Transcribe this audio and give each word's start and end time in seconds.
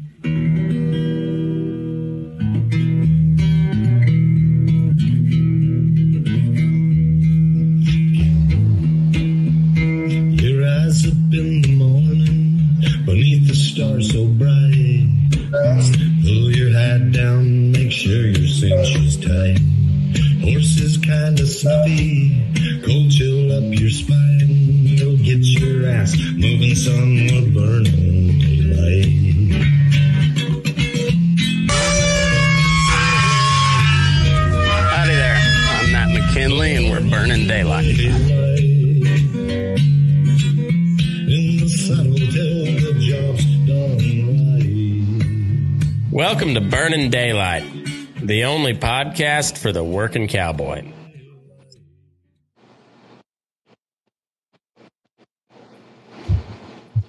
Mm-hmm. 0.00 0.39
Daylight, 47.10 47.64
the 48.22 48.44
only 48.44 48.72
podcast 48.72 49.58
for 49.58 49.72
the 49.72 49.82
working 49.82 50.28
cowboy. 50.28 50.92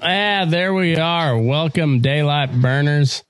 Ah, 0.01 0.45
there 0.49 0.73
we 0.73 0.95
are. 0.95 1.37
Welcome, 1.37 2.01
Daylight 2.01 2.51
Burners. 2.51 3.23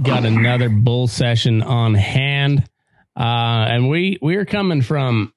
Got 0.00 0.24
another 0.24 0.68
bull 0.68 1.08
session 1.08 1.60
on 1.60 1.94
hand. 1.94 2.68
Uh, 3.16 3.66
and 3.68 3.88
we 3.88 4.18
we 4.22 4.36
are 4.36 4.44
coming 4.44 4.80
from 4.80 5.32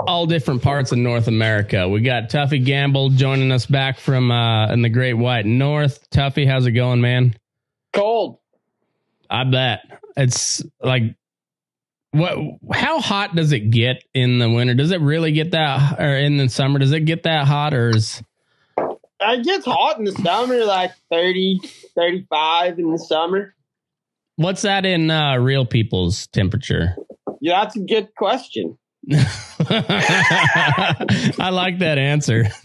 all 0.00 0.26
different 0.26 0.62
parts 0.62 0.90
of 0.90 0.98
North 0.98 1.28
America. 1.28 1.88
We 1.88 2.00
got 2.00 2.28
Tuffy 2.28 2.64
Gamble 2.64 3.10
joining 3.10 3.52
us 3.52 3.66
back 3.66 4.00
from 4.00 4.32
uh, 4.32 4.72
in 4.72 4.82
the 4.82 4.88
Great 4.88 5.14
White 5.14 5.46
North. 5.46 6.10
Tuffy, 6.10 6.44
how's 6.44 6.66
it 6.66 6.72
going, 6.72 7.00
man? 7.00 7.36
Cold. 7.92 8.40
I 9.30 9.44
bet 9.44 9.80
it's 10.16 10.62
like 10.80 11.02
what? 12.12 12.38
How 12.72 13.00
hot 13.00 13.34
does 13.36 13.52
it 13.52 13.70
get 13.70 14.02
in 14.14 14.38
the 14.38 14.48
winter? 14.48 14.74
Does 14.74 14.90
it 14.90 15.00
really 15.00 15.32
get 15.32 15.50
that, 15.52 16.00
or 16.00 16.16
in 16.16 16.36
the 16.36 16.48
summer? 16.48 16.78
Does 16.78 16.92
it 16.92 17.00
get 17.00 17.24
that 17.24 17.46
hot, 17.46 17.74
or 17.74 17.90
is 17.90 18.22
It 18.78 19.44
gets 19.44 19.64
hot 19.64 19.98
in 19.98 20.04
the 20.04 20.12
summer, 20.12 20.64
like 20.64 20.92
30, 21.10 21.60
35 21.94 22.78
in 22.78 22.90
the 22.92 22.98
summer. 22.98 23.54
what's 24.36 24.62
that 24.62 24.86
in 24.86 25.10
uh, 25.10 25.36
real 25.36 25.66
people's 25.66 26.26
temperature? 26.28 26.96
Yeah, 27.40 27.62
that's 27.64 27.76
a 27.76 27.80
good 27.80 28.14
question. 28.16 28.78
I 31.38 31.50
like 31.52 31.78
that 31.78 31.98
answer. 31.98 32.44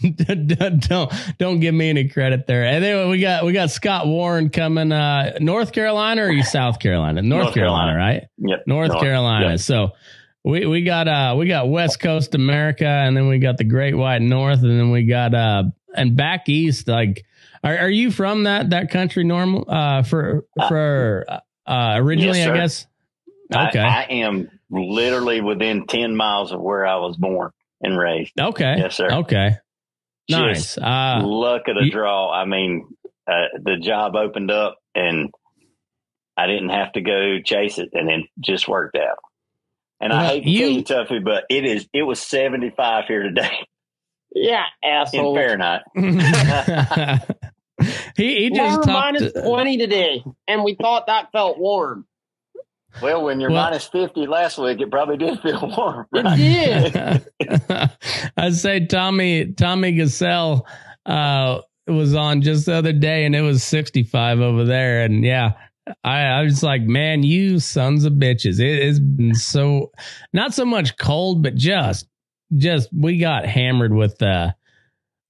don't 0.88 1.12
don't 1.38 1.60
give 1.60 1.74
me 1.74 1.88
any 1.90 2.08
credit 2.08 2.46
there. 2.46 2.64
And 2.64 2.82
then 2.82 3.08
we 3.10 3.20
got 3.20 3.44
we 3.44 3.52
got 3.52 3.70
Scott 3.70 4.06
Warren 4.06 4.50
coming. 4.50 4.90
Uh, 4.92 5.38
North 5.40 5.72
Carolina 5.72 6.24
or 6.24 6.30
you 6.30 6.42
South 6.42 6.78
Carolina? 6.80 7.22
North, 7.22 7.44
North 7.44 7.54
Carolina, 7.54 7.92
Carolina. 7.92 7.98
right? 8.14 8.28
Yep. 8.38 8.62
North 8.66 8.88
North, 8.90 9.00
Carolina. 9.02 9.50
yeah. 9.50 9.56
So 9.56 9.90
we 10.44 10.66
we 10.66 10.82
got 10.82 11.06
uh 11.08 11.36
we 11.38 11.46
got 11.46 11.68
West 11.68 12.00
Coast 12.00 12.34
America, 12.34 12.86
and 12.86 13.16
then 13.16 13.28
we 13.28 13.38
got 13.38 13.56
the 13.58 13.64
Great 13.64 13.94
White 13.94 14.22
North, 14.22 14.62
and 14.62 14.70
then 14.78 14.90
we 14.90 15.04
got 15.04 15.34
uh 15.34 15.64
and 15.94 16.16
back 16.16 16.48
east. 16.48 16.88
Like, 16.88 17.24
are 17.62 17.78
are 17.78 17.90
you 17.90 18.10
from 18.10 18.44
that 18.44 18.70
that 18.70 18.90
country? 18.90 19.22
Normal 19.24 19.64
uh 19.68 20.02
for 20.02 20.44
for 20.68 21.24
uh 21.66 21.92
originally, 21.96 22.38
Yes, 22.40 22.48
I 22.48 22.54
guess. 22.56 22.86
I- 22.86 22.88
Okay. 23.68 23.80
I, 23.80 24.02
am 24.04 24.48
literally 24.72 25.40
within 25.40 25.86
10 25.86 26.16
miles 26.16 26.50
of 26.52 26.60
where 26.60 26.84
I 26.86 26.96
was 26.96 27.16
born 27.16 27.50
and 27.80 27.96
raised. 27.98 28.32
okay. 28.40 28.76
Yes, 28.78 28.96
sir. 28.96 29.10
Okay. 29.10 29.56
Nice. 30.30 30.74
Just 30.74 30.78
Uh, 30.78 31.20
Luck 31.24 31.68
of 31.68 31.76
the 31.76 31.84
you- 31.84 31.90
draw. 31.90 32.30
I 32.32 32.44
mean, 32.46 32.86
uh, 33.30 33.48
the 33.62 33.76
job 33.76 34.16
opened 34.16 34.50
up 34.50 34.78
and 34.94 35.30
I 36.36 36.46
didn't 36.46 36.70
have 36.70 36.92
to 36.92 37.00
go 37.02 37.40
chase 37.44 37.78
it 37.78 37.90
and 37.92 38.08
it 38.10 38.26
just 38.40 38.66
worked 38.66 38.96
out. 38.96 39.18
And 40.00 40.12
I 40.12 40.16
Well, 40.16 40.28
hate 40.32 40.44
to 40.44 40.50
you- 40.50 40.82
tell 40.82 41.00
you, 41.00 41.06
Tuffy, 41.06 41.24
but 41.24 41.44
it 41.50 41.64
is, 41.64 41.86
it 41.92 42.02
was 42.02 42.20
75 42.20 43.04
here 43.06 43.22
today 43.24 43.50
Yeah, 44.34 44.64
in 44.82 44.90
asshole. 44.90 45.34
Fahrenheit. 45.34 45.82
he 48.16 48.34
he 48.44 48.50
We're 48.50 48.56
just 48.56 48.82
talked. 48.84 48.86
minus 48.86 49.32
20 49.32 49.76
today, 49.76 50.24
and 50.48 50.64
we 50.64 50.74
thought 50.74 51.06
that 51.08 51.30
felt 51.32 51.58
warm. 51.58 52.06
Well, 53.00 53.24
when 53.24 53.40
you're 53.40 53.50
Well- 53.50 53.64
minus 53.64 53.86
50 53.86 54.26
last 54.26 54.58
week, 54.58 54.80
it 54.80 54.90
probably 54.90 55.16
did 55.16 55.40
feel 55.40 55.72
warm. 55.76 56.06
It 56.12 57.26
did. 57.38 57.90
I'd 58.36 58.54
say 58.54 58.84
Tommy 58.86 59.52
Tommy 59.52 59.92
Gasell 59.94 60.62
uh, 61.06 61.60
was 61.86 62.14
on 62.14 62.42
just 62.42 62.66
the 62.66 62.74
other 62.74 62.92
day, 62.92 63.24
and 63.24 63.34
it 63.34 63.42
was 63.42 63.62
65 63.64 64.40
over 64.40 64.64
there, 64.64 65.02
and 65.04 65.24
yeah. 65.24 65.52
I, 66.04 66.20
I 66.20 66.42
was 66.42 66.62
like, 66.62 66.82
man, 66.82 67.24
you 67.24 67.58
sons 67.58 68.04
of 68.04 68.12
bitches. 68.12 68.60
It 68.60 68.84
has 68.86 69.00
been 69.00 69.34
so 69.34 69.90
not 70.32 70.54
so 70.54 70.64
much 70.64 70.96
cold, 70.96 71.42
but 71.42 71.56
just 71.56 72.06
just 72.56 72.88
we 72.92 73.18
got 73.18 73.46
hammered 73.46 73.92
with 73.92 74.22
uh 74.22 74.52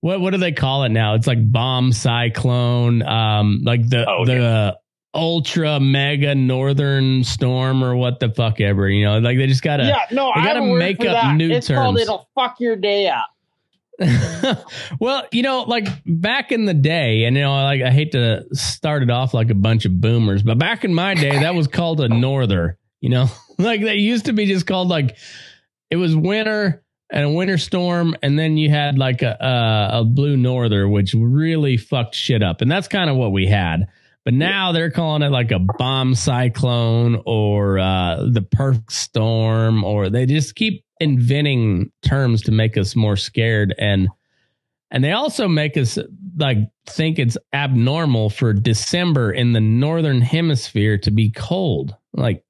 what 0.03 0.21
what 0.21 0.33
do 0.33 0.37
they 0.37 0.53
call 0.53 0.83
it 0.85 0.91
now? 0.91 1.15
It's 1.15 1.27
like 1.27 1.51
bomb 1.51 1.91
cyclone, 1.93 3.03
um, 3.03 3.61
like 3.65 3.89
the 3.89 4.05
Oh, 4.07 4.27
the 4.27 4.79
ultra 5.15 5.79
mega 5.79 6.35
northern 6.35 7.25
storm 7.25 7.85
or 7.85 7.95
what 7.95 8.21
the 8.21 8.31
fuck 8.31 8.61
ever. 8.61 8.89
You 8.89 9.05
know, 9.05 9.19
like 9.19 9.39
they 9.39 9.47
just 9.47 9.63
gotta 9.63 9.85
yeah, 9.85 10.07
no, 10.11 10.31
I 10.31 10.37
gotta 10.37 10.61
have 10.61 10.65
a 10.65 10.71
word 10.71 10.79
make 10.79 11.01
up 11.01 11.07
that. 11.07 11.37
new 11.37 11.51
it's 11.51 11.69
called 11.69 11.97
terms. 11.97 12.03
it'll 12.03 12.29
fuck 12.35 12.61
your 12.61 12.77
day 12.77 13.09
up. 13.09 13.27
well, 15.01 15.27
you 15.33 15.43
know, 15.43 15.63
like 15.63 15.87
back 16.07 16.51
in 16.51 16.65
the 16.65 16.75
day, 16.75 17.25
and 17.25 17.37
you 17.37 17.43
know, 17.43 17.53
like 17.53 17.83
I 17.83 17.91
hate 17.91 18.13
to 18.13 18.45
start 18.53 19.03
it 19.03 19.11
off 19.11 19.35
like 19.35 19.51
a 19.51 19.55
bunch 19.55 19.85
of 19.85 20.01
boomers, 20.01 20.43
but 20.43 20.59
back 20.59 20.85
in 20.85 20.95
my 20.95 21.15
day, 21.15 21.41
that 21.41 21.55
was 21.55 21.69
called 21.69 22.01
a 22.01 22.09
norther. 22.09 22.79
You 23.01 23.11
know, 23.11 23.27
like 23.59 23.83
that 23.83 23.97
used 23.97 24.27
to 24.27 24.33
be 24.33 24.47
just 24.47 24.67
called 24.67 24.89
like 24.89 25.17
it 25.91 25.97
was 25.97 26.17
winter 26.17 26.83
and 27.11 27.25
a 27.25 27.31
winter 27.31 27.59
storm, 27.59 28.17
and 28.23 28.39
then 28.39 28.57
you 28.57 28.71
had 28.71 28.99
like 28.99 29.23
a 29.23 29.37
a, 29.39 30.01
a 30.01 30.05
blue 30.05 30.37
norther, 30.37 30.89
which 30.89 31.15
really 31.15 31.77
fucked 31.77 32.15
shit 32.15 32.43
up, 32.43 32.63
and 32.63 32.71
that's 32.71 32.89
kind 32.89 33.11
of 33.11 33.17
what 33.17 33.33
we 33.33 33.47
had. 33.47 33.89
But 34.25 34.35
now 34.35 34.71
they're 34.73 34.91
calling 34.91 35.23
it 35.23 35.31
like 35.31 35.51
a 35.51 35.59
bomb 35.59 36.15
cyclone 36.15 37.21
or 37.27 37.79
uh, 37.79 38.25
the 38.31 38.43
perfect 38.43 38.93
storm, 38.93 39.83
or 39.83 40.11
they 40.11 40.27
just 40.27 40.55
keep 40.55 40.85
inventing 41.01 41.91
terms 42.03 42.43
to 42.43 42.53
make 42.53 42.77
us 42.77 42.95
more 42.95 43.17
scared 43.17 43.75
and 43.77 44.09
and 44.93 45.03
they 45.03 45.13
also 45.13 45.49
make 45.49 45.77
us 45.77 45.99
like 46.37 46.59
think 46.87 47.19
it's 47.19 47.39
abnormal 47.53 48.29
for 48.29 48.53
December 48.53 49.33
in 49.33 49.53
the 49.53 49.61
northern 49.61 50.21
hemisphere 50.21 50.99
to 50.99 51.11
be 51.11 51.31
cold. 51.31 51.97
Like, 52.13 52.45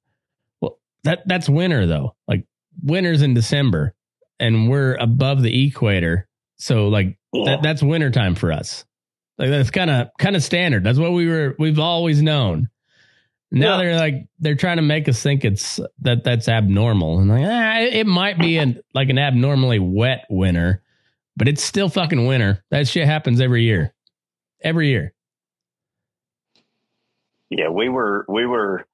well, 0.60 0.80
that 1.04 1.22
that's 1.26 1.48
winter 1.48 1.86
though. 1.86 2.16
Like 2.26 2.44
winter's 2.82 3.22
in 3.22 3.34
December, 3.34 3.94
and 4.40 4.68
we're 4.68 4.96
above 4.96 5.42
the 5.42 5.66
equator, 5.66 6.28
so 6.56 6.88
like 6.88 7.16
that, 7.32 7.60
that's 7.62 7.82
wintertime 7.82 8.34
for 8.34 8.50
us. 8.52 8.84
Like 9.42 9.50
that's 9.50 9.70
kind 9.72 9.90
of 9.90 10.08
kind 10.20 10.36
of 10.36 10.42
standard. 10.44 10.84
That's 10.84 11.00
what 11.00 11.12
we 11.12 11.26
were 11.26 11.56
we've 11.58 11.80
always 11.80 12.22
known. 12.22 12.68
Now 13.50 13.72
Yeah. 13.72 13.76
they're 13.82 13.96
like 13.96 14.14
they're 14.38 14.54
trying 14.54 14.76
to 14.76 14.82
make 14.84 15.08
us 15.08 15.20
think 15.20 15.44
it's 15.44 15.80
that 16.02 16.22
that's 16.22 16.48
abnormal, 16.48 17.18
and 17.18 17.28
like 17.28 17.44
ah, 17.44 17.80
it, 17.80 18.06
might 18.06 18.38
be 18.38 18.56
an 18.58 18.80
like 18.94 19.08
an 19.08 19.18
abnormally 19.18 19.80
wet 19.80 20.26
winter, 20.30 20.80
but 21.36 21.48
it's 21.48 21.60
still 21.64 21.88
fucking 21.88 22.24
winter. 22.24 22.62
That 22.70 22.86
shit 22.86 23.04
happens 23.04 23.40
every 23.40 23.64
year, 23.64 23.92
every 24.62 24.90
year. 24.90 25.12
Yeah, 27.50 27.68
we 27.70 27.88
were 27.88 28.24
we 28.28 28.46
were 28.46 28.86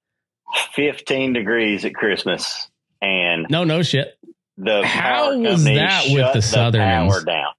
15 0.73 1.35
degrees 1.35 1.85
at 1.85 1.95
Christmas, 1.95 2.69
and 3.03 3.47
No, 3.51 3.65
no 3.65 3.83
shit. 3.83 4.19
the 4.57 4.83
How 4.85 5.37
was 5.39 5.63
that 5.65 6.05
with 6.07 6.21
shut 6.23 6.33
the 6.35 6.41
Southerners? 6.43 7.13
power 7.13 7.23
down. 7.25 7.53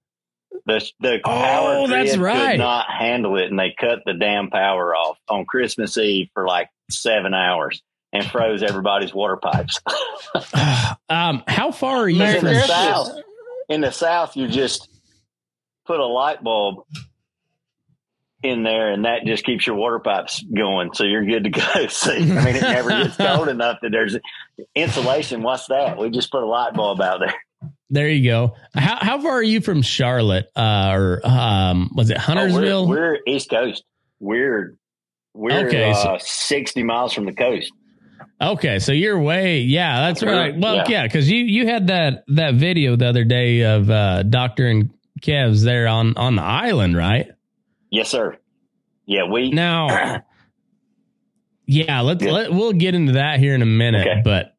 The 0.66 0.90
the 1.00 1.20
Oh, 1.24 1.28
power 1.30 1.88
that's 1.88 2.10
grid 2.16 2.20
right. 2.20 2.50
could 2.52 2.58
not 2.58 2.86
handle 2.90 3.36
it, 3.38 3.46
and 3.50 3.58
they 3.58 3.74
cut 3.78 4.00
the 4.04 4.14
damn 4.14 4.50
power 4.50 4.94
off 4.94 5.18
on 5.28 5.44
Christmas 5.46 5.96
Eve 5.98 6.28
for 6.34 6.46
like 6.46 6.68
seven 6.90 7.34
hours 7.34 7.82
and 8.12 8.24
froze 8.24 8.62
everybody's 8.62 9.14
water 9.14 9.36
pipes. 9.36 9.80
um, 11.08 11.42
how 11.46 11.70
far 11.72 11.98
are 11.98 12.08
you 12.08 12.22
in 12.22 12.40
from? 12.40 12.48
the 12.54 12.60
south, 12.62 13.10
in 13.68 13.80
the 13.80 13.90
south, 13.92 14.36
you 14.36 14.48
just 14.48 14.88
put 15.86 16.00
a 16.00 16.06
light 16.06 16.42
bulb 16.42 16.84
in 18.42 18.62
there, 18.62 18.90
and 18.92 19.04
that 19.04 19.24
just 19.26 19.44
keeps 19.44 19.66
your 19.66 19.76
water 19.76 19.98
pipes 19.98 20.42
going, 20.42 20.90
so 20.94 21.04
you're 21.04 21.24
good 21.26 21.44
to 21.44 21.50
go. 21.50 21.86
See, 21.88 22.12
I 22.32 22.44
mean, 22.44 22.56
it 22.56 22.62
never 22.62 22.88
gets 22.88 23.16
cold 23.18 23.48
enough 23.48 23.78
that 23.82 23.90
there's 23.92 24.16
insulation. 24.74 25.42
What's 25.42 25.66
that? 25.66 25.98
We 25.98 26.10
just 26.10 26.30
put 26.30 26.42
a 26.42 26.46
light 26.46 26.72
bulb 26.74 27.00
out 27.00 27.20
there. 27.20 27.34
There 27.90 28.08
you 28.08 28.28
go. 28.30 28.54
How 28.74 28.98
how 29.00 29.20
far 29.20 29.32
are 29.32 29.42
you 29.42 29.60
from 29.60 29.82
Charlotte? 29.82 30.46
Uh, 30.54 30.90
or 30.94 31.20
um, 31.26 31.90
was 31.94 32.10
it 32.10 32.16
Oh, 32.16 32.20
Huntersville? 32.20 32.86
we're, 32.88 33.14
we're 33.14 33.18
East 33.26 33.50
Coast. 33.50 33.82
We're 34.20 34.76
We're 35.34 35.66
Okay, 35.66 35.92
so- 35.94 36.14
uh, 36.14 36.18
60 36.20 36.82
miles 36.84 37.12
from 37.12 37.26
the 37.26 37.32
coast. 37.34 37.72
Okay, 38.42 38.78
so 38.78 38.92
you're 38.92 39.20
way 39.20 39.60
yeah, 39.60 40.00
that's 40.00 40.22
right. 40.22 40.56
Well, 40.56 40.76
yeah. 40.76 40.84
yeah, 40.88 41.02
because 41.04 41.30
you 41.30 41.38
you 41.44 41.66
had 41.66 41.88
that 41.88 42.24
that 42.28 42.54
video 42.54 42.96
the 42.96 43.06
other 43.08 43.24
day 43.24 43.62
of 43.64 43.90
uh 43.90 44.22
Doctor 44.22 44.66
and 44.68 44.90
Kev's 45.20 45.62
there 45.62 45.88
on 45.88 46.16
on 46.16 46.36
the 46.36 46.42
island, 46.42 46.96
right? 46.96 47.26
Yes, 47.90 48.08
sir. 48.08 48.38
Yeah, 49.06 49.24
we. 49.30 49.50
Now, 49.52 50.22
yeah, 51.66 52.00
let's 52.00 52.22
Yeah. 52.24 52.30
let 52.32 52.52
we'll 52.52 52.72
get 52.72 52.94
into 52.94 53.12
that 53.14 53.38
here 53.40 53.54
in 53.54 53.62
a 53.62 53.66
minute, 53.66 54.06
Okay. 54.06 54.20
but 54.24 54.54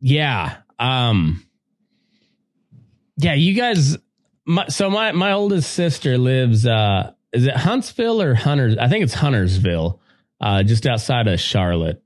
yeah, 0.00 0.58
um, 0.78 1.45
yeah, 3.16 3.34
you 3.34 3.54
guys. 3.54 3.96
My, 4.46 4.68
so 4.68 4.90
my 4.90 5.12
my 5.12 5.32
oldest 5.32 5.72
sister 5.72 6.18
lives. 6.18 6.66
uh 6.66 7.12
Is 7.32 7.46
it 7.46 7.56
Huntsville 7.56 8.22
or 8.22 8.34
Hunters? 8.34 8.76
I 8.78 8.88
think 8.88 9.04
it's 9.04 9.14
Huntersville, 9.14 10.00
uh, 10.40 10.62
just 10.62 10.86
outside 10.86 11.26
of 11.26 11.40
Charlotte. 11.40 12.02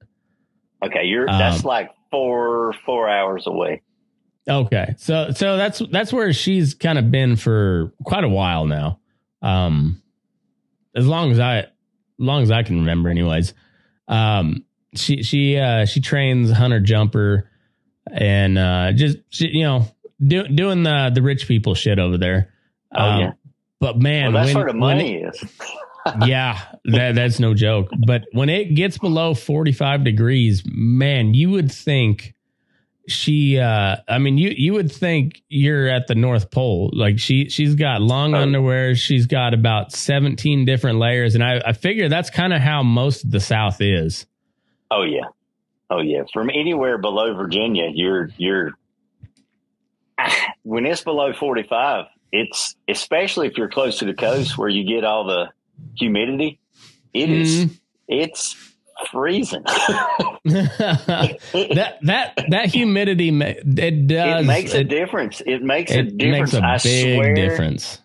okay, 0.85 1.05
you're. 1.05 1.29
Um, 1.29 1.39
that's 1.39 1.65
like 1.65 1.91
four 2.11 2.75
four 2.87 3.09
hours 3.09 3.47
away. 3.47 3.83
Okay, 4.49 4.95
so 4.97 5.31
so 5.33 5.57
that's 5.57 5.83
that's 5.91 6.13
where 6.13 6.33
she's 6.33 6.75
kind 6.75 6.99
of 6.99 7.11
been 7.11 7.37
for 7.37 7.93
quite 8.05 8.25
a 8.25 8.29
while 8.29 8.65
now. 8.67 9.01
Um, 9.43 10.03
as 10.97 11.07
long 11.07 11.31
as 11.31 11.39
I, 11.39 11.59
as 11.59 11.67
long 12.19 12.43
as 12.43 12.51
I 12.51 12.63
can 12.63 12.81
remember, 12.81 13.11
anyways. 13.11 13.55
Um, 14.09 14.65
she 14.95 15.23
she 15.23 15.57
uh 15.57 15.85
she 15.85 16.01
trains 16.01 16.51
hunter 16.51 16.81
jumper, 16.81 17.49
and 18.11 18.59
uh 18.59 18.93
just 18.93 19.19
she, 19.29 19.49
you 19.49 19.63
know 19.63 19.87
do, 20.25 20.47
doing 20.49 20.83
the 20.83 21.11
the 21.15 21.23
rich 21.23 21.47
people 21.49 21.75
shit 21.75 21.99
over 21.99 22.19
there. 22.19 22.53
Oh, 22.95 23.03
Um, 23.05 23.21
yeah. 23.21 23.33
But 23.79 23.99
man, 23.99 24.33
well, 24.33 24.43
that's 24.45 24.55
when, 24.55 24.65
where 24.65 24.73
the 24.73 24.79
money 24.79 25.23
it- 25.23 25.35
is. 25.35 25.45
yeah, 26.27 26.59
that 26.87 27.15
that's 27.15 27.39
no 27.41 27.53
joke. 27.53 27.89
But 28.07 28.23
when 28.33 28.49
it 28.49 28.75
gets 28.75 28.97
below 28.97 29.35
45 29.35 30.03
degrees, 30.03 30.63
man, 30.67 31.35
you 31.35 31.51
would 31.51 31.71
think 31.71 32.35
she 33.07 33.59
uh 33.59 33.97
I 34.09 34.19
mean 34.19 34.39
you 34.39 34.51
you 34.57 34.73
would 34.75 34.91
think 34.91 35.43
you're 35.49 35.89
at 35.89 36.07
the 36.07 36.15
North 36.15 36.51
Pole. 36.51 36.91
Like 36.95 37.19
she 37.19 37.51
she's 37.51 37.75
got 37.75 38.01
long 38.01 38.35
Oh. 38.35 38.39
underwear, 38.39 38.95
she's 38.95 39.27
got 39.27 39.53
about 39.53 39.93
17 39.93 40.65
different 40.65 40.99
layers 41.01 41.35
and 41.35 41.45
I 41.45 41.61
I 41.67 41.73
figure 41.75 42.09
that's 42.09 42.31
kind 42.31 42.55
of 42.55 42.61
how 42.63 42.83
most 42.83 43.25
of 43.25 43.31
the 43.31 43.41
South 43.41 43.81
is. 43.83 44.25
Oh 44.91 45.03
yeah, 45.03 45.27
oh 45.91 46.01
yeah. 46.01 46.23
From 46.33 46.49
anywhere 46.51 46.97
below 46.99 47.35
Virginia, 47.35 47.91
you're 47.93 48.31
you're. 48.39 48.73
When 50.63 50.87
it's 50.87 51.03
below 51.03 51.33
forty 51.33 51.63
five, 51.63 52.07
it's 52.33 52.75
especially 52.89 53.47
if 53.49 53.57
you're 53.57 53.69
close 53.71 53.99
to 53.99 54.05
the 54.05 54.15
coast 54.15 54.57
where 54.59 54.69
you 54.69 54.85
get 54.85 55.05
all 55.05 55.25
the 55.25 55.49
humidity. 55.97 56.61
It 57.13 57.31
is. 57.31 57.65
Mhm. 57.67 57.81
It's 58.09 58.57
freezing. 59.11 59.63
that 60.45 61.99
that 62.03 62.45
that 62.51 62.67
humidity 62.67 63.29
it 63.31 64.07
does 64.07 64.43
it 64.45 64.47
makes 64.47 64.75
a 64.75 64.81
it, 64.81 64.89
difference. 64.89 65.41
It 65.45 65.63
makes 65.63 65.91
a 65.93 66.03
difference. 66.03 66.53
makes 66.53 66.55
a 66.55 66.65
I 66.65 66.79
big 66.79 67.17
swear, 67.17 67.35
difference. 67.35 68.01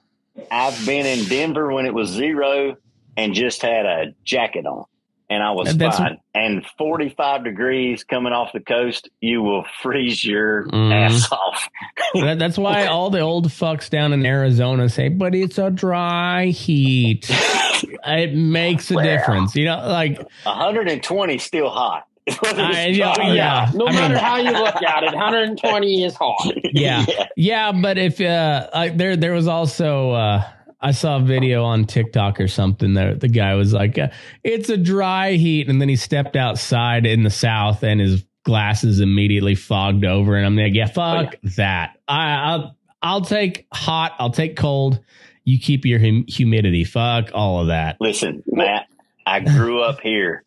I've 0.51 0.85
been 0.85 1.06
in 1.06 1.25
Denver 1.25 1.71
when 1.71 1.85
it 1.85 1.94
was 1.94 2.09
zero 2.09 2.77
and 3.17 3.33
just 3.33 3.62
had 3.62 3.85
a 3.85 4.13
jacket 4.23 4.65
on, 4.65 4.85
and 5.30 5.42
I 5.44 5.51
was 5.51 5.75
That's- 5.75 5.98
fine. 5.98 6.18
And 6.33 6.66
45 6.77 7.44
degrees 7.45 8.04
coming 8.04 8.33
off 8.33 8.51
the 8.54 8.60
coast, 8.60 9.10
you 9.22 9.42
will 9.42 9.66
freeze 9.81 10.24
your 10.24 10.66
Mhm. 10.68 10.94
ass 10.94 11.31
off. 11.31 11.69
That's 12.13 12.57
why 12.57 12.86
all 12.88 13.10
the 13.10 13.22
old 13.22 13.48
fucks 13.50 13.89
down 13.89 14.12
in 14.13 14.25
Arizona 14.25 14.89
say, 14.89 15.10
but 15.10 15.33
it's 15.33 15.57
a 15.57 15.72
dry 15.72 16.48
heat. 16.48 17.30
it 18.06 18.33
makes 18.36 18.92
a 18.92 18.95
Well. 18.95 19.04
difference. 19.06 19.56
You 19.56 19.66
know, 19.66 19.88
like, 19.88 20.19
120 20.44 21.38
still 21.38 21.69
hot. 21.69 22.04
I- 22.44 22.88
yeah, 22.88 23.13
dry 23.13 23.33
yeah. 23.33 23.66
not. 23.68 23.75
No 23.75 23.88
I 23.88 23.92
matter 23.94 24.13
mean- 24.16 24.24
how 24.24 24.38
you 24.38 24.51
look 24.51 24.81
at 24.81 25.04
it, 25.04 25.13
120 25.13 26.04
is 26.04 26.16
hot. 26.16 26.51
yeah. 26.74 27.06
Yeah, 27.38 27.72
but 27.72 27.98
if 27.98 28.19
uh 28.19 28.68
I, 28.74 28.89
there 28.89 29.16
there 29.16 29.33
was 29.33 29.48
also 29.48 30.12
uh 30.12 30.44
I 30.81 30.92
saw 30.92 31.18
a 31.18 31.22
video 31.22 31.63
on 31.63 31.86
TikTok 31.86 32.39
or 32.39 32.48
something 32.48 32.94
that 32.95 33.19
the 33.19 33.27
guy 33.27 33.56
was 33.56 33.74
like 33.74 33.98
uh, 33.98 34.10
it's 34.44 34.69
a 34.69 34.77
dry 34.77 35.33
heat 35.33 35.69
and 35.69 35.81
then 35.81 35.89
he 35.89 35.95
stepped 35.95 36.36
outside 36.36 37.06
in 37.06 37.24
the 37.24 37.30
south 37.30 37.83
and 37.83 38.00
his 38.00 38.24
glasses 38.44 39.00
immediately 39.00 39.56
fogged 39.56 40.06
over 40.06 40.36
and 40.36 40.45
I'm 40.45 40.56
like 40.56 40.74
yeah 40.74 40.88
fuck 40.88 41.36
that. 41.56 41.98
I 42.07 42.36
I'll 42.36 42.77
I'll 43.01 43.22
take 43.22 43.68
hot, 43.72 44.13
I'll 44.18 44.31
take 44.31 44.56
cold. 44.56 45.00
You 45.44 45.60
keep 45.60 45.86
your 45.86 46.00
hum- 46.00 46.25
humidity. 46.27 46.83
Fuck 46.83 47.30
all 47.36 47.62
of 47.62 47.68
that. 47.68 47.98
Listen, 48.00 48.44
Matt, 48.48 48.88
I 49.27 49.42
grew 49.42 49.81
up 49.83 50.00
here. 50.01 50.44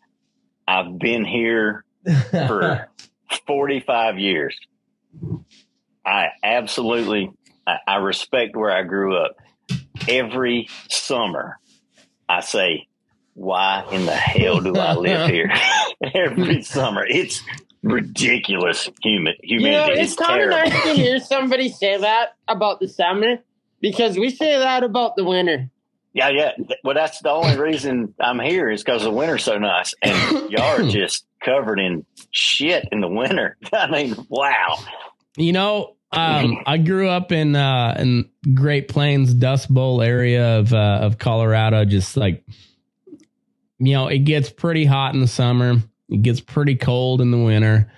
I've 0.67 0.99
been 0.99 1.25
here 1.25 1.85
for 2.31 2.89
45 3.47 4.19
years. 4.19 4.59
I 6.05 6.29
absolutely, 6.43 7.31
I, 7.65 7.77
I 7.87 7.97
respect 7.97 8.57
where 8.57 8.71
I 8.71 8.83
grew 8.83 9.17
up. 9.17 9.37
Every 10.09 10.69
summer, 10.91 11.59
I 12.29 12.41
say, 12.41 12.89
why 13.35 13.85
in 13.93 14.07
the 14.07 14.15
hell 14.15 14.61
do 14.61 14.75
I 14.77 14.95
live 14.95 15.31
here? 15.31 15.51
Every 16.15 16.63
summer. 16.63 17.05
It's 17.07 17.43
ridiculous 17.83 18.89
humid, 19.03 19.37
You 19.43 19.61
humidity. 19.61 19.95
know, 19.95 20.03
it's 20.03 20.15
kind 20.17 20.43
of 20.43 20.51
nice 20.51 20.83
to 20.83 20.95
hear 20.95 21.21
somebody 21.21 21.69
say 21.69 21.97
that 21.99 22.31
about 22.49 22.81
the 22.81 22.89
summer 22.89 23.39
because 23.81 24.19
we 24.19 24.31
say 24.31 24.59
that 24.59 24.83
about 24.83 25.17
the 25.17 25.25
winter. 25.25 25.71
Yeah, 26.13 26.31
yeah. 26.31 26.53
Well, 26.83 26.95
that's 26.95 27.21
the 27.21 27.31
only 27.31 27.57
reason 27.59 28.15
I'm 28.19 28.41
here 28.41 28.69
is 28.71 28.83
because 28.83 29.05
the 29.05 29.11
winter's 29.11 29.45
so 29.45 29.59
nice, 29.59 29.95
and 30.03 30.51
y'all 30.51 30.81
are 30.81 30.89
just 30.91 31.25
covered 31.45 31.79
in 31.79 32.05
shit 32.33 32.89
in 32.91 33.01
the 33.01 33.09
winter. 33.09 33.57
I 33.73 33.89
mean, 33.89 34.17
wow. 34.29 34.79
You 35.37 35.53
know, 35.53 35.97
um, 36.11 36.59
I 36.67 36.79
grew 36.79 37.09
up 37.09 37.33
in 37.33 37.55
uh, 37.55 37.97
in 37.99 38.31
Great 38.55 38.89
Plains, 38.89 39.35
Dust 39.35 39.73
Bowl 39.73 40.01
area 40.01 40.59
of 40.59 40.73
uh, 40.73 41.01
of 41.03 41.19
Colorado. 41.19 41.85
Just 41.85 42.17
like 42.17 42.45
you 43.79 43.93
know, 43.93 44.09
it 44.09 44.21
gets 44.21 44.51
pretty 44.51 44.85
hot 44.85 45.15
in 45.15 45.21
the 45.21 45.29
summer. 45.29 45.77
It 46.09 46.23
gets 46.23 46.41
pretty 46.41 46.77
cold 46.77 47.21
in 47.21 47.31
the 47.31 47.39
winter, 47.39 47.93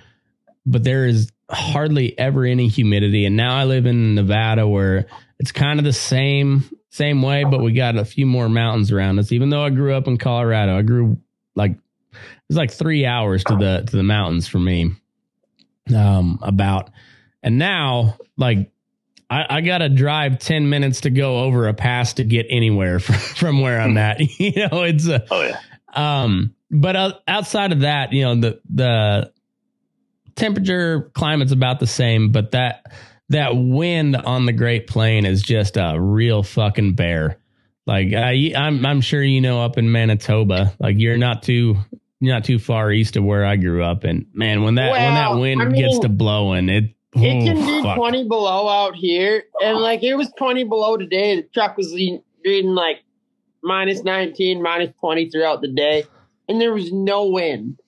but 0.67 0.83
there 0.83 1.07
is 1.07 1.31
hardly 1.49 2.19
ever 2.19 2.45
any 2.45 2.69
humidity. 2.69 3.25
And 3.25 3.37
now 3.37 3.57
I 3.57 3.65
live 3.65 3.87
in 3.87 4.15
Nevada, 4.15 4.67
where 4.67 5.07
it's 5.39 5.53
kind 5.53 5.79
of 5.79 5.85
the 5.85 5.93
same 5.93 6.65
same 6.91 7.23
way, 7.23 7.45
but 7.45 7.63
we 7.63 7.73
got 7.73 7.97
a 7.97 8.05
few 8.05 8.27
more 8.27 8.49
mountains 8.49 8.91
around 8.91 9.21
us. 9.21 9.31
Even 9.31 9.51
though 9.51 9.63
I 9.63 9.71
grew 9.71 9.95
up 9.95 10.09
in 10.09 10.19
Colorado, 10.19 10.77
I 10.77 10.83
grew 10.83 11.19
like 11.55 11.73
it 11.73 12.19
was 12.49 12.57
like 12.57 12.73
three 12.73 13.07
hours 13.07 13.45
to 13.45 13.55
the 13.57 13.85
to 13.87 13.97
the 13.97 14.03
mountains 14.03 14.49
for 14.49 14.59
me. 14.59 14.93
Um, 15.95 16.39
about 16.43 16.91
and 17.43 17.59
now, 17.59 18.17
like, 18.37 18.71
I, 19.29 19.59
I 19.59 19.61
got 19.61 19.79
to 19.79 19.89
drive 19.89 20.39
10 20.39 20.69
minutes 20.69 21.03
to 21.03 21.11
go 21.11 21.41
over 21.41 21.69
a 21.69 21.75
pass 21.75 22.15
to 22.15 22.25
get 22.25 22.47
anywhere 22.51 22.99
from, 23.01 23.15
from 23.15 23.61
where 23.61 23.81
I'm 23.81 23.97
at. 23.97 24.21
you 24.41 24.53
know, 24.69 24.83
it's 24.83 25.07
a, 25.07 25.25
Oh 25.31 25.43
yeah. 25.43 25.61
um, 25.95 26.55
but 26.71 26.97
uh, 26.97 27.13
outside 27.29 27.73
of 27.73 27.81
that, 27.81 28.13
you 28.13 28.23
know, 28.25 28.35
the, 28.41 28.61
the 28.69 29.33
temperature 30.37 31.11
climate's 31.15 31.53
about 31.53 31.81
the 31.81 31.87
same, 31.87 32.33
but 32.33 32.53
that, 32.53 32.87
that 33.29 33.57
wind 33.57 34.17
on 34.17 34.47
the 34.47 34.53
Great 34.53 34.87
Plain 34.87 35.25
is 35.27 35.43
just 35.43 35.77
a 35.77 35.97
real 35.99 36.43
fucking 36.43 36.95
bear. 36.95 37.39
Like 37.87 38.13
I, 38.13 38.53
I'm, 38.57 38.85
I'm 38.85 39.01
sure 39.01 39.23
you 39.23 39.41
know 39.41 39.63
up 39.63 39.79
in 39.79 39.91
Manitoba, 39.91 40.75
like 40.79 40.97
you're 40.99 41.17
not 41.17 41.43
too, 41.43 41.77
you're 42.21 42.35
not 42.35 42.45
too 42.45 42.59
far 42.59 42.93
east 42.93 43.17
of 43.17 43.25
where 43.25 43.45
I 43.45 43.57
grew 43.57 43.83
up, 43.83 44.05
and 44.05 44.27
man, 44.35 44.63
when 44.63 44.75
that 44.77 44.93
when 44.93 45.15
that 45.15 45.37
wind 45.37 45.63
I 45.63 45.71
gets 45.71 46.01
to 46.01 46.09
blowing, 46.09 46.69
it 46.69 46.95
It 47.15 47.43
oh, 47.43 47.45
can 47.45 47.57
be 47.67 47.83
fuck. 47.83 47.97
20 47.97 48.29
below 48.29 48.69
out 48.69 48.95
here. 48.95 49.45
And 49.63 49.79
like 49.79 50.03
it 50.03 50.15
was 50.15 50.31
20 50.39 50.65
below 50.65 50.97
today. 50.97 51.37
The 51.37 51.43
truck 51.43 51.77
was 51.77 51.93
reading 51.93 52.75
like 52.75 53.03
minus 53.63 54.05
19, 54.05 54.63
minus 54.63 54.95
20 55.01 55.31
throughout 55.31 55.61
the 55.61 55.69
day. 55.69 56.05
And 56.49 56.61
there 56.61 56.73
was 56.73 56.93
no 56.93 57.27
wind. 57.27 57.79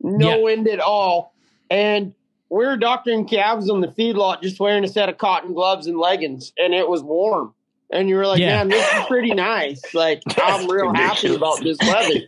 No 0.00 0.36
Yeah. 0.36 0.42
wind 0.42 0.68
at 0.68 0.80
all. 0.80 1.34
And 1.68 2.14
we 2.48 2.64
were 2.66 2.76
doctoring 2.76 3.26
calves 3.26 3.68
on 3.70 3.80
the 3.80 3.88
feedlot 3.88 4.42
just 4.42 4.58
wearing 4.58 4.84
a 4.84 4.88
set 4.88 5.08
of 5.08 5.18
cotton 5.18 5.52
gloves 5.54 5.86
and 5.86 5.98
leggings. 5.98 6.52
And 6.58 6.74
it 6.74 6.88
was 6.88 7.02
warm. 7.02 7.54
And 7.92 8.08
you 8.08 8.16
were 8.16 8.26
like, 8.26 8.40
Yeah. 8.40 8.56
man, 8.58 8.68
this 8.68 8.86
is 8.94 9.04
pretty 9.06 9.34
nice. 9.34 9.82
Like, 9.94 10.22
I'm 10.38 10.68
real 10.68 10.94
happy 10.94 11.34
about 11.34 11.60
this 11.62 11.76
weather. 11.80 12.20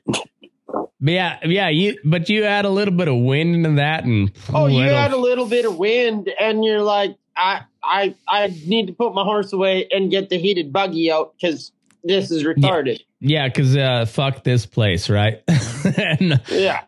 Yeah, 1.04 1.38
yeah, 1.44 1.68
you 1.68 1.98
but 2.04 2.28
you 2.28 2.44
add 2.44 2.64
a 2.64 2.70
little 2.70 2.94
bit 2.94 3.08
of 3.08 3.16
wind 3.16 3.56
into 3.56 3.72
that, 3.76 4.04
and 4.04 4.30
Oh, 4.54 4.66
you 4.68 4.82
it'll- 4.84 5.18
a 5.18 5.20
little 5.20 5.46
bit 5.46 5.64
of 5.64 5.76
wind, 5.76 6.30
and 6.38 6.64
you're 6.64 6.80
like, 6.82 7.16
I, 7.36 7.62
I, 7.82 8.14
I 8.28 8.48
need 8.66 8.86
to 8.86 8.92
put 8.92 9.12
my 9.14 9.24
horse 9.24 9.52
away 9.52 9.88
and 9.90 10.10
get 10.10 10.28
the 10.28 10.38
heated 10.38 10.72
buggy 10.72 11.10
out 11.10 11.34
because 11.34 11.72
this 12.04 12.30
is 12.30 12.44
retarded. 12.44 13.00
yeah, 13.20 13.48
because 13.48 13.76
uh, 13.76 14.04
fuck 14.06 14.44
this 14.44 14.64
place, 14.66 15.08
right? 15.10 15.42
and 15.96 16.40
Yeah, 16.48 16.82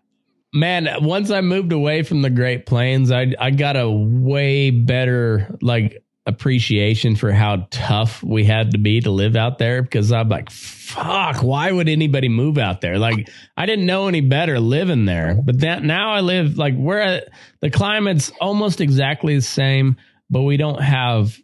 man, 0.53 0.87
once 1.01 1.31
I 1.31 1.41
moved 1.41 1.73
away 1.73 2.03
from 2.05 2.23
the 2.23 2.31
Great 2.31 2.67
Plains, 2.67 3.11
I 3.11 3.35
I 3.41 3.51
got 3.51 3.77
a 3.77 3.91
way 3.91 4.71
better 4.71 5.57
like 5.61 6.04
appreciation 6.27 7.17
for 7.17 7.33
how 7.33 7.67
tough 7.71 8.23
we 8.23 8.45
had 8.45 8.71
to 8.71 8.79
be 8.79 9.01
to 9.01 9.11
live 9.11 9.37
out 9.37 9.59
there 9.59 9.83
because 9.83 10.11
I'm 10.11 10.29
like, 10.29 10.51
fuck, 10.51 11.43
why 11.43 11.71
would 11.71 11.89
anybody 11.89 12.29
move 12.29 12.57
out 12.57 12.81
there? 12.81 12.99
Like, 12.99 13.29
I 13.57 13.67
didn't 13.67 13.87
know 13.87 14.09
any 14.09 14.23
better 14.23 14.59
living 14.59 15.05
there, 15.05 15.37
but 15.45 15.61
that 15.61 15.85
now 15.85 16.15
I 16.15 16.21
live 16.21 16.57
like 16.57 16.77
where 16.77 17.25
the 17.61 17.71
climate's 17.71 18.31
almost 18.41 18.81
exactly 18.81 19.35
the 19.37 19.43
same, 19.43 19.97
but 20.31 20.43
we 20.43 20.57
don't 20.57 20.81
have 20.81 21.39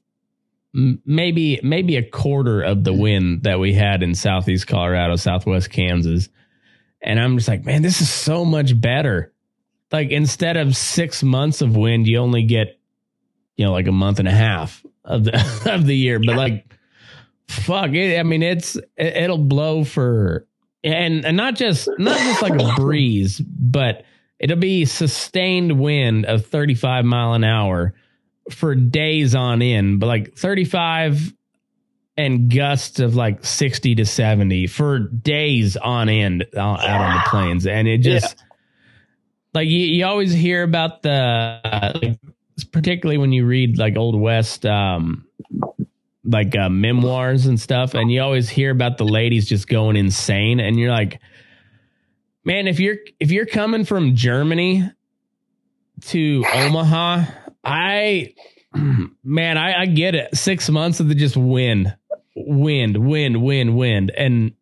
m- 0.74 1.02
maybe 1.04 1.60
maybe 1.62 1.96
a 1.96 2.02
quarter 2.02 2.62
of 2.62 2.82
the 2.82 2.94
wind 2.94 3.42
that 3.42 3.60
we 3.60 3.74
had 3.74 4.02
in 4.02 4.14
southeast 4.14 4.66
Colorado, 4.66 5.16
southwest 5.16 5.70
Kansas. 5.70 6.30
And 7.02 7.20
I'm 7.20 7.36
just 7.36 7.48
like, 7.48 7.66
man, 7.66 7.82
this 7.82 8.00
is 8.00 8.10
so 8.10 8.46
much 8.46 8.78
better. 8.78 9.32
Like 9.92 10.10
instead 10.10 10.56
of 10.56 10.74
six 10.74 11.22
months 11.22 11.60
of 11.60 11.76
wind, 11.76 12.06
you 12.06 12.18
only 12.18 12.44
get, 12.44 12.79
you 13.56 13.64
know, 13.64 13.72
like 13.72 13.86
a 13.86 13.92
month 13.92 14.18
and 14.18 14.28
a 14.28 14.32
half 14.32 14.84
of 15.04 15.24
the 15.24 15.62
of 15.72 15.86
the 15.86 15.96
year. 15.96 16.18
But 16.18 16.36
like, 16.36 16.72
fuck 17.48 17.92
it. 17.92 18.18
I 18.18 18.22
mean, 18.22 18.42
it's 18.42 18.76
it, 18.76 19.16
it'll 19.16 19.38
blow 19.38 19.84
for 19.84 20.46
and 20.82 21.24
and 21.24 21.36
not 21.36 21.54
just 21.56 21.88
not 21.98 22.18
just 22.18 22.42
like 22.42 22.60
a 22.60 22.74
breeze, 22.76 23.40
but 23.40 24.04
it'll 24.38 24.56
be 24.56 24.84
sustained 24.84 25.78
wind 25.78 26.26
of 26.26 26.46
35 26.46 27.04
mile 27.04 27.34
an 27.34 27.44
hour 27.44 27.94
for 28.50 28.74
days 28.74 29.34
on 29.34 29.62
end, 29.62 30.00
but 30.00 30.06
like 30.06 30.36
35 30.36 31.34
and 32.16 32.54
gusts 32.54 33.00
of 33.00 33.14
like 33.14 33.44
60 33.44 33.96
to 33.96 34.04
70 34.04 34.66
for 34.66 34.98
days 34.98 35.76
on 35.76 36.08
end 36.08 36.46
out, 36.56 36.80
out 36.80 37.00
on 37.00 37.14
the 37.14 37.22
plains. 37.28 37.66
And 37.66 37.88
it 37.88 37.98
just, 37.98 38.42
like, 39.54 39.68
you, 39.68 39.78
you 39.78 40.04
always 40.04 40.32
hear 40.32 40.62
about 40.62 41.02
the, 41.02 41.60
uh, 41.64 41.98
like, 42.02 42.18
particularly 42.64 43.18
when 43.18 43.32
you 43.32 43.46
read 43.46 43.78
like 43.78 43.96
Old 43.96 44.18
West, 44.18 44.66
um, 44.66 45.26
like 46.24 46.56
uh, 46.56 46.68
memoirs 46.68 47.46
and 47.46 47.58
stuff, 47.60 47.94
and 47.94 48.10
you 48.10 48.22
always 48.22 48.48
hear 48.48 48.70
about 48.70 48.98
the 48.98 49.04
ladies 49.04 49.48
just 49.48 49.68
going 49.68 49.96
insane, 49.96 50.60
and 50.60 50.78
you're 50.78 50.90
like, 50.90 51.20
man, 52.44 52.68
if 52.68 52.80
you're 52.80 52.96
if 53.18 53.30
you're 53.30 53.46
coming 53.46 53.84
from 53.84 54.14
Germany 54.14 54.90
to 56.06 56.44
Omaha, 56.52 57.24
I 57.64 58.34
man, 59.24 59.58
I, 59.58 59.82
I 59.82 59.86
get 59.86 60.14
it. 60.14 60.36
Six 60.36 60.68
months 60.70 61.00
of 61.00 61.08
the 61.08 61.14
just 61.14 61.36
wind, 61.36 61.96
wind, 62.34 62.96
wind, 62.96 63.42
wind, 63.42 63.76
wind, 63.76 64.10
and 64.16 64.52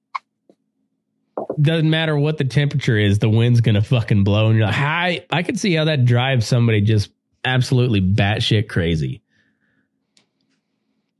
doesn't 1.60 1.90
matter 1.90 2.16
what 2.16 2.38
the 2.38 2.44
temperature 2.44 2.96
is, 2.96 3.18
the 3.18 3.28
wind's 3.28 3.60
gonna 3.60 3.82
fucking 3.82 4.24
blow. 4.24 4.48
And 4.48 4.58
you're 4.58 4.66
like, 4.66 4.76
I 4.76 5.26
I 5.30 5.42
can 5.42 5.56
see 5.56 5.74
how 5.74 5.84
that 5.84 6.04
drives 6.04 6.46
somebody 6.46 6.80
just 6.80 7.10
absolutely 7.44 8.00
batshit 8.00 8.68
crazy. 8.68 9.22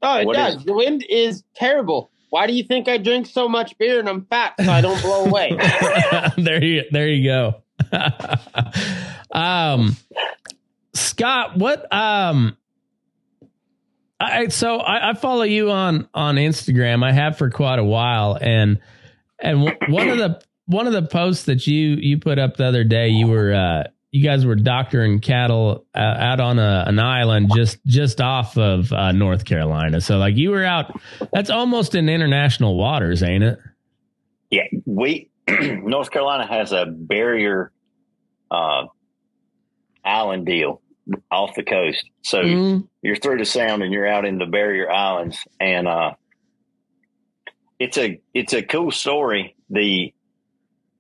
Oh, 0.03 0.19
it 0.21 0.27
What 0.27 0.37
does. 0.37 0.57
is- 0.57 0.65
the 0.65 0.75
wind 0.75 1.05
is 1.09 1.43
terrible. 1.55 2.11
Why 2.31 2.47
do 2.47 2.53
you 2.53 2.63
think 2.63 2.89
I 2.89 2.99
drink 2.99 3.27
so 3.27 3.49
much 3.49 3.77
beer 3.79 3.99
and 3.99 4.09
I'm 4.09 4.27
fat 4.27 4.55
so 4.63 4.71
I 4.71 4.81
don't 4.83 5.01
blow 5.01 5.25
away? 5.25 5.51
there 6.37 6.63
you 6.63 6.83
there 6.91 7.09
you 7.09 7.25
go. 7.25 7.63
um 9.33 9.97
Scott, 10.93 11.57
what 11.57 11.91
um 11.93 12.57
I 14.21 14.49
so 14.49 14.77
I, 14.79 15.11
I 15.11 15.15
follow 15.15 15.45
you 15.45 15.71
on 15.71 16.09
on 16.13 16.37
Instagram. 16.37 17.03
I 17.03 17.13
have 17.13 17.39
for 17.39 17.49
quite 17.51 17.79
a 17.79 17.85
while 17.85 18.37
and 18.39 18.79
and 19.39 19.63
one 19.89 20.09
of 20.11 20.19
the 20.19 20.41
one 20.67 20.87
of 20.87 20.93
the 20.93 21.03
posts 21.03 21.45
that 21.45 21.67
you 21.67 21.97
you 22.01 22.19
put 22.19 22.39
up 22.39 22.57
the 22.59 22.67
other 22.67 22.85
day, 22.85 23.09
you 23.09 23.27
were 23.27 23.55
uh 23.55 23.85
you 24.11 24.25
guys 24.25 24.47
were 24.47 24.55
doctoring 24.55 25.21
cattle 25.21 25.87
uh, 25.95 25.99
out 25.99 26.41
on 26.41 26.59
a, 26.59 26.85
an 26.87 26.99
island 26.99 27.51
just 27.55 27.79
just 27.85 28.21
off 28.21 28.57
of 28.57 28.93
uh, 28.93 29.13
North 29.13 29.45
Carolina. 29.45 30.01
So 30.01 30.17
like 30.19 30.37
you 30.37 30.51
were 30.51 30.65
out 30.65 30.99
that's 31.33 31.51
almost 31.51 31.95
in 31.95 32.09
international 32.09 32.77
waters, 32.77 33.23
ain't 33.23 33.45
it? 33.45 33.59
Yeah, 34.51 34.63
we 34.87 35.31
North 35.49 36.11
Carolina 36.11 36.47
has 36.47 36.73
a 36.73 36.87
barrier 36.87 37.71
uh, 38.51 38.85
island 40.05 40.47
deal 40.47 40.81
off 41.31 41.55
the 41.55 41.63
coast, 41.65 42.05
so 42.23 42.43
Mm. 42.43 42.89
you're 43.03 43.17
through 43.17 43.39
the 43.39 43.45
sound 43.45 43.83
and 43.83 43.93
you're 43.93 44.07
out 44.07 44.25
in 44.25 44.39
the 44.39 44.47
barrier 44.47 44.91
islands, 44.91 45.39
and 45.61 45.87
uh, 45.89 46.13
it's 47.79 47.97
a 47.99 48.21
it's 48.35 48.53
a 48.53 48.63
cool 48.63 48.91
story. 48.91 49.55
The 49.71 50.13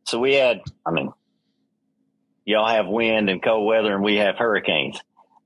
so 0.04 0.18
we 0.18 0.34
had, 0.34 0.60
I 0.86 0.90
mean, 0.90 1.10
y'all 2.48 2.66
have 2.68 2.86
wind 2.86 3.28
and 3.28 3.42
cold 3.42 3.66
weather, 3.66 3.94
and 3.94 4.02
we 4.02 4.16
have 4.16 4.36
hurricanes. 4.36 5.00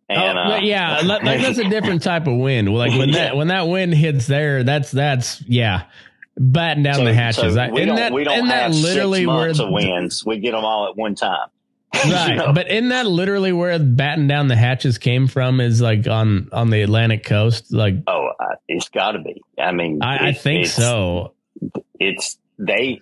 And 0.08 0.38
oh, 0.38 0.42
uh, 0.54 0.60
yeah, 0.60 1.00
like, 1.00 1.22
that's 1.22 1.58
a 1.58 1.68
different 1.68 2.02
type 2.10 2.26
of 2.26 2.36
wind. 2.36 2.72
Like 2.72 2.96
when 2.98 3.12
that 3.12 3.36
when 3.36 3.48
that 3.48 3.62
wind 3.66 3.94
hits 3.94 4.26
there, 4.26 4.62
that's 4.62 4.90
that's 4.90 5.42
yeah, 5.42 5.84
batten 6.36 6.82
down 6.82 6.96
so- 6.96 7.04
the 7.04 7.14
hatches. 7.14 7.54
so 7.54 7.60
I- 7.60 7.70
we 7.70 7.84
don't 7.84 7.96
that, 7.96 8.12
we 8.12 8.24
don't 8.24 8.46
have 8.46 8.72
literally 8.74 9.20
six 9.20 9.28
where 9.28 9.36
months 9.46 9.58
of 9.60 9.70
winds. 9.70 10.24
We 10.24 10.38
get 10.38 10.52
them 10.52 10.64
all 10.64 10.88
at 10.88 10.96
one 10.96 11.14
time. 11.14 11.48
right? 11.94 12.28
You 12.30 12.36
know? 12.36 12.52
But 12.52 12.70
isn't 12.70 12.88
that 12.88 13.06
literally 13.06 13.52
where 13.52 13.78
batten 13.78 14.26
down 14.26 14.48
the 14.48 14.56
hatches 14.56 14.96
came 14.98 15.28
from? 15.28 15.60
Is 15.60 15.80
like 15.80 16.06
on 16.06 16.48
on 16.52 16.70
the 16.70 16.82
Atlantic 16.82 17.24
coast. 17.24 17.72
Like 17.72 17.96
Oh, 18.06 18.30
uh, 18.38 18.56
it's 18.68 18.88
got 18.88 19.12
to 19.12 19.18
be. 19.18 19.42
I 19.58 19.72
mean, 19.72 20.02
I, 20.02 20.28
I 20.28 20.32
think 20.32 20.60
it's- 20.66 20.74
so. 20.74 21.34
It's 21.98 22.38
they. 22.58 23.00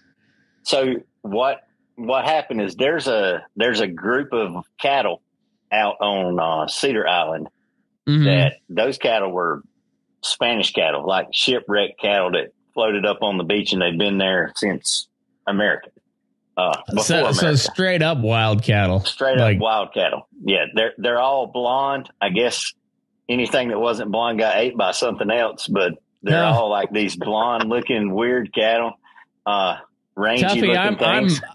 So 0.63 0.95
what? 1.23 1.63
What 2.07 2.25
happened 2.25 2.63
is 2.63 2.75
there's 2.77 3.07
a 3.09 3.45
there's 3.57 3.81
a 3.81 3.87
group 3.87 4.33
of 4.33 4.65
cattle 4.81 5.23
out 5.73 5.97
on 6.01 6.39
uh, 6.41 6.67
Cedar 6.69 7.07
Island 7.07 7.49
Mhm. 8.09 8.25
that 8.25 8.55
those 8.69 8.97
cattle 8.99 9.31
were 9.31 9.63
Spanish 10.23 10.73
cattle, 10.73 11.07
like 11.07 11.29
shipwrecked 11.33 12.01
cattle 12.01 12.31
that 12.33 12.53
floated 12.75 13.05
up 13.05 13.19
on 13.23 13.37
the 13.39 13.45
beach, 13.45 13.73
and 13.73 13.83
they've 13.83 13.99
been 13.99 14.19
there 14.19 14.53
since 14.57 15.09
America. 15.47 15.91
Uh, 16.57 16.75
so, 17.03 17.17
America. 17.19 17.35
so 17.35 17.55
straight 17.55 18.03
up 18.03 18.19
wild 18.19 18.63
cattle. 18.63 19.01
straight 19.01 19.39
like- 19.39 19.57
up 19.57 19.63
wild 19.63 19.95
cattle. 19.95 20.27
Yeah, 20.43 20.65
they're 20.75 20.93
they're 20.99 21.21
all 21.21 21.47
blonde. 21.49 22.09
I 22.21 22.31
guess 22.31 22.73
anything 23.29 23.69
that 23.69 23.79
wasn't 23.79 24.11
blonde 24.11 24.39
got 24.39 24.57
ate 24.57 24.77
by 24.77 24.93
something 24.93 25.31
else, 25.31 25.69
but 25.69 25.93
they're 26.23 26.43
Yeah. 26.43 26.55
all 26.55 26.71
like 26.71 26.91
these 26.91 27.17
blonde 27.17 27.69
looking 27.69 28.15
weird 28.15 28.53
cattle. 28.55 28.93
Uh 29.47 29.77
rangy 30.17 30.45
Tuffy, 30.45 30.61
looking 30.63 30.77
I'm 30.77 30.97
things. 30.97 31.41
I'm 31.43 31.51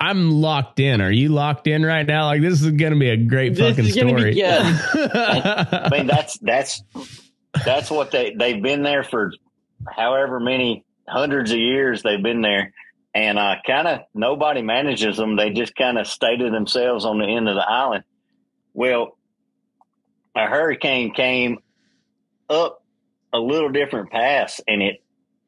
locked 0.00 0.80
in. 0.80 1.00
Are 1.00 1.10
you 1.10 1.28
locked 1.30 1.66
in 1.66 1.84
right 1.84 2.06
now? 2.06 2.26
Like 2.26 2.40
this 2.40 2.62
is 2.62 2.70
going 2.70 2.92
to 2.92 2.98
be 2.98 3.10
a 3.10 3.16
great 3.16 3.54
This 3.54 3.70
fucking 3.70 3.86
is 3.86 3.96
gonna 3.96 4.10
story. 4.10 4.34
be 4.34 4.44
I 4.44 5.88
mean 5.90 6.06
that's 6.06 6.38
that's 6.38 6.82
that's 7.64 7.90
what 7.90 8.10
they 8.10 8.34
they've 8.38 8.62
been 8.62 8.82
there 8.82 9.02
for 9.02 9.32
however 9.88 10.38
many 10.38 10.84
hundreds 11.08 11.50
of 11.50 11.58
years 11.58 12.02
they've 12.02 12.22
been 12.22 12.42
there. 12.42 12.72
And 13.14 13.38
uh 13.38 13.56
kind 13.66 13.88
of 13.88 14.00
nobody 14.14 14.62
manages 14.62 15.16
them. 15.16 15.36
They 15.36 15.50
just 15.50 15.74
kind 15.74 15.98
of 15.98 16.06
stay 16.06 16.36
to 16.36 16.50
themselves 16.50 17.04
on 17.04 17.18
the 17.18 17.26
end 17.26 17.48
of 17.48 17.56
the 17.56 17.68
island. 17.68 18.04
Well, 18.74 19.16
a 20.36 20.46
hurricane 20.46 21.12
came 21.12 21.58
up 22.48 22.82
a 23.32 23.38
little 23.38 23.70
different 23.70 24.10
pass 24.10 24.60
and 24.66 24.82
it 24.82 25.02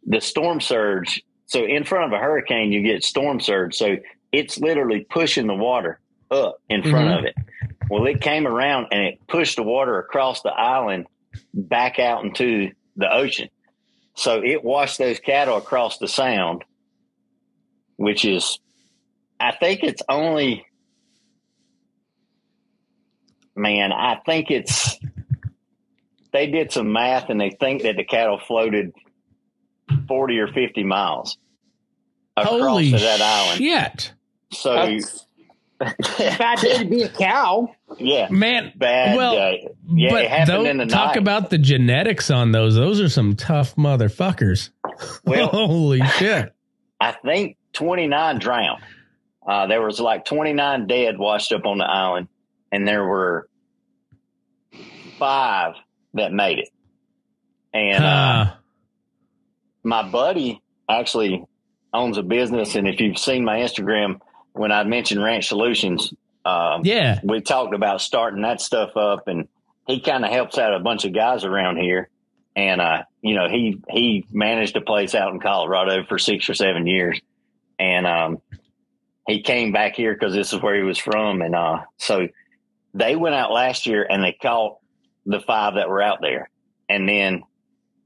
the 0.04 0.20
storm 0.20 0.60
surge 0.60 1.22
so 1.46 1.64
in 1.64 1.84
front 1.84 2.06
of 2.06 2.18
a 2.18 2.22
hurricane 2.22 2.72
you 2.72 2.82
get 2.82 3.04
storm 3.04 3.40
surge 3.40 3.74
so 3.74 3.96
it's 4.32 4.58
literally 4.58 5.06
pushing 5.08 5.46
the 5.46 5.54
water 5.54 5.98
up 6.30 6.56
in 6.68 6.82
front 6.82 7.08
Mhm. 7.08 7.18
of 7.18 7.24
it 7.24 7.34
well 7.88 8.06
it 8.06 8.20
came 8.20 8.46
around 8.46 8.86
and 8.92 9.02
it 9.02 9.18
pushed 9.26 9.56
the 9.56 9.62
water 9.62 9.98
across 9.98 10.42
the 10.42 10.50
island 10.52 11.06
back 11.54 11.98
out 11.98 12.24
into 12.24 12.70
the 12.96 13.12
ocean 13.12 13.48
so 14.14 14.42
it 14.44 14.62
washed 14.64 14.98
those 14.98 15.18
cattle 15.20 15.56
across 15.56 15.98
the 15.98 16.06
sound 16.08 16.64
which 17.96 18.24
is 18.24 18.58
i 19.40 19.50
think 19.52 19.82
it's 19.82 20.02
only 20.08 20.64
man 23.56 23.92
i 23.92 24.16
think 24.26 24.50
it's 24.50 24.98
they 26.32 26.46
did 26.46 26.70
some 26.72 26.92
math 26.92 27.28
and 27.28 27.40
they 27.40 27.50
think 27.50 27.82
that 27.82 27.96
the 27.96 28.04
cattle 28.04 28.38
floated 28.38 28.92
40 30.06 30.38
or 30.38 30.46
50 30.52 30.84
miles 30.84 31.36
across 32.36 32.60
Holy 32.60 32.90
to 32.92 32.98
that 32.98 33.20
island. 33.20 33.58
shit, 33.58 34.12
So, 34.52 34.74
That's- 34.74 35.26
Bad 36.18 36.58
day 36.60 36.78
to 36.78 36.84
be 36.84 37.02
a 37.04 37.08
cow. 37.08 37.74
yeah, 37.98 38.28
man! 38.28 38.70
bad 38.76 39.16
well, 39.16 39.32
day. 39.32 39.66
Yeah, 39.88 40.10
but 40.10 40.24
it 40.24 40.30
happened 40.30 40.66
in 40.66 40.76
the 40.76 40.84
talk 40.84 41.14
night. 41.14 41.16
about 41.16 41.48
the 41.48 41.56
genetics 41.56 42.30
on 42.30 42.52
those. 42.52 42.74
Those 42.74 43.00
are 43.00 43.08
some 43.08 43.34
tough 43.34 43.76
motherfuckers. 43.76 44.68
Well- 45.24 45.48
Holy 45.48 46.02
shit! 46.18 46.54
I 47.00 47.12
think 47.12 47.56
29 47.72 48.38
drowned. 48.40 48.82
Uh, 49.46 49.66
there 49.68 49.80
was 49.80 49.98
like 49.98 50.26
29 50.26 50.86
dead 50.86 51.16
washed 51.16 51.50
up 51.52 51.64
on 51.64 51.78
the 51.78 51.86
island, 51.86 52.28
and 52.70 52.86
there 52.86 53.02
were 53.06 53.48
five 55.18 55.74
that 56.14 56.32
made 56.32 56.58
it. 56.58 56.68
And 57.72 58.04
uh, 58.04 58.08
Ah, 58.08 58.58
my 59.82 60.02
buddy 60.08 60.60
actually 60.88 61.44
owns 61.94 62.18
a 62.18 62.22
business, 62.22 62.74
and 62.74 62.86
if 62.86 63.00
you've 63.00 63.18
seen 63.18 63.44
my 63.44 63.58
Instagram, 63.60 64.20
when 64.60 64.72
I 64.72 64.84
mentioned 64.84 65.24
Ranch 65.24 65.48
Solutions, 65.48 66.12
um, 66.44 66.82
yeah, 66.84 67.18
we 67.24 67.40
talked 67.40 67.74
about 67.74 68.02
starting 68.02 68.42
that 68.42 68.60
stuff 68.60 68.94
up 68.94 69.26
and 69.26 69.48
he 69.86 70.00
kind 70.00 70.22
of 70.22 70.30
helps 70.30 70.58
out 70.58 70.74
a 70.74 70.80
bunch 70.80 71.06
of 71.06 71.14
guys 71.14 71.46
around 71.46 71.78
here, 71.78 72.10
and 72.54 72.78
uh, 72.78 73.04
you 73.22 73.34
know, 73.34 73.48
he 73.48 73.80
he 73.88 74.26
managed 74.30 74.76
a 74.76 74.82
place 74.82 75.14
out 75.14 75.32
in 75.32 75.40
Colorado 75.40 76.04
for 76.04 76.18
six 76.18 76.50
or 76.50 76.52
seven 76.52 76.86
years, 76.86 77.18
and 77.78 78.06
um, 78.06 78.42
he 79.26 79.40
came 79.40 79.72
back 79.72 79.94
here 79.96 80.12
because 80.12 80.34
this 80.34 80.52
is 80.52 80.60
where 80.60 80.76
he 80.76 80.82
was 80.82 80.98
from, 80.98 81.40
and 81.40 81.54
uh, 81.54 81.78
so 81.96 82.28
they 82.92 83.16
went 83.16 83.34
out 83.34 83.52
last 83.52 83.86
year 83.86 84.06
and 84.08 84.22
they 84.22 84.36
caught 84.42 84.76
the 85.24 85.40
five 85.40 85.76
that 85.76 85.88
were 85.88 86.02
out 86.02 86.18
there, 86.20 86.50
and 86.86 87.08
then 87.08 87.44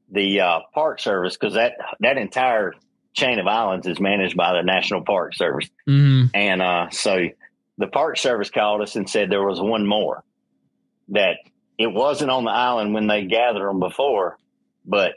the 0.08 0.40
uh, 0.40 0.60
Park 0.72 1.00
Service 1.00 1.36
because 1.36 1.54
that 1.54 1.72
that 1.98 2.16
entire 2.16 2.74
chain 3.14 3.38
of 3.38 3.46
islands 3.46 3.86
is 3.86 3.98
managed 4.00 4.36
by 4.36 4.52
the 4.52 4.62
National 4.62 5.02
Park 5.02 5.34
Service, 5.34 5.70
Mhm. 5.88 6.30
and 6.34 6.60
uh, 6.60 6.90
so 6.90 7.28
the 7.78 7.86
Park 7.86 8.18
Service 8.18 8.50
called 8.50 8.82
us 8.82 8.96
and 8.96 9.08
said 9.08 9.30
there 9.30 9.46
was 9.46 9.60
one 9.60 9.86
more 9.86 10.22
that 11.08 11.36
it 11.78 11.86
wasn't 11.88 12.30
on 12.30 12.44
the 12.44 12.50
island 12.50 12.94
when 12.94 13.06
they 13.06 13.24
gathered 13.24 13.68
them 13.68 13.80
before, 13.80 14.38
but 14.84 15.14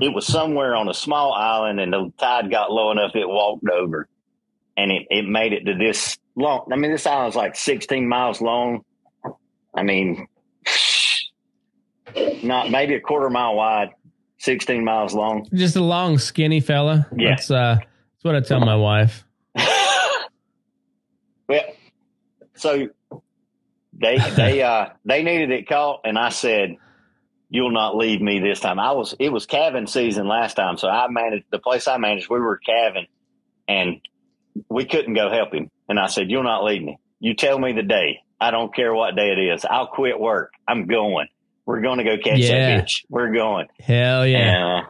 it 0.00 0.08
was 0.12 0.26
somewhere 0.26 0.74
on 0.74 0.88
a 0.88 0.94
small 0.94 1.32
island 1.32 1.78
and 1.80 1.92
the 1.92 2.12
tide 2.18 2.50
got 2.50 2.72
low 2.72 2.90
enough 2.90 3.14
it 3.14 3.28
walked 3.28 3.68
over 3.68 4.08
and 4.76 4.90
it, 4.90 5.06
it 5.10 5.26
made 5.28 5.52
it 5.52 5.64
to 5.66 5.74
this 5.74 6.18
long. 6.34 6.66
I 6.72 6.76
mean, 6.76 6.90
this 6.90 7.06
island's 7.06 7.36
like 7.36 7.56
16 7.56 8.08
miles 8.08 8.40
long. 8.40 8.84
I 9.74 9.82
mean, 9.82 10.26
not 12.42 12.70
maybe 12.70 12.94
a 12.94 13.00
quarter 13.00 13.30
mile 13.30 13.54
wide, 13.54 13.90
16 14.42 14.84
miles 14.84 15.14
long. 15.14 15.48
Just 15.54 15.76
a 15.76 15.82
long, 15.82 16.18
skinny 16.18 16.60
fella. 16.60 17.06
Yeah. 17.16 17.30
That's 17.30 17.50
uh, 17.50 17.76
that's 17.76 18.24
what 18.24 18.34
I 18.34 18.40
tell 18.40 18.58
my 18.58 18.74
wife. 18.74 19.24
well, 21.48 21.62
so 22.54 22.88
they 23.92 24.18
they 24.36 24.62
uh 24.62 24.86
they 25.04 25.22
needed 25.22 25.52
it 25.52 25.68
caught, 25.68 26.00
and 26.04 26.18
I 26.18 26.30
said, 26.30 26.76
"You'll 27.50 27.70
not 27.70 27.96
leave 27.96 28.20
me 28.20 28.40
this 28.40 28.58
time." 28.58 28.80
I 28.80 28.92
was 28.92 29.14
it 29.20 29.28
was 29.28 29.46
calving 29.46 29.86
season 29.86 30.26
last 30.26 30.54
time, 30.54 30.76
so 30.76 30.88
I 30.88 31.06
managed 31.08 31.46
the 31.52 31.60
place 31.60 31.86
I 31.86 31.98
managed. 31.98 32.28
We 32.28 32.40
were 32.40 32.58
calving, 32.58 33.06
and 33.68 34.00
we 34.68 34.86
couldn't 34.86 35.14
go 35.14 35.30
help 35.30 35.54
him. 35.54 35.70
And 35.88 36.00
I 36.00 36.08
said, 36.08 36.30
"You'll 36.30 36.42
not 36.42 36.64
leave 36.64 36.82
me. 36.82 36.98
You 37.20 37.34
tell 37.34 37.60
me 37.60 37.74
the 37.74 37.84
day. 37.84 38.18
I 38.40 38.50
don't 38.50 38.74
care 38.74 38.92
what 38.92 39.14
day 39.14 39.30
it 39.30 39.54
is. 39.54 39.64
I'll 39.64 39.86
quit 39.86 40.18
work. 40.18 40.50
I'm 40.66 40.88
going. 40.88 41.28
We're 41.66 41.80
going 41.80 41.98
to 41.98 42.04
go 42.04 42.16
catch 42.18 42.38
Yeah. 42.38 42.76
that 42.76 42.84
bitch. 42.84 43.04
We're 43.08 43.32
going." 43.32 43.68
Hell 43.80 44.26
yeah. 44.26 44.38
And, 44.38 44.64
uh, 44.64 44.88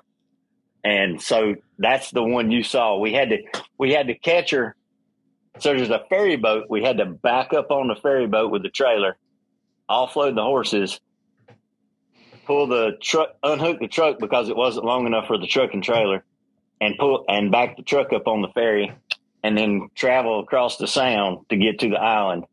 and 0.84 1.22
so 1.22 1.54
that's 1.78 2.10
the 2.10 2.22
one 2.22 2.50
you 2.50 2.62
saw. 2.62 2.98
We 2.98 3.12
had 3.12 3.30
to 3.30 3.38
we 3.78 3.92
had 3.92 4.08
to 4.08 4.14
catch 4.14 4.50
her. 4.50 4.74
So 5.58 5.74
there's 5.74 5.90
a 5.90 6.02
ferry 6.08 6.36
boat. 6.36 6.66
We 6.70 6.82
had 6.82 6.96
to 6.98 7.04
back 7.06 7.52
up 7.52 7.70
on 7.70 7.88
the 7.88 7.94
ferry 7.94 8.26
boat 8.26 8.50
with 8.50 8.62
the 8.62 8.70
trailer, 8.70 9.16
offload 9.88 10.34
the 10.34 10.42
horses, 10.42 10.98
pull 12.46 12.66
the 12.66 12.92
truck, 13.02 13.30
unhook 13.42 13.78
the 13.78 13.88
truck 13.88 14.18
because 14.18 14.48
it 14.48 14.56
wasn't 14.56 14.86
long 14.86 15.06
enough 15.06 15.26
for 15.26 15.38
the 15.38 15.46
truck 15.46 15.74
and 15.74 15.84
trailer, 15.84 16.24
and 16.80 16.96
pull 16.98 17.24
and 17.28 17.52
back 17.52 17.76
the 17.76 17.82
truck 17.82 18.12
up 18.12 18.26
on 18.26 18.42
the 18.42 18.48
ferry, 18.48 18.92
and 19.44 19.56
then 19.56 19.88
travel 19.94 20.40
across 20.40 20.78
the 20.78 20.86
sound 20.86 21.46
to 21.50 21.56
get 21.56 21.78
to 21.80 21.88
the 21.90 22.00
island, 22.00 22.44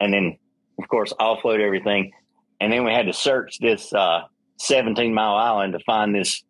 and 0.00 0.12
then 0.14 0.38
of 0.80 0.88
course 0.88 1.12
offload 1.20 1.60
everything, 1.60 2.12
and 2.60 2.72
then 2.72 2.84
we 2.84 2.92
had 2.92 3.06
to 3.06 3.12
search 3.12 3.58
this 3.58 3.92
uh, 3.92 4.22
17 4.58 5.14
mile 5.14 5.36
island 5.36 5.72
to 5.74 5.78
find 5.80 6.14
this 6.14 6.42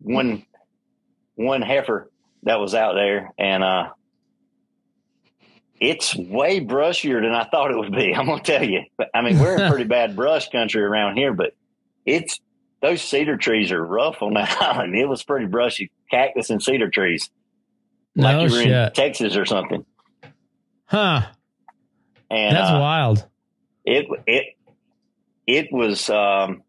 one 0.00 0.44
one 1.34 1.62
heifer 1.62 2.10
that 2.44 2.60
was 2.60 2.74
out 2.74 2.94
there 2.94 3.32
and 3.38 3.62
uh 3.64 3.88
it's 5.80 6.14
way 6.16 6.60
brushier 6.60 7.22
than 7.22 7.32
I 7.32 7.44
thought 7.44 7.70
it 7.70 7.78
would 7.78 7.92
be. 7.92 8.14
I'm 8.16 8.26
gonna 8.26 8.42
tell 8.42 8.64
you. 8.64 8.82
But, 8.96 9.10
I 9.14 9.22
mean, 9.22 9.38
we're 9.38 9.62
in 9.62 9.68
pretty 9.68 9.84
bad 9.84 10.16
brush 10.16 10.48
country 10.50 10.82
around 10.82 11.16
here, 11.16 11.32
but 11.32 11.54
it's 12.04 12.40
those 12.80 13.02
cedar 13.02 13.36
trees 13.36 13.72
are 13.72 13.84
rough 13.84 14.22
on 14.22 14.34
that 14.34 14.56
island. 14.60 14.96
It 14.96 15.08
was 15.08 15.22
pretty 15.22 15.46
brushy, 15.46 15.90
cactus 16.10 16.50
and 16.50 16.62
cedar 16.62 16.90
trees, 16.90 17.30
like 18.16 18.36
no 18.36 18.44
you 18.44 18.52
were 18.52 18.86
in. 18.86 18.92
Texas 18.92 19.36
or 19.36 19.44
something. 19.44 19.84
Huh. 20.86 21.22
And 22.30 22.56
That's 22.56 22.70
uh, 22.70 22.78
wild. 22.80 23.26
it 23.84 24.06
it 24.26 24.44
it 25.48 25.68
was 25.72 26.08
um 26.10 26.62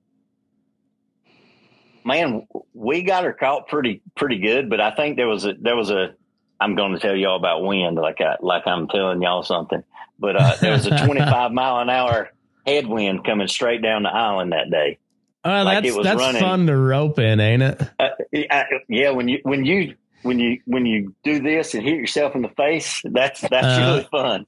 man 2.05 2.47
we 2.73 3.03
got 3.03 3.23
her 3.25 3.33
caught 3.33 3.67
pretty 3.67 4.01
pretty 4.15 4.39
good 4.39 4.69
but 4.69 4.79
i 4.81 4.89
think 4.95 5.17
there 5.17 5.27
was 5.27 5.45
a 5.45 5.53
there 5.59 5.75
was 5.75 5.91
a 5.91 6.13
i'm 6.59 6.75
going 6.75 6.93
to 6.93 6.99
tell 6.99 7.15
y'all 7.15 7.35
about 7.35 7.61
wind 7.63 7.97
like 7.97 8.21
i 8.21 8.35
like 8.41 8.65
i'm 8.65 8.87
telling 8.87 9.21
y'all 9.21 9.43
something 9.43 9.83
but 10.17 10.35
uh 10.35 10.55
there 10.61 10.71
was 10.71 10.85
a 10.85 10.97
25 11.05 11.51
mile 11.59 11.79
an 11.79 11.89
hour 11.89 12.29
headwind 12.65 13.23
coming 13.25 13.47
straight 13.47 13.81
down 13.81 14.03
the 14.03 14.09
island 14.09 14.51
that 14.53 14.71
day 14.71 14.97
Oh, 15.45 15.63
like 15.63 15.83
that's 15.83 15.87
it 15.95 15.97
was 15.97 16.03
that's 16.05 16.19
running. 16.19 16.41
fun 16.41 16.67
to 16.67 16.75
rope 16.75 17.17
in, 17.17 17.39
ain't 17.39 17.63
it? 17.63 17.81
uh, 17.97 18.09
I, 18.51 18.65
yeah 18.89 19.11
when 19.11 19.29
you 19.29 19.39
when 19.43 19.63
you 19.65 19.95
when 20.21 20.37
you 20.37 20.59
when 20.65 20.85
you 20.85 21.15
do 21.23 21.39
this 21.41 21.73
and 21.75 21.81
hit 21.83 21.95
yourself 21.95 22.35
in 22.35 22.41
the 22.41 22.49
face 22.49 23.01
that's 23.05 23.39
that's 23.49 23.65
Uh, 23.65 23.79
really 23.87 24.07
fun 24.11 24.45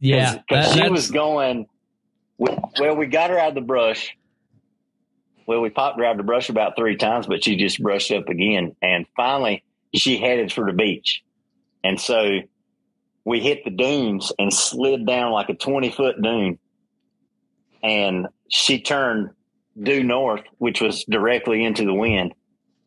Yeah. 0.00 0.32
because 0.48 0.74
that- 0.74 0.84
she 0.84 0.90
was 0.90 1.08
going. 1.12 1.66
Well, 2.38 2.96
we 2.96 3.06
got 3.06 3.30
her 3.30 3.38
out 3.38 3.50
of 3.50 3.54
the 3.54 3.60
brush. 3.60 4.16
Well, 5.46 5.60
we 5.60 5.70
popped 5.70 5.98
her 5.98 6.04
out 6.04 6.12
of 6.12 6.16
the 6.18 6.24
brush 6.24 6.48
about 6.48 6.76
three 6.76 6.96
times, 6.96 7.26
but 7.26 7.44
she 7.44 7.56
just 7.56 7.80
brushed 7.80 8.10
up 8.10 8.28
again. 8.28 8.74
And 8.82 9.06
finally, 9.16 9.62
she 9.94 10.18
headed 10.18 10.52
for 10.52 10.64
the 10.64 10.72
beach. 10.72 11.22
And 11.82 12.00
so 12.00 12.40
we 13.24 13.40
hit 13.40 13.64
the 13.64 13.70
dunes 13.70 14.32
and 14.38 14.52
slid 14.52 15.06
down 15.06 15.32
like 15.32 15.50
a 15.50 15.54
20 15.54 15.90
foot 15.90 16.20
dune. 16.20 16.58
And 17.82 18.28
she 18.48 18.80
turned 18.80 19.30
due 19.80 20.02
north, 20.02 20.42
which 20.58 20.80
was 20.80 21.04
directly 21.04 21.64
into 21.64 21.84
the 21.84 21.94
wind. 21.94 22.34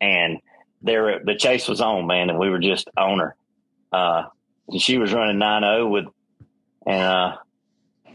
And 0.00 0.38
there, 0.82 1.20
the 1.24 1.36
chase 1.36 1.68
was 1.68 1.80
on, 1.80 2.06
man. 2.06 2.28
And 2.28 2.38
we 2.38 2.50
were 2.50 2.58
just 2.58 2.88
on 2.96 3.20
her. 3.20 3.36
Uh, 3.92 4.24
she 4.78 4.98
was 4.98 5.12
running 5.12 5.38
9 5.38 5.62
0 5.62 5.88
with, 5.88 6.04
and, 6.86 7.02
uh, 7.02 7.36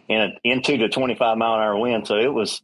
in 0.10 0.20
a, 0.22 0.30
into 0.44 0.78
the 0.78 0.88
25 0.89 1.38
mile 1.38 1.56
an 1.56 1.60
hour 1.62 1.78
wind. 1.78 2.08
So 2.08 2.18
it 2.18 2.34
was, 2.34 2.62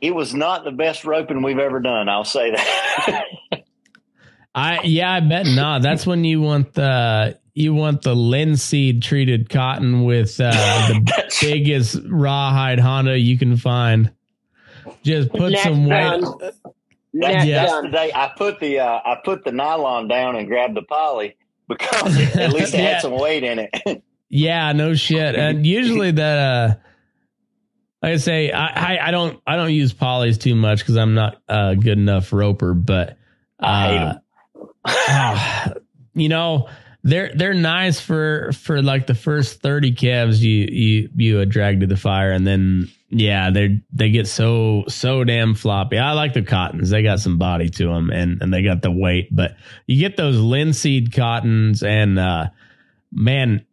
it 0.00 0.14
was 0.14 0.34
not 0.34 0.64
the 0.64 0.70
best 0.72 1.04
roping 1.04 1.42
we've 1.42 1.58
ever 1.58 1.80
done. 1.80 2.08
I'll 2.08 2.24
say 2.24 2.50
that. 2.52 3.24
I 4.54 4.80
yeah, 4.84 5.12
I 5.12 5.20
bet 5.20 5.46
not. 5.46 5.82
That's 5.82 6.06
when 6.06 6.24
you 6.24 6.40
want 6.40 6.72
the 6.74 7.38
you 7.54 7.74
want 7.74 8.02
the 8.02 8.14
linseed 8.14 9.02
treated 9.02 9.48
cotton 9.50 10.04
with 10.04 10.40
uh, 10.40 10.50
the 10.52 11.34
biggest 11.42 11.98
rawhide 12.08 12.78
Honda 12.80 13.18
you 13.18 13.38
can 13.38 13.56
find. 13.56 14.12
Just 15.02 15.30
put 15.30 15.52
Neck 15.52 15.62
some 15.62 15.84
weight. 15.86 15.90
down. 15.90 16.20
That's, 16.40 17.44
Yeah. 17.44 17.66
that's 17.66 17.82
the 17.82 17.88
day 17.88 18.10
I 18.14 18.32
put 18.36 18.58
the, 18.60 18.78
uh, 18.80 19.00
I 19.04 19.16
put 19.24 19.44
the 19.44 19.52
nylon 19.52 20.08
down 20.08 20.36
and 20.36 20.46
grabbed 20.48 20.76
the 20.76 20.82
poly 20.82 21.36
because 21.68 22.16
at 22.36 22.52
least 22.52 22.74
it 22.74 22.78
Yeah. 22.82 22.92
had 22.94 23.02
some 23.02 23.12
weight 23.18 23.44
in 23.44 23.58
it. 23.60 24.02
Yeah, 24.28 24.72
no 24.72 24.94
shit. 24.94 25.34
And 25.34 25.66
usually 25.66 26.10
that 26.12 26.38
uh 26.38 26.74
like 28.02 28.12
I 28.12 28.16
say, 28.18 28.52
I, 28.52 28.66
I, 28.94 29.08
I 29.08 29.10
don't 29.10 29.40
I 29.46 29.56
don't 29.56 29.72
use 29.72 29.92
polys 29.92 30.40
too 30.40 30.54
much 30.54 30.80
because 30.80 30.96
I'm 30.96 31.14
not 31.14 31.42
a 31.48 31.74
good 31.74 31.98
enough 31.98 32.32
roper, 32.32 32.74
but 32.74 33.18
uh, 33.58 34.14
you 36.14 36.28
know, 36.28 36.68
they're 37.02 37.32
they're 37.34 37.54
nice 37.54 38.00
for 38.00 38.52
for 38.52 38.82
like 38.82 39.06
the 39.06 39.14
first 39.14 39.62
30 39.62 39.92
calves 39.92 40.44
you 40.44 40.66
you 40.70 41.08
you 41.16 41.38
uh, 41.40 41.44
drag 41.44 41.80
to 41.80 41.86
the 41.86 41.96
fire 41.96 42.30
and 42.30 42.46
then 42.46 42.88
yeah, 43.10 43.50
they 43.50 43.80
they 43.92 44.10
get 44.10 44.28
so 44.28 44.84
so 44.88 45.24
damn 45.24 45.54
floppy. 45.54 45.98
I 45.98 46.12
like 46.12 46.34
the 46.34 46.42
cottons. 46.42 46.90
They 46.90 47.02
got 47.02 47.20
some 47.20 47.38
body 47.38 47.68
to 47.70 47.86
them 47.86 48.10
and 48.10 48.42
and 48.42 48.52
they 48.52 48.62
got 48.62 48.82
the 48.82 48.90
weight, 48.92 49.34
but 49.34 49.56
you 49.86 49.98
get 49.98 50.16
those 50.16 50.38
linseed 50.38 51.12
cottons 51.12 51.82
and 51.82 52.18
uh 52.18 52.48
man, 53.10 53.64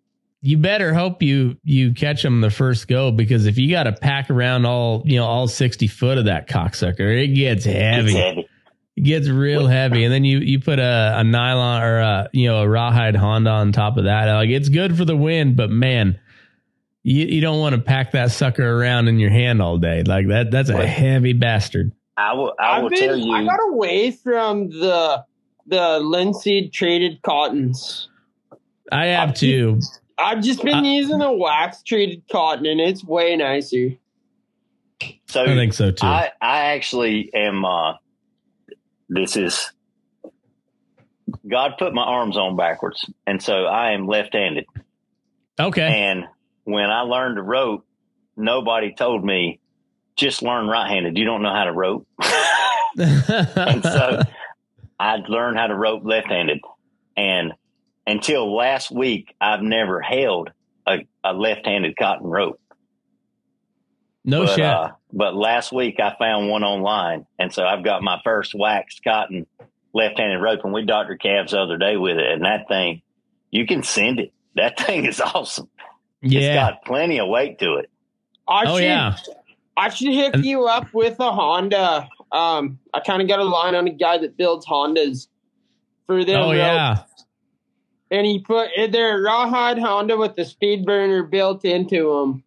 you 0.46 0.60
better 0.60 0.94
hope 0.94 1.24
you 1.24 1.58
you 1.64 1.92
catch 1.92 2.22
them 2.22 2.40
the 2.40 2.52
first 2.52 2.88
go 2.88 3.12
because 3.12 3.48
if 3.48 3.58
you 3.58 3.68
got 3.72 3.84
to 3.84 3.92
pack 3.92 4.30
around 4.30 4.66
all 4.66 5.02
you 5.04 5.18
know 5.18 5.26
all 5.26 5.48
60 5.48 5.88
foot 5.88 6.20
of 6.20 6.26
that 6.26 6.48
cocksucker, 6.48 7.24
it 7.24 7.30
gets 7.30 7.66
heavy. 7.66 8.12
It's 8.12 8.14
heavy. 8.14 8.50
It 8.96 9.02
gets 9.02 9.28
real 9.28 9.66
heavy, 9.66 10.04
and 10.04 10.14
then 10.14 10.24
you 10.24 10.38
you 10.38 10.60
put 10.60 10.78
a, 10.78 11.16
a 11.18 11.24
nylon 11.24 11.82
or 11.82 11.98
a 11.98 12.30
you 12.32 12.48
know 12.48 12.62
a 12.62 12.70
rawhide 12.70 13.16
Honda 13.16 13.50
on 13.50 13.72
top 13.72 13.98
of 13.98 14.04
that. 14.04 14.32
Like 14.32 14.50
it's 14.50 14.70
good 14.70 14.96
for 14.96 15.04
the 15.04 15.18
wind, 15.18 15.56
but 15.56 15.72
man, 15.72 16.20
you 17.02 17.26
you 17.26 17.42
don't 17.42 17.60
want 17.60 17.74
to 17.74 17.82
pack 17.82 18.12
that 18.12 18.32
sucker 18.32 18.80
around 18.80 19.08
in 19.08 19.18
your 19.18 19.32
hand 19.32 19.64
all 19.64 19.80
day. 19.80 20.04
Like 20.04 20.28
that 20.28 20.52
that's 20.52 20.70
a 20.70 20.86
heavy 20.86 21.34
bastard. 21.34 21.92
I 22.18 22.34
will, 22.34 22.54
I 22.60 22.80
will 22.80 22.94
I've 22.94 23.00
tell 23.00 23.16
been, 23.16 23.24
you. 23.24 23.34
I 23.34 23.44
got 23.44 23.60
away 23.72 24.12
from 24.12 24.70
the 24.70 25.26
the 25.66 26.00
linseed 26.00 26.72
traded 26.72 27.24
cottons. 27.24 28.10
I 28.92 29.08
have 29.08 29.32
uh, 29.32 29.34
to. 29.34 29.82
I've 30.18 30.42
just 30.42 30.64
been 30.64 30.76
I- 30.76 30.82
using 30.94 31.20
the 31.20 31.32
wax 31.32 31.84
treated 31.84 32.24
cotton, 32.32 32.66
and 32.66 32.80
it's 32.80 33.04
way 33.04 33.36
nicer. 33.36 33.92
so 35.28 35.44
I 35.44 35.48
think 35.48 35.74
so 35.74 35.92
too. 35.92 36.06
I, 36.08 36.32
I 36.42 36.58
actually 36.74 37.32
am. 37.34 37.66
Uh, 37.66 37.94
this 39.10 39.36
is 39.36 39.72
God 41.48 41.74
put 41.78 41.94
my 41.94 42.04
arms 42.04 42.38
on 42.38 42.56
backwards, 42.56 43.10
and 43.28 43.42
so 43.42 43.66
I 43.66 43.92
am 43.92 44.08
left-handed. 44.08 44.66
okay. 45.60 45.82
And 46.10 46.26
when 46.64 46.90
I 46.90 47.02
learned 47.02 47.36
to 47.38 47.44
rope, 47.44 47.86
nobody 48.38 48.94
told 48.94 49.24
me 49.24 49.60
just 50.16 50.42
learn 50.42 50.68
right-handed. 50.68 51.18
You 51.18 51.26
don't 51.26 51.42
know 51.42 51.54
how 51.54 51.66
to 51.66 51.74
rope, 51.74 52.08
and 52.98 53.84
so 53.84 54.22
I 55.00 55.18
learned 55.28 55.58
how 55.58 55.68
to 55.68 55.76
rope 55.76 56.04
left-handed. 56.06 56.60
And 57.18 57.54
until 58.08 58.56
last 58.56 58.92
week, 58.92 59.36
I've 59.40 59.62
never 59.62 60.02
held 60.02 60.52
a, 60.88 61.00
a 61.24 61.34
left-handed 61.34 61.98
cotton 61.98 62.28
rope. 62.28 62.60
no 64.24 64.46
but, 64.46 64.56
shit. 64.56 64.66
uh, 64.66 64.92
but 65.12 65.36
last 65.36 65.72
week 65.72 66.00
I 66.00 66.16
found 66.18 66.50
one 66.50 66.64
online, 66.64 67.26
and 67.40 67.54
so 67.54 67.64
I've 67.64 67.84
got 67.84 68.04
my 68.04 68.20
first 68.24 68.54
waxed 68.54 69.04
cotton 69.04 69.48
left-handed 69.94 70.40
rope, 70.40 70.60
and 70.64 70.74
we 70.74 70.86
doctored 70.86 71.22
calves 71.22 71.52
the 71.52 71.60
other 71.60 71.78
day 71.78 71.98
with 71.98 72.18
it, 72.18 72.32
and 72.32 72.44
that 72.44 72.68
thing, 72.68 73.02
you 73.52 73.66
can 73.66 73.84
send 73.84 74.20
it. 74.20 74.34
That 74.56 74.80
thing 74.86 75.06
is 75.06 75.20
awesome. 75.20 75.70
It's 76.22 76.34
yeah. 76.34 76.56
got 76.56 76.86
plenty 76.86 77.20
of 77.20 77.28
weight 77.28 77.60
to 77.60 77.76
it. 77.76 77.90
I 78.48 78.66
Oh 78.66 78.78
should, 78.78 78.84
yeah. 78.84 79.16
I 79.78 79.90
should 79.90 80.14
hook 80.14 80.44
you 80.44 80.66
up 80.66 80.94
with 80.94 81.20
a 81.20 81.32
Honda. 81.32 82.08
Um, 82.32 82.80
I 82.94 83.00
kind 83.02 83.22
of 83.22 83.28
got 83.28 83.40
a 83.40 83.44
line 83.44 83.76
on 83.76 83.88
a 83.88 83.92
guy 83.92 84.18
that 84.20 84.38
builds 84.38 84.66
Hondas 84.66 85.28
for 86.08 86.24
them. 86.24 86.40
Oh 86.42 86.52
ropes. 86.52 86.58
yeah. 86.58 87.04
And 88.12 88.26
he 88.26 88.40
put 88.40 88.70
they're 88.90 89.22
rawhide 89.22 89.80
Honda 89.80 90.18
with 90.18 90.36
the 90.36 90.46
speed 90.46 90.86
burner 90.86 91.24
built 91.24 91.66
into 91.66 92.14
them. 92.14 92.44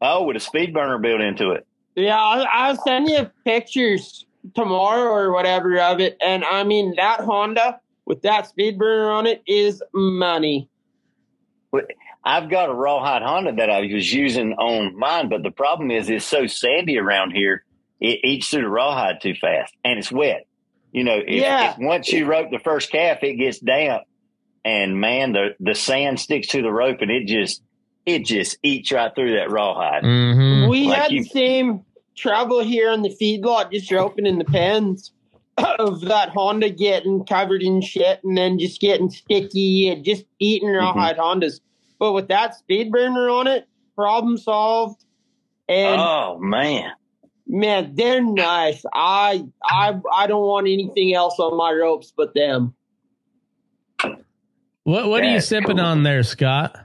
Oh, 0.00 0.24
with 0.24 0.36
a 0.36 0.40
speed 0.40 0.72
burner 0.72 0.98
built 0.98 1.20
into 1.20 1.50
it. 1.50 1.66
Yeah, 1.94 2.20
I'll, 2.20 2.46
I'll 2.50 2.76
send 2.76 3.08
you 3.08 3.30
pictures 3.44 4.24
tomorrow 4.54 5.10
or 5.10 5.32
whatever 5.32 5.78
of 5.80 6.00
it. 6.00 6.16
And 6.22 6.44
I 6.44 6.64
mean, 6.64 6.94
that 6.96 7.20
Honda 7.20 7.80
with 8.08 8.22
that 8.22 8.46
speed 8.46 8.78
burner 8.78 9.10
on 9.10 9.26
it 9.26 9.42
is 9.46 9.82
money. 9.92 10.70
I've 12.24 12.50
got 12.50 12.70
a 12.70 12.74
rawhide 12.74 13.22
Honda 13.22 13.52
that 13.56 13.70
I 13.70 13.80
was 13.80 14.12
using 14.12 14.54
on 14.54 14.98
mine, 14.98 15.28
but 15.28 15.42
the 15.42 15.50
problem 15.50 15.90
is 15.90 16.08
it's 16.08 16.24
so 16.24 16.46
sandy 16.46 16.98
around 16.98 17.32
here. 17.32 17.64
It 18.00 18.20
eats 18.24 18.48
through 18.48 18.62
the 18.62 18.68
rawhide 18.68 19.20
too 19.20 19.34
fast, 19.34 19.74
and 19.84 19.98
it's 19.98 20.10
wet. 20.10 20.46
You 20.98 21.04
know, 21.04 21.18
if, 21.24 21.40
Yeah. 21.42 21.70
if 21.72 21.78
once 21.78 22.10
you 22.12 22.26
rope 22.26 22.50
the 22.50 22.58
first 22.58 22.90
calf, 22.90 23.22
it 23.22 23.34
gets 23.36 23.60
damp, 23.60 24.02
and 24.64 25.00
man, 25.00 25.32
the 25.32 25.54
the 25.60 25.74
sand 25.76 26.18
sticks 26.18 26.48
to 26.48 26.60
the 26.62 26.72
rope, 26.72 26.98
and 27.02 27.10
it 27.10 27.26
just 27.28 27.62
it 28.04 28.24
just 28.24 28.58
eats 28.64 28.90
right 28.90 29.14
through 29.14 29.34
that 29.36 29.50
rawhide. 29.50 30.02
Mm-hmm. 30.02 30.68
We 30.70 30.88
Like 30.88 30.98
had 31.02 31.12
you- 31.12 31.22
the 31.22 31.28
same 31.28 31.84
trouble 32.16 32.60
here 32.64 32.90
in 32.90 33.02
the 33.02 33.10
feedlot, 33.10 33.70
just 33.72 33.92
opening 33.92 34.38
the 34.38 34.44
pens 34.44 35.12
of 35.78 36.00
that 36.00 36.30
Honda 36.30 36.70
getting 36.70 37.24
covered 37.24 37.62
in 37.62 37.80
shit 37.80 38.18
and 38.24 38.36
then 38.36 38.58
just 38.58 38.80
getting 38.80 39.08
sticky 39.10 39.88
and 39.90 40.04
just 40.04 40.24
eating 40.40 40.68
rawhide 40.68 41.16
Hondas. 41.16 41.60
But 42.00 42.12
with 42.12 42.26
that 42.28 42.56
speed 42.56 42.90
burner 42.90 43.28
on 43.28 43.46
it, 43.46 43.68
problem 43.94 44.36
solved. 44.38 45.04
And 45.68 46.00
oh 46.00 46.38
man, 46.40 46.90
man, 47.48 47.94
they're 47.94 48.22
nice. 48.22 48.84
I 48.92 49.46
I 49.64 50.00
I 50.12 50.26
don't 50.26 50.46
want 50.46 50.68
anything 50.68 51.14
else 51.14 51.38
on 51.38 51.56
my 51.56 51.72
ropes 51.72 52.12
but 52.16 52.34
them. 52.34 52.74
What 54.84 55.08
what 55.08 55.22
are 55.22 55.30
you 55.30 55.40
sipping 55.40 55.76
cool. 55.76 55.86
on 55.86 56.02
there, 56.02 56.22
Scott? 56.22 56.76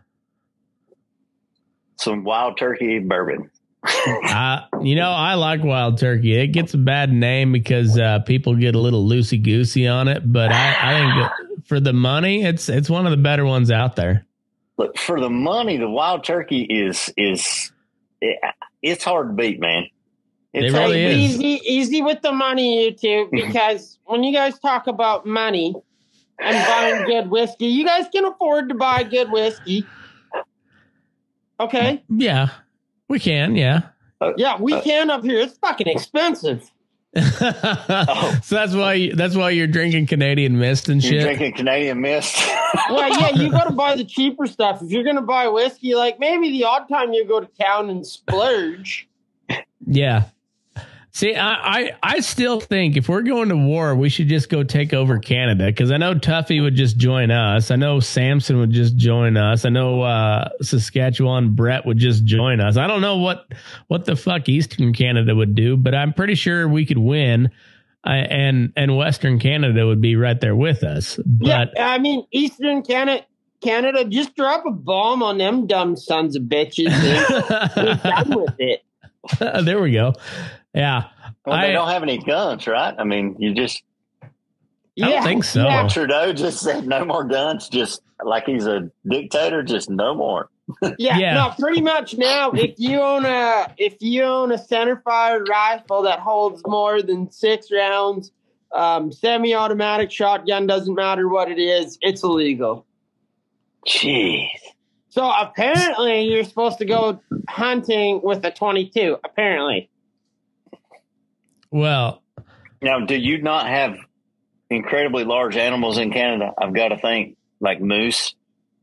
some 2.04 2.23
wild 2.23 2.58
turkey 2.58 2.99
bourbon. 2.99 3.49
Uh, 4.06 4.62
you 4.82 4.95
know, 4.95 5.12
I 5.12 5.36
like 5.36 5.63
wild 5.63 5.97
turkey. 5.97 6.36
It 6.38 6.47
gets 6.47 6.73
a 6.73 6.78
bad 6.78 7.12
name 7.12 7.52
because 7.52 7.99
uh, 7.99 8.19
people 8.19 8.56
get 8.56 8.76
a 8.76 8.80
little 8.80 9.08
loosey 9.08 9.41
goosey 9.41 9.88
on 9.88 10.08
it, 10.08 10.23
but 10.26 10.52
I, 10.52 10.76
I 10.82 10.99
think 10.99 11.67
for 11.67 11.80
the 11.80 11.93
money, 11.93 12.43
it's 12.43 12.67
it's 12.69 12.89
one 12.89 13.06
of 13.06 13.12
the 13.12 13.17
better 13.17 13.45
ones 13.45 13.69
out 13.69 13.95
there. 13.95 14.26
Look 14.78 14.97
for 14.97 15.19
the 15.19 15.30
money. 15.30 15.78
The 15.78 15.89
wild 15.89 16.23
turkey 16.23 16.62
is 16.62 17.13
is 17.15 17.71
it, 18.21 18.39
it's 18.82 19.04
hard 19.04 19.28
to 19.28 19.34
beat, 19.34 19.60
man. 19.60 19.88
It's 20.54 20.74
It 20.74 20.78
really 20.78 21.04
to 21.04 21.10
beat. 21.10 21.26
is. 21.26 21.36
Easy 21.42 21.62
easy 21.66 22.02
with 22.02 22.22
the 22.22 22.32
money, 22.32 22.86
you 22.86 22.92
two, 22.94 23.28
because 23.32 23.98
when 24.06 24.24
you 24.24 24.34
guys 24.34 24.60
talk 24.60 24.88
about 24.88 25.26
money 25.26 25.74
and 26.39 26.68
buying 26.68 27.06
good 27.06 27.30
whiskey, 27.30 27.68
you 27.68 27.86
guys 27.86 28.06
can 28.13 28.26
afford 28.26 28.70
to 28.70 28.76
buy 28.76 29.04
good 29.04 29.32
whiskey. 29.32 29.86
Okay. 31.60 32.04
Yeah, 32.10 32.50
we 33.08 33.20
can. 33.20 33.56
Yeah. 33.56 33.82
Uh, 34.20 34.34
yeah, 34.38 34.60
we 34.60 34.80
can 34.82 35.10
up 35.10 35.24
here. 35.24 35.39
It's 35.39 35.58
fucking 35.58 35.88
expensive. 35.88 36.70
so 37.16 37.22
that's 38.56 38.74
why 38.74 38.94
you, 38.96 39.16
that's 39.16 39.36
why 39.36 39.52
you're 39.52 39.68
drinking 39.68 40.08
Canadian 40.08 40.58
Mist 40.58 40.89
and 40.89 41.04
You're 41.04 41.13
shit. 41.13 41.24
drinking 41.24 41.54
Canadian 41.54 42.02
Mist. 42.02 42.36
Well, 42.89 43.08
yeah, 43.10 43.30
you 43.36 43.52
got 43.52 43.66
to 43.66 43.74
buy 43.74 43.96
the 43.96 44.04
cheaper 44.04 44.48
stuff. 44.48 44.82
If 44.82 44.89
you're 44.92 45.04
going 45.04 45.18
to 45.18 45.22
buy 45.22 45.48
whiskey, 45.48 45.94
like 45.94 46.20
maybe 46.20 46.50
the 46.50 46.63
odd 46.63 46.89
time 46.89 47.13
you 47.13 47.24
go 47.28 47.39
to 47.39 47.48
town 47.62 47.89
and 47.92 48.06
splurge. 48.06 49.08
Yeah. 49.86 50.24
See, 51.15 51.36
I, 51.36 51.54
I 51.54 51.91
I 52.02 52.19
still 52.21 52.60
think 52.60 52.97
if 52.97 53.08
we're 53.08 53.21
going 53.21 53.49
to 53.49 53.56
war, 53.56 53.93
we 53.93 54.10
should 54.10 54.28
just 54.28 54.49
go 54.49 54.63
take 54.63 54.93
over 54.95 55.19
Canada 55.19 55.67
because 55.67 55.91
I 55.91 55.97
know 55.97 56.15
Tuffy 56.15 56.60
would 56.60 56.73
just 56.73 56.97
join 56.97 57.30
us. 57.30 57.69
I 57.69 57.76
know 57.76 57.99
Samson 57.99 58.58
would 58.58 58.71
just 58.71 58.95
join 58.97 59.38
us. 59.38 59.63
I 59.63 59.69
know 59.69 60.02
uh, 60.02 60.49
Saskatchewan 60.63 61.54
Brett 61.54 61.86
would 61.86 61.99
just 61.99 62.26
join 62.26 62.60
us. 62.60 62.78
I 62.78 62.88
don't 62.88 63.02
know 63.02 63.17
what 63.17 63.45
what 63.89 64.06
the 64.06 64.15
fuck 64.15 64.49
Eastern 64.49 64.91
Canada 64.91 65.36
would 65.36 65.54
do, 65.54 65.78
but 65.78 65.93
I'm 65.93 66.13
pretty 66.13 66.34
sure 66.34 66.67
we 66.67 66.84
could 66.84 66.97
win, 66.97 67.52
uh, 68.04 68.10
and 68.10 68.73
and 68.76 68.97
Western 68.97 69.38
Canada 69.38 69.86
would 69.86 70.02
be 70.02 70.15
right 70.15 70.41
there 70.41 70.56
with 70.56 70.84
us. 70.84 71.19
But 71.23 71.47
yeah, 71.47 71.65
I 71.78 71.99
mean, 71.99 72.26
Eastern 72.32 72.82
Canada, 72.82 73.23
Canada, 73.62 74.04
just 74.06 74.36
drop 74.36 74.65
a 74.65 74.71
bomb 74.71 75.21
on 75.21 75.38
them 75.38 75.67
dumb 75.67 75.95
sons 75.95 76.36
of 76.36 76.41
bitches. 76.45 76.89
And 76.89 77.88
we're 77.88 77.95
done 77.97 78.41
with 78.41 78.56
it. 78.58 78.84
there 79.63 79.80
we 79.80 79.91
go. 79.91 80.13
Yeah, 80.73 81.03
well, 81.45 81.55
I- 81.55 81.67
they 81.67 81.73
don't 81.73 81.89
have 81.89 82.03
any 82.03 82.17
guns, 82.17 82.67
right? 82.67 82.95
I 82.97 83.03
mean, 83.03 83.36
you 83.39 83.53
just 83.53 83.83
I 84.21 84.27
don't 85.09 85.23
think 85.23 85.43
so. 85.43 85.63
Yeah. 85.63 85.88
Trudeau 85.88 86.33
just 86.33 86.59
said 86.62 86.86
no 86.88 87.03
more 87.05 87.23
guns, 87.23 87.67
just 87.69 88.01
like 88.23 88.45
he's 88.45 88.65
a 88.67 88.89
dictator, 89.09 89.63
just 89.63 89.89
no 89.89 90.13
more. 90.15 90.49
Yeah, 90.97 91.17
Yeah. 91.17 91.33
no, 91.33 91.53
pretty 91.59 91.81
much 91.81 92.15
now. 92.17 92.51
If 92.51 92.75
you 92.77 93.01
own 93.01 93.25
a 93.25 93.67
if 93.77 93.97
you 94.01 94.23
own 94.23 94.51
a 94.51 94.57
centerfire 94.57 95.45
rifle 95.47 96.03
that 96.03 96.19
holds 96.19 96.62
more 96.65 97.01
than 97.01 97.29
six 97.31 97.67
rounds, 97.71 98.31
um, 98.73 99.12
semi-automatic 99.12 100.09
shotgun 100.12 100.65
doesn't 100.67 100.95
matter 100.95 101.27
what 101.27 101.51
it 101.51 101.59
is, 101.59 101.97
it's 102.01 102.23
illegal. 102.23 102.86
Jeez. 103.88 104.47
So 105.09 105.29
apparently, 105.29 106.23
you're 106.23 106.43
supposed 106.45 106.79
to 106.79 106.86
go 106.86 107.19
hunting 107.49 108.21
with 108.23 108.43
a 108.45 108.51
22. 108.51 109.17
Apparently, 109.23 109.89
Well, 111.73 112.21
Now, 112.83 112.99
do 112.99 113.15
you 113.15 113.41
not 113.41 113.65
have 113.67 113.95
incredibly 114.69 115.23
large 115.23 115.57
animals 115.57 115.97
in 115.97 116.12
Canada? 116.13 116.53
I've 116.55 116.71
got 116.71 116.89
to 116.89 116.97
think 116.97 117.36
like 117.59 117.81
moose. 117.81 118.36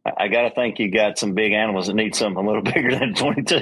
I, 0.04 0.24
I 0.24 0.28
got 0.28 0.42
to 0.42 0.50
think 0.50 0.80
you 0.80 0.90
got 0.90 1.16
some 1.16 1.34
big 1.34 1.52
animals 1.52 1.86
that 1.86 1.94
need 1.94 2.16
something 2.16 2.44
a 2.44 2.46
little 2.46 2.62
bigger 2.74 2.98
than 2.98 3.14
22. 3.14 3.60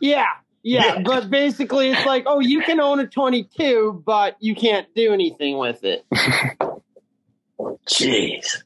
yeah, 0.00 0.26
yeah, 0.62 0.94
Yeah. 0.94 1.02
But 1.02 1.28
basically, 1.28 1.90
it's 1.90 2.06
like, 2.06 2.22
oh, 2.26 2.38
you 2.38 2.60
can 2.62 2.78
own 2.78 3.00
a 3.00 3.06
22, 3.08 4.04
but 4.06 4.36
you 4.38 4.54
can't 4.54 4.86
do 4.94 5.12
anything 5.12 5.58
with 5.58 5.82
it. 5.82 6.06
Jeez. 7.88 8.62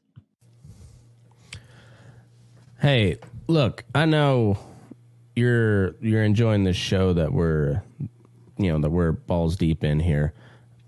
Hey, 2.79 3.17
look, 3.47 3.83
I 3.95 4.05
know 4.05 4.59
you're 5.35 5.95
you're 6.01 6.23
enjoying 6.23 6.65
this 6.65 6.77
show 6.77 7.13
that 7.13 7.33
we're 7.33 7.81
you 8.57 8.71
know 8.71 8.79
that 8.79 8.89
we're 8.89 9.11
balls 9.11 9.55
deep 9.55 9.83
in 9.83 9.99
here, 9.99 10.33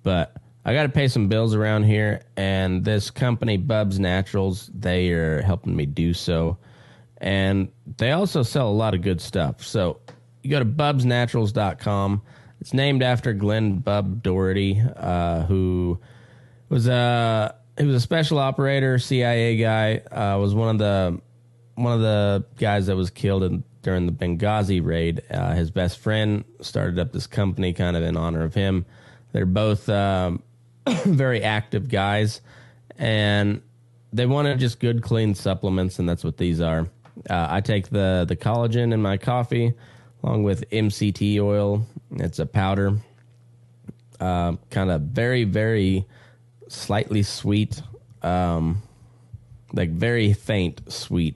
but 0.04 0.36
I 0.66 0.74
got 0.74 0.84
to 0.84 0.90
pay 0.90 1.08
some 1.08 1.28
bills 1.28 1.56
around 1.56 1.84
here, 1.84 2.22
and 2.38 2.84
this 2.84 3.10
company 3.10 3.58
Bubs 3.58 4.00
Naturals 4.00 4.70
they 4.74 5.10
are 5.12 5.42
helping 5.42 5.76
me 5.76 5.86
do 5.86 6.14
so, 6.14 6.58
and 7.18 7.70
they 7.98 8.12
also 8.12 8.44
sell 8.44 8.70
a 8.70 8.72
lot 8.72 8.94
of 8.94 9.02
good 9.02 9.22
stuff. 9.22 9.64
So 9.64 10.00
you 10.44 10.50
go 10.50 10.60
to 10.60 10.66
bubsnaturals.com. 10.66 12.22
It's 12.62 12.74
named 12.74 13.04
after 13.04 13.34
Glen 13.34 13.80
Bub 13.80 14.22
Doherty, 14.22 14.82
uh, 14.96 15.44
who 15.44 16.00
was 16.68 16.88
a 16.88 17.56
he 17.78 17.86
was 17.86 17.96
a 17.96 18.02
special 18.02 18.38
operator, 18.38 19.00
CIA 19.00 19.58
guy. 19.58 19.98
Uh, 19.98 20.38
was 20.40 20.54
one 20.54 20.70
of 20.70 20.78
the 20.80 21.22
one 21.76 21.94
of 21.94 22.02
the 22.02 22.46
guys 22.58 22.88
that 22.88 22.98
was 22.98 23.10
killed 23.10 23.44
in, 23.44 23.64
during 23.82 24.06
the 24.06 24.12
Benghazi 24.12 24.84
raid. 24.84 25.24
Uh, 25.30 25.54
his 25.54 25.72
best 25.72 26.00
friend 26.00 26.44
started 26.62 27.00
up 27.00 27.12
this 27.12 27.28
company 27.28 27.74
kind 27.74 27.96
of 27.96 28.04
in 28.04 28.18
honor 28.18 28.44
of 28.44 28.54
him. 28.54 28.86
They're 29.32 29.46
both 29.46 29.88
um, 29.90 30.42
very 31.06 31.44
active 31.44 31.90
guys, 31.90 32.42
and 32.98 33.62
they 34.12 34.26
wanted 34.26 34.60
just 34.60 34.80
good, 34.80 35.02
clean 35.02 35.36
supplements, 35.36 36.00
and 36.00 36.10
that's 36.10 36.24
what 36.24 36.38
these 36.38 36.62
are. 36.62 36.88
Uh, 37.30 37.48
I 37.50 37.62
take 37.62 37.90
the 37.90 38.26
the 38.28 38.36
collagen 38.36 38.94
in 38.94 39.02
my 39.02 39.18
coffee, 39.18 39.74
along 40.24 40.44
with 40.44 40.70
MCT 40.70 41.40
oil. 41.40 41.86
It's 42.12 42.40
a 42.40 42.46
powder, 42.46 42.98
uh, 44.20 44.54
kind 44.70 44.90
of 44.90 45.02
very, 45.02 45.44
very 45.44 46.06
slightly 46.68 47.24
sweet, 47.24 47.82
um, 48.24 48.82
like 49.74 49.92
very 49.92 50.34
faint 50.34 50.92
sweet 50.92 51.36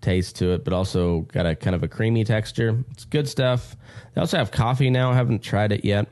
taste 0.00 0.36
to 0.36 0.52
it, 0.52 0.64
but 0.64 0.72
also 0.72 1.20
got 1.32 1.46
a 1.46 1.54
kind 1.54 1.74
of 1.76 1.82
a 1.82 1.88
creamy 1.88 2.24
texture. 2.24 2.84
It's 2.90 3.04
good 3.04 3.28
stuff. 3.28 3.76
They 4.14 4.20
also 4.20 4.38
have 4.38 4.50
coffee 4.50 4.90
now. 4.90 5.10
I 5.10 5.14
haven't 5.14 5.42
tried 5.42 5.72
it 5.72 5.84
yet. 5.84 6.08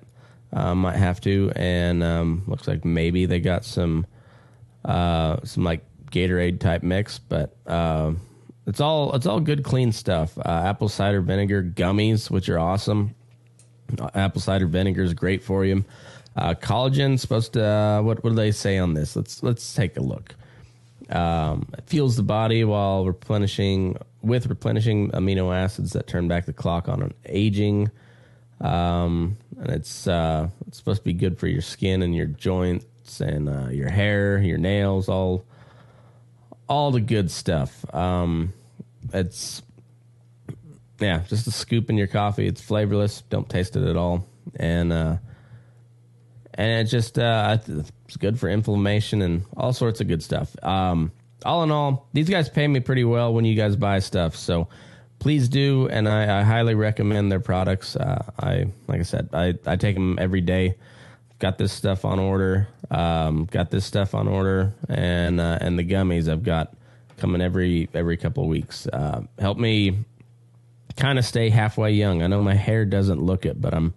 Uh, 0.53 0.74
might 0.74 0.96
have 0.96 1.20
to. 1.22 1.53
And 1.57 2.03
um, 2.03 2.42
looks 2.46 2.66
like 2.66 2.85
maybe 2.85 3.27
they 3.27 3.40
got 3.40 3.64
some 3.64 4.07
uh, 4.85 5.38
some 5.44 5.64
like 5.64 5.85
Gatorade 6.11 6.61
type 6.61 6.83
mix, 6.83 7.18
but 7.18 7.57
uh, 7.66 8.12
it's 8.66 8.81
all 8.81 9.14
it's 9.14 9.27
all 9.27 9.40
good, 9.40 9.62
clean 9.62 9.92
stuff. 9.92 10.38
Uh, 10.38 10.62
apple 10.64 10.88
cider 10.88 11.20
vinegar 11.20 11.62
gummies, 11.62 12.31
which 12.31 12.48
are 12.48 12.59
awesome. 12.59 13.14
Uh, 13.98 14.09
apple 14.14 14.40
cider 14.40 14.66
vinegar 14.66 15.03
is 15.03 15.14
great 15.14 15.42
for 15.42 15.64
you. 15.64 15.85
Collagen 16.37 17.18
supposed 17.18 17.55
to 17.55 18.01
what 18.05 18.22
what 18.22 18.31
do 18.31 18.37
they 18.37 18.53
say 18.53 18.79
on 18.79 18.94
this? 18.94 19.16
Let's 19.16 19.42
let's 19.42 19.74
take 19.74 19.96
a 19.96 20.01
look. 20.01 20.35
Um, 21.11 21.68
it 21.77 21.85
fuels 21.87 22.16
the 22.16 22.23
body 22.23 22.64
while 22.64 23.07
replenishing 23.07 23.97
with 24.23 24.47
replenishing 24.47 25.11
amino 25.12 25.55
acids 25.55 25.92
that 25.92 26.07
turn 26.07 26.29
back 26.29 26.47
the 26.47 26.53
clock 26.53 26.88
on 26.88 27.03
an 27.03 27.14
aging. 27.27 27.90
Um, 28.61 29.37
and 29.59 29.71
it's 29.71 30.07
uh, 30.07 30.49
it's 30.66 30.79
supposed 30.79 31.01
to 31.01 31.05
be 31.05 31.12
good 31.12 31.38
for 31.38 31.47
your 31.47 31.62
skin 31.62 32.03
and 32.03 32.14
your 32.14 32.27
joints 32.27 33.21
and 33.21 33.49
uh, 33.49 33.68
your 33.68 33.88
hair, 33.88 34.38
your 34.38 34.59
nails, 34.59 35.09
all 35.09 35.44
all 36.68 36.90
the 36.90 37.01
good 37.01 37.31
stuff. 37.31 37.85
Um, 37.94 38.53
it's 39.12 39.62
yeah, 41.01 41.23
just 41.29 41.47
a 41.47 41.53
scoop 41.53 41.88
in 41.88 41.97
your 41.97 42.09
coffee. 42.09 42.47
It's 42.47 42.61
flavorless. 42.61 43.23
Don't 43.31 43.49
taste 43.49 43.77
it 43.77 43.85
at 43.85 43.97
all, 43.97 44.27
and 44.57 44.92
uh, 44.92 45.16
and 46.59 46.81
it 46.81 46.90
just 46.90 47.18
uh, 47.18 47.57
it's 48.05 48.16
good 48.18 48.38
for 48.38 48.51
inflammation 48.51 49.23
and 49.23 49.44
all 49.57 49.73
sorts 49.73 50.01
of 50.01 50.09
good 50.09 50.23
stuff. 50.23 50.55
Um, 50.62 51.12
all 51.47 51.62
in 51.62 51.71
all, 51.71 52.09
these 52.12 52.29
guys 52.29 52.49
pay 52.49 52.66
me 52.66 52.81
pretty 52.81 53.05
well 53.05 53.33
when 53.33 53.44
you 53.44 53.55
guys 53.55 53.77
buy 53.77 54.01
stuff, 54.01 54.35
so 54.35 54.68
please 55.21 55.49
do, 55.49 55.88
and 55.88 56.09
I, 56.09 56.40
I 56.40 56.42
highly 56.42 56.75
recommend 56.75 57.31
their 57.31 57.40
products. 57.40 57.94
Uh, 57.94 58.31
I 58.38 58.66
like 58.88 58.99
I 59.01 59.05
said, 59.05 59.31
I 59.33 59.55
I 59.64 59.77
take 59.77 59.94
them 59.94 60.18
every 60.21 60.40
day. 60.40 60.75
Got 61.38 61.57
this 61.57 61.73
stuff 61.73 62.05
on 62.05 62.18
order. 62.18 62.66
Um, 62.90 63.44
got 63.44 63.71
this 63.71 63.87
stuff 63.87 64.12
on 64.16 64.27
order, 64.27 64.75
and 64.88 65.40
uh, 65.40 65.59
and 65.61 65.79
the 65.79 65.85
gummies 65.85 66.29
I've 66.29 66.42
got 66.42 66.75
coming 67.18 67.40
every 67.40 67.88
every 67.94 68.16
couple 68.16 68.49
weeks. 68.49 68.88
Uh, 68.88 69.23
help 69.38 69.59
me 69.59 70.05
kind 70.97 71.21
of 71.21 71.25
stay 71.25 71.51
halfway 71.51 71.92
young. 71.92 72.21
I 72.25 72.27
know 72.27 72.42
my 72.42 72.55
hair 72.55 72.85
doesn't 72.85 73.23
look 73.23 73.47
it, 73.47 73.61
but 73.61 73.73
I'm 73.73 73.94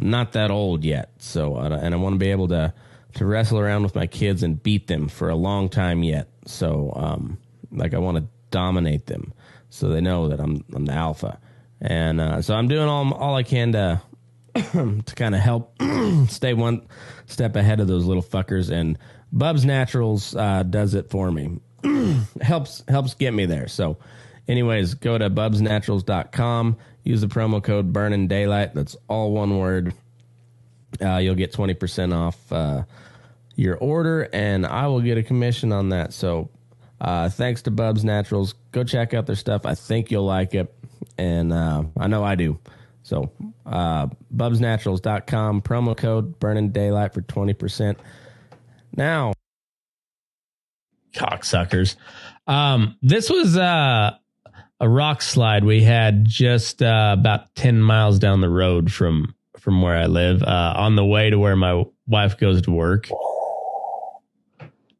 I'm 0.00 0.10
not 0.10 0.32
that 0.32 0.50
old 0.50 0.84
yet. 0.84 1.10
So 1.18 1.56
uh, 1.56 1.78
and 1.82 1.94
I 1.94 1.96
want 1.96 2.14
to 2.14 2.18
be 2.18 2.30
able 2.30 2.48
to 2.48 2.72
to 3.14 3.26
wrestle 3.26 3.58
around 3.58 3.82
with 3.82 3.94
my 3.94 4.06
kids 4.06 4.42
and 4.42 4.62
beat 4.62 4.86
them 4.86 5.08
for 5.08 5.28
a 5.28 5.34
long 5.34 5.68
time 5.68 6.02
yet. 6.02 6.28
So 6.46 6.92
um, 6.94 7.38
like 7.72 7.94
I 7.94 7.98
want 7.98 8.18
to 8.18 8.24
dominate 8.50 9.06
them 9.06 9.32
so 9.68 9.88
they 9.88 10.00
know 10.00 10.28
that 10.28 10.40
I'm 10.40 10.64
I'm 10.74 10.86
the 10.86 10.92
alpha. 10.92 11.38
And 11.80 12.20
uh, 12.20 12.42
so 12.42 12.54
I'm 12.54 12.68
doing 12.68 12.88
all 12.88 13.12
all 13.14 13.34
I 13.34 13.42
can 13.42 13.72
to 13.72 14.00
to 14.54 15.14
kind 15.16 15.34
of 15.34 15.40
help 15.40 15.74
stay 16.28 16.54
one 16.54 16.86
step 17.26 17.56
ahead 17.56 17.80
of 17.80 17.86
those 17.86 18.04
little 18.04 18.22
fuckers. 18.22 18.70
And 18.70 18.98
Bubs 19.32 19.64
Naturals 19.64 20.34
uh, 20.34 20.64
does 20.64 20.94
it 20.94 21.10
for 21.10 21.30
me. 21.30 21.60
helps 22.40 22.84
helps 22.88 23.14
get 23.14 23.32
me 23.32 23.46
there. 23.46 23.68
So, 23.68 23.96
anyways, 24.48 24.94
go 24.94 25.16
to 25.18 25.30
bubsnaturals.com. 25.30 26.76
Use 27.04 27.20
the 27.20 27.26
promo 27.26 27.62
code 27.62 27.92
Burning 27.92 28.28
Daylight. 28.28 28.74
That's 28.74 28.96
all 29.08 29.32
one 29.32 29.58
word. 29.58 29.94
Uh, 31.00 31.16
you'll 31.16 31.34
get 31.34 31.52
twenty 31.52 31.74
percent 31.74 32.12
off 32.12 32.52
uh, 32.52 32.82
your 33.56 33.76
order, 33.76 34.28
and 34.32 34.66
I 34.66 34.86
will 34.86 35.00
get 35.00 35.18
a 35.18 35.22
commission 35.22 35.72
on 35.72 35.90
that. 35.90 36.12
So, 36.12 36.50
uh, 37.00 37.28
thanks 37.28 37.62
to 37.62 37.70
Bubs 37.70 38.04
Naturals. 38.04 38.54
Go 38.72 38.84
check 38.84 39.14
out 39.14 39.26
their 39.26 39.36
stuff. 39.36 39.66
I 39.66 39.74
think 39.74 40.10
you'll 40.10 40.26
like 40.26 40.54
it, 40.54 40.74
and 41.16 41.52
uh, 41.52 41.84
I 41.96 42.06
know 42.08 42.24
I 42.24 42.34
do. 42.34 42.58
So, 43.02 43.32
uh, 43.66 44.08
bubsnaturals.com, 44.34 45.62
promo 45.62 45.96
code 45.96 46.38
Burning 46.38 46.70
Daylight 46.70 47.14
for 47.14 47.22
20%. 47.22 47.96
Now, 48.96 49.32
cocksuckers. 51.14 51.96
Um, 52.46 52.96
this 53.02 53.30
was 53.30 53.56
uh, 53.56 54.16
a 54.80 54.88
rock 54.88 55.20
slide 55.22 55.64
we 55.64 55.82
had 55.82 56.24
just 56.24 56.82
uh, 56.82 57.14
about 57.18 57.54
10 57.54 57.80
miles 57.82 58.18
down 58.18 58.40
the 58.40 58.48
road 58.48 58.92
from 58.92 59.34
from 59.58 59.82
where 59.82 59.96
I 59.96 60.06
live 60.06 60.42
uh, 60.42 60.72
on 60.76 60.96
the 60.96 61.04
way 61.04 61.28
to 61.28 61.38
where 61.38 61.54
my 61.56 61.84
wife 62.06 62.38
goes 62.38 62.62
to 62.62 62.70
work. 62.70 63.08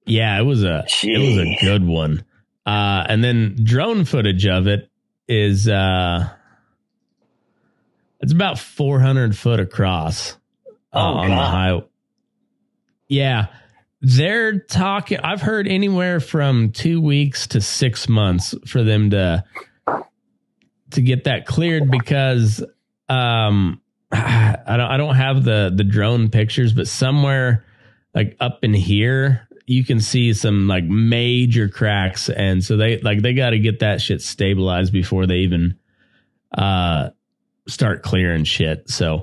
Yeah, 0.05 0.39
it 0.39 0.43
was 0.43 0.65
a 0.65 0.85
it 1.03 1.19
was 1.19 1.39
a 1.39 1.57
good 1.65 1.85
one. 1.87 2.25
Uh, 2.67 3.05
and 3.09 3.25
then 3.25 3.57
drone 3.63 4.05
footage 4.05 4.47
of 4.47 4.67
it 4.67 4.91
is 5.29 5.67
uh, 5.67 6.29
it's 8.21 8.33
about 8.33 8.59
400 8.59 9.37
foot 9.37 9.61
across 9.61 10.37
Oh, 10.93 10.99
on 11.01 11.31
the 11.31 11.37
highway. 11.37 11.85
Yeah, 13.09 13.47
they're 14.03 14.59
talking. 14.59 15.19
I've 15.23 15.41
heard 15.41 15.69
anywhere 15.69 16.19
from 16.21 16.73
two 16.73 17.01
weeks 17.01 17.47
to 17.49 17.61
six 17.61 18.09
months 18.09 18.55
for 18.67 18.83
them 18.83 19.11
to 19.11 19.45
to 20.93 21.03
get 21.03 21.25
that 21.25 21.47
cleared 21.47 21.91
because 21.91 22.65
um 23.09 23.81
I 24.13 24.77
don't 24.77 24.91
I 24.91 24.97
don't 24.97 25.15
have 25.15 25.45
the 25.45 25.73
the 25.75 25.85
drone 25.85 26.31
pictures, 26.31 26.73
but 26.73 26.89
somewhere 26.89 27.65
like 28.15 28.37
up 28.41 28.65
in 28.65 28.75
here 28.75 29.49
you 29.67 29.85
can 29.85 30.01
see 30.01 30.33
some 30.33 30.67
like 30.67 30.83
major 30.85 31.69
cracks. 31.69 32.29
And 32.29 32.65
so 32.65 32.77
they 32.77 32.99
like 32.99 33.23
they 33.23 33.35
got 33.35 33.51
to 33.51 33.59
get 33.59 33.81
that 33.81 34.01
shit 34.01 34.21
stabilized 34.21 34.93
before 34.93 35.27
they 35.27 35.39
even 35.39 35.77
uh 36.57 37.11
start 37.69 38.03
clearing 38.03 38.45
shit. 38.45 38.91
So 38.91 39.23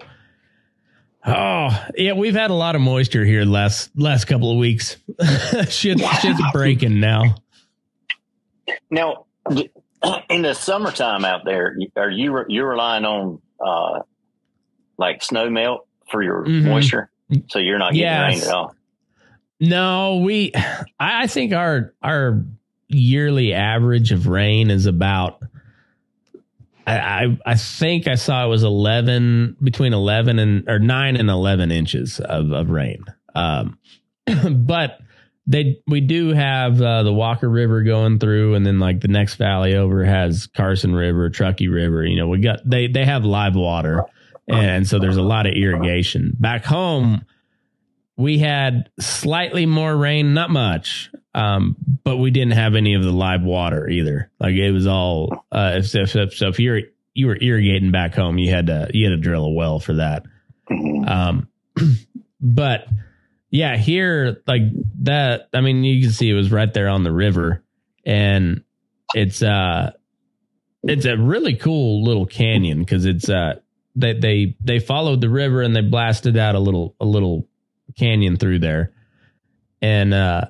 oh 1.26 1.86
yeah 1.98 2.14
we've 2.14 2.34
had 2.34 2.50
a 2.50 2.56
lot 2.56 2.76
of 2.76 2.82
moisture 2.82 3.26
here 3.26 3.44
last 3.44 3.90
last 3.98 4.26
couple 4.26 4.52
of 4.52 4.58
weeks. 4.58 4.96
Shit 5.68 6.00
shit's 6.00 6.42
breaking 6.54 7.02
now. 7.02 7.36
Now, 8.90 9.26
in 10.30 10.42
the 10.44 10.54
summertime 10.54 11.26
out 11.26 11.42
there, 11.46 11.76
are 11.96 12.10
you 12.10 12.46
you're 12.48 12.70
relying 12.70 13.06
on 13.06 13.42
uh, 13.66 14.00
like 14.98 15.24
snow 15.24 15.50
melt 15.50 15.88
for 16.12 16.22
your 16.22 16.46
Mhm. 16.46 16.64
moisture, 16.66 17.10
so 17.50 17.60
you're 17.60 17.80
not 17.80 17.94
getting 17.94 18.22
rain 18.40 18.42
at 18.42 18.54
all? 18.54 18.76
No, 19.60 20.18
we. 20.24 20.52
I 20.56 21.24
I 21.24 21.28
think 21.28 21.54
our 21.54 21.94
our 22.04 22.44
yearly 22.88 23.54
average 23.54 24.12
of 24.12 24.28
rain 24.28 24.70
is 24.70 24.86
about. 24.86 25.42
I, 26.86 26.98
I 27.26 27.38
I 27.46 27.56
think 27.56 28.08
I 28.08 28.16
saw 28.16 28.46
it 28.46 28.50
was 28.50 28.64
eleven 28.64 29.58
between 29.62 29.94
eleven 29.94 30.40
and 30.40 30.70
or 30.70 30.80
nine 30.80 31.16
and 31.16 31.30
eleven 31.30 31.72
inches 31.72 32.20
of 32.20 32.52
of 32.52 32.70
rain. 32.70 33.04
Um, 33.36 33.78
but 34.52 35.00
they 35.48 35.80
we 35.88 36.02
do 36.02 36.34
have 36.34 36.82
uh, 36.82 37.04
the 37.04 37.14
Walker 37.14 37.50
River 37.50 37.82
going 37.84 38.20
through, 38.20 38.56
and 38.56 38.66
then 38.66 38.80
like 38.80 39.02
the 39.02 39.08
next 39.08 39.36
valley 39.36 39.76
over 39.76 40.04
has 40.04 40.48
Carson 40.48 40.94
River, 40.94 41.30
Truckee 41.30 41.70
River. 41.70 42.06
You 42.06 42.18
know, 42.18 42.28
we 42.28 42.40
got 42.40 42.60
they 42.70 42.88
they 42.88 43.06
have 43.06 43.26
live 43.26 43.56
water, 43.56 44.04
and 44.48 44.88
so 44.88 45.00
there's 45.00 45.18
a 45.18 45.22
lot 45.22 45.46
of 45.46 45.54
irrigation 45.54 46.34
back 46.38 46.66
home 46.66 47.26
we 48.18 48.40
had 48.40 48.90
slightly 49.00 49.66
more 49.68 49.96
rain, 49.96 50.34
not 50.34 50.50
much, 50.50 51.12
um, 51.36 51.76
but 52.04 52.18
we 52.18 52.32
didn't 52.32 52.54
have 52.54 52.74
any 52.76 52.96
of 52.96 53.04
the 53.04 53.12
live 53.12 53.44
water 53.44 53.88
either. 53.88 54.32
Like 54.40 54.56
it 54.56 54.72
was 54.72 54.88
all 54.88 55.46
uh, 55.52 55.74
if, 55.76 55.96
if, 55.96 56.16
if, 56.16 56.34
so 56.34 56.48
if 56.48 56.60
you're 56.60 56.82
you 57.14 57.28
were 57.28 57.38
irrigating 57.40 57.92
back 57.92 58.16
home, 58.16 58.40
you 58.40 58.52
had 58.52 58.68
to 58.68 58.90
you 58.92 59.06
had 59.10 59.16
to 59.16 59.22
drill 59.22 59.46
a 59.46 59.52
well 59.52 59.80
for 59.80 59.94
that. 59.94 60.24
Mhm. 60.70 61.08
Um, 61.08 61.48
but 62.42 62.88
yeah, 63.52 63.78
here 63.78 64.42
like 64.48 64.64
that. 65.08 65.50
I 65.54 65.62
mean, 65.62 65.84
you 65.84 66.02
can 66.02 66.12
see 66.12 66.30
it 66.30 66.34
was 66.34 66.52
right 66.52 66.74
there 66.74 66.88
on 66.88 67.04
the 67.04 67.12
river, 67.12 67.64
and 68.06 68.64
it's 69.14 69.42
uh, 69.42 69.92
it's 70.84 71.06
a 71.06 71.18
really 71.18 71.56
cool 71.56 72.04
little 72.04 72.26
canyon 72.26 72.80
because 72.80 73.06
it's 73.06 73.28
uh, 73.28 73.56
they 73.96 74.14
they 74.14 74.56
they 74.64 74.80
followed 74.80 75.22
the 75.22 75.30
river 75.30 75.62
and 75.62 75.76
they 75.76 75.82
blasted 75.82 76.38
out 76.38 76.56
a 76.56 76.60
little 76.60 76.96
a 77.00 77.06
little 77.06 77.48
canyon 77.98 78.38
through 78.38 78.60
there, 78.60 78.94
and 79.82 80.14
uh, 80.14 80.46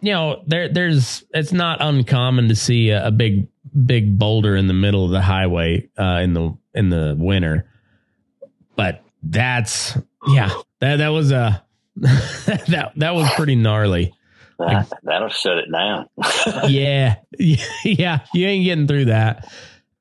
you 0.00 0.12
know 0.12 0.42
there 0.46 0.68
there's 0.68 1.24
it's 1.32 1.52
not 1.52 1.78
uncommon 1.80 2.48
to 2.48 2.56
see 2.56 2.90
a, 2.90 3.08
a 3.08 3.10
big 3.10 3.48
big 3.86 4.18
boulder 4.18 4.56
in 4.56 4.66
the 4.66 4.74
middle 4.74 5.04
of 5.04 5.10
the 5.10 5.22
highway 5.22 5.88
uh, 5.98 6.20
in 6.22 6.34
the 6.34 6.56
in 6.74 6.88
the 6.88 7.14
winter, 7.18 7.68
but 8.76 9.02
that's 9.22 9.96
yeah 10.28 10.50
that 10.80 10.96
that 10.96 11.08
was 11.08 11.32
a 11.32 11.63
that 11.96 12.92
that 12.96 13.14
was 13.14 13.30
pretty 13.34 13.54
gnarly. 13.54 14.12
That, 14.58 14.92
that'll 15.02 15.28
shut 15.28 15.58
it 15.58 15.70
down. 15.70 16.08
yeah, 16.68 17.16
yeah, 17.38 18.20
you 18.34 18.46
ain't 18.46 18.64
getting 18.64 18.86
through 18.86 19.06
that. 19.06 19.52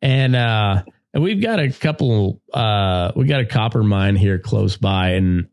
And 0.02 0.36
uh 0.36 0.84
and 1.14 1.24
we've 1.24 1.42
got 1.42 1.60
a 1.60 1.70
couple 1.70 2.42
uh 2.54 3.12
we 3.16 3.26
got 3.26 3.42
a 3.42 3.46
copper 3.46 3.84
mine 3.84 4.16
here 4.16 4.40
close 4.40 4.78
by 4.78 5.10
and 5.10 5.48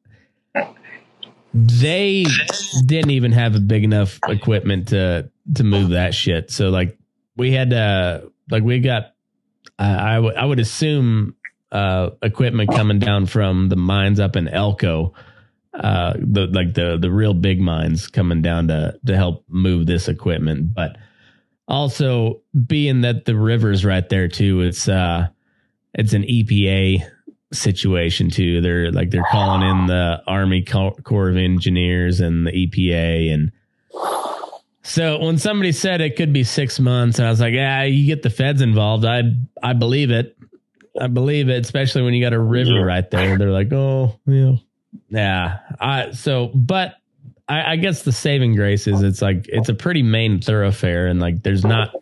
they 1.53 2.25
didn't 2.87 3.11
even 3.11 3.33
have 3.33 3.55
a 3.55 3.61
big 3.61 3.85
enough 3.85 4.19
equipment 4.29 4.89
to 4.89 5.31
to 5.55 5.65
move 5.65 5.91
that 5.91 6.15
shit. 6.15 6.51
So 6.51 6.71
like 6.71 6.99
we 7.37 7.53
had 7.53 7.73
uh 7.73 8.23
like 8.51 8.63
we 8.63 8.81
got 8.81 9.15
I 9.79 10.15
I 10.15 10.19
would 10.19 10.37
I 10.37 10.45
would 10.45 10.61
assume 10.61 11.37
uh 11.71 12.11
equipment 12.23 12.71
coming 12.73 12.99
down 12.99 13.27
from 13.27 13.69
the 13.69 13.77
mines 13.77 14.21
up 14.21 14.37
in 14.37 14.49
Elko 14.49 15.15
uh 15.75 16.15
the 16.19 16.47
like 16.49 16.75
the 16.75 16.99
the 17.01 17.11
real 17.11 17.33
big 17.35 17.61
mines 17.61 18.09
coming 18.09 18.43
down 18.43 18.67
to 18.69 18.99
to 19.07 19.17
help 19.17 19.45
move 19.49 19.87
this 19.87 20.09
equipment 20.09 20.75
but 20.75 20.97
also 21.69 22.41
being 22.67 23.03
that 23.03 23.25
the 23.25 23.37
river's 23.37 23.85
right 23.85 24.09
there 24.09 24.27
too 24.27 24.61
it's 24.63 24.89
uh 24.89 25.29
it's 25.95 26.13
an 26.13 26.23
EPA 26.25 27.01
situation 27.53 28.31
too 28.31 28.61
they're 28.61 28.91
like 28.91 29.11
they're 29.11 29.27
calling 29.31 29.63
in 29.69 29.87
the 29.87 30.21
Army 30.27 30.63
Corps 30.65 31.29
of 31.29 31.37
Engineers 31.37 32.19
and 32.21 32.47
the 32.47 32.51
EPA 32.53 33.33
and 33.33 33.53
so 34.83 35.19
when 35.23 35.39
somebody 35.39 35.73
said 35.73 36.01
it 36.01 36.17
could 36.17 36.33
be 36.33 36.43
six 36.43 36.81
months, 36.81 37.19
and 37.19 37.29
I 37.29 37.31
was 37.31 37.39
like, 37.39 37.53
"Yeah, 37.53 37.83
you 37.83 38.07
get 38.07 38.23
the 38.23 38.31
feds 38.31 38.63
involved." 38.63 39.05
I 39.05 39.23
I 39.63 39.75
believe 39.75 40.11
it. 40.11 40.37
I 40.99 41.07
believe 41.07 41.51
it, 41.51 41.61
especially 41.65 42.01
when 42.03 42.15
you 42.15 42.25
got 42.25 42.33
a 42.33 42.41
river 42.41 42.71
Yeah. 42.73 42.81
right 42.81 43.09
there. 43.11 43.37
They're 43.37 43.51
like, 43.51 43.71
"Oh, 43.73 44.19
you 44.27 44.35
yeah, 44.35 44.57
yeah." 45.09 45.59
I 45.79 46.13
so, 46.13 46.51
but 46.55 46.95
I, 47.49 47.73
I 47.73 47.77
guess 47.77 48.03
the 48.03 48.13
saving 48.13 48.55
grace 48.55 48.87
is 48.87 49.03
it's 49.03 49.21
like 49.21 49.47
it's 49.49 49.69
a 49.69 49.75
pretty 49.75 50.03
main 50.03 50.41
thoroughfare, 50.41 51.09
and 51.09 51.21
like 51.21 51.43
there's 51.43 51.65
not. 51.65 51.95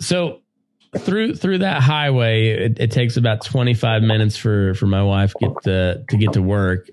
So 0.00 0.40
through 0.98 1.36
through 1.36 1.58
that 1.58 1.82
highway, 1.82 2.48
it, 2.48 2.80
it 2.80 2.90
takes 2.90 3.16
about 3.16 3.44
twenty 3.44 3.74
five 3.74 4.02
minutes 4.02 4.36
for 4.36 4.74
for 4.74 4.86
my 4.86 5.02
wife 5.02 5.34
get 5.38 5.50
to 5.64 6.04
to 6.08 6.16
get 6.16 6.32
to 6.32 6.42
work. 6.42 6.88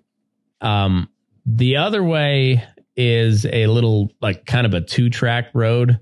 Um, 0.62 1.10
the 1.46 1.78
other 1.78 2.04
way 2.04 2.64
is 2.96 3.46
a 3.46 3.68
little 3.68 4.12
like 4.22 4.46
kind 4.46 4.66
of 4.66 4.74
a 4.74 4.82
two 4.82 5.10
track 5.10 5.48
road. 5.54 6.00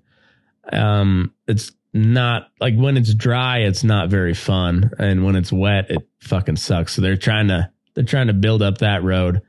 Um, 0.73 1.33
it's 1.47 1.71
not 1.93 2.49
like 2.59 2.75
when 2.75 2.97
it's 2.97 3.13
dry, 3.13 3.59
it's 3.59 3.83
not 3.83 4.09
very 4.09 4.33
fun, 4.33 4.89
and 4.97 5.23
when 5.23 5.35
it's 5.35 5.51
wet, 5.51 5.91
it 5.91 6.07
fucking 6.19 6.55
sucks. 6.57 6.93
So 6.93 7.01
they're 7.01 7.15
trying 7.15 7.49
to 7.49 7.71
they're 7.97 8.05
trying 8.05 8.27
to 8.27 8.33
build 8.33 8.61
up 8.61 8.77
that 8.77 9.03
road, 9.03 9.41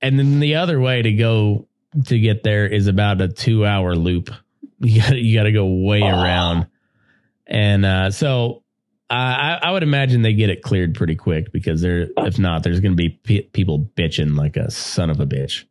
and 0.00 0.18
then 0.18 0.40
the 0.40 0.54
other 0.54 0.80
way 0.80 1.02
to 1.02 1.12
go 1.12 1.68
to 2.06 2.18
get 2.18 2.42
there 2.42 2.66
is 2.66 2.86
about 2.86 3.20
a 3.20 3.28
two 3.28 3.66
hour 3.66 3.94
loop. 3.94 4.30
You 4.80 5.02
got 5.02 5.14
you 5.18 5.36
got 5.36 5.42
to 5.42 5.52
go 5.52 5.66
way 5.66 6.00
around, 6.00 6.68
and 7.46 7.84
uh, 7.84 8.10
so 8.10 8.62
I, 9.10 9.58
I 9.62 9.70
would 9.72 9.82
imagine 9.82 10.22
they 10.22 10.32
get 10.32 10.48
it 10.48 10.62
cleared 10.62 10.94
pretty 10.94 11.16
quick 11.16 11.52
because 11.52 11.82
there, 11.82 12.06
if 12.16 12.38
not, 12.38 12.62
there's 12.62 12.80
going 12.80 12.92
to 12.92 12.96
be 12.96 13.08
pe- 13.10 13.42
people 13.42 13.90
bitching 13.96 14.36
like 14.38 14.56
a 14.56 14.70
son 14.70 15.10
of 15.10 15.20
a 15.20 15.26
bitch. 15.26 15.64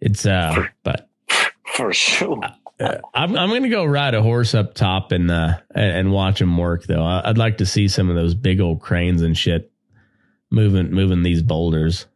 It's 0.00 0.26
uh, 0.26 0.66
but 0.82 1.08
For 1.74 1.92
sure. 1.92 2.40
Uh, 2.80 2.98
I'm 3.14 3.36
I'm 3.36 3.50
gonna 3.50 3.68
go 3.68 3.84
ride 3.84 4.14
a 4.14 4.22
horse 4.22 4.54
up 4.54 4.74
top 4.74 5.12
and 5.12 5.30
uh 5.30 5.58
and, 5.74 5.96
and 5.96 6.12
watch 6.12 6.40
them 6.40 6.56
work 6.56 6.84
though. 6.84 7.04
I, 7.04 7.28
I'd 7.28 7.38
like 7.38 7.58
to 7.58 7.66
see 7.66 7.88
some 7.88 8.08
of 8.08 8.16
those 8.16 8.34
big 8.34 8.60
old 8.60 8.80
cranes 8.80 9.22
and 9.22 9.36
shit 9.36 9.70
moving 10.50 10.90
moving 10.90 11.22
these 11.22 11.42
boulders. 11.42 12.06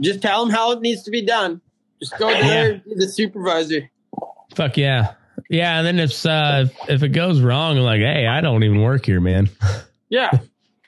Just 0.00 0.22
tell 0.22 0.44
them 0.44 0.54
how 0.54 0.72
it 0.72 0.80
needs 0.80 1.02
to 1.04 1.10
be 1.10 1.22
done. 1.22 1.60
Just 2.00 2.18
go 2.18 2.28
there, 2.28 2.72
and 2.72 2.84
be 2.84 2.94
the 2.96 3.08
supervisor. 3.08 3.90
Fuck 4.54 4.76
yeah, 4.76 5.14
yeah. 5.48 5.78
And 5.78 5.86
then 5.86 5.98
if 6.00 6.26
uh 6.26 6.66
if, 6.66 6.90
if 6.90 7.02
it 7.02 7.10
goes 7.10 7.40
wrong, 7.40 7.76
I'm 7.76 7.84
like, 7.84 8.00
hey, 8.00 8.26
I 8.26 8.40
don't 8.40 8.62
even 8.64 8.80
work 8.80 9.06
here, 9.06 9.20
man. 9.20 9.50
Yeah, 10.10 10.30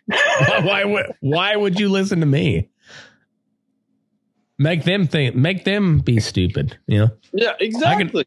why, 0.06 0.60
why 0.62 0.84
would 0.84 1.06
why 1.18 1.56
would 1.56 1.80
you 1.80 1.88
listen 1.88 2.20
to 2.20 2.26
me? 2.26 2.68
Make 4.58 4.84
them 4.84 5.06
think. 5.06 5.34
Make 5.34 5.64
them 5.64 5.98
be 5.98 6.20
stupid. 6.20 6.78
You 6.86 6.98
know. 6.98 7.08
yeah, 7.32 7.52
exactly. 7.60 8.26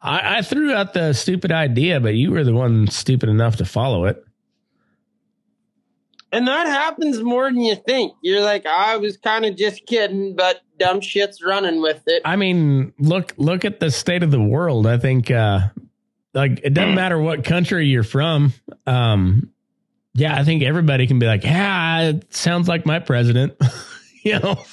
I, 0.00 0.38
I 0.38 0.42
threw 0.42 0.72
out 0.72 0.94
the 0.94 1.12
stupid 1.14 1.50
idea, 1.50 1.98
but 1.98 2.14
you 2.14 2.30
were 2.30 2.44
the 2.44 2.54
one 2.54 2.86
stupid 2.88 3.28
enough 3.28 3.56
to 3.56 3.64
follow 3.64 4.04
it. 4.04 4.24
And 6.30 6.48
that 6.48 6.66
happens 6.66 7.22
more 7.22 7.44
than 7.44 7.60
you 7.60 7.76
think. 7.76 8.12
You're 8.20 8.40
like, 8.40 8.66
I 8.66 8.96
was 8.96 9.16
kind 9.16 9.44
of 9.44 9.56
just 9.56 9.86
kidding, 9.86 10.34
but 10.34 10.62
dumb 10.78 11.00
shit's 11.00 11.42
running 11.42 11.80
with 11.80 12.02
it. 12.06 12.22
I 12.24 12.34
mean, 12.36 12.92
look 12.98 13.32
look 13.36 13.64
at 13.64 13.78
the 13.78 13.90
state 13.90 14.24
of 14.24 14.32
the 14.32 14.42
world. 14.42 14.86
I 14.86 14.98
think 14.98 15.30
uh 15.30 15.68
like 16.34 16.60
it 16.64 16.74
doesn't 16.74 16.96
matter 16.96 17.20
what 17.20 17.44
country 17.44 17.86
you're 17.86 18.02
from. 18.02 18.52
Um 18.84 19.50
yeah, 20.14 20.36
I 20.36 20.44
think 20.44 20.62
everybody 20.62 21.06
can 21.08 21.18
be 21.18 21.26
like, 21.26 21.42
"Yeah, 21.42 22.02
it 22.02 22.32
sounds 22.32 22.68
like 22.68 22.86
my 22.86 23.00
president." 23.00 23.56
you 24.24 24.38
know. 24.38 24.64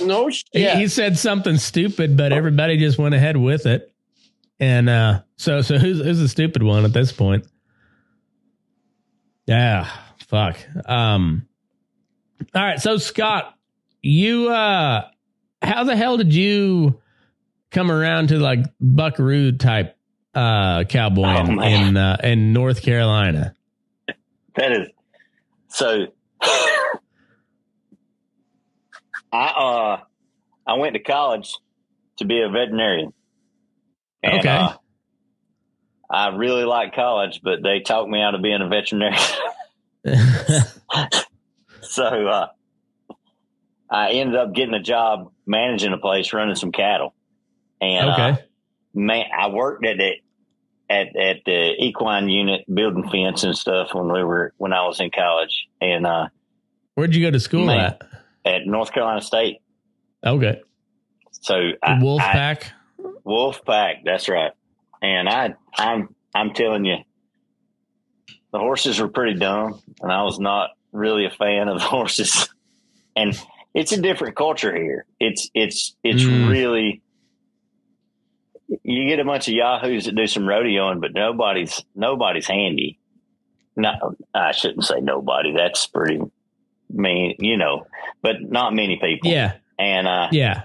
No 0.00 0.26
He- 0.28 0.32
shit. 0.54 0.76
He, 0.78 0.88
said 0.88 1.18
something 1.18 1.56
stupid, 1.58 2.16
but 2.16 2.32
everybody 2.32 2.76
just 2.78 2.98
went 2.98 3.14
ahead 3.14 3.36
with 3.36 3.66
it. 3.66 3.92
And 4.58 4.88
uh 4.90 5.22
so 5.36 5.62
so 5.62 5.78
who's 5.78 6.02
who's 6.02 6.18
the 6.18 6.28
stupid 6.28 6.62
one 6.62 6.84
at 6.84 6.92
this 6.92 7.12
point? 7.12 7.46
Yeah, 9.46 9.88
fuck. 10.28 10.56
Um 10.86 11.46
All 12.54 12.62
right, 12.62 12.80
so 12.80 12.98
Scott, 12.98 13.54
you 14.02 14.48
uh 14.50 15.08
how 15.62 15.84
the 15.84 15.96
hell 15.96 16.16
did 16.16 16.34
you 16.34 17.00
come 17.70 17.90
around 17.90 18.28
to 18.28 18.38
like 18.38 18.60
buckaroo 18.80 19.52
type 19.52 19.96
uh 20.34 20.84
cowboy 20.84 21.24
Oh, 21.26 21.40
in 21.44 21.62
in, 21.62 21.96
uh, 21.96 22.16
in 22.22 22.52
North 22.52 22.82
Carolina? 22.82 23.54
That 24.56 24.72
is 24.72 24.88
so. 25.68 26.06
I 29.32 29.46
uh, 29.46 30.00
I 30.66 30.74
went 30.74 30.94
to 30.94 31.00
college 31.00 31.54
to 32.18 32.24
be 32.24 32.40
a 32.40 32.48
veterinarian. 32.48 33.12
And, 34.22 34.40
Okay. 34.40 34.48
Uh, 34.48 34.74
I 36.12 36.34
really 36.34 36.64
liked 36.64 36.96
college, 36.96 37.40
but 37.42 37.62
they 37.62 37.80
talked 37.80 38.10
me 38.10 38.20
out 38.20 38.34
of 38.34 38.42
being 38.42 38.60
a 38.60 38.68
veterinarian. 38.68 39.16
so 41.82 42.04
uh, 42.04 42.48
I 43.88 44.10
ended 44.10 44.34
up 44.34 44.52
getting 44.52 44.74
a 44.74 44.82
job 44.82 45.30
managing 45.46 45.92
a 45.92 45.98
place, 45.98 46.32
running 46.32 46.56
some 46.56 46.72
cattle. 46.72 47.14
And 47.80 48.08
uh, 48.08 48.12
okay. 48.12 48.44
man, 48.92 49.26
I 49.36 49.50
worked 49.50 49.86
at 49.86 50.00
it 50.00 50.18
at 50.88 51.14
at 51.16 51.36
the 51.46 51.74
equine 51.78 52.28
unit, 52.28 52.64
building 52.72 53.08
fence 53.08 53.44
and 53.44 53.56
stuff 53.56 53.94
when 53.94 54.12
we 54.12 54.24
were 54.24 54.52
when 54.58 54.72
I 54.72 54.86
was 54.86 55.00
in 55.00 55.10
college, 55.10 55.68
and 55.80 56.06
uh, 56.06 56.28
Where'd 56.94 57.14
you 57.14 57.22
go 57.22 57.30
to 57.30 57.40
school 57.40 57.66
Man. 57.66 57.78
at? 57.78 58.02
At 58.44 58.66
North 58.66 58.92
Carolina 58.92 59.20
State. 59.20 59.58
Okay. 60.24 60.60
So 61.30 61.70
I, 61.82 62.02
Wolf 62.02 62.20
I- 62.22 62.32
pack. 62.32 62.72
Wolf 63.24 63.64
Pack, 63.64 64.02
that's 64.04 64.28
right. 64.28 64.52
And 65.02 65.28
I, 65.28 65.54
I'm, 65.76 66.14
I'm 66.34 66.52
telling 66.52 66.84
you, 66.84 66.96
the 68.52 68.58
horses 68.58 68.98
were 69.00 69.08
pretty 69.08 69.38
dumb, 69.38 69.80
and 70.02 70.10
I 70.12 70.22
was 70.22 70.38
not 70.38 70.70
really 70.92 71.24
a 71.26 71.30
fan 71.30 71.68
of 71.68 71.78
the 71.78 71.84
horses. 71.86 72.48
And 73.16 73.38
it's 73.74 73.92
a 73.92 74.00
different 74.00 74.36
culture 74.36 74.74
here. 74.74 75.06
It's, 75.20 75.48
it's, 75.54 75.94
it's 76.02 76.22
Mm. 76.22 76.50
really. 76.50 77.02
You 78.82 79.08
get 79.08 79.18
a 79.20 79.24
bunch 79.24 79.48
of 79.48 79.54
yahoos 79.54 80.04
that 80.06 80.14
do 80.14 80.26
some 80.26 80.44
rodeoing, 80.44 81.00
but 81.00 81.12
nobody's 81.12 81.82
nobody's 81.94 82.46
handy. 82.46 82.98
No, 83.76 84.14
I 84.34 84.52
shouldn't 84.52 84.84
say 84.84 85.00
nobody. 85.00 85.52
That's 85.56 85.86
pretty 85.86 86.20
mean, 86.92 87.36
you 87.38 87.56
know. 87.56 87.86
But 88.22 88.36
not 88.42 88.74
many 88.74 88.96
people. 88.96 89.30
Yeah. 89.30 89.54
And 89.78 90.06
uh, 90.06 90.28
Yeah. 90.32 90.64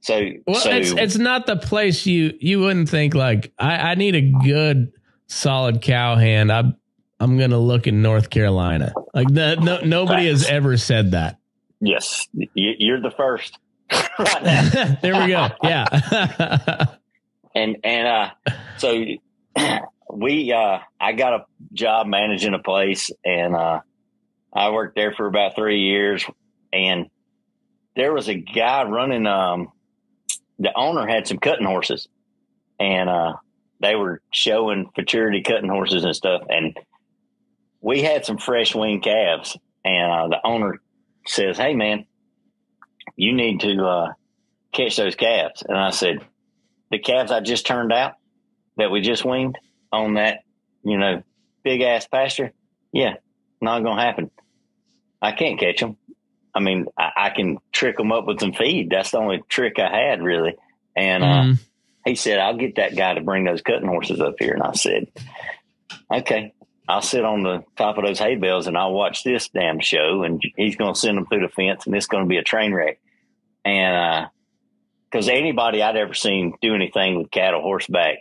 so 0.00 0.20
Well, 0.46 0.60
so 0.60 0.70
it's 0.70 0.90
it's 0.92 1.16
not 1.16 1.46
the 1.46 1.56
place 1.56 2.06
you 2.06 2.34
you 2.40 2.60
wouldn't 2.60 2.88
think 2.88 3.14
like 3.14 3.52
I, 3.58 3.76
I 3.76 3.94
need 3.94 4.14
a 4.14 4.30
good 4.44 4.92
solid 5.26 5.80
cow 5.82 6.16
hand. 6.16 6.52
I'm 6.52 6.76
I'm 7.18 7.38
gonna 7.38 7.58
look 7.58 7.86
in 7.86 8.02
North 8.02 8.28
Carolina. 8.28 8.92
Like 9.14 9.30
no 9.30 9.80
nobody 9.82 10.26
has 10.26 10.46
ever 10.46 10.76
said 10.76 11.12
that. 11.12 11.38
Yes, 11.80 12.28
you, 12.32 12.46
you're 12.78 13.00
the 13.00 13.10
first 13.10 13.58
right 13.92 14.42
now. 14.42 14.96
there 15.02 15.14
we 15.22 15.28
go. 15.28 15.48
Yeah. 15.62 16.86
And 17.56 17.78
and 17.84 18.06
uh, 18.06 18.30
so 18.76 19.02
we 20.12 20.52
uh, 20.52 20.78
I 21.00 21.12
got 21.12 21.32
a 21.32 21.44
job 21.72 22.06
managing 22.06 22.52
a 22.52 22.58
place, 22.58 23.10
and 23.24 23.56
uh, 23.56 23.80
I 24.56 24.70
worked 24.70 24.96
there 24.96 25.12
for 25.12 25.26
about 25.26 25.54
three 25.54 25.80
years. 25.80 26.24
And 26.72 27.06
there 27.96 28.12
was 28.12 28.28
a 28.28 28.34
guy 28.34 28.84
running. 28.84 29.26
Um, 29.26 29.72
the 30.58 30.72
owner 30.76 31.06
had 31.06 31.26
some 31.26 31.38
cutting 31.38 31.66
horses, 31.66 32.08
and 32.78 33.08
uh, 33.08 33.34
they 33.80 33.94
were 33.94 34.20
showing 34.32 34.90
futurity 34.94 35.42
cutting 35.42 35.70
horses 35.70 36.04
and 36.04 36.14
stuff. 36.14 36.42
And 36.48 36.76
we 37.80 38.02
had 38.02 38.24
some 38.24 38.38
fresh 38.38 38.74
wing 38.74 39.00
calves, 39.00 39.56
and 39.84 40.12
uh, 40.12 40.28
the 40.28 40.46
owner 40.46 40.80
says, 41.26 41.56
"Hey, 41.56 41.74
man, 41.74 42.06
you 43.16 43.32
need 43.32 43.60
to 43.60 43.84
uh, 43.84 44.12
catch 44.72 44.96
those 44.96 45.14
calves." 45.14 45.62
And 45.66 45.76
I 45.76 45.90
said, 45.90 46.18
"The 46.90 46.98
calves 46.98 47.32
I 47.32 47.40
just 47.40 47.66
turned 47.66 47.92
out 47.92 48.14
that 48.76 48.90
we 48.90 49.00
just 49.00 49.24
weaned 49.24 49.58
on 49.92 50.14
that, 50.14 50.40
you 50.84 50.98
know, 50.98 51.22
big 51.62 51.80
ass 51.80 52.06
pasture, 52.06 52.52
yeah, 52.92 53.14
not 53.60 53.82
gonna 53.82 54.02
happen. 54.02 54.30
I 55.26 55.32
can't 55.32 55.58
catch 55.58 55.80
them. 55.80 55.96
I 56.54 56.60
mean, 56.60 56.86
I, 56.98 57.10
I 57.16 57.30
can 57.30 57.58
trick 57.72 57.96
them 57.96 58.12
up 58.12 58.26
with 58.26 58.40
some 58.40 58.52
feed. 58.52 58.90
That's 58.90 59.10
the 59.10 59.18
only 59.18 59.42
trick 59.48 59.78
I 59.78 59.90
had 59.94 60.22
really. 60.22 60.54
And 60.94 61.22
uh, 61.24 61.26
Mhm. 61.26 61.58
he 62.06 62.14
said, 62.14 62.38
I'll 62.38 62.56
get 62.56 62.76
that 62.76 62.96
guy 62.96 63.14
to 63.14 63.20
bring 63.20 63.44
those 63.44 63.60
cutting 63.62 63.88
horses 63.88 64.20
up 64.20 64.36
here. 64.38 64.54
And 64.54 64.62
I 64.62 64.72
said, 64.72 65.08
okay, 66.12 66.52
I'll 66.88 67.02
sit 67.02 67.24
on 67.24 67.42
the 67.42 67.64
top 67.76 67.98
of 67.98 68.04
those 68.04 68.18
hay 68.18 68.36
bales 68.36 68.68
and 68.68 68.78
I'll 68.78 68.92
watch 68.92 69.24
this 69.24 69.48
damn 69.48 69.80
show. 69.80 70.22
And 70.22 70.40
he's 70.56 70.76
going 70.76 70.94
to 70.94 70.98
send 71.00 71.18
them 71.18 71.26
through 71.26 71.40
the 71.40 71.48
fence 71.52 71.84
and 71.86 71.94
it's 71.94 72.06
going 72.06 72.22
to 72.24 72.28
be 72.28 72.38
a 72.38 72.42
train 72.44 72.72
wreck. 72.72 72.98
And, 73.64 73.94
uh, 73.96 74.28
cause 75.12 75.28
anybody 75.28 75.82
I'd 75.82 75.96
ever 75.96 76.14
seen 76.14 76.54
do 76.62 76.74
anything 76.74 77.18
with 77.18 77.30
cattle 77.30 77.60
horseback, 77.60 78.18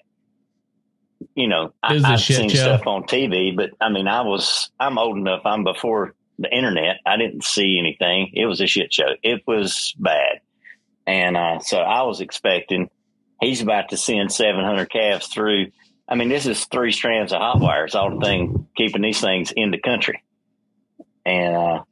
you 1.36 1.48
know, 1.48 1.74
I, 1.82 1.92
It 1.92 1.96
was 1.96 2.04
a 2.04 2.08
I've 2.08 2.20
seen 2.22 2.50
show. 2.50 2.56
stuff 2.58 2.88
on 2.88 3.04
TV, 3.04 3.56
but 3.56 3.70
I 3.80 3.90
mean, 3.90 4.08
I 4.08 4.22
was, 4.22 4.70
I'm 4.80 4.98
old 4.98 5.18
enough. 5.18 5.42
I'm 5.46 5.64
before 5.64 6.16
the 6.38 6.54
internet. 6.54 6.98
I 7.06 7.18
didn't 7.18 7.44
see 7.44 7.78
anything. 7.80 8.32
It 8.34 8.46
was 8.46 8.62
a 8.62 8.68
shit 8.68 8.94
show. 8.94 9.10
It 9.24 9.44
was 9.48 9.94
bad. 9.98 10.42
And, 11.08 11.38
uh, 11.38 11.60
so 11.60 11.78
I 11.78 12.04
was 12.04 12.22
expecting, 12.22 12.90
he's 13.40 13.62
about 13.62 13.90
to 13.90 13.98
send 13.98 14.32
700 14.32 14.90
calves 14.90 15.28
through. 15.28 15.72
I 16.08 16.16
mean, 16.16 16.30
this 16.30 16.46
is 16.46 16.66
three 16.66 16.92
strands 16.92 17.32
of 17.32 17.40
hot 17.40 17.60
wires, 17.60 17.96
all 17.96 18.18
the 18.18 18.26
thing 18.26 18.68
keeping 18.76 19.02
these 19.02 19.22
things 19.22 19.52
in 19.56 19.72
the 19.72 19.80
country. 19.80 20.24
And 21.26 21.56
uh, 21.56 21.84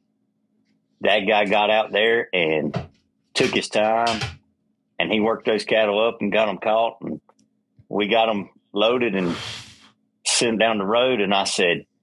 that 1.00 1.20
guy 1.20 1.44
got 1.44 1.70
out 1.70 1.92
there 1.92 2.28
and 2.32 2.76
took 3.34 3.52
his 3.52 3.68
time, 3.68 4.20
and 4.98 5.12
he 5.12 5.20
worked 5.20 5.46
those 5.46 5.64
cattle 5.64 6.06
up 6.06 6.18
and 6.20 6.32
got 6.32 6.46
them 6.46 6.58
caught, 6.58 6.98
and 7.00 7.20
we 7.88 8.08
got 8.08 8.26
them 8.26 8.50
loaded 8.72 9.14
and 9.14 9.34
sent 10.24 10.60
down 10.60 10.78
the 10.78 10.86
road. 10.86 11.20
And 11.20 11.34
I 11.34 11.44
said, 11.44 11.78
"Ah, 11.78 11.93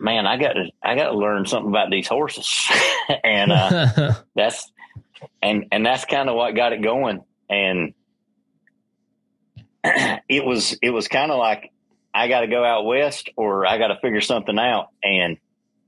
"Man, 0.00 0.26
I 0.26 0.36
got 0.36 0.52
to, 0.52 0.70
I 0.82 0.94
got 0.94 1.10
to 1.10 1.16
learn 1.16 1.46
something 1.46 1.70
about 1.70 1.90
these 1.90 2.08
horses." 2.08 2.68
and 3.24 3.52
uh, 3.52 4.14
that's 4.34 4.70
and 5.42 5.66
and 5.72 5.84
that's 5.84 6.04
kind 6.04 6.28
of 6.28 6.36
what 6.36 6.54
got 6.54 6.72
it 6.72 6.82
going 6.82 7.22
and 7.48 7.94
it 9.84 10.44
was 10.44 10.76
it 10.82 10.90
was 10.90 11.08
kind 11.08 11.30
of 11.30 11.38
like 11.38 11.70
i 12.14 12.28
got 12.28 12.40
to 12.40 12.46
go 12.46 12.64
out 12.64 12.84
west 12.84 13.30
or 13.36 13.66
i 13.66 13.78
got 13.78 13.88
to 13.88 13.98
figure 14.00 14.20
something 14.20 14.58
out 14.58 14.88
and 15.02 15.38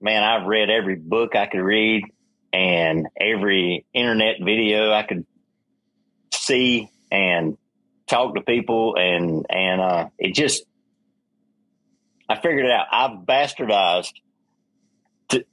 man 0.00 0.22
i've 0.22 0.46
read 0.46 0.70
every 0.70 0.96
book 0.96 1.36
i 1.36 1.46
could 1.46 1.60
read 1.60 2.04
and 2.52 3.06
every 3.18 3.86
internet 3.92 4.36
video 4.42 4.92
i 4.92 5.02
could 5.02 5.26
see 6.32 6.90
and 7.10 7.56
talk 8.06 8.34
to 8.34 8.42
people 8.42 8.96
and 8.96 9.46
and 9.48 9.80
uh 9.80 10.08
it 10.18 10.34
just 10.34 10.64
i 12.32 12.40
figured 12.40 12.64
it 12.66 12.70
out. 12.70 12.86
I've 12.90 13.18
bastardized. 13.26 14.12
To 15.30 15.44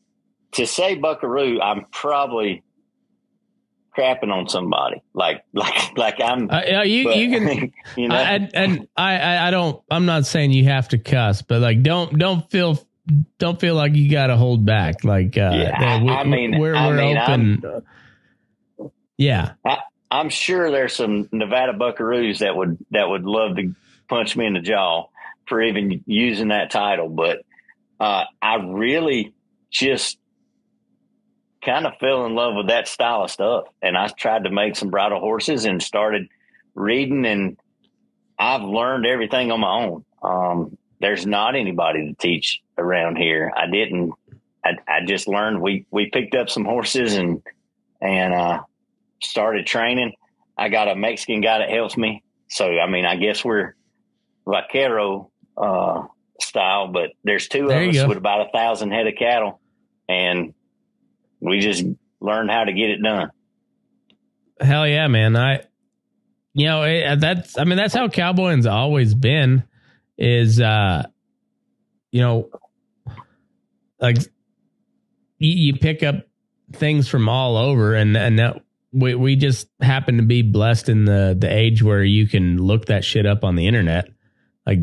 to 0.53 0.65
say 0.65 0.95
buckaroo 0.95 1.59
i'm 1.61 1.85
probably 1.91 2.63
crapping 3.97 4.31
on 4.31 4.47
somebody. 4.47 5.01
Like 5.13 5.43
like 5.53 5.97
like 5.97 6.21
i'm 6.21 6.49
Uh, 6.49 6.83
you 6.83 7.03
but, 7.05 7.17
you 7.17 7.29
can 7.31 7.73
you 7.97 8.07
know? 8.07 8.15
I, 8.15 8.21
and- 8.21 8.55
and 8.55 8.87
I, 8.95 9.17
I 9.19 9.47
I 9.47 9.51
don't 9.51 9.81
I'm 9.91 10.05
not 10.05 10.25
saying 10.25 10.51
you 10.51 10.65
have 10.65 10.89
to 10.89 10.97
cuss, 10.97 11.41
but 11.41 11.61
like 11.61 11.81
don't 11.83 12.17
don't 12.17 12.49
feel 12.51 12.79
don't 13.39 13.59
feel 13.59 13.73
like 13.73 13.95
you 13.95 14.09
got 14.11 14.27
to 14.27 14.37
hold 14.37 14.65
back. 14.65 15.03
Like 15.03 15.35
uh, 15.37 15.51
Yeah, 15.53 15.75
I- 15.97 16.03
we, 16.03 16.09
I 16.09 16.23
mean- 16.23 16.59
we're 16.59 16.73
we're 16.75 16.95
mean, 16.95 17.17
open. 17.17 17.83
yeah, 19.17 19.53
I'm 20.11 20.29
sure 20.29 20.71
there's 20.71 20.95
some 20.95 21.27
Nevada 21.31 21.73
Buckaroos 21.73 22.39
that 22.39 22.55
would 22.55 22.77
that 22.91 23.09
would 23.09 23.23
love 23.25 23.55
to 23.57 23.73
punch 24.07 24.35
me 24.37 24.45
in 24.45 24.53
the 24.53 24.59
jaw 24.61 25.07
for 25.49 25.61
even 25.61 26.03
using 26.05 26.49
that 26.49 26.71
title, 26.71 27.09
but 27.09 27.39
uh, 27.99 28.23
I 28.41 28.55
really 28.55 29.33
just 29.71 30.17
kind 31.63 31.85
of 31.85 31.97
fell 31.99 32.25
in 32.25 32.35
love 32.35 32.55
with 32.55 32.67
that 32.67 32.87
style 32.87 33.23
of 33.23 33.31
stuff, 33.31 33.65
and 33.81 33.97
I 33.97 34.07
tried 34.07 34.45
to 34.45 34.51
make 34.51 34.75
some 34.75 34.89
bridle 34.89 35.19
horses 35.19 35.65
and 35.65 35.83
started 35.83 36.29
reading, 36.75 37.25
and 37.25 37.57
I've 38.37 38.61
learned 38.61 39.05
everything 39.05 39.51
on 39.51 39.59
my 39.59 39.83
own. 39.83 40.05
Um, 40.23 40.77
there's 41.01 41.25
not 41.25 41.55
anybody 41.55 42.07
to 42.07 42.13
teach 42.13 42.61
around 42.77 43.17
here. 43.17 43.51
I 43.55 43.67
didn't. 43.67 44.13
I, 44.63 44.71
I 44.87 45.05
just 45.05 45.27
learned. 45.27 45.61
We 45.61 45.85
we 45.91 46.09
picked 46.09 46.35
up 46.35 46.49
some 46.49 46.65
horses 46.65 47.15
and 47.15 47.41
and 48.01 48.33
uh, 48.33 48.61
started 49.21 49.65
training. 49.65 50.13
I 50.57 50.69
got 50.69 50.89
a 50.89 50.95
Mexican 50.95 51.41
guy 51.41 51.59
that 51.59 51.69
helps 51.69 51.95
me. 51.97 52.23
So, 52.49 52.65
I 52.65 52.89
mean, 52.89 53.05
I 53.05 53.15
guess 53.15 53.45
we're 53.45 53.75
vaquero 54.45 55.28
uh, 55.59 56.03
style, 56.41 56.87
but 56.87 57.11
there's 57.23 57.47
two 57.47 57.67
There 57.67 57.83
of 57.83 57.89
us 57.89 57.95
go. 57.95 58.07
with 58.07 58.17
about 58.17 58.47
a 58.47 58.51
thousand 58.51 58.91
head 58.91 59.07
of 59.07 59.13
cattle, 59.17 59.59
and 60.07 60.53
we 61.39 61.59
just 61.59 61.83
learned 62.21 62.49
how 62.51 62.63
to 62.63 62.73
get 62.73 62.89
it 62.89 63.01
done. 63.01 63.31
hell 64.59 64.87
yeah, 64.87 65.07
man. 65.07 65.35
I 65.35 65.63
you 66.53 66.65
know 66.67 66.83
it, 66.83 67.19
that's 67.19 67.57
I 67.57 67.63
mean 67.63 67.77
that's 67.77 67.93
how 67.93 68.07
cowboying's 68.09 68.65
always 68.65 69.13
been. 69.13 69.63
Is 70.17 70.59
uh 70.59 71.03
you 72.11 72.21
know 72.21 72.49
like 73.99 74.17
you, 75.37 75.51
you 75.73 75.73
pick 75.75 76.03
up 76.03 76.27
things 76.73 77.07
from 77.07 77.29
all 77.29 77.55
over 77.57 77.93
and 77.95 78.17
and 78.17 78.39
that 78.39 78.61
we 78.91 79.15
we 79.15 79.35
just 79.35 79.67
happen 79.81 80.17
to 80.17 80.23
be 80.23 80.41
blessed 80.41 80.89
in 80.89 81.05
the 81.05 81.35
the 81.39 81.51
age 81.51 81.81
where 81.83 82.03
you 82.03 82.27
can 82.27 82.57
look 82.57 82.85
that 82.87 83.03
shit 83.05 83.25
up 83.25 83.43
on 83.43 83.55
the 83.55 83.67
internet 83.67 84.09
like 84.65 84.79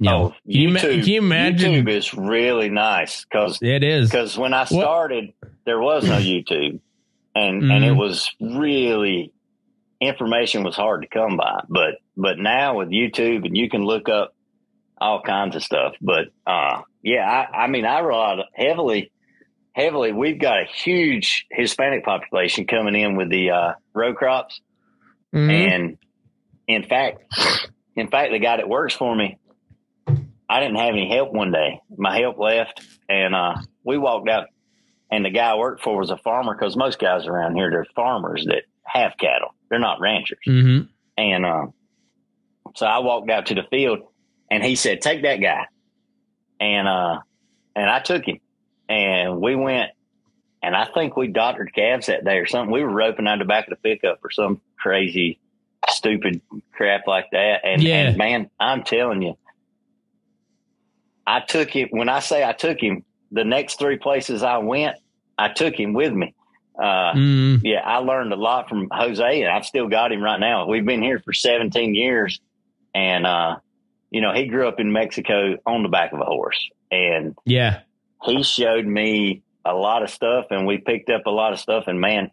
know 0.00 0.32
oh, 0.32 0.34
you, 0.44 0.68
ma- 0.70 0.80
YouTube, 0.80 1.00
can 1.04 1.08
you 1.08 1.18
imagine 1.18 1.72
YouTube 1.72 1.88
is 1.90 2.14
really 2.14 2.68
nice 2.70 3.24
because 3.24 3.58
it 3.62 3.84
is 3.84 4.08
because 4.10 4.36
when 4.38 4.54
I 4.54 4.64
started, 4.64 5.32
there 5.66 5.78
was 5.80 6.04
no 6.04 6.16
YouTube, 6.18 6.80
and 7.34 7.62
and 7.70 7.84
it 7.84 7.92
Mhm. 7.92 7.98
was 7.98 8.28
really 8.40 9.32
information 10.00 10.62
was 10.64 10.76
hard 10.76 11.02
to 11.02 11.08
come 11.08 11.36
by. 11.36 11.62
But 11.68 11.96
but 12.16 12.38
now 12.38 12.78
with 12.78 12.88
YouTube, 12.88 13.44
and 13.46 13.56
you 13.56 13.68
can 13.68 13.84
look 13.84 14.08
up 14.08 14.34
all 15.00 15.22
kinds 15.22 15.56
of 15.56 15.62
stuff. 15.62 15.94
But 16.00 16.28
uh, 16.46 16.82
yeah, 17.02 17.24
I, 17.52 17.64
I 17.64 17.66
mean, 17.68 17.84
I 17.86 18.00
rely 18.00 18.42
heavily, 18.54 19.12
heavily. 19.72 20.12
We've 20.12 20.38
got 20.40 20.60
a 20.62 20.64
huge 20.66 21.46
Hispanic 21.50 22.04
population 22.04 22.66
coming 22.66 22.94
in 22.94 23.16
with 23.16 23.30
the 23.30 23.50
uh, 23.50 23.72
row 23.94 24.14
crops, 24.14 24.60
Mhm. 25.34 25.50
and 25.50 25.98
in 26.66 26.82
fact, 26.84 27.18
in 27.96 28.08
fact, 28.08 28.32
the 28.32 28.38
guy 28.38 28.56
that 28.58 28.68
works 28.68 28.94
for 28.94 29.14
me, 29.14 29.36
I 30.50 30.58
didn't 30.60 30.76
have 30.78 30.88
any 30.94 31.08
help 31.08 31.32
one 31.32 31.52
day. 31.52 31.80
My 31.96 32.18
help 32.18 32.38
left, 32.38 32.82
and 33.08 33.34
uh, 33.34 33.54
we 33.84 33.96
walked 33.98 34.28
out. 34.28 34.48
And 35.12 35.24
the 35.24 35.30
guy 35.30 35.50
I 35.52 35.54
worked 35.56 35.82
for 35.82 35.96
was 35.98 36.10
a 36.10 36.16
farmer 36.16 36.54
because 36.54 36.76
most 36.76 36.98
guys 36.98 37.26
around 37.26 37.54
here 37.56 37.70
they're 37.70 37.86
farmers 37.96 38.44
that 38.46 38.62
have 38.82 39.12
cattle. 39.18 39.54
They're 39.68 39.78
not 39.78 40.00
ranchers. 40.00 40.38
Mhm. 40.46 40.88
And 41.16 41.46
uh, 41.46 41.66
so 42.74 42.86
I 42.86 42.98
walked 42.98 43.30
out 43.30 43.46
to 43.46 43.54
the 43.54 43.62
field, 43.70 44.00
and 44.50 44.62
he 44.64 44.74
said, 44.74 45.00
"Take 45.02 45.22
that 45.22 45.36
guy," 45.40 45.66
and 46.58 46.88
uh, 46.88 47.20
and 47.76 47.88
I 47.90 48.00
took 48.00 48.24
him, 48.24 48.40
and 48.88 49.40
we 49.40 49.54
went, 49.56 49.90
and 50.62 50.74
I 50.76 50.84
think 50.86 51.16
we 51.16 51.28
doctored 51.28 51.72
calves 51.74 52.06
that 52.06 52.24
day 52.24 52.38
or 52.38 52.46
something. 52.46 52.72
We 52.72 52.82
were 52.82 52.90
roping 52.90 53.26
out 53.28 53.38
the 53.38 53.44
back 53.44 53.68
of 53.68 53.70
the 53.70 53.76
pickup 53.88 54.18
or 54.24 54.30
some 54.30 54.60
crazy, 54.78 55.38
stupid 55.88 56.40
crap 56.72 57.06
like 57.06 57.26
that. 57.32 57.60
And, 57.64 57.82
Yeah. 57.82 58.08
and 58.08 58.16
man, 58.18 58.50
I'm 58.58 58.82
telling 58.84 59.22
you, 59.22 59.36
I 61.30 61.40
took 61.40 61.70
him. 61.70 61.88
When 61.90 62.08
I 62.08 62.18
say 62.20 62.42
I 62.44 62.52
took 62.52 62.80
him, 62.80 63.04
the 63.30 63.44
next 63.44 63.78
three 63.78 63.98
places 63.98 64.42
I 64.42 64.58
went, 64.58 64.96
I 65.38 65.48
took 65.52 65.74
him 65.78 65.92
with 65.92 66.12
me. 66.12 66.34
Uh, 66.76 67.12
Mhm. 67.14 67.60
yeah, 67.62 67.80
I 67.84 67.98
learned 67.98 68.32
a 68.32 68.36
lot 68.36 68.68
from 68.68 68.88
Jose, 68.90 69.42
and 69.42 69.50
I've 69.50 69.64
still 69.66 69.86
got 69.88 70.12
him 70.12 70.22
right 70.22 70.40
now. 70.40 70.66
We've 70.66 70.84
been 70.84 71.02
here 71.02 71.20
for 71.20 71.32
17 71.32 71.94
years, 71.94 72.40
and 72.94 73.26
uh, 73.26 73.56
you 74.10 74.20
know, 74.22 74.32
he 74.32 74.46
grew 74.46 74.66
up 74.66 74.80
in 74.80 74.92
Mexico 74.92 75.56
on 75.66 75.82
the 75.84 75.88
back 75.88 76.12
of 76.12 76.20
a 76.20 76.24
horse, 76.24 76.68
and 76.90 77.36
yeah 77.44 77.80
he 78.24 78.42
showed 78.42 78.84
me 78.86 79.42
a 79.64 79.72
lot 79.72 80.02
of 80.02 80.10
stuff, 80.10 80.46
and 80.50 80.66
we 80.66 80.78
picked 80.78 81.10
up 81.10 81.26
a 81.26 81.30
lot 81.30 81.52
of 81.52 81.58
stuff. 81.60 81.84
And 81.86 82.00
man, 82.00 82.30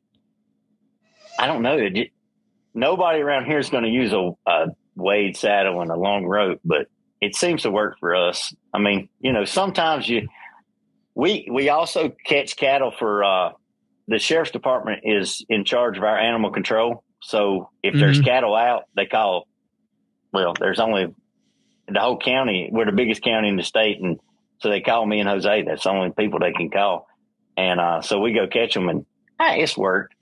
I 1.40 1.48
don't 1.48 1.62
know, 1.62 1.78
it, 1.78 2.10
nobody 2.74 3.20
around 3.22 3.46
here 3.46 3.60
is 3.60 3.70
going 3.70 3.84
to 3.84 3.90
use 3.90 4.12
a, 4.14 4.32
a 4.46 4.68
Wade 4.96 5.38
saddle 5.38 5.82
and 5.82 5.92
a 5.92 5.96
long 5.96 6.26
rope, 6.26 6.60
but 6.66 6.88
it 7.22 7.36
seems 7.36 7.64
to 7.64 7.72
work 7.72 7.98
for 8.00 8.16
us. 8.16 8.54
I 8.74 8.80
mean, 8.80 9.10
you 9.20 9.34
know, 9.34 9.46
sometimes 9.46 10.08
you 10.08 10.28
we 11.16 11.48
we 11.52 11.70
also 11.70 12.10
catch 12.26 12.56
cattle 12.56 12.92
for 12.98 13.24
uh, 13.24 13.52
the 14.08 14.20
sheriff's 14.20 14.52
department 14.52 15.02
is 15.04 15.44
in 15.50 15.66
charge 15.66 15.98
of 15.98 16.04
our 16.04 16.18
animal 16.18 16.52
control. 16.52 17.04
So 17.22 17.70
if 17.82 17.96
there's 17.96 18.22
Mhm. 18.22 18.26
cattle 18.26 18.56
out, 18.56 18.84
they 18.96 19.06
call. 19.08 19.48
Well, 20.32 20.54
there's 20.60 20.80
only 20.80 21.08
the 21.88 22.00
whole 22.00 22.18
county. 22.20 22.70
We're 22.72 22.86
the 22.86 22.92
biggest 22.92 23.24
county 23.24 23.48
in 23.50 23.56
the 23.56 23.64
state, 23.64 24.00
and 24.00 24.20
so 24.60 24.70
they 24.70 24.82
call 24.82 25.06
me 25.06 25.20
and 25.20 25.28
Jose. 25.30 25.64
That's 25.64 25.84
the 25.84 25.90
only 25.90 26.12
people 26.12 26.40
they 26.40 26.52
can 26.52 26.70
call. 26.70 27.08
And 27.56 27.80
uh, 27.80 28.02
so 28.02 28.20
we 28.20 28.34
go 28.34 28.46
catch 28.48 28.76
them, 28.76 28.88
and 28.90 29.06
hey, 29.40 29.64
it's 29.64 29.76
worked. 29.76 30.14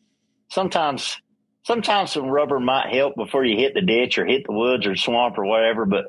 Sometimes, 0.50 1.18
sometimes 1.64 2.14
some 2.14 2.28
rubber 2.30 2.60
might 2.60 2.94
help 2.94 3.16
before 3.16 3.44
you 3.44 3.58
hit 3.58 3.74
the 3.74 3.82
ditch 3.82 4.18
or 4.18 4.26
hit 4.26 4.46
the 4.46 4.54
woods 4.54 4.86
or 4.88 4.96
swamp 4.96 5.38
or 5.38 5.44
whatever, 5.46 5.86
but 5.86 6.06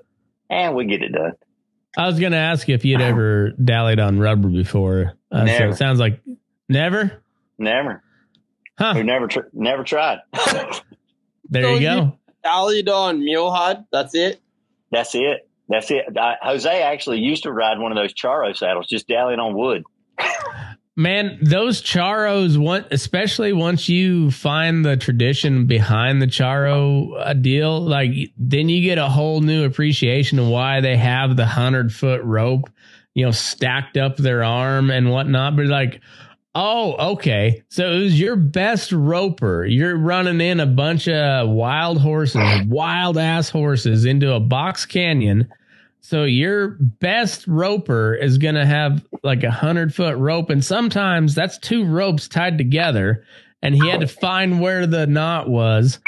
and 0.50 0.74
we 0.74 0.84
get 0.86 1.02
it 1.02 1.12
done. 1.12 1.32
I 1.96 2.06
was 2.06 2.20
gonna 2.20 2.36
ask 2.36 2.68
you 2.68 2.74
if 2.74 2.84
you'd 2.84 3.00
ever 3.00 3.52
dallied 3.52 3.98
on 4.00 4.18
rubber 4.18 4.48
before. 4.48 5.14
Uh, 5.32 5.46
so 5.46 5.68
it 5.70 5.76
sounds 5.76 5.98
like 5.98 6.20
never. 6.68 7.22
Never. 7.58 8.02
Huh. 8.78 8.92
We 8.96 9.02
never 9.02 9.26
tr- 9.28 9.48
never 9.52 9.82
tried. 9.84 10.18
There 11.48 11.62
So 11.62 11.68
you 11.70 11.76
you- 11.76 11.80
go. 11.86 12.18
Alidon 12.44 13.10
and 13.10 13.20
Mule 13.20 13.52
Hide. 13.52 13.84
That's 13.92 14.14
it. 14.14 14.40
That's 14.90 15.14
it. 15.14 15.48
That's 15.68 15.90
it. 15.90 16.04
I, 16.18 16.34
Jose 16.42 16.82
actually 16.82 17.18
used 17.20 17.44
to 17.44 17.52
ride 17.52 17.78
one 17.78 17.92
of 17.92 17.96
those 17.96 18.12
Charro 18.14 18.56
saddles, 18.56 18.86
just 18.88 19.06
dallying 19.08 19.40
on 19.40 19.56
wood. 19.56 19.84
Man, 20.98 21.38
those 21.42 21.82
charros, 21.82 22.56
one 22.56 22.86
especially 22.90 23.52
once 23.52 23.86
you 23.86 24.30
find 24.30 24.82
the 24.82 24.96
tradition 24.96 25.66
behind 25.66 26.22
the 26.22 26.26
charro 26.26 27.12
uh, 27.20 27.34
deal, 27.34 27.82
like 27.82 28.12
then 28.38 28.70
you 28.70 28.80
get 28.80 28.96
a 28.96 29.08
whole 29.10 29.42
new 29.42 29.64
appreciation 29.64 30.38
of 30.38 30.48
why 30.48 30.80
they 30.80 30.96
have 30.96 31.36
the 31.36 31.44
hundred 31.44 31.92
foot 31.92 32.22
rope, 32.24 32.70
you 33.12 33.26
know, 33.26 33.30
stacked 33.30 33.98
up 33.98 34.16
their 34.16 34.42
arm 34.42 34.90
and 34.90 35.10
whatnot. 35.10 35.54
But 35.56 35.66
like, 35.66 36.00
oh, 36.54 37.12
okay, 37.12 37.62
so 37.68 37.92
it 37.92 38.00
was 38.04 38.18
your 38.18 38.36
best 38.36 38.90
roper. 38.90 39.66
You're 39.66 39.98
running 39.98 40.40
in 40.40 40.60
a 40.60 40.66
bunch 40.66 41.08
of 41.08 41.50
wild 41.50 42.00
horses, 42.00 42.62
wild 42.66 43.18
ass 43.18 43.50
horses 43.50 44.06
into 44.06 44.32
a 44.32 44.40
box 44.40 44.86
canyon. 44.86 45.50
So 46.06 46.22
your 46.22 46.76
best 46.78 47.48
roper 47.48 48.14
is 48.14 48.38
going 48.38 48.54
to 48.54 48.64
have 48.64 49.04
like 49.24 49.42
a 49.42 49.50
hundred 49.50 49.92
foot 49.92 50.16
rope, 50.16 50.50
and 50.50 50.64
sometimes 50.64 51.34
that's 51.34 51.58
two 51.58 51.84
ropes 51.84 52.28
tied 52.28 52.58
together, 52.58 53.24
and 53.60 53.74
he 53.74 53.90
had 53.90 53.98
to 54.02 54.06
find 54.06 54.60
where 54.60 54.86
the 54.86 55.08
knot 55.08 55.48
was. 55.48 55.98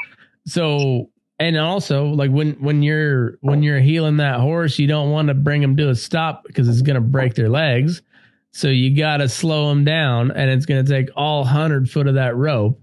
So, 0.47 1.11
and 1.41 1.59
also 1.59 2.05
like 2.11 2.31
when 2.31 2.53
when 2.63 2.81
you're 2.85 3.39
when 3.41 3.65
you're 3.65 3.81
heeling 3.81 4.19
that 4.19 4.39
horse, 4.39 4.79
you 4.79 4.87
don't 4.87 5.11
want 5.11 5.29
to 5.29 5.35
bring 5.35 5.65
him 5.65 5.77
to 5.79 5.89
a 5.89 5.97
stop 5.97 6.45
because 6.47 6.69
it's 6.69 6.83
going 6.83 6.95
to 6.95 7.01
break 7.01 7.35
their 7.35 7.49
legs. 7.49 8.01
So 8.53 8.69
you 8.69 8.97
got 8.97 9.17
to 9.17 9.29
slow 9.29 9.69
them 9.69 9.83
down, 9.83 10.31
and 10.31 10.49
it's 10.49 10.65
going 10.65 10.87
to 10.87 10.89
take 10.89 11.11
all 11.17 11.43
hundred 11.43 11.91
foot 11.91 12.07
of 12.07 12.15
that 12.15 12.37
rope. 12.37 12.81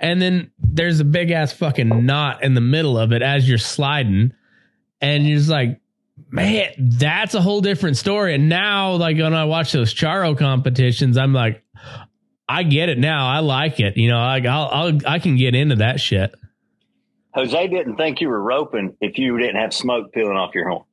And 0.00 0.20
then 0.20 0.50
there's 0.58 0.98
a 0.98 1.04
big 1.04 1.30
ass 1.30 1.52
fucking 1.52 2.04
knot 2.04 2.42
in 2.42 2.54
the 2.54 2.60
middle 2.60 2.98
of 2.98 3.12
it 3.12 3.22
as 3.22 3.48
you're 3.48 3.58
sliding, 3.58 4.32
and 5.00 5.24
you're 5.24 5.38
just 5.38 5.48
like 5.48 5.80
man, 6.30 6.72
that's 6.78 7.34
a 7.34 7.40
whole 7.40 7.60
different 7.60 7.96
story. 7.96 8.34
And 8.34 8.48
now, 8.48 8.92
like 8.92 9.16
when 9.16 9.34
I 9.34 9.44
watch 9.44 9.72
those 9.72 9.94
Charro 9.94 10.36
competitions, 10.36 11.16
I'm 11.16 11.32
like, 11.32 11.62
I 12.48 12.62
get 12.62 12.88
it 12.88 12.98
now. 12.98 13.26
I 13.28 13.40
like 13.40 13.80
it. 13.80 13.96
You 13.96 14.08
know, 14.08 14.18
like 14.18 14.46
I'll, 14.46 14.68
I'll 14.72 14.98
I 15.06 15.18
can 15.18 15.36
get 15.36 15.54
into 15.54 15.76
that 15.76 16.00
shit. 16.00 16.34
Jose 17.34 17.68
didn't 17.68 17.96
think 17.96 18.20
you 18.20 18.28
were 18.28 18.42
roping 18.42 18.96
if 19.00 19.18
you 19.18 19.38
didn't 19.38 19.56
have 19.56 19.72
smoke 19.74 20.12
peeling 20.12 20.36
off 20.36 20.54
your 20.54 20.68
horn. 20.68 20.84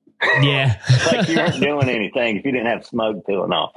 Yeah, 0.41 0.79
Like 1.11 1.27
you 1.27 1.35
weren't 1.37 1.59
doing 1.61 1.89
anything 1.89 2.37
if 2.37 2.45
you 2.45 2.51
didn't 2.51 2.67
have 2.67 2.85
smoke 2.85 3.25
peeling 3.25 3.51
off. 3.51 3.73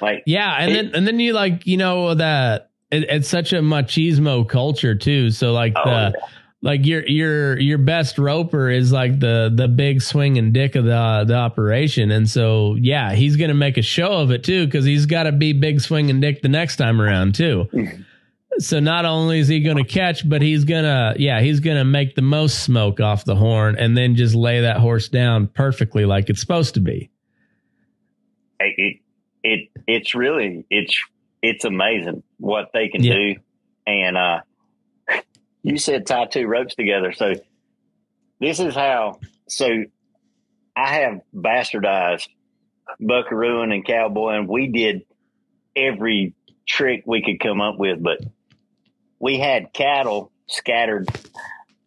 Like 0.00 0.22
yeah, 0.26 0.56
and 0.58 0.74
then 0.74 0.90
and 0.94 1.06
then 1.06 1.20
you 1.20 1.32
like 1.32 1.66
you 1.66 1.76
know 1.76 2.14
that 2.14 2.70
it, 2.90 3.04
it's 3.04 3.28
such 3.28 3.52
a 3.52 3.56
machismo 3.56 4.48
culture 4.48 4.94
too. 4.94 5.30
So 5.30 5.52
like 5.52 5.72
Oh, 5.76 5.84
the 5.84 6.20
like 6.64 6.86
your 6.86 7.06
your 7.06 7.60
your 7.60 7.76
best 7.78 8.16
roper 8.18 8.70
is 8.70 8.90
like 8.90 9.20
the 9.20 9.52
the 9.54 9.68
big 9.68 10.00
swinging 10.00 10.50
dick 10.52 10.74
of 10.76 10.84
the 10.84 11.24
the 11.26 11.34
operation, 11.34 12.10
and 12.10 12.28
so 12.28 12.74
yeah, 12.80 13.12
he's 13.12 13.36
gonna 13.36 13.52
make 13.54 13.76
a 13.76 13.82
show 13.82 14.14
of 14.14 14.30
it 14.30 14.42
too 14.42 14.64
because 14.64 14.86
he's 14.86 15.04
got 15.06 15.24
to 15.24 15.32
be 15.32 15.52
big 15.52 15.80
swinging 15.82 16.20
dick 16.20 16.40
the 16.40 16.48
next 16.48 16.76
time 16.76 17.00
around 17.02 17.34
too. 17.34 17.68
so 18.58 18.80
not 18.80 19.04
only 19.04 19.40
is 19.40 19.46
he 19.48 19.60
gonna 19.60 19.84
catch, 19.84 20.26
but 20.26 20.40
he's 20.40 20.64
gonna 20.64 21.14
yeah 21.18 21.40
he's 21.42 21.60
gonna 21.60 21.84
make 21.84 22.14
the 22.14 22.22
most 22.22 22.64
smoke 22.64 22.98
off 22.98 23.26
the 23.26 23.36
horn, 23.36 23.76
and 23.78 23.94
then 23.94 24.16
just 24.16 24.34
lay 24.34 24.62
that 24.62 24.78
horse 24.78 25.08
down 25.08 25.46
perfectly 25.48 26.06
like 26.06 26.30
it's 26.30 26.40
supposed 26.40 26.72
to 26.74 26.80
be. 26.80 27.10
it, 28.60 29.00
it 29.42 29.68
it's 29.86 30.14
really 30.14 30.64
it's 30.70 30.96
it's 31.42 31.66
amazing 31.66 32.22
what 32.38 32.70
they 32.72 32.88
can 32.88 33.02
Yeah. 33.04 33.14
do 33.14 33.34
and 33.86 34.16
uh 34.16 34.40
you 35.64 35.78
said 35.78 36.06
tie 36.06 36.26
two 36.26 36.46
ropes 36.46 36.76
together. 36.76 37.12
So 37.12 37.34
this 38.38 38.60
is 38.60 38.74
how 38.74 39.18
so 39.48 39.84
i 40.76 40.94
have 40.94 41.20
bastardized 41.34 42.28
buckarooing 43.00 43.72
and 43.72 43.86
cowboy 43.86 44.30
and 44.30 44.48
we 44.48 44.66
did 44.66 45.02
every 45.74 46.34
trick 46.66 47.02
we 47.06 47.22
could 47.22 47.40
come 47.40 47.60
up 47.60 47.78
with 47.78 48.02
but 48.02 48.18
we 49.18 49.38
had 49.38 49.72
cattle 49.72 50.30
scattered. 50.46 51.08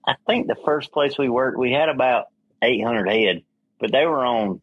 I 0.08 0.16
think 0.26 0.48
the 0.48 0.56
first 0.66 0.92
place 0.92 1.18
we 1.18 1.30
worked 1.30 1.60
we 1.60 1.72
had 1.72 1.90
about 1.90 2.26
800 2.62 3.10
head 3.10 3.44
but 3.80 3.92
they 3.92 4.06
were 4.06 4.26
on 4.26 4.62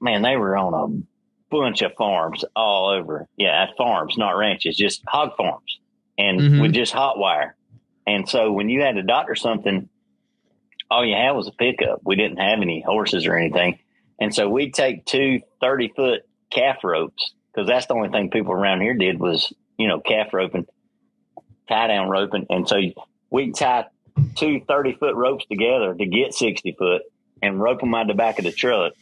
man, 0.00 0.22
they 0.22 0.36
were 0.36 0.56
on 0.56 0.74
a 0.74 1.54
bunch 1.54 1.82
of 1.82 1.94
farms 1.94 2.44
all 2.54 2.90
over. 2.90 3.26
Yeah, 3.36 3.66
farms, 3.76 4.16
not 4.16 4.36
ranches, 4.36 4.76
just 4.76 5.02
hog 5.06 5.36
farms, 5.36 5.78
and 6.18 6.40
Mhm. 6.40 6.60
with 6.62 6.72
just 6.72 6.92
hot 6.92 7.18
wire. 7.18 7.56
And 8.06 8.28
so 8.28 8.52
when 8.52 8.68
you 8.68 8.82
had 8.82 8.96
to 8.96 9.02
doctor 9.02 9.34
something, 9.34 9.88
all 10.90 11.04
you 11.04 11.14
had 11.14 11.32
was 11.32 11.48
a 11.48 11.52
pickup. 11.52 12.00
We 12.04 12.16
didn't 12.16 12.36
have 12.38 12.60
any 12.60 12.80
horses 12.80 13.26
or 13.26 13.36
anything. 13.36 13.78
And 14.20 14.34
so 14.34 14.48
we'd 14.48 14.74
take 14.74 15.04
two 15.06 15.40
30 15.60 15.88
foot 15.88 16.22
calf 16.50 16.84
ropes 16.84 17.32
because 17.52 17.66
that's 17.66 17.86
the 17.86 17.94
only 17.94 18.10
thing 18.10 18.30
people 18.30 18.52
around 18.52 18.80
here 18.82 18.94
did 18.94 19.18
was, 19.18 19.52
you 19.78 19.88
know, 19.88 20.00
calf 20.00 20.32
roping, 20.32 20.66
tie 21.68 21.86
down 21.88 22.08
roping. 22.08 22.46
And 22.50 22.68
so 22.68 22.76
we'd 23.30 23.54
tie 23.54 23.86
two 24.36 24.60
30 24.68 24.92
foot 24.92 25.16
ropes 25.16 25.46
together 25.46 25.94
to 25.94 26.06
get 26.06 26.34
60 26.34 26.72
foot 26.78 27.02
and 27.42 27.60
rope 27.60 27.80
them 27.80 27.94
out 27.94 28.06
the 28.06 28.14
back 28.14 28.38
of 28.38 28.44
the 28.44 28.52
truck 28.52 28.92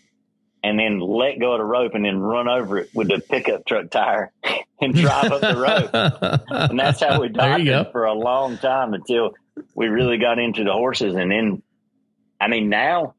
and 0.62 0.78
then 0.78 1.00
let 1.00 1.38
go 1.40 1.52
of 1.52 1.58
the 1.58 1.64
rope 1.64 1.92
and 1.94 2.04
then 2.04 2.18
run 2.18 2.48
over 2.48 2.78
it 2.78 2.90
with 2.94 3.08
the 3.08 3.20
pickup 3.20 3.66
truck 3.66 3.90
tire 3.90 4.32
and 4.80 4.94
drive 4.94 5.32
up 5.32 5.40
the 5.40 5.56
rope. 5.56 6.50
And 6.70 6.78
that's 6.78 7.00
how 7.00 7.20
we 7.20 7.26
you 7.28 7.32
doctored 7.32 7.92
for 7.92 8.04
a 8.04 8.12
long 8.14 8.58
time 8.58 8.94
until 8.94 9.32
we 9.74 9.88
really 9.88 10.18
got 10.18 10.38
into 10.38 10.64
the 10.64 10.72
horses. 10.72 11.14
And 11.14 11.30
then, 11.30 11.62
I 12.40 12.48
mean, 12.48 12.68
now 12.68 13.14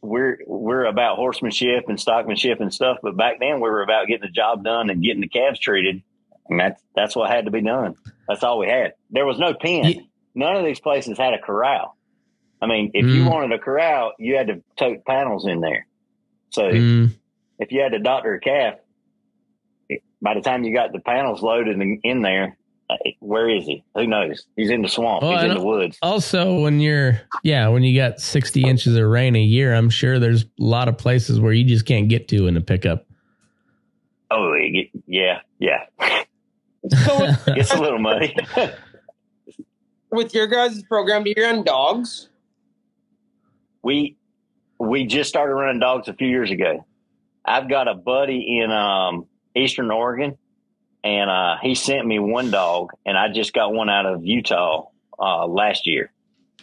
we're 0.00 0.38
we're 0.46 0.84
about 0.84 1.16
horsemanship 1.16 1.84
and 1.88 1.96
stockmanship 1.98 2.60
and 2.60 2.74
stuff, 2.74 2.98
but 3.02 3.16
back 3.16 3.38
then 3.38 3.56
we 3.56 3.70
were 3.70 3.82
about 3.82 4.08
getting 4.08 4.26
the 4.26 4.32
job 4.32 4.64
done 4.64 4.90
and 4.90 5.02
getting 5.02 5.20
the 5.20 5.28
calves 5.28 5.60
treated. 5.60 6.02
And 6.48 6.58
that's 6.58 6.82
that's 6.94 7.14
what 7.16 7.30
had 7.30 7.44
to 7.44 7.50
be 7.52 7.62
done. 7.62 7.94
That's 8.28 8.42
all 8.42 8.58
we 8.58 8.68
had. 8.68 8.94
There 9.10 9.24
was 9.26 9.38
no 9.38 9.54
pen. 9.54 9.84
Ye- 9.84 10.08
None 10.34 10.56
of 10.56 10.64
these 10.64 10.80
places 10.80 11.18
had 11.18 11.34
a 11.34 11.38
corral. 11.38 11.96
I 12.60 12.66
mean, 12.66 12.90
if 12.94 13.04
you 13.04 13.22
Mm. 13.24 13.30
wanted 13.30 13.52
a 13.52 13.58
corral, 13.58 14.12
you 14.18 14.36
had 14.36 14.46
to 14.48 14.62
tote 14.78 15.04
panels 15.04 15.46
in 15.46 15.60
there. 15.60 15.86
So 16.52 16.70
Mm. 16.70 17.10
if 17.58 17.72
you 17.72 17.80
had 17.80 17.92
to 17.92 17.98
doctor 17.98 18.34
a 18.34 18.40
calf, 18.40 18.74
by 20.20 20.34
the 20.34 20.40
time 20.40 20.64
you 20.64 20.72
got 20.74 20.92
the 20.92 21.00
panels 21.00 21.42
loaded 21.42 21.80
in, 21.80 22.00
in 22.04 22.22
there, 22.22 22.56
uh, 22.90 22.94
where 23.20 23.48
is 23.48 23.64
he? 23.64 23.82
Who 23.94 24.06
knows? 24.06 24.46
He's 24.56 24.70
in 24.70 24.82
the 24.82 24.88
swamp. 24.88 25.22
Well, 25.22 25.32
He's 25.32 25.50
in 25.50 25.54
the 25.54 25.64
woods. 25.64 25.98
Also, 26.02 26.60
when 26.60 26.80
you're 26.80 27.20
yeah, 27.42 27.68
when 27.68 27.82
you 27.82 27.98
got 27.98 28.20
sixty 28.20 28.62
inches 28.62 28.94
of 28.96 29.04
rain 29.06 29.34
a 29.34 29.42
year, 29.42 29.74
I'm 29.74 29.88
sure 29.90 30.18
there's 30.18 30.42
a 30.44 30.46
lot 30.58 30.88
of 30.88 30.98
places 30.98 31.40
where 31.40 31.52
you 31.52 31.64
just 31.64 31.86
can't 31.86 32.08
get 32.08 32.28
to 32.28 32.46
in 32.46 32.56
a 32.56 32.60
pickup. 32.60 33.06
Oh, 34.30 34.54
yeah, 35.06 35.40
yeah. 35.58 35.84
So 36.88 37.20
with, 37.20 37.42
It's 37.48 37.72
a 37.72 37.80
little 37.80 37.98
muddy. 37.98 38.34
with 40.10 40.34
your 40.34 40.46
guys' 40.46 40.82
program, 40.84 41.24
do 41.24 41.32
you 41.36 41.42
run 41.42 41.64
dogs? 41.64 42.28
we 43.82 44.16
we 44.82 45.06
just 45.06 45.28
started 45.28 45.54
running 45.54 45.80
dogs 45.80 46.08
a 46.08 46.14
few 46.14 46.28
years 46.28 46.50
ago. 46.50 46.84
I've 47.44 47.68
got 47.68 47.88
a 47.88 47.94
buddy 47.94 48.58
in 48.60 48.70
um, 48.70 49.26
Eastern 49.54 49.90
Oregon, 49.90 50.36
and 51.04 51.30
uh, 51.30 51.56
he 51.62 51.74
sent 51.74 52.06
me 52.06 52.18
one 52.18 52.50
dog, 52.50 52.90
and 53.06 53.16
I 53.16 53.28
just 53.28 53.52
got 53.52 53.72
one 53.72 53.88
out 53.88 54.06
of 54.06 54.24
Utah 54.24 54.86
uh, 55.18 55.46
last 55.46 55.86
year, 55.86 56.12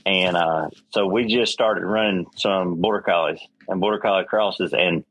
and 0.05 0.35
uh, 0.35 0.69
so 0.89 1.07
we 1.07 1.25
just 1.27 1.51
started 1.53 1.85
running 1.85 2.25
some 2.35 2.81
border 2.81 3.01
collies 3.01 3.39
and 3.67 3.79
border 3.79 3.99
collie 3.99 4.25
crosses, 4.25 4.73
and 4.73 5.03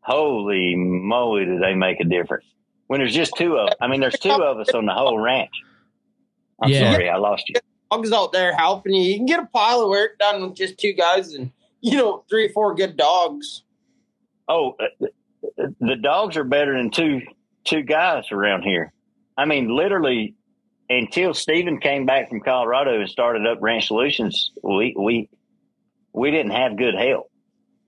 holy 0.00 0.74
moly, 0.76 1.44
do 1.44 1.58
they 1.58 1.74
make 1.74 2.00
a 2.00 2.04
difference 2.04 2.46
when 2.86 3.00
there's 3.00 3.14
just 3.14 3.32
two 3.36 3.56
of. 3.56 3.70
I 3.80 3.88
mean, 3.88 4.00
there's 4.00 4.18
two 4.18 4.30
of 4.30 4.58
us 4.58 4.70
on 4.74 4.86
the 4.86 4.92
whole 4.94 5.18
ranch. 5.18 5.50
I'm 6.62 6.70
Yeah. 6.70 6.92
sorry, 6.92 7.08
I 7.08 7.16
lost 7.16 7.48
you. 7.48 7.56
Dogs 7.90 8.12
out 8.12 8.32
there 8.32 8.54
helping 8.56 8.94
you. 8.94 9.02
You 9.02 9.16
can 9.16 9.26
get 9.26 9.40
a 9.40 9.46
pile 9.46 9.80
of 9.82 9.88
work 9.88 10.18
done 10.18 10.42
with 10.42 10.56
just 10.56 10.78
two 10.78 10.92
guys 10.94 11.34
and, 11.34 11.50
you 11.82 11.98
know, 11.98 12.24
three 12.30 12.46
or 12.46 12.50
four 12.50 12.74
good 12.74 12.96
dogs. 12.96 13.64
Oh, 14.48 14.76
uh, 14.80 14.84
the- 15.00 15.74
the 15.80 15.96
dogs 15.96 16.36
are 16.36 16.44
better 16.44 16.76
than 16.76 16.90
two 16.90 17.20
two 17.64 17.82
guys 17.82 18.30
around 18.32 18.62
here. 18.62 18.92
I 19.36 19.44
mean, 19.44 19.68
literally, 19.74 20.34
until 20.88 21.34
Steven 21.34 21.80
came 21.80 22.06
back 22.06 22.28
from 22.28 22.40
Colorado 22.40 22.98
and 23.00 23.08
started 23.08 23.46
up 23.46 23.58
Ranch 23.60 23.88
Solutions, 23.88 24.52
we 24.62 24.94
we 24.98 25.28
we 26.12 26.30
didn't 26.30 26.52
have 26.52 26.76
good 26.76 26.94
help. 26.94 27.30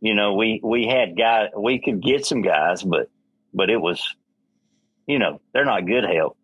You 0.01 0.15
know, 0.15 0.35
we 0.35 0.61
we 0.63 0.87
had 0.87 1.17
guys 1.17 1.51
we 1.57 1.79
could 1.81 2.03
get 2.03 2.27
some 2.27 2.43
guys, 2.43 2.83
but 2.83 3.09
but 3.53 3.71
it 3.71 3.81
was, 3.81 4.03
you 5.07 5.19
know, 5.19 5.41
they're 5.53 5.65
not 5.65 5.87
good 5.87 6.05
help. 6.05 6.37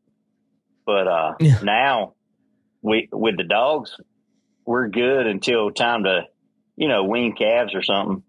But 0.86 1.08
uh 1.08 1.34
Yeah. 1.40 1.58
now 1.62 2.14
we 2.82 3.08
with 3.12 3.36
the 3.36 3.44
dogs, 3.44 3.96
we're 4.64 4.88
good 4.88 5.26
until 5.26 5.70
time 5.72 6.04
to, 6.04 6.26
you 6.80 6.88
know, 6.88 7.04
wean 7.04 7.36
calves 7.36 7.74
or 7.74 7.82
something 7.82 8.24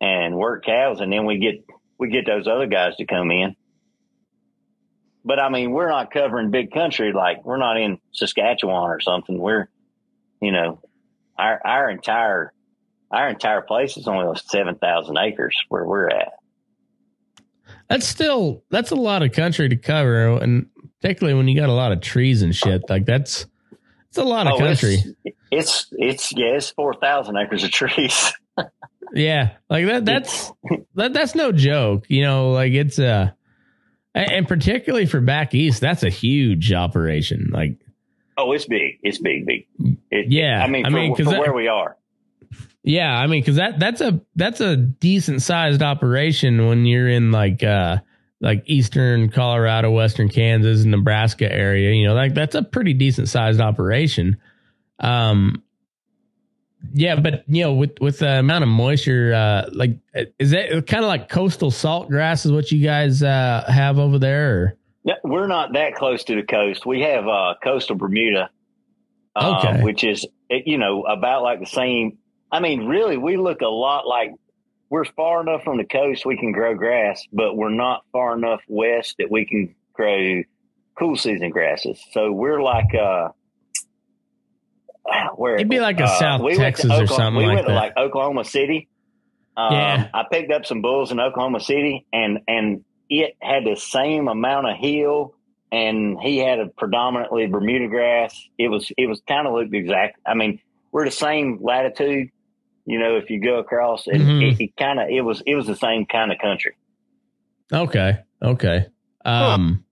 and 0.00 0.36
work 0.36 0.64
cows, 0.66 1.00
and 1.00 1.10
then 1.12 1.24
we 1.24 1.38
get 1.38 1.64
we 1.98 2.10
get 2.10 2.26
those 2.26 2.48
other 2.48 2.66
guys 2.66 2.96
to 2.96 3.06
come 3.06 3.30
in. 3.30 3.54
but 5.24 5.38
I 5.38 5.48
mean, 5.48 5.70
we're 5.70 5.88
not 5.88 6.10
covering 6.10 6.50
big 6.50 6.72
country. 6.72 7.12
Like 7.12 7.44
we're 7.44 7.56
not 7.56 7.78
in 7.80 7.98
Saskatchewan 8.12 8.90
or 8.90 9.00
something. 9.00 9.38
We're, 9.38 9.68
you 10.42 10.50
know, 10.52 10.80
our, 11.38 11.60
our 11.64 11.88
entire, 11.90 12.52
our 13.10 13.28
entire 13.28 13.62
place 13.62 13.96
is 13.96 14.08
only 14.08 14.38
7,000 14.44 15.16
acres 15.16 15.56
where 15.68 15.84
we're 15.84 16.08
at. 16.08 16.32
That's 17.88 18.06
still 18.06 18.62
that's 18.70 18.90
a 18.90 18.96
lot 18.96 19.22
of 19.22 19.32
country 19.32 19.68
to 19.68 19.76
cover, 19.76 20.38
and 20.42 20.66
particularly 21.00 21.36
when 21.36 21.48
you 21.48 21.58
got 21.58 21.68
a 21.68 21.72
lot 21.72 21.92
of 21.92 22.00
trees 22.00 22.42
and 22.42 22.54
shit. 22.54 22.82
Like 22.88 23.04
that's 23.06 23.46
it's 24.08 24.18
a 24.18 24.24
lot 24.24 24.46
of 24.46 24.54
Oh, 24.54 24.58
country. 24.58 24.96
It's, 25.24 25.33
it's, 25.58 25.86
it's, 25.92 26.32
yeah, 26.36 26.56
it's 26.56 26.70
4,000 26.70 27.36
acres 27.36 27.64
of 27.64 27.70
trees. 27.70 28.32
Yeah, 29.12 29.50
like 29.70 29.86
that. 29.86 30.04
That's 30.04 30.52
that. 30.96 31.12
That's 31.12 31.36
no 31.36 31.52
joke. 31.52 32.06
You 32.08 32.22
know, 32.22 32.50
like 32.50 32.72
it's 32.72 32.98
uh 32.98 33.30
and 34.12 34.30
and 34.32 34.48
particularly 34.48 35.06
for 35.06 35.20
back 35.20 35.54
east, 35.54 35.80
that's 35.80 36.02
a 36.02 36.08
huge 36.08 36.72
operation. 36.72 37.50
Like, 37.52 37.76
Oh, 38.36 38.50
it's 38.52 38.64
big. 38.64 38.98
It's 39.04 39.18
big, 39.18 39.46
big. 39.46 39.66
It, 40.10 40.32
Yeah, 40.32 40.60
I 40.60 40.66
mean, 40.68 40.84
I 40.84 40.90
for, 40.90 40.96
mean, 40.96 41.14
'cause 41.14 41.26
for 41.26 41.30
that- 41.32 41.40
where 41.40 41.52
we 41.52 41.68
are. 41.68 41.96
yeah, 42.82 43.14
I 43.16 43.28
mean, 43.28 43.40
because 43.42 43.56
that 43.56 43.78
that's 43.78 44.00
a 44.00 44.20
that's 44.34 44.60
a 44.60 44.76
decent 44.76 45.42
sized 45.42 45.82
operation 45.82 46.66
when 46.66 46.84
you're 46.84 47.08
in 47.08 47.30
like 47.30 47.62
uh 47.62 47.98
like 48.40 48.64
eastern 48.66 49.28
Colorado, 49.28 49.92
western 49.92 50.28
Kansas, 50.28 50.84
Nebraska 50.84 51.48
area. 51.52 51.92
You 51.92 52.08
know, 52.08 52.14
like 52.14 52.34
that's 52.34 52.56
a 52.56 52.62
pretty 52.64 52.94
decent 52.94 53.28
sized 53.28 53.60
operation. 53.60 54.38
Um. 55.00 55.62
Yeah, 56.92 57.16
but 57.16 57.44
you 57.48 57.62
know, 57.64 57.72
with 57.72 57.98
with 58.00 58.18
the 58.18 58.38
amount 58.40 58.62
of 58.62 58.68
moisture, 58.68 59.32
uh, 59.32 59.70
like, 59.72 59.96
is 60.38 60.50
that 60.50 60.86
kind 60.86 61.02
of 61.02 61.08
like 61.08 61.28
coastal 61.30 61.70
salt 61.70 62.08
grass? 62.08 62.44
Is 62.44 62.52
what 62.52 62.70
you 62.70 62.84
guys 62.84 63.22
uh, 63.22 63.64
have 63.66 63.98
over 63.98 64.18
there? 64.18 64.50
Or? 64.60 64.78
No, 65.04 65.14
we're 65.24 65.46
not 65.46 65.72
that 65.72 65.94
close 65.94 66.24
to 66.24 66.34
the 66.34 66.42
coast. 66.42 66.84
We 66.84 67.00
have 67.00 67.26
uh, 67.26 67.54
coastal 67.62 67.96
Bermuda, 67.96 68.50
um, 69.34 69.54
Okay. 69.56 69.82
which 69.82 70.04
is 70.04 70.26
you 70.50 70.76
know 70.76 71.02
about 71.02 71.42
like 71.42 71.60
the 71.60 71.66
same. 71.66 72.18
I 72.52 72.60
mean, 72.60 72.86
really, 72.86 73.16
we 73.16 73.38
look 73.38 73.62
a 73.62 73.66
lot 73.66 74.06
like 74.06 74.32
we're 74.90 75.06
far 75.06 75.40
enough 75.40 75.64
from 75.64 75.78
the 75.78 75.84
coast 75.84 76.26
we 76.26 76.36
can 76.36 76.52
grow 76.52 76.74
grass, 76.74 77.24
but 77.32 77.56
we're 77.56 77.70
not 77.70 78.04
far 78.12 78.36
enough 78.36 78.60
west 78.68 79.16
that 79.18 79.30
we 79.30 79.46
can 79.46 79.74
grow 79.94 80.42
cool 80.98 81.16
season 81.16 81.48
grasses. 81.50 81.98
So 82.12 82.30
we're 82.30 82.62
like 82.62 82.94
uh, 82.94 83.28
where 85.36 85.54
It'd 85.56 85.68
be 85.68 85.80
like 85.80 86.00
a 86.00 86.08
South 86.08 86.40
went 86.40 86.56
to 86.56 86.62
Texas 86.62 86.90
or 86.90 87.06
something 87.06 87.36
We 87.36 87.46
like 87.46 87.56
went 87.56 87.66
to 87.68 87.74
like 87.74 87.96
Oklahoma 87.96 88.44
City. 88.44 88.88
Um, 89.56 89.72
Yeah. 89.72 90.08
I 90.14 90.24
picked 90.30 90.52
up 90.52 90.66
some 90.66 90.82
bulls 90.82 91.12
in 91.12 91.20
Oklahoma 91.20 91.60
City, 91.60 92.06
and 92.12 92.40
and 92.48 92.84
it 93.10 93.36
had 93.40 93.64
the 93.64 93.76
same 93.76 94.28
amount 94.28 94.68
of 94.68 94.76
hill, 94.76 95.34
and 95.70 96.18
he 96.20 96.38
had 96.38 96.58
a 96.58 96.66
predominantly 96.66 97.46
Bermuda 97.46 97.88
grass. 97.88 98.48
It 98.58 98.68
was 98.68 98.90
it 98.96 99.06
was 99.06 99.20
kind 99.28 99.46
of 99.46 99.52
looked 99.54 99.74
exact. 99.74 100.18
I 100.26 100.34
mean, 100.34 100.60
we're 100.90 101.04
the 101.04 101.10
same 101.10 101.58
latitude. 101.60 102.30
You 102.86 102.98
know, 102.98 103.16
if 103.16 103.30
you 103.30 103.40
go 103.40 103.58
across, 103.58 104.06
and 104.06 104.22
Mhm. 104.22 104.52
it, 104.52 104.60
it 104.60 104.76
kind 104.76 104.98
of 105.00 105.08
it 105.08 105.20
was 105.22 105.42
it 105.46 105.54
was 105.54 105.66
the 105.66 105.76
same 105.76 106.04
kind 106.06 106.32
of 106.32 106.38
country. 106.38 106.72
Okay. 107.72 108.18
Okay. 108.42 108.86
Um 109.24 109.84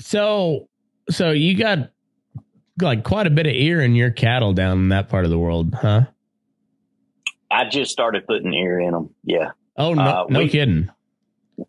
so 0.00 0.68
so 1.10 1.30
you 1.30 1.56
got 1.56 1.90
like 2.80 3.04
quite 3.04 3.26
a 3.26 3.30
bit 3.30 3.46
of 3.46 3.52
ear 3.52 3.80
in 3.80 3.94
your 3.94 4.10
cattle 4.10 4.52
down 4.52 4.78
in 4.78 4.88
that 4.90 5.08
part 5.08 5.24
of 5.24 5.30
the 5.30 5.38
world, 5.38 5.74
huh? 5.74 6.02
I 7.50 7.68
just 7.68 7.90
started 7.90 8.26
putting 8.26 8.52
ear 8.52 8.78
in 8.80 8.92
them. 8.92 9.14
Yeah. 9.24 9.52
Oh 9.76 9.94
no 9.94 10.02
Uh, 10.02 10.26
no 10.28 10.38
we, 10.40 10.48
kidding. 10.48 10.90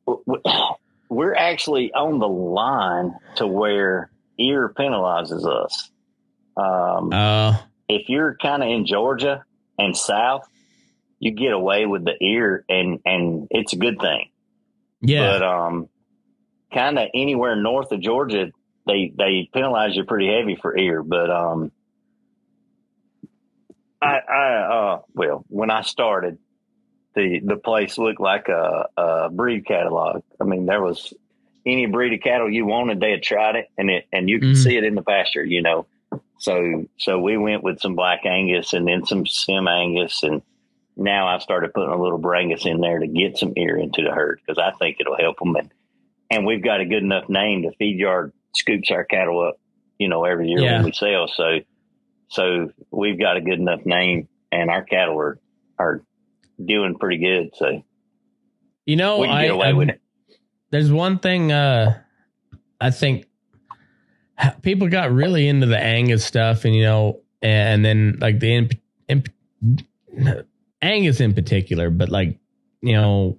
We're 1.09 1.35
actually 1.35 1.91
on 1.93 2.19
the 2.19 2.27
line 2.27 3.15
to 3.37 3.47
where 3.47 4.11
ear 4.37 4.71
penalizes 4.77 5.45
us. 5.45 5.89
Um, 6.55 7.11
Uh 7.13 7.57
if 7.89 8.07
you're 8.07 8.37
kind 8.39 8.61
of 8.61 8.69
in 8.69 8.85
Georgia 8.85 9.43
and 9.79 9.97
South, 9.97 10.47
you 11.17 11.31
get 11.31 11.51
away 11.51 11.87
with 11.87 12.05
the 12.05 12.13
ear, 12.23 12.63
and 12.69 12.99
and 13.03 13.47
it's 13.49 13.73
a 13.73 13.77
good 13.77 13.99
thing. 13.99 14.29
yeah. 15.01 15.39
But 15.39 15.43
um, 15.43 15.89
kind 16.71 16.99
of 16.99 17.07
anywhere 17.15 17.55
north 17.55 17.91
of 17.91 17.99
Georgia, 17.99 18.51
they 18.89 19.13
they 19.15 19.49
penalize 19.53 19.95
you 19.95 20.03
pretty 20.03 20.27
heavy 20.27 20.55
for 20.55 20.77
ear. 20.77 21.03
But 21.03 21.29
um, 21.29 21.71
I 24.01 24.17
I 24.27 24.53
uh 24.55 25.01
well 25.13 25.45
when 25.47 25.69
I 25.69 25.81
started, 25.81 26.37
the 27.15 27.39
the 27.43 27.57
place 27.57 27.97
looked 27.97 28.21
like 28.21 28.47
a, 28.49 28.87
a 28.97 29.29
breed 29.29 29.65
catalog. 29.65 30.23
I 30.39 30.43
mean, 30.45 30.65
there 30.65 30.81
was 30.81 31.13
any 31.65 31.85
breed 31.85 32.13
of 32.13 32.21
cattle 32.21 32.49
you 32.49 32.65
wanted, 32.65 32.99
they 32.99 33.11
had 33.11 33.23
tried 33.23 33.55
it, 33.55 33.67
and 33.77 33.89
it 33.89 34.07
and 34.11 34.29
you 34.29 34.39
could 34.39 34.49
Mhm. 34.49 34.63
see 34.63 34.77
it 34.77 34.83
in 34.83 34.95
the 34.95 35.01
pasture, 35.01 35.43
you 35.43 35.61
know. 35.61 35.85
So 36.39 36.85
so 36.97 37.19
we 37.19 37.37
went 37.37 37.63
with 37.63 37.79
some 37.79 37.95
black 37.95 38.25
Angus 38.25 38.73
and 38.73 38.87
then 38.87 39.05
some 39.05 39.25
Sim 39.25 39.67
Angus, 39.67 40.23
and 40.23 40.41
now 40.95 41.27
I've 41.27 41.41
started 41.41 41.73
putting 41.73 41.93
a 41.93 42.01
little 42.01 42.19
Brangus 42.19 42.65
in 42.65 42.79
there 42.81 42.99
to 42.99 43.07
get 43.07 43.37
some 43.37 43.53
ear 43.57 43.77
into 43.77 44.01
the 44.01 44.11
herd 44.11 44.39
because 44.45 44.57
I 44.57 44.71
think 44.77 44.97
it'll 44.99 45.17
help 45.17 45.39
them. 45.39 45.55
And 45.55 45.69
and 46.31 46.45
we've 46.45 46.63
got 46.63 46.79
a 46.79 46.85
good 46.85 47.03
enough 47.03 47.27
name 47.27 47.63
to 47.63 47.71
feed 47.77 47.99
yard 47.99 48.31
scoops 48.55 48.91
our 48.91 49.03
cattle 49.03 49.41
up, 49.47 49.55
you 49.97 50.07
know, 50.09 50.23
every 50.25 50.47
year 50.49 50.59
Yeah. 50.59 50.75
when 50.77 50.85
we 50.85 50.91
sell. 50.91 51.27
So 51.27 51.59
so 52.29 52.71
we've 52.91 53.19
got 53.19 53.37
a 53.37 53.41
good 53.41 53.59
enough 53.59 53.85
name, 53.85 54.27
and 54.51 54.69
our 54.69 54.83
cattle 54.83 55.19
are 55.19 55.39
are 55.77 56.01
doing 56.63 56.95
pretty 56.99 57.17
good. 57.17 57.51
So 57.55 57.83
you 58.85 58.95
know, 58.95 59.23
I, 59.23 59.45
away 59.45 59.67
I- 59.67 59.73
with 59.73 59.89
it. 59.89 60.01
there's 60.71 60.91
one 60.91 61.19
thing 61.19 61.51
uh 61.51 62.01
I 62.81 62.91
think 62.91 63.25
people 64.61 64.87
got 64.87 65.11
really 65.11 65.47
into 65.47 65.65
the 65.67 65.77
Angus 65.79 66.23
stuff 66.25 66.65
and 66.65 66.75
you 66.75 66.83
know 66.83 67.21
and 67.41 67.83
then 67.85 68.17
like 68.19 68.39
the 68.39 68.55
imp, 68.55 68.71
imp, 69.07 69.29
Angus 70.81 71.19
in 71.19 71.33
particular 71.33 71.89
but 71.89 72.09
like 72.09 72.37
you 72.81 72.93
know 72.93 73.37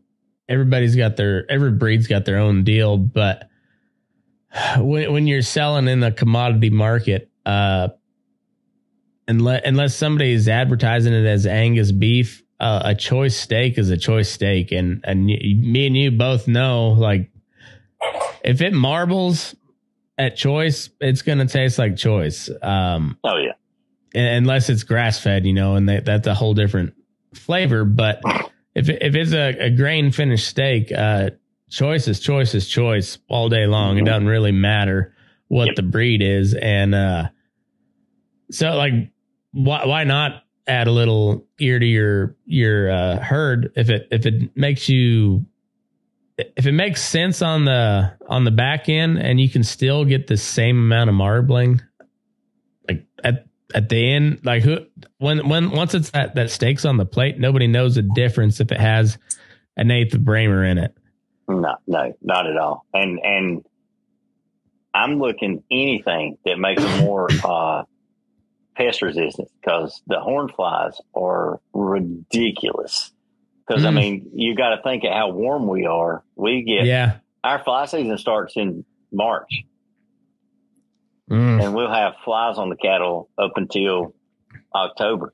everybody's 0.49 0.95
got 0.97 1.17
their 1.17 1.51
every 1.51 1.71
breed's 1.71 2.07
got 2.07 2.25
their 2.27 2.39
own 2.39 2.65
deal 2.65 2.97
but 2.99 3.49
when 4.79 5.13
when 5.13 5.27
you're 5.27 5.43
selling 5.43 5.89
in 5.89 6.01
the 6.01 6.11
commodity 6.11 6.71
market 6.71 7.31
uh 7.47 7.89
unless 9.29 9.63
unless 9.65 9.95
somebody 9.95 10.33
is 10.33 10.49
advertising 10.49 11.13
it 11.13 11.27
as 11.27 11.47
Angus 11.47 11.93
beef 11.93 12.43
uh, 12.61 12.83
a 12.85 12.95
choice 12.95 13.37
steak 13.37 13.79
is 13.79 13.89
a 13.91 13.97
choice 13.97 14.31
steak. 14.31 14.71
And 14.71 15.01
and 15.05 15.25
me 15.27 15.87
and 15.87 15.97
you 15.97 16.11
both 16.11 16.47
know 16.47 16.91
like 16.91 17.31
if 18.45 18.61
it 18.61 18.73
marbles 18.73 19.57
at 20.19 20.37
choice 20.37 20.91
it's 21.01 21.23
gonna 21.23 21.47
taste 21.47 21.79
like 21.79 21.97
choice. 21.97 22.51
Um 22.63 23.19
Oh 23.25 23.39
yeah, 23.39 23.55
un- 24.15 24.37
unless 24.37 24.69
it's 24.69 24.83
grass 24.83 25.19
fed 25.21 25.47
you 25.47 25.55
know 25.55 25.75
and 25.77 25.89
that, 25.89 26.05
that's 26.05 26.27
a 26.27 26.35
whole 26.35 26.55
different 26.55 26.93
flavor. 27.35 27.85
But 27.85 28.21
if 28.75 28.91
if 28.91 29.15
it's 29.15 29.33
a, 29.33 29.57
a 29.59 29.71
grain 29.71 30.13
finished 30.13 30.47
steak 30.47 30.93
uh 30.93 31.31
choice 31.71 32.09
is 32.09 32.21
choice 32.21 32.55
is 32.55 32.69
choice 32.69 33.19
all 33.29 33.49
day 33.49 33.67
long. 33.67 33.97
It 33.99 34.05
doesn't 34.05 34.27
really 34.27 34.53
matter 34.53 35.15
what 35.49 35.69
Yep. 35.69 35.77
the 35.77 35.83
breed 35.83 36.23
is. 36.23 36.55
And 36.55 36.95
uh 36.95 37.29
so 38.51 38.77
like 38.77 38.93
why 39.53 39.87
why 39.87 40.05
not 40.05 40.43
add 40.67 40.87
a 40.87 40.93
little 40.93 41.47
ear 41.59 41.79
to 41.79 41.87
your 41.87 42.37
your 42.45 42.91
uh 42.91 43.17
herd 43.19 43.73
if 43.77 43.89
it 43.91 44.09
if 44.11 44.27
it 44.27 44.57
makes 44.57 44.89
you 44.89 45.47
if 46.57 46.67
it 46.67 46.73
makes 46.73 47.03
sense 47.03 47.43
on 47.43 47.65
the 47.65 48.13
on 48.29 48.45
the 48.45 48.51
back 48.51 48.89
end 48.89 49.19
and 49.19 49.41
you 49.41 49.49
can 49.49 49.63
still 49.65 50.05
get 50.05 50.27
the 50.27 50.37
same 50.37 50.77
amount 50.79 51.09
of 51.11 51.15
marbling 51.15 51.81
like 52.89 53.05
at 53.25 53.47
at 53.75 53.89
the 53.89 54.13
end 54.15 54.41
like 54.45 54.63
who 54.63 54.79
when 55.19 55.49
when 55.49 55.71
once 55.71 55.95
it's 55.95 56.11
that 56.11 56.35
that 56.35 56.51
steak's 56.51 56.85
on 56.85 56.97
the 56.97 57.05
plate 57.07 57.39
nobody 57.39 57.67
knows 57.67 57.95
the 57.97 58.03
difference 58.03 58.61
if 58.61 58.71
it 58.73 58.81
has 58.81 59.19
an 59.77 59.91
eighth 59.91 60.15
of 60.15 60.21
bramer 60.23 60.69
in 60.69 60.79
it 60.79 60.97
no, 61.51 61.77
no, 61.87 62.15
not 62.23 62.47
at 62.47 62.57
all. 62.57 62.87
And 62.95 63.19
and 63.23 63.65
I'm 64.95 65.19
looking 65.19 65.63
anything 65.71 66.37
that 66.45 66.59
makes 66.59 66.83
them 66.83 66.93
more 66.99 67.29
uh, 67.45 67.85
pest 68.77 69.03
resistant 69.03 69.49
because 69.61 70.03
the 70.07 70.21
horn 70.21 70.49
flies 70.49 71.01
are 71.15 71.61
ridiculous. 71.73 73.13
Because 73.67 73.85
I 73.85 73.91
Mm. 73.91 73.95
mean, 73.95 74.31
you 74.35 74.57
got 74.57 74.75
to 74.77 74.83
think 74.83 75.05
of 75.05 75.13
how 75.13 75.31
warm 75.31 75.69
we 75.69 75.87
are. 75.87 76.25
We 76.35 76.63
get 76.63 76.87
yeah 76.87 77.19
our 77.45 77.63
fly 77.63 77.87
season 77.87 78.19
starts 78.19 78.57
in 78.57 78.85
March, 79.13 79.65
Mm. 81.31 81.63
and 81.63 81.75
we'll 81.75 81.91
have 81.93 82.15
flies 82.25 82.59
on 82.59 82.69
the 82.69 82.77
cattle 82.77 83.31
up 83.39 83.53
until 83.57 84.15
October. 84.75 85.33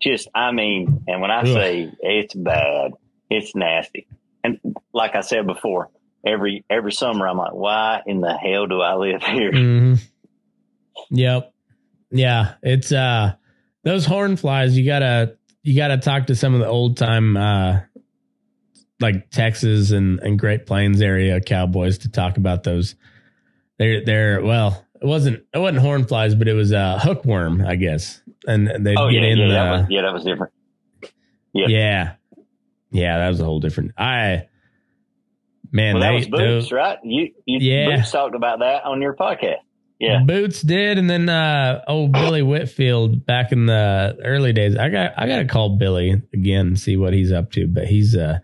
Just, 0.00 0.28
I 0.34 0.52
mean, 0.52 1.02
and 1.06 1.20
when 1.20 1.30
I 1.30 1.40
Ugh. 1.40 1.46
say 1.48 1.90
it's 2.00 2.32
bad, 2.34 2.92
it's 3.28 3.54
nasty. 3.54 4.06
And 4.44 4.58
like 4.92 5.14
I 5.14 5.20
said 5.20 5.46
before, 5.46 5.90
every 6.26 6.64
every 6.70 6.92
summer 6.92 7.26
I'm 7.28 7.36
like, 7.38 7.52
why 7.54 8.02
in 8.06 8.20
the 8.20 8.32
hell 8.32 8.66
do 8.66 8.80
I 8.80 8.94
live 8.94 9.22
here? 9.22 9.52
hmm 9.52 9.94
Yep. 11.10 11.52
Yeah. 12.10 12.54
It's 12.62 12.92
uh 12.92 13.34
those 13.84 14.04
horn 14.06 14.36
flies, 14.36 14.76
you 14.76 14.84
gotta 14.84 15.36
you 15.62 15.76
gotta 15.76 15.98
talk 15.98 16.26
to 16.28 16.34
some 16.34 16.54
of 16.54 16.60
the 16.60 16.66
old 16.66 16.96
time 16.96 17.36
uh 17.36 17.80
like 19.00 19.30
Texas 19.30 19.92
and, 19.92 20.20
and 20.20 20.38
Great 20.38 20.66
Plains 20.66 21.00
area 21.00 21.40
cowboys 21.40 21.98
to 21.98 22.10
talk 22.10 22.36
about 22.36 22.64
those. 22.64 22.94
They're 23.78 24.04
they're 24.04 24.42
well, 24.42 24.84
it 25.00 25.06
wasn't 25.06 25.44
it 25.54 25.58
wasn't 25.58 25.78
horn 25.80 26.04
flies, 26.06 26.34
but 26.34 26.48
it 26.48 26.52
was 26.54 26.72
a 26.72 26.98
hookworm, 26.98 27.64
I 27.64 27.76
guess. 27.76 28.20
And 28.46 28.66
they 28.84 28.94
Oh 28.96 29.10
get 29.10 29.22
yeah, 29.22 29.28
in 29.28 29.38
yeah, 29.38 29.46
the 29.48 29.52
that 29.54 29.70
was, 29.70 29.86
yeah, 29.90 30.02
that 30.02 30.12
was 30.12 30.24
different. 30.24 30.52
Yeah. 31.52 31.66
yeah. 31.68 32.12
Yeah, 32.90 33.18
that 33.18 33.28
was 33.28 33.40
a 33.40 33.44
whole 33.44 33.60
different 33.60 33.92
I 33.98 34.46
man, 35.72 35.94
well, 35.94 36.02
that 36.02 36.08
they, 36.10 36.14
was 36.16 36.28
Boots, 36.28 36.40
those- 36.40 36.72
right? 36.72 36.98
You, 37.04 37.32
you 37.46 37.58
Yeah. 37.60 37.96
Boots 37.96 38.10
talked 38.10 38.34
about 38.34 38.60
that 38.60 38.84
on 38.84 39.00
your 39.02 39.14
podcast. 39.14 39.56
Yeah. 39.98 40.22
Boots 40.24 40.62
did, 40.62 40.96
and 40.96 41.10
then 41.10 41.28
uh 41.28 41.84
oh 41.86 42.08
Billy 42.08 42.40
Whitfield 42.42 43.26
back 43.26 43.52
in 43.52 43.66
the 43.66 44.16
early 44.24 44.52
days. 44.54 44.74
I 44.76 44.88
got 44.88 45.12
I 45.18 45.26
gotta 45.26 45.44
call 45.44 45.76
Billy 45.76 46.22
again 46.32 46.68
and 46.68 46.80
see 46.80 46.96
what 46.96 47.12
he's 47.12 47.30
up 47.32 47.52
to. 47.52 47.66
But 47.66 47.86
he's 47.86 48.16
uh 48.16 48.38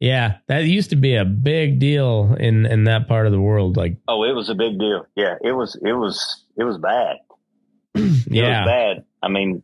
yeah, 0.00 0.36
that 0.48 0.64
used 0.64 0.90
to 0.90 0.96
be 0.96 1.14
a 1.16 1.24
big 1.24 1.78
deal 1.78 2.36
in 2.38 2.66
in 2.66 2.84
that 2.84 3.08
part 3.08 3.24
of 3.26 3.32
the 3.32 3.40
world. 3.40 3.76
Like 3.78 3.96
Oh, 4.06 4.22
it 4.24 4.32
was 4.32 4.50
a 4.50 4.54
big 4.54 4.78
deal. 4.78 5.06
Yeah, 5.16 5.36
it 5.42 5.52
was. 5.52 5.76
It 5.82 5.94
was. 5.94 6.44
It 6.58 6.64
was 6.64 6.76
bad. 6.78 7.16
It 7.94 8.26
yeah. 8.34 8.60
was 8.60 8.66
bad. 8.68 9.04
I 9.22 9.28
mean, 9.28 9.62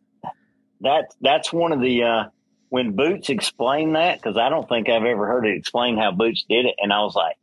that 0.81 1.13
that's 1.21 1.53
one 1.53 1.71
of 1.73 1.79
the 1.79 2.03
uh, 2.03 2.23
when 2.75 2.93
Boots 2.93 3.29
explained 3.29 3.95
that 3.95 4.21
because 4.21 4.37
I 4.37 4.49
don't 4.49 4.67
think 4.67 4.89
I've 4.89 5.05
ever 5.05 5.25
heard 5.25 5.45
it 5.45 5.55
explain 5.57 5.97
how 5.97 6.11
Boots 6.11 6.43
did 6.49 6.65
it, 6.65 6.75
and 6.77 6.91
I 6.91 6.99
was 7.03 7.15
like, 7.15 7.37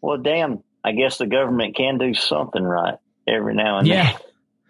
well, 0.00 0.16
damn. 0.16 0.62
I 0.82 0.92
guess 0.92 1.18
the 1.18 1.26
government 1.26 1.76
can 1.76 1.98
do 1.98 2.14
something 2.14 2.62
right 2.62 2.94
every 3.26 3.54
now 3.54 3.78
and 3.78 3.86
Yeah. 3.86 4.16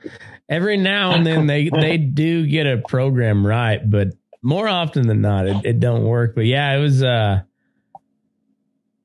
then. 0.02 0.10
Every 0.48 0.76
now 0.78 1.12
and 1.12 1.24
then 1.26 1.46
they 1.46 1.68
they 1.68 1.98
do 1.98 2.46
get 2.46 2.66
a 2.66 2.78
program 2.78 3.46
right, 3.46 3.78
but 3.88 4.08
more 4.42 4.66
often 4.66 5.06
than 5.06 5.20
not 5.20 5.46
it, 5.46 5.56
it 5.64 5.80
don't 5.80 6.02
work. 6.04 6.34
But 6.34 6.46
yeah, 6.46 6.74
it 6.74 6.80
was 6.80 7.02
uh 7.02 7.42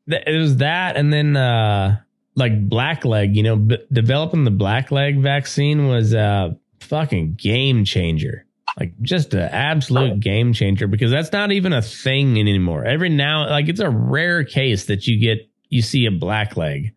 th- 0.09 0.23
it 0.25 0.37
was 0.37 0.57
that 0.57 0.95
and 0.95 1.11
then 1.11 1.35
uh 1.35 1.97
like 2.35 2.53
blackleg, 2.69 3.35
you 3.35 3.43
know, 3.43 3.57
b- 3.57 3.85
developing 3.91 4.43
the 4.45 4.51
blackleg 4.51 5.21
vaccine 5.21 5.87
was 5.87 6.13
a 6.13 6.57
fucking 6.79 7.35
game 7.35 7.83
changer. 7.85 8.45
Like 8.79 8.99
just 9.01 9.33
an 9.33 9.41
absolute 9.41 10.19
game 10.19 10.53
changer 10.53 10.87
because 10.87 11.11
that's 11.11 11.31
not 11.31 11.51
even 11.51 11.73
a 11.73 11.81
thing 11.81 12.39
anymore. 12.39 12.85
Every 12.85 13.09
now 13.09 13.49
like 13.49 13.69
it's 13.69 13.79
a 13.79 13.89
rare 13.89 14.43
case 14.43 14.85
that 14.85 15.05
you 15.05 15.19
get 15.19 15.47
you 15.69 15.81
see 15.81 16.05
a 16.07 16.11
blackleg. 16.11 16.93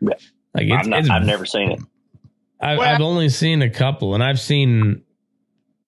Yeah. 0.00 0.10
Like 0.54 0.64
it's, 0.64 0.72
I've, 0.74 0.86
not, 0.86 0.98
it's 1.00 1.10
I've 1.10 1.24
never 1.24 1.46
seen 1.46 1.72
it. 1.72 1.80
I've, 2.60 2.78
Well- 2.78 2.94
I've 2.94 3.00
only 3.00 3.28
seen 3.30 3.62
a 3.62 3.70
couple, 3.70 4.14
and 4.14 4.22
I've 4.22 4.40
seen 4.40 5.02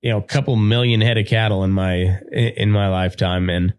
you 0.03 0.11
know 0.11 0.19
a 0.19 0.23
couple 0.23 0.57
million 0.57 1.01
head 1.01 1.19
of 1.19 1.27
cattle 1.27 1.65
in 1.65 1.71
my 1.71 2.19
in 2.33 2.71
my 2.71 2.89
lifetime, 2.89 3.51
and 3.51 3.75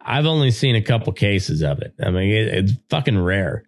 I've 0.00 0.26
only 0.26 0.50
seen 0.50 0.74
a 0.74 0.82
couple 0.82 1.12
cases 1.12 1.62
of 1.62 1.80
it. 1.80 1.94
I 2.02 2.10
mean, 2.10 2.30
it, 2.30 2.48
it's 2.48 2.72
fucking 2.88 3.18
rare. 3.18 3.64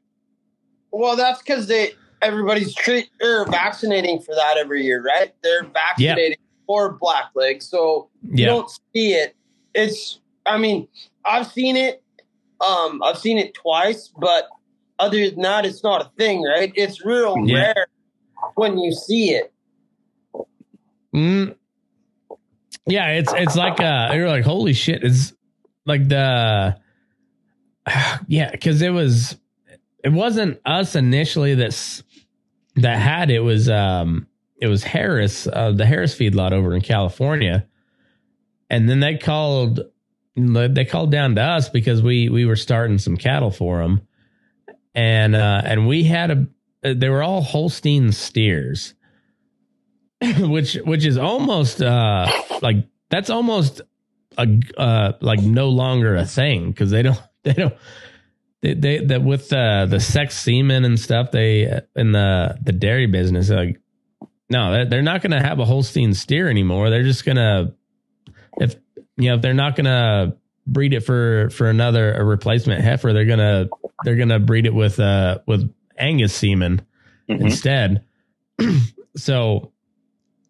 Well, 0.91 1.17
that's 1.17 1.41
because 1.43 1.67
they 1.67 1.93
everybody's 2.23 2.75
treat 2.75 3.11
or 3.23 3.47
vaccinating 3.47 4.21
for 4.21 4.35
that 4.35 4.57
every 4.57 4.85
year, 4.85 5.03
right? 5.03 5.35
They're 5.43 5.65
vaccinating 5.65 6.39
for 6.71 6.97
blackleg, 7.01 7.61
so 7.61 8.09
you 8.33 8.47
don't 8.47 8.71
see 8.95 9.15
it. 9.15 9.35
It's, 9.75 10.21
I 10.47 10.57
mean, 10.57 10.87
I've 11.25 11.49
seen 11.49 11.77
it. 11.77 12.01
Um, 12.61 13.03
I've 13.03 13.19
seen 13.19 13.39
it 13.39 13.55
twice, 13.55 14.09
but 14.17 14.47
other 15.01 15.29
than 15.29 15.43
that, 15.43 15.67
it's 15.67 15.83
not 15.83 16.01
a 16.07 16.11
thing, 16.17 16.45
right? 16.45 16.73
It's 16.77 17.05
real 17.05 17.35
Yeah. 17.45 17.73
rare 17.75 17.87
when 18.55 18.79
you 18.79 18.93
see 18.93 19.31
it. 19.31 19.53
Mm. 21.13 21.57
yeah. 22.87 23.09
It's 23.09 23.33
it's 23.35 23.57
like 23.57 23.81
uh, 23.81 24.13
you're 24.15 24.29
like 24.29 24.45
holy 24.45 24.73
shit. 24.75 25.03
It's 25.03 25.33
like 25.87 26.07
the 26.07 26.79
yeah, 28.29 28.53
because 28.53 28.81
it 28.81 28.91
was 28.91 29.37
it 30.05 30.13
wasn't 30.13 30.61
us 30.65 30.95
initially 30.95 31.57
that's 31.57 32.05
that 32.77 32.99
had 32.99 33.29
it 33.33 33.37
It 33.37 33.39
was 33.41 33.69
um 33.69 34.29
it 34.61 34.69
was 34.69 34.85
Harris 34.85 35.47
uh, 35.47 35.73
the 35.73 35.87
Harris 35.87 36.15
feedlot 36.15 36.53
over 36.53 36.75
in 36.75 36.83
California, 36.83 37.67
and 38.69 38.89
then 38.89 39.01
they 39.01 39.17
called 39.17 39.81
they 40.37 40.85
called 40.85 41.11
down 41.11 41.35
to 41.37 41.43
us 41.43 41.69
because 41.69 42.03
we 42.03 42.29
we 42.29 42.45
were 42.45 42.57
starting 42.57 42.99
some 42.99 43.17
cattle 43.17 43.51
for 43.51 43.79
them, 43.79 44.03
and 44.95 45.35
uh, 45.35 45.63
and 45.65 45.89
we 45.89 46.05
had 46.05 46.31
a 46.83 46.95
they 46.95 47.09
were 47.09 47.23
all 47.23 47.43
Holstein 47.43 48.13
steers, 48.13 48.95
which 50.39 50.75
which 50.75 51.05
is 51.05 51.17
almost 51.17 51.83
uh 51.83 52.31
like 52.63 52.87
that's 53.09 53.31
almost 53.31 53.81
a 54.37 54.61
uh 54.77 55.13
like 55.21 55.41
no 55.41 55.71
longer 55.71 56.17
a 56.17 56.27
thing 56.27 56.71
because 56.71 56.91
they 56.91 57.03
don't 57.03 57.21
they 57.45 57.55
don't 57.55 57.75
they, 58.63 58.75
they 58.75 59.05
that 59.07 59.23
with 59.23 59.53
uh, 59.53 59.87
the 59.87 60.01
sex 60.01 60.37
semen 60.37 60.85
and 60.85 61.01
stuff 61.01 61.31
they 61.31 61.67
uh, 61.67 61.81
in 61.97 62.13
the 62.13 62.59
the 62.63 62.73
dairy 62.73 63.07
business 63.07 63.49
like 63.49 63.81
no 64.51 64.73
they're, 64.73 64.85
they're 64.87 65.03
not 65.03 65.23
going 65.23 65.31
to 65.33 65.41
have 65.41 65.59
a 65.61 65.65
Holstein 65.65 66.13
steer 66.15 66.49
anymore 66.49 66.91
they're 66.91 67.03
just 67.05 67.25
going 67.25 67.37
to 67.37 67.73
if 68.61 68.75
you 69.17 69.29
know 69.31 69.37
if 69.37 69.43
they're 69.43 69.55
not 69.55 69.77
going 69.77 69.87
to 69.87 70.37
breed 70.67 70.93
it 70.93 71.01
for 71.01 71.49
for 71.51 71.69
another 71.71 72.13
a 72.13 72.25
replacement 72.25 72.83
heifer 72.83 73.13
they're 73.13 73.25
going 73.25 73.39
to 73.39 73.69
they're 74.05 74.17
going 74.17 74.29
to 74.29 74.39
breed 74.39 74.67
it 74.67 74.75
with 74.75 75.01
uh 75.01 75.39
with 75.47 75.73
Angus 75.99 76.35
semen 76.35 76.83
Mhm. 77.29 77.41
instead 77.43 78.05
so 79.17 79.73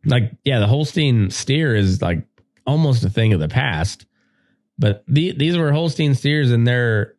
like 0.04 0.32
yeah 0.44 0.58
the 0.60 0.66
Holstein 0.66 1.30
steer 1.30 1.74
is 1.76 2.00
like 2.00 2.26
almost 2.66 3.04
a 3.04 3.10
thing 3.10 3.32
of 3.32 3.40
the 3.40 3.48
past 3.48 4.06
but 4.78 5.04
the, 5.06 5.32
these 5.32 5.58
were 5.58 5.72
Holstein 5.72 6.14
steers 6.14 6.50
and 6.50 6.66
they're 6.66 7.14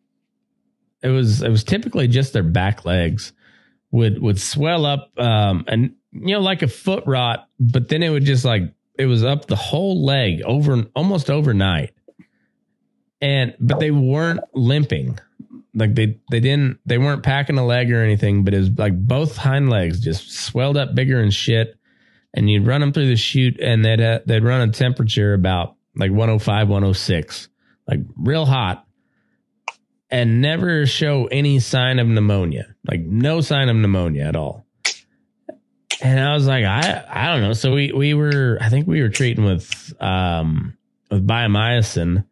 it 1.03 1.09
was 1.09 1.41
it 1.43 1.49
was 1.49 1.63
typically 1.63 2.07
just 2.07 2.34
their 2.34 2.43
back 2.43 2.86
legs 2.86 3.34
would 3.91 4.19
would 4.21 4.39
swell 4.39 4.86
up 4.86 5.11
um 5.19 5.63
and 5.67 5.93
you 6.12 6.34
know 6.36 6.41
like 6.41 6.62
a 6.62 6.68
foot 6.68 7.03
rot 7.07 7.47
but 7.59 7.88
then 7.88 8.03
it 8.03 8.09
would 8.09 8.26
just 8.26 8.45
like 8.45 8.74
it 9.01 9.07
was 9.07 9.24
up 9.24 9.47
the 9.47 9.55
whole 9.55 10.05
leg 10.05 10.43
over 10.43 10.86
almost 10.95 11.32
overnight. 11.32 11.91
And 13.20 13.55
but 13.59 13.80
they 13.80 13.91
weren't 13.91 14.41
limping. 14.53 15.20
Like 15.74 15.95
they 15.95 16.20
they 16.30 16.39
didn't 16.39 16.80
they 16.86 16.97
weren't 16.97 17.24
packing 17.24 17.57
a 17.57 17.66
leg 17.66 17.91
or 17.91 18.03
anything 18.03 18.43
but 18.43 18.53
it 18.53 18.59
was 18.59 18.70
like 18.78 18.95
both 18.95 19.38
hind 19.38 19.70
legs 19.70 19.99
just 19.99 20.32
swelled 20.32 20.78
up 20.78 20.93
bigger 20.93 21.20
and 21.20 21.34
shit. 21.34 21.76
And 22.34 22.49
you'd 22.49 22.68
run 22.68 22.82
them 22.82 22.93
through 22.93 23.07
the 23.07 23.16
chute 23.16 23.59
and 23.59 23.84
they'd 23.84 24.01
uh, 24.01 24.20
they'd 24.26 24.43
run 24.43 24.70
a 24.70 24.72
temperature 24.72 25.34
about 25.34 25.76
like 25.95 26.12
105 26.12 26.70
106 26.70 27.49
like 27.88 27.99
real 28.16 28.45
hot 28.45 28.86
and 30.09 30.41
never 30.41 30.86
show 30.86 31.26
any 31.26 31.59
sign 31.59 31.99
of 31.99 32.07
pneumonia 32.07 32.74
like 32.88 33.01
no 33.01 33.41
sign 33.41 33.68
of 33.68 33.76
pneumonia 33.76 34.24
at 34.24 34.38
all 34.38 34.66
and 36.02 36.20
i 36.20 36.34
was 36.34 36.47
like 36.47 36.66
i 36.66 37.04
i 37.10 37.32
don't 37.32 37.41
know. 37.41 37.54
So 37.54 37.74
we 37.74 37.91
we 37.91 38.14
were 38.14 38.58
i 38.62 38.70
think 38.70 38.88
we 38.88 39.02
were 39.02 39.10
treating 39.10 39.45
with 39.45 39.93
um 40.02 40.78
with 41.10 41.26
biomycin 41.28 42.26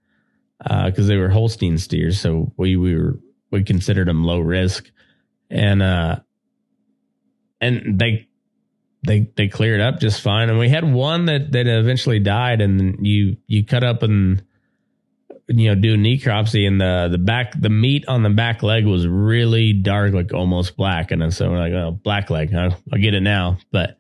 uh 0.66 0.90
because 0.90 1.08
they 1.08 1.18
were 1.18 1.30
holstein 1.30 1.78
steers. 1.78 2.20
So 2.20 2.52
we 2.58 2.76
we 2.76 2.96
were 2.96 3.20
we 3.52 3.64
considered 3.64 4.08
them 4.08 4.24
low 4.24 4.40
risk. 4.40 4.92
And 5.50 5.82
uh 5.82 6.20
and 7.62 8.00
they 8.00 8.28
they 9.06 9.32
they 9.36 9.48
cleared 9.48 9.82
up 9.82 10.00
just 10.00 10.22
fine. 10.22 10.50
And 10.50 10.60
we 10.60 10.70
had 10.70 10.84
one 10.84 11.26
that 11.26 11.52
that 11.52 11.68
eventually 11.68 12.20
died. 12.20 12.62
And 12.62 13.06
you 13.06 13.38
you 13.48 13.66
cut 13.66 13.84
up 13.84 14.04
and 14.04 14.44
you 15.50 15.68
know 15.68 15.76
do 15.76 15.98
necropsy 15.98 16.68
and 16.68 16.80
the 16.80 17.10
the 17.12 17.18
back 17.18 17.60
the 17.60 17.70
meat 17.70 18.06
on 18.08 18.24
the 18.24 18.30
back 18.30 18.62
leg 18.64 18.86
was 18.86 19.06
really 19.08 19.74
dark 19.74 20.14
like 20.14 20.34
almost 20.34 20.78
black. 20.78 21.12
And 21.12 21.22
then 21.22 21.32
so 21.32 21.50
we're 21.50 21.58
like 21.60 21.74
oh 21.74 21.92
black 21.92 22.30
leg 22.30 22.54
I, 22.54 22.76
I 22.94 22.98
get 23.00 23.14
it 23.14 23.22
now. 23.22 23.58
But 23.72 23.98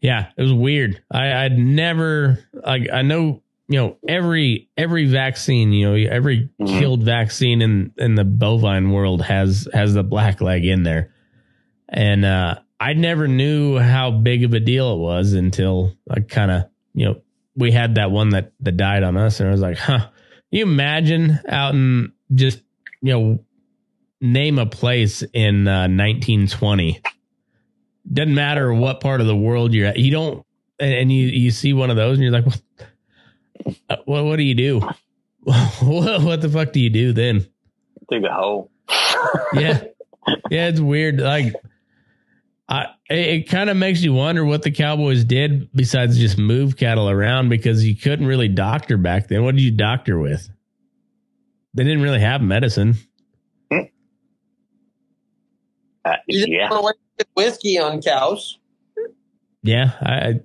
yeah 0.00 0.28
it 0.36 0.42
was 0.42 0.52
weird. 0.52 1.02
I 1.10 1.44
i'd 1.44 1.58
never 1.58 2.38
like 2.52 2.88
i 2.92 3.02
know 3.02 3.42
you 3.68 3.78
know 3.78 3.96
every 4.08 4.68
every 4.76 5.06
vaccine 5.06 5.72
you 5.72 5.88
know 5.88 6.10
every 6.10 6.48
Mhm. 6.60 6.78
killed 6.78 7.02
vaccine 7.04 7.62
in 7.62 7.92
in 7.96 8.14
the 8.16 8.24
bovine 8.24 8.90
world 8.90 9.22
has 9.22 9.68
has 9.72 9.94
the 9.94 10.02
black 10.04 10.40
leg 10.40 10.64
in 10.64 10.82
there. 10.82 11.12
And 11.88 12.24
uh 12.24 12.56
I 12.80 12.94
never 12.94 13.28
knew 13.28 13.78
how 13.78 14.10
big 14.10 14.42
of 14.42 14.54
a 14.54 14.60
deal 14.60 14.92
it 14.94 14.98
was 14.98 15.34
until 15.34 15.92
I 16.10 16.18
kind 16.20 16.50
of, 16.50 16.64
you 16.94 17.04
know, 17.06 17.20
we 17.54 17.70
had 17.70 17.94
that 17.94 18.10
one 18.10 18.30
that 18.30 18.52
that 18.60 18.76
died 18.76 19.04
on 19.04 19.16
us, 19.16 19.38
and 19.38 19.48
I 19.48 19.52
was 19.52 19.60
like, 19.60 19.76
huh. 19.78 20.08
You 20.52 20.62
imagine 20.64 21.40
out 21.48 21.74
in 21.74 22.12
just, 22.32 22.60
you 23.00 23.12
know, 23.12 23.44
name 24.20 24.58
a 24.58 24.66
place 24.66 25.22
in 25.32 25.66
uh, 25.66 25.88
1920. 25.88 27.02
Doesn't 28.12 28.34
matter 28.34 28.72
what 28.72 29.00
part 29.00 29.20
of 29.20 29.26
the 29.26 29.34
world 29.34 29.72
you're 29.74 29.88
at. 29.88 29.96
You 29.96 30.10
don't, 30.12 30.46
and, 30.78 31.10
you 31.10 31.26
you 31.28 31.50
see 31.50 31.72
one 31.72 31.90
of 31.90 31.96
those, 31.96 32.18
and 32.18 32.22
you're 32.24 32.32
like, 32.32 32.46
what? 32.46 32.62
uh, 33.88 33.96
What, 34.04 34.24
what 34.24 34.36
do 34.36 34.42
you 34.42 34.54
do? 34.54 34.80
what, 35.40 35.78
what 36.22 36.40
the 36.40 36.48
fuck 36.52 36.72
do 36.72 36.80
you 36.80 36.90
do 36.90 37.12
then? 37.12 37.46
Dig 38.10 38.24
a 38.24 38.32
hole. 38.32 38.70
yeah 39.54 39.84
yeah 40.50 40.68
it's 40.68 40.80
weird 40.80 41.18
like 41.20 41.54
i 42.68 42.86
it, 43.12 43.28
it 43.28 43.48
kind 43.48 43.70
of 43.70 43.76
makes 43.76 44.02
you 44.02 44.12
wonder 44.12 44.44
what 44.44 44.62
the 44.62 44.70
cowboys 44.70 45.24
did 45.24 45.70
besides 45.74 46.18
just 46.18 46.38
move 46.38 46.76
cattle 46.76 47.08
around 47.08 47.48
because 47.48 47.86
you 47.86 47.96
couldn't 47.96 48.26
really 48.26 48.48
doctor 48.48 48.96
back 48.96 49.28
then 49.28 49.44
what 49.44 49.54
did 49.54 49.62
you 49.62 49.70
doctor 49.70 50.18
with 50.18 50.48
they 51.74 51.84
didn't 51.84 52.02
really 52.02 52.20
have 52.20 52.42
medicine. 52.42 52.96
Uh, 56.04 56.16
You 56.26 56.40
didn't 56.40 56.54
yeah. 56.54 56.70
want 56.70 56.96
to 57.18 57.26
waste 57.36 57.60
whiskey 57.60 57.78
on 57.78 58.02
cows. 58.02 58.58
Yeah, 59.62 59.92
I. 60.00 60.40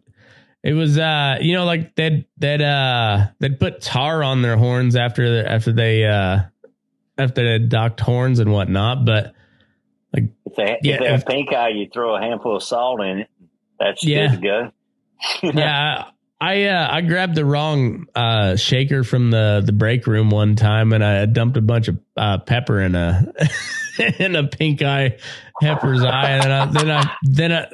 It 0.64 0.74
was 0.74 0.98
uh, 0.98 1.38
you 1.42 1.54
know, 1.54 1.66
like 1.66 1.96
they'd 1.96 2.26
they'd 2.38 2.62
uh 2.62 3.28
they'd 3.40 3.60
put 3.60 3.82
tar 3.82 4.24
on 4.24 4.42
their 4.42 4.58
horns 4.58 4.96
after 4.96 5.38
the, 5.38 5.50
after 5.52 5.72
they 5.72 6.06
uh 6.06 6.40
after 7.18 7.58
they 7.58 7.66
docked 7.66 8.00
horns 8.00 8.40
and 8.40 8.52
whatnot, 8.52 9.06
but 9.06 9.34
If 10.46 10.56
they, 10.56 10.78
Yeah, 10.82 10.96
if 10.96 11.00
they 11.00 11.08
have 11.08 11.26
pink 11.26 11.54
eye, 11.54 11.70
you 11.70 11.88
throw 11.92 12.16
a 12.16 12.20
handful 12.22 12.56
of 12.56 12.64
salt 12.64 13.02
in 13.02 13.20
it. 13.20 13.30
That's 13.80 14.04
Yeah. 14.06 14.28
good 14.36 14.42
to 14.42 14.48
go. 14.48 14.72
yeah, 15.60 16.06
I 16.40 16.66
uh, 16.66 16.88
I 16.92 17.02
grabbed 17.02 17.34
the 17.36 17.46
wrong 17.46 18.06
uh, 18.14 18.56
shaker 18.56 19.04
from 19.04 19.32
the 19.32 19.64
the 19.66 19.72
break 19.72 20.06
room 20.06 20.30
one 20.30 20.56
time, 20.56 20.94
and 20.94 21.04
I 21.04 21.26
dumped 21.26 21.58
a 21.58 21.62
bunch 21.62 21.88
of 21.88 21.98
uh, 22.16 22.38
pepper 22.40 22.80
in 22.82 22.94
a 22.94 23.34
in 24.20 24.36
a 24.36 24.48
pink 24.48 24.84
eye 24.84 25.18
heifer's 25.60 26.04
eye, 26.04 26.30
and 26.32 26.44
then 26.44 26.52
I, 26.52 26.66
then 26.72 26.92
I 26.92 27.16
then 27.24 27.52
I 27.52 27.68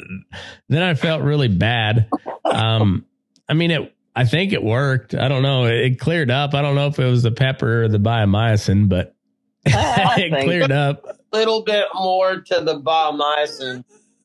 then 0.70 0.82
I 0.84 0.94
felt 0.94 1.22
really 1.24 1.50
bad. 1.50 2.10
Um, 2.46 3.06
I 3.50 3.54
mean 3.54 3.72
it. 3.72 3.94
I 4.16 4.26
think 4.26 4.54
it 4.54 4.64
worked. 4.64 5.16
I 5.16 5.28
don't 5.28 5.42
know. 5.42 5.66
It, 5.66 5.74
it 5.86 6.00
cleared 6.00 6.32
up. 6.32 6.54
I 6.54 6.62
don't 6.62 6.76
know 6.76 6.88
if 6.88 7.00
it 7.00 7.06
was 7.06 7.24
the 7.24 7.32
pepper 7.32 7.84
or 7.84 7.88
the 7.90 7.98
biomycin, 7.98 8.88
but 8.88 9.16
it 9.66 10.44
cleared 10.46 10.72
up. 10.72 11.04
Little 11.34 11.64
bit 11.64 11.88
more 11.96 12.40
to 12.42 12.62
the 12.62 12.80
biomycin. 12.80 13.84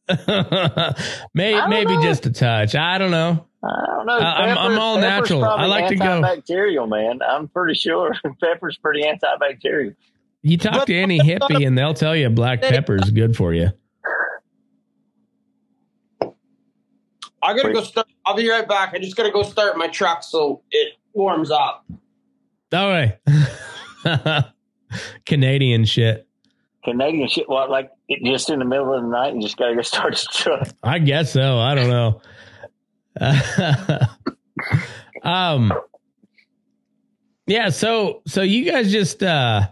maybe 1.34 1.60
maybe 1.68 1.96
know. 1.96 2.02
just 2.02 2.24
a 2.26 2.30
touch. 2.32 2.74
I 2.74 2.96
don't 2.98 3.10
know. 3.10 3.44
I 3.62 3.84
don't 3.86 4.06
know. 4.06 4.14
Uh, 4.14 4.20
I'm- 4.20 4.58
I'm 4.58 4.78
all 4.78 4.96
pepper's 4.98 5.30
natural. 5.30 5.44
I 5.44 5.66
like 5.66 5.88
to 5.88 5.96
go- 5.96 6.04
Antibacterial, 6.22 6.88
man. 6.88 7.20
I'm 7.22 7.48
pretty 7.48 7.74
sure 7.74 8.14
pepper's 8.42 8.78
pretty 8.78 9.02
antibacterial. 9.02 9.94
You 10.42 10.56
talk 10.56 10.86
to 10.86 10.94
any 10.94 11.18
hippie 11.18 11.66
and 11.66 11.76
they'll 11.76 11.94
tell 11.94 12.14
you 12.14 12.30
black 12.30 12.62
pepper 12.62 12.96
is 12.96 13.10
good 13.10 13.36
for 13.36 13.52
you. 13.52 13.70
I 17.42 17.54
gotta 17.54 17.68
Wait. 17.68 17.74
go 17.74 17.82
start. 17.82 18.06
I'll 18.24 18.36
be 18.36 18.48
right 18.48 18.66
back. 18.68 18.94
I 18.94 18.98
just 18.98 19.16
gotta 19.16 19.30
go 19.32 19.42
start 19.42 19.76
my 19.76 19.88
truck 19.88 20.22
so 20.22 20.62
it 20.70 20.94
warms 21.12 21.50
up. 21.50 21.84
All 22.72 22.88
right. 22.88 23.18
Canadian 25.26 25.84
shit. 25.84 26.27
Canadian 26.84 27.28
shit. 27.28 27.48
What, 27.48 27.70
like 27.70 27.90
it 28.08 28.22
just 28.24 28.50
in 28.50 28.58
the 28.60 28.64
middle 28.64 28.92
of 28.94 29.02
the 29.02 29.08
night 29.08 29.32
and 29.32 29.42
just 29.42 29.56
gotta 29.56 29.74
go 29.74 29.82
start 29.82 30.14
the 30.14 30.28
truck. 30.32 30.68
I 30.82 30.98
guess 30.98 31.32
so. 31.32 31.58
I 31.58 31.74
don't 31.74 31.88
know. 31.88 32.20
um 35.22 35.72
Yeah, 37.46 37.70
so 37.70 38.22
so 38.26 38.42
you 38.42 38.70
guys 38.70 38.92
just 38.92 39.22
uh 39.22 39.68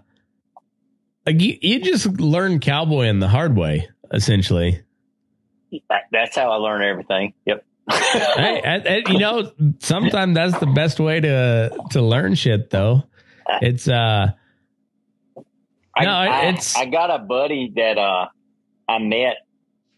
like 1.26 1.40
you, 1.40 1.58
you 1.60 1.80
just 1.80 2.06
learned 2.20 2.62
cowboying 2.62 3.18
the 3.18 3.28
hard 3.28 3.56
way, 3.56 3.88
essentially. 4.12 4.82
That's 6.12 6.36
how 6.36 6.52
I 6.52 6.56
learn 6.56 6.82
everything. 6.82 7.34
Yep. 7.46 7.64
hey, 7.90 8.60
and- 8.64 8.86
and, 8.86 9.08
you 9.08 9.18
know, 9.18 9.50
sometimes 9.80 10.34
that's 10.34 10.58
the 10.58 10.66
best 10.66 11.00
way 11.00 11.20
to 11.20 11.76
to 11.90 12.02
learn 12.02 12.34
shit 12.34 12.70
though. 12.70 13.04
It's 13.60 13.88
uh 13.88 14.28
I, 15.96 16.04
No, 16.04 16.10
I, 16.10 16.40
it's- 16.48 16.76
I 16.76 16.86
got 16.86 17.10
a 17.10 17.18
buddy 17.18 17.72
that 17.76 17.98
uh 17.98 18.26
I 18.88 18.98
met 18.98 19.36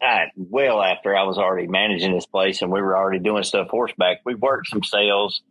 uh, 0.01 0.27
well 0.37 0.81
after 0.81 1.17
I 1.17 1.25
was 1.25 1.39
already 1.39 1.67
managing 1.67 2.15
this 2.15 2.27
place 2.27 2.63
and 2.63 2.71
we 2.71 2.81
were 2.81 2.97
already 2.97 3.19
doing 3.19 3.43
stuff 3.43 3.69
horseback. 3.69 4.21
We 4.25 4.35
worked 4.35 4.69
some 4.69 4.85
sales, 4.85 5.43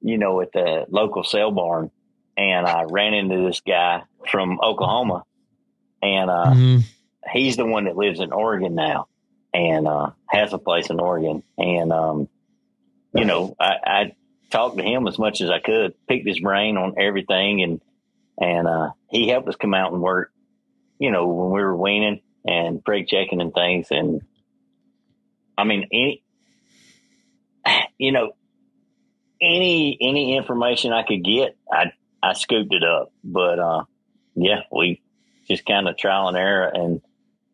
you 0.00 0.18
know, 0.18 0.40
at 0.40 0.52
the 0.52 0.86
local 0.88 1.24
sale 1.24 1.50
barn, 1.50 1.90
and 2.36 2.66
I 2.66 2.84
ran 2.84 3.12
into 3.12 3.44
this 3.44 3.60
guy 3.60 4.04
from 4.30 4.60
Oklahoma, 4.62 5.24
and 6.00 6.30
uh, 6.30 6.52
mhm. 6.54 6.82
he's 7.32 7.56
the 7.56 7.66
one 7.66 7.84
that 7.84 7.96
lives 7.96 8.20
in 8.20 8.32
Oregon 8.32 8.74
now 8.76 9.08
and 9.52 9.88
uh, 9.88 10.10
has 10.28 10.52
a 10.52 10.58
place 10.58 10.90
in 10.90 11.00
Oregon. 11.00 11.42
And, 11.56 11.92
um, 11.92 12.28
you 13.12 13.24
know, 13.24 13.56
I, 13.58 13.72
I 13.84 14.12
talked 14.50 14.78
to 14.78 14.84
him 14.84 15.06
as 15.08 15.18
much 15.18 15.40
as 15.40 15.50
I 15.50 15.58
could, 15.58 15.94
picked 16.06 16.26
his 16.26 16.40
brain 16.40 16.76
on 16.76 16.94
everything. 16.98 17.62
And, 17.62 17.80
and 18.40 18.68
uh, 18.68 18.90
he 19.10 19.28
helped 19.28 19.48
us 19.48 19.56
come 19.56 19.74
out 19.74 19.92
and 19.92 20.02
work, 20.02 20.30
you 20.98 21.10
know, 21.10 21.26
when 21.26 21.50
we 21.50 21.60
were 21.62 21.76
weaning 21.76 22.20
and 22.46 22.82
brake 22.82 23.08
checking 23.08 23.40
and 23.40 23.52
things. 23.54 23.88
And 23.90 24.22
I 25.56 25.64
mean, 25.64 25.86
any, 25.92 26.22
you 27.98 28.12
know, 28.12 28.32
any, 29.40 29.96
any 30.00 30.36
information 30.36 30.92
I 30.92 31.02
could 31.04 31.24
get, 31.24 31.56
I, 31.72 31.92
I 32.22 32.32
scooped 32.34 32.74
it 32.74 32.84
up. 32.84 33.12
But, 33.22 33.58
uh, 33.58 33.84
yeah, 34.34 34.60
we 34.72 35.00
just 35.48 35.64
kind 35.64 35.88
of 35.88 35.96
trial 35.96 36.28
and 36.28 36.36
error 36.36 36.70
and, 36.72 37.00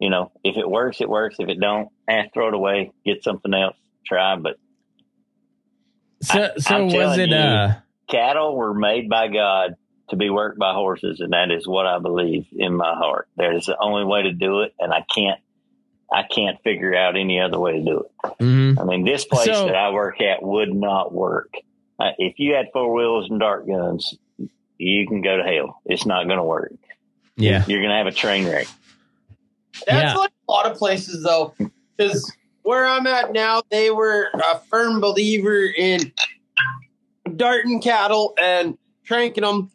you 0.00 0.10
know, 0.10 0.32
if 0.42 0.56
it 0.56 0.68
works, 0.68 1.00
it 1.00 1.08
works. 1.08 1.36
If 1.38 1.48
it 1.48 1.60
don't, 1.60 1.88
eh, 2.08 2.24
throw 2.34 2.48
it 2.48 2.54
away, 2.54 2.90
get 3.06 3.22
something 3.22 3.54
else, 3.54 3.76
try. 4.06 4.36
But 4.36 4.56
So 6.22 6.42
I- 6.42 6.58
so 6.58 6.74
I'm 6.76 6.88
was 6.88 7.18
it 7.18 7.30
you. 7.30 7.36
uh 7.36 7.74
cattle 8.10 8.54
were 8.56 8.74
made 8.74 9.08
by 9.08 9.28
God 9.28 9.76
to 10.10 10.16
be 10.16 10.30
worked 10.30 10.58
by 10.58 10.74
horses, 10.74 11.20
and 11.20 11.32
that 11.32 11.50
is 11.50 11.66
what 11.66 11.86
I 11.86 11.98
believe 11.98 12.46
in 12.52 12.74
my 12.74 12.94
heart. 12.94 13.28
That 13.36 13.54
is 13.54 13.66
the 13.66 13.76
only 13.80 14.04
way 14.04 14.22
to 14.22 14.32
do 14.32 14.60
it, 14.60 14.74
and 14.78 14.92
I 14.92 15.04
can't, 15.14 15.40
I 16.12 16.22
can't 16.22 16.60
figure 16.62 16.94
out 16.94 17.16
any 17.16 17.40
other 17.40 17.58
way 17.58 17.72
to 17.78 17.82
do 17.84 18.00
it. 18.00 18.30
mhm. 18.40 18.78
I 18.80 18.84
mean, 18.84 19.04
this 19.04 19.24
place 19.24 19.46
So- 19.46 19.66
that 19.66 19.74
I 19.76 19.90
work 19.90 20.20
at 20.20 20.42
would 20.42 20.74
not 20.74 21.12
work. 21.12 21.52
Uh, 21.98 22.10
if 22.18 22.38
you 22.38 22.54
had 22.54 22.66
four 22.72 22.92
wheels 22.92 23.30
and 23.30 23.38
dart 23.40 23.66
guns, 23.66 24.14
you 24.78 25.06
can 25.06 25.22
go 25.22 25.36
to 25.36 25.42
hell. 25.44 25.80
It's 25.86 26.04
not 26.04 26.24
going 26.26 26.38
to 26.38 26.44
work. 26.44 26.72
yeah. 27.36 27.64
You're 27.66 27.80
going 27.80 27.90
to 27.90 27.96
have 27.96 28.06
a 28.06 28.12
train 28.12 28.46
wreck. 28.46 28.66
That's 29.86 30.12
Yeah. 30.12 30.14
like 30.16 30.30
a 30.48 30.52
lot 30.52 30.70
of 30.70 30.76
places 30.76 31.22
though, 31.24 31.54
because 31.96 32.30
where 32.62 32.84
I'm 32.86 33.06
at 33.06 33.32
now, 33.32 33.62
they 33.70 33.90
were 33.90 34.28
a 34.34 34.58
firm 34.70 35.00
believer 35.00 35.64
in 35.66 36.12
darting 37.36 37.80
cattle 37.80 38.34
and 38.40 38.76
tranking 39.04 39.42
them, 39.42 39.70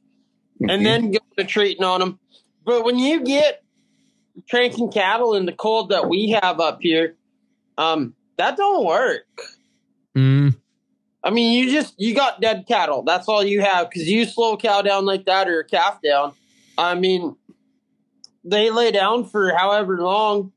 and 0.68 0.86
then 0.86 1.12
going 1.12 1.20
to 1.38 1.44
treating 1.46 1.84
on 1.84 2.00
them. 2.00 2.20
But 2.66 2.84
when 2.84 3.00
you 3.00 3.24
get 3.24 3.64
tranking 4.52 4.94
cattle 4.94 5.36
in 5.36 5.46
the 5.46 5.54
cold 5.54 5.90
that 5.90 6.10
we 6.10 6.38
have 6.42 6.60
up 6.60 6.80
here, 6.82 7.16
um, 7.78 8.14
that 8.38 8.58
don't 8.58 8.86
work. 8.86 9.26
Mm, 10.18 10.56
I 11.24 11.30
mean, 11.30 11.54
you 11.54 11.72
just 11.72 11.96
you 11.98 12.16
got 12.16 12.42
dead 12.42 12.66
cattle. 12.68 13.04
That's 13.04 13.28
all 13.28 13.44
you 13.44 13.62
have 13.62 13.90
because 13.90 14.08
you 14.08 14.26
slow 14.26 14.54
a 14.54 14.58
cow 14.58 14.82
down 14.82 15.06
like 15.06 15.26
that 15.26 15.48
or 15.48 15.60
a 15.60 15.66
calf 15.66 16.00
down. 16.02 16.34
I 16.78 16.96
mean, 16.96 17.36
they 18.44 18.70
lay 18.70 18.92
down 18.92 19.26
for 19.26 19.54
however 19.56 20.02
long 20.02 20.52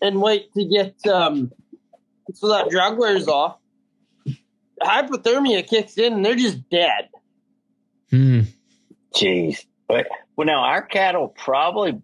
and 0.00 0.20
wait 0.20 0.52
to 0.54 0.64
get 0.64 0.94
um 1.06 1.52
so 2.34 2.48
that 2.48 2.68
drug 2.68 2.98
wears 2.98 3.26
off. 3.26 3.58
Hypothermia 4.82 5.66
kicks 5.66 5.98
in 5.98 6.12
and 6.12 6.24
they're 6.24 6.36
just 6.36 6.68
dead. 6.68 7.08
mm. 8.12 8.46
But, 9.88 10.06
well, 10.36 10.46
now 10.46 10.60
our 10.60 10.82
cattle 10.82 11.28
probably 11.28 12.00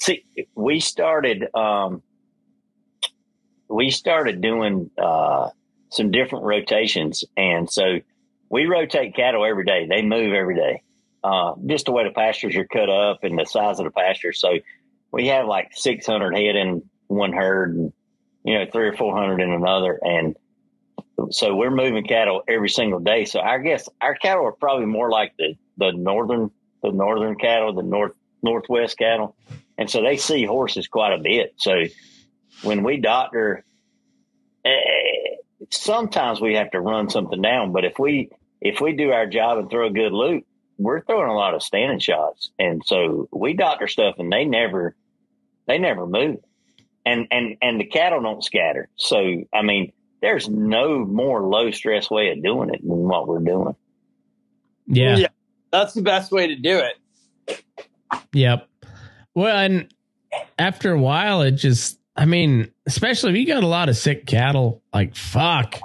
see. 0.00 0.24
We 0.54 0.80
started. 0.80 1.46
Um, 1.54 2.02
we 3.68 3.90
started 3.90 4.40
doing 4.40 4.90
uh, 4.96 5.50
some 5.90 6.10
different 6.10 6.44
rotations, 6.44 7.24
and 7.36 7.70
so 7.70 7.98
we 8.48 8.66
rotate 8.66 9.16
cattle 9.16 9.44
every 9.44 9.64
day. 9.64 9.86
They 9.88 10.02
move 10.02 10.32
every 10.32 10.54
day. 10.54 10.82
Uh, 11.24 11.54
just 11.66 11.86
the 11.86 11.92
way 11.92 12.04
the 12.04 12.10
pastures 12.10 12.54
are 12.54 12.66
cut 12.66 12.88
up 12.88 13.24
and 13.24 13.36
the 13.36 13.44
size 13.44 13.80
of 13.80 13.84
the 13.84 13.90
pasture. 13.90 14.32
So 14.32 14.58
we 15.10 15.26
have 15.28 15.46
like 15.46 15.70
600 15.72 16.36
head 16.36 16.54
in 16.54 16.82
one 17.08 17.32
herd, 17.32 17.74
and 17.74 17.92
you 18.44 18.54
know 18.54 18.66
three 18.72 18.88
or 18.88 18.96
400 18.96 19.40
in 19.40 19.52
another, 19.52 19.98
and 20.02 20.36
so 21.30 21.54
we're 21.54 21.70
moving 21.70 22.04
cattle 22.04 22.42
every 22.48 22.68
single 22.68 23.00
day. 23.00 23.24
So 23.24 23.40
I 23.40 23.58
guess 23.58 23.88
our 24.00 24.14
cattle 24.14 24.44
are 24.44 24.52
probably 24.52 24.86
more 24.86 25.10
like 25.10 25.34
the 25.38 25.56
the 25.76 25.92
northern 25.92 26.50
the 26.82 26.92
northern 26.92 27.36
cattle, 27.36 27.72
the 27.74 27.82
north 27.82 28.12
northwest 28.42 28.98
cattle, 28.98 29.36
and 29.78 29.90
so 29.90 30.02
they 30.02 30.16
see 30.16 30.44
horses 30.44 30.88
quite 30.88 31.12
a 31.12 31.18
bit. 31.18 31.54
So 31.56 31.84
when 32.62 32.82
we 32.82 32.98
doctor, 32.98 33.64
eh, 34.64 34.70
sometimes 35.70 36.40
we 36.40 36.54
have 36.54 36.70
to 36.72 36.80
run 36.80 37.10
something 37.10 37.40
down, 37.40 37.72
but 37.72 37.84
if 37.84 37.98
we 37.98 38.30
if 38.60 38.80
we 38.80 38.92
do 38.92 39.10
our 39.10 39.26
job 39.26 39.58
and 39.58 39.70
throw 39.70 39.86
a 39.86 39.92
good 39.92 40.12
loop, 40.12 40.44
we're 40.78 41.02
throwing 41.02 41.30
a 41.30 41.34
lot 41.34 41.54
of 41.54 41.62
standing 41.62 41.98
shots, 41.98 42.50
and 42.58 42.82
so 42.84 43.28
we 43.32 43.54
doctor 43.54 43.88
stuff, 43.88 44.16
and 44.18 44.32
they 44.32 44.44
never 44.44 44.94
they 45.66 45.78
never 45.78 46.06
move, 46.06 46.38
and 47.04 47.26
and 47.30 47.56
and 47.62 47.80
the 47.80 47.86
cattle 47.86 48.22
don't 48.22 48.44
scatter. 48.44 48.88
So 48.96 49.44
I 49.52 49.62
mean, 49.62 49.92
there's 50.20 50.48
no 50.48 51.04
more 51.04 51.42
low 51.42 51.70
stress 51.70 52.10
way 52.10 52.30
of 52.30 52.42
doing 52.42 52.70
it 52.70 52.80
than 52.80 53.08
what 53.08 53.28
we're 53.28 53.38
doing. 53.40 53.74
Yeah. 54.86 55.16
Yeah. 55.16 55.28
That's 55.70 55.94
the 55.94 56.02
best 56.02 56.32
way 56.32 56.48
to 56.48 56.56
do 56.56 56.80
it. 56.80 57.64
Yep. 58.32 58.68
Well, 59.34 59.56
and 59.56 59.92
after 60.58 60.92
a 60.92 60.98
while, 60.98 61.42
it 61.42 61.52
just, 61.52 61.98
I 62.16 62.24
mean, 62.24 62.72
especially 62.86 63.30
if 63.30 63.36
you 63.36 63.46
got 63.46 63.62
a 63.62 63.66
lot 63.66 63.88
of 63.88 63.96
sick 63.96 64.26
cattle, 64.26 64.82
like 64.92 65.14
fuck, 65.14 65.78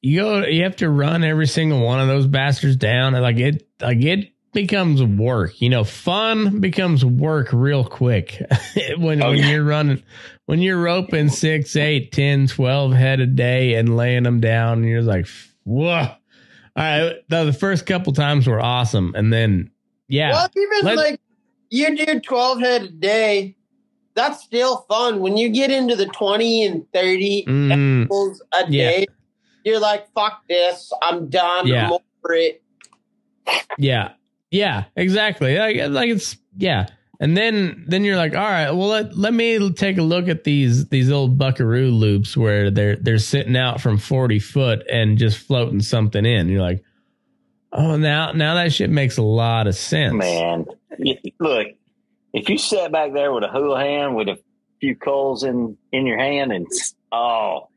you 0.00 0.20
go, 0.20 0.44
you 0.44 0.64
have 0.64 0.76
to 0.76 0.90
run 0.90 1.24
every 1.24 1.46
single 1.46 1.82
one 1.82 2.00
of 2.00 2.08
those 2.08 2.26
bastards 2.26 2.76
down. 2.76 3.14
And 3.14 3.22
like 3.22 3.38
it, 3.38 3.66
like 3.80 4.02
it, 4.02 4.33
becomes 4.54 5.02
work. 5.02 5.60
You 5.60 5.68
know, 5.68 5.84
fun 5.84 6.60
becomes 6.60 7.04
work 7.04 7.52
real 7.52 7.84
quick 7.84 8.40
when 8.98 9.22
Oh, 9.22 9.30
when 9.30 9.38
yeah. 9.38 9.50
you're 9.50 9.64
running 9.64 10.02
when 10.46 10.60
you're 10.60 10.80
roping 10.80 11.28
six, 11.28 11.74
eight, 11.76 12.12
10, 12.12 12.46
12 12.48 12.92
head 12.92 13.20
a 13.20 13.26
day 13.26 13.74
and 13.74 13.96
laying 13.96 14.22
them 14.22 14.40
down 14.40 14.78
and 14.78 14.88
you're 14.88 15.02
like, 15.02 15.26
whoa. 15.64 15.86
All 15.96 16.16
right. 16.76 17.16
The, 17.28 17.44
the 17.44 17.52
first 17.52 17.86
couple 17.86 18.12
times 18.12 18.46
were 18.46 18.60
awesome. 18.60 19.14
And 19.14 19.32
then 19.32 19.70
yeah. 20.08 20.32
Well, 20.32 20.48
even 20.56 20.96
like 20.96 21.20
you 21.70 21.96
do 21.96 22.20
12 22.20 22.60
head 22.60 22.82
a 22.82 22.88
day, 22.88 23.56
that's 24.14 24.42
still 24.44 24.84
fun. 24.88 25.20
When 25.20 25.36
you 25.36 25.48
get 25.48 25.70
into 25.70 25.96
the 25.96 26.06
20 26.06 26.66
and 26.66 26.92
30 26.92 27.44
Mm, 27.46 28.06
a 28.52 28.64
Yeah. 28.68 28.90
day, 28.90 29.06
you're 29.64 29.80
like, 29.80 30.06
fuck 30.14 30.42
this. 30.48 30.92
I'm 31.02 31.28
done. 31.30 31.66
Yeah. 31.66 31.86
I'm 31.86 31.92
over 31.94 32.34
it. 32.34 32.62
Yeah. 33.78 34.12
Yeah, 34.54 34.84
exactly. 34.94 35.58
Like, 35.58 35.76
like 35.90 36.10
it's 36.10 36.36
yeah. 36.56 36.86
And 37.18 37.36
then 37.36 37.86
then 37.88 38.04
you're 38.04 38.16
like, 38.16 38.36
all 38.36 38.42
right, 38.42 38.70
well 38.70 38.86
let, 38.86 39.18
let 39.18 39.34
me 39.34 39.72
take 39.72 39.98
a 39.98 40.02
look 40.02 40.28
at 40.28 40.44
these 40.44 40.88
these 40.90 41.10
old 41.10 41.36
buckaroo 41.36 41.90
loops 41.90 42.36
where 42.36 42.70
they're 42.70 42.94
they're 42.94 43.18
sitting 43.18 43.56
out 43.56 43.80
from 43.80 43.98
40 43.98 44.38
foot 44.38 44.86
and 44.88 45.18
just 45.18 45.38
floating 45.38 45.80
something 45.80 46.24
in. 46.24 46.48
You're 46.48 46.62
like, 46.62 46.84
oh 47.72 47.96
now 47.96 48.30
now 48.30 48.54
that 48.54 48.72
shit 48.72 48.90
makes 48.90 49.18
a 49.18 49.22
lot 49.22 49.66
of 49.66 49.74
sense. 49.74 50.14
Man, 50.14 50.66
look, 51.40 51.66
if 52.32 52.48
you 52.48 52.56
sat 52.56 52.92
back 52.92 53.12
there 53.12 53.32
with 53.32 53.42
a 53.42 53.48
hoolihan 53.48 54.14
with 54.14 54.28
a 54.28 54.38
few 54.78 54.94
coals 54.94 55.42
in 55.42 55.76
in 55.90 56.06
your 56.06 56.18
hand, 56.18 56.52
and 56.52 56.68
oh, 57.10 57.70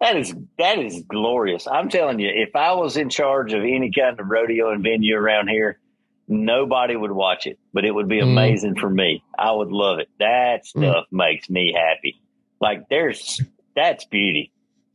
that 0.00 0.16
is 0.16 0.32
that 0.58 0.78
is 0.78 1.02
glorious. 1.08 1.66
I'm 1.66 1.88
telling 1.88 2.20
you, 2.20 2.30
if 2.32 2.54
I 2.54 2.74
was 2.74 2.96
in 2.96 3.08
charge 3.08 3.52
of 3.54 3.62
any 3.62 3.90
kind 3.90 4.20
of 4.20 4.28
rodeo 4.28 4.70
and 4.70 4.84
venue 4.84 5.16
around 5.16 5.48
here, 5.48 5.80
nobody 6.28 6.96
would 6.96 7.12
watch 7.12 7.46
it, 7.46 7.58
but 7.72 7.84
it 7.84 7.90
would 7.92 8.08
be 8.08 8.18
Mm. 8.18 8.32
amazing 8.32 8.74
for 8.76 8.88
me. 8.90 9.22
I 9.38 9.52
would 9.52 9.70
love 9.72 9.98
it. 9.98 10.08
That 10.18 10.64
stuff 10.66 11.06
makes 11.10 11.48
me 11.50 11.72
happy. 11.76 12.20
Like 12.60 12.88
there's 12.88 13.40
that's 13.74 14.04
beauty. 14.04 14.52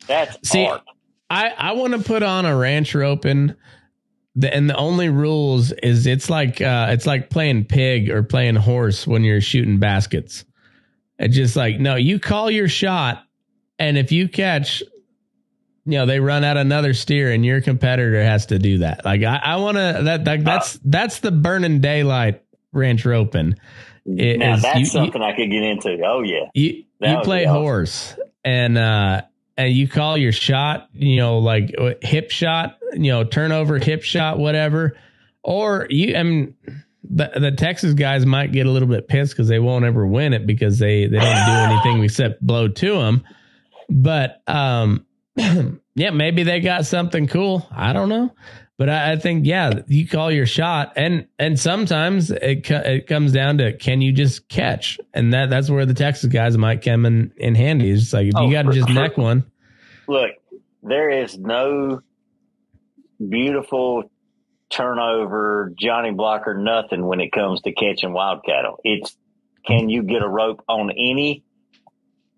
That's 0.08 0.38
See, 0.48 0.66
art. 0.66 0.82
I 1.30 1.50
I 1.50 1.72
want 1.74 1.94
to 1.94 2.00
put 2.00 2.24
on 2.24 2.46
a 2.46 2.56
ranch 2.56 2.94
roping. 2.96 3.56
The, 4.40 4.54
and 4.54 4.70
the 4.70 4.76
only 4.78 5.10
rules 5.10 5.72
is 5.82 6.06
it's 6.06 6.30
like 6.30 6.62
uh, 6.62 6.88
it's 6.92 7.08
like 7.08 7.30
playing 7.32 7.66
pig 7.66 8.10
or 8.12 8.22
playing 8.22 8.56
horse 8.56 9.08
when 9.08 9.24
you're 9.24 9.42
shooting 9.42 9.80
baskets. 9.80 10.46
It's 11.18 11.36
just 11.36 11.56
like 11.56 11.80
no, 11.80 11.96
you 11.96 12.20
call 12.20 12.52
your 12.52 12.68
shot, 12.70 13.24
and 13.80 13.98
if 13.98 14.12
you 14.12 14.30
catch, 14.30 14.84
you 15.88 15.98
know 15.98 16.06
they 16.06 16.20
run 16.20 16.44
out 16.44 16.58
another 16.58 16.94
steer, 16.94 17.32
and 17.32 17.46
your 17.46 17.62
competitor 17.62 18.22
has 18.22 18.48
to 18.48 18.60
do 18.60 18.80
that. 18.80 19.06
Like 19.06 19.24
I, 19.24 19.38
I 19.38 19.56
want 19.56 19.78
to 19.78 20.02
that, 20.04 20.26
that 20.26 20.44
that's 20.44 20.80
that's 20.84 21.20
the 21.22 21.32
burning 21.32 21.80
daylight 21.82 22.44
ranch 22.74 23.06
roping. 23.06 23.56
It 24.06 24.40
now 24.40 24.56
is- 24.56 24.62
that's 24.62 24.76
you- 24.76 24.80
you- 24.82 24.86
something 24.86 25.22
I 25.22 25.36
could 25.36 25.50
get 25.50 25.64
into. 25.64 25.98
Oh 26.06 26.22
yeah. 26.24 26.50
you 26.54 26.84
That 27.00 27.12
you 27.12 27.22
play 27.24 27.46
awesome. 27.46 27.62
horse 27.62 28.16
and 28.46 28.78
uh 28.78 29.22
and 29.58 29.74
you 29.74 29.88
call 29.88 30.18
your 30.18 30.32
shot 30.32 30.88
you 30.94 31.18
know 31.18 31.40
like 31.40 31.74
uh, 31.80 31.94
hip 32.02 32.30
shot 32.32 32.78
you 32.94 33.12
know 33.12 33.24
turnover 33.24 33.80
hip 33.80 34.04
shot 34.04 34.38
whatever 34.38 34.96
or 35.44 35.88
you 35.90 36.16
I 36.16 36.24
mean 36.24 36.56
the, 37.10 37.32
the 37.36 37.52
Texas 37.52 37.94
guys 37.94 38.26
might 38.26 38.52
get 38.52 38.66
a 38.68 38.70
little 38.72 38.88
bit 38.88 39.08
pissed 39.08 39.32
because 39.34 39.48
they 39.48 39.60
won't 39.60 39.84
ever 39.86 40.06
win 40.06 40.34
it 40.34 40.46
because 40.46 40.78
they 40.80 41.08
they 41.08 41.18
don't 41.18 41.46
do 41.46 41.52
anything 41.52 42.04
except 42.06 42.46
blow 42.46 42.68
to 42.68 42.94
them 43.00 43.24
but 43.90 44.42
um 44.48 45.06
yeah 45.96 46.10
maybe 46.12 46.44
they 46.44 46.60
got 46.60 46.86
something 46.86 47.28
cool. 47.28 47.68
I 47.72 47.94
don't 47.94 48.10
know. 48.10 48.34
But 48.78 48.90
I, 48.90 49.14
I 49.14 49.16
think 49.16 49.46
yeah 49.46 49.82
you 49.88 50.08
call 50.08 50.32
your 50.32 50.46
shot. 50.46 50.94
And 50.96 51.28
and 51.40 51.60
sometimes 51.60 52.30
it 52.32 52.64
co- 52.66 52.76
it 52.86 53.08
comes 53.08 53.32
down 53.32 53.58
to 53.60 53.76
can 53.76 54.02
you 54.02 54.12
just 54.12 54.48
catch? 54.50 55.00
And 55.14 55.34
that 55.34 55.50
that's 55.50 55.70
where 55.70 55.86
the 55.86 55.94
Texas 55.96 56.32
guys 56.32 56.58
might 56.58 56.84
come 56.84 57.06
in 57.06 57.32
in 57.38 57.56
handy. 57.56 57.90
It's 57.90 58.14
like 58.14 58.28
if 58.28 58.34
Oh, 58.36 58.46
you 58.46 58.52
got 58.52 58.64
to 58.64 58.72
just 58.74 58.90
neck 58.90 59.18
one. 59.18 59.46
Look, 60.08 60.32
there 60.84 61.10
is 61.10 61.38
no 61.38 62.02
beautiful 63.28 64.12
turnover, 64.70 65.74
Johnny 65.80 66.12
Blocker, 66.12 66.54
nothing 66.56 67.06
when 67.06 67.20
it 67.20 67.32
comes 67.32 67.62
to 67.62 67.72
catching 67.72 68.14
wild 68.14 68.44
cattle. 68.46 68.80
It's 68.84 69.18
can 69.66 69.90
you 69.90 70.04
get 70.04 70.22
a 70.22 70.28
rope 70.28 70.64
on 70.70 70.92
any 70.92 71.44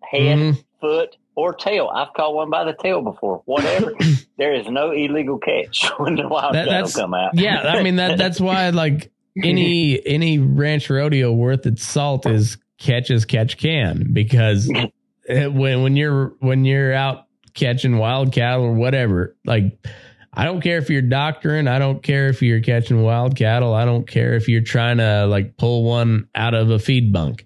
head, 0.04 0.38
Mhm. 0.38 0.64
foot, 0.82 1.16
or 1.39 1.53
tail? 1.53 1.89
I've 1.93 2.13
caught 2.13 2.33
one 2.33 2.49
by 2.49 2.63
the 2.65 2.73
tail 2.73 3.01
before. 3.01 3.41
Whatever. 3.45 3.93
there 4.37 4.53
is 4.53 4.67
no 4.67 4.91
illegal 4.91 5.37
catch 5.39 5.89
when 5.97 6.15
the 6.15 6.27
wild 6.27 6.55
That- 6.55 6.67
cattle 6.67 6.89
come 6.91 7.13
out. 7.13 7.31
yeah 7.35 7.61
i 7.75 7.83
mean 7.83 7.97
that 7.97 8.17
that's 8.17 8.39
why 8.47 8.69
like 8.69 9.11
any 9.41 10.05
any 10.05 10.37
ranch 10.39 10.89
rodeo 10.89 11.31
worth 11.31 11.65
its 11.65 11.83
salt 11.83 12.25
is 12.25 12.57
catch 12.77 13.11
as 13.11 13.25
catch 13.25 13.57
can 13.57 14.09
because 14.13 14.71
when 15.29 15.81
when 15.81 15.95
you're 15.95 16.33
when 16.39 16.63
you're 16.65 16.93
out 16.93 17.25
catching 17.53 17.97
wild 17.97 18.31
cattle 18.31 18.63
or 18.65 18.73
whatever 18.73 19.35
like 19.45 19.85
i 20.33 20.45
don't 20.45 20.61
care 20.61 20.77
if 20.77 20.89
you're 20.89 21.01
doctoring 21.01 21.67
i 21.67 21.77
don't 21.79 22.01
care 22.03 22.27
if 22.29 22.41
you're 22.41 22.61
catching 22.61 23.01
wild 23.01 23.35
cattle 23.35 23.73
i 23.73 23.83
don't 23.85 24.07
care 24.07 24.35
if 24.35 24.47
you're 24.47 24.61
trying 24.61 24.97
to 24.97 25.25
like 25.27 25.57
pull 25.57 25.83
one 25.83 26.27
out 26.35 26.53
of 26.53 26.69
a 26.69 26.79
feed 26.79 27.11
bunk 27.11 27.45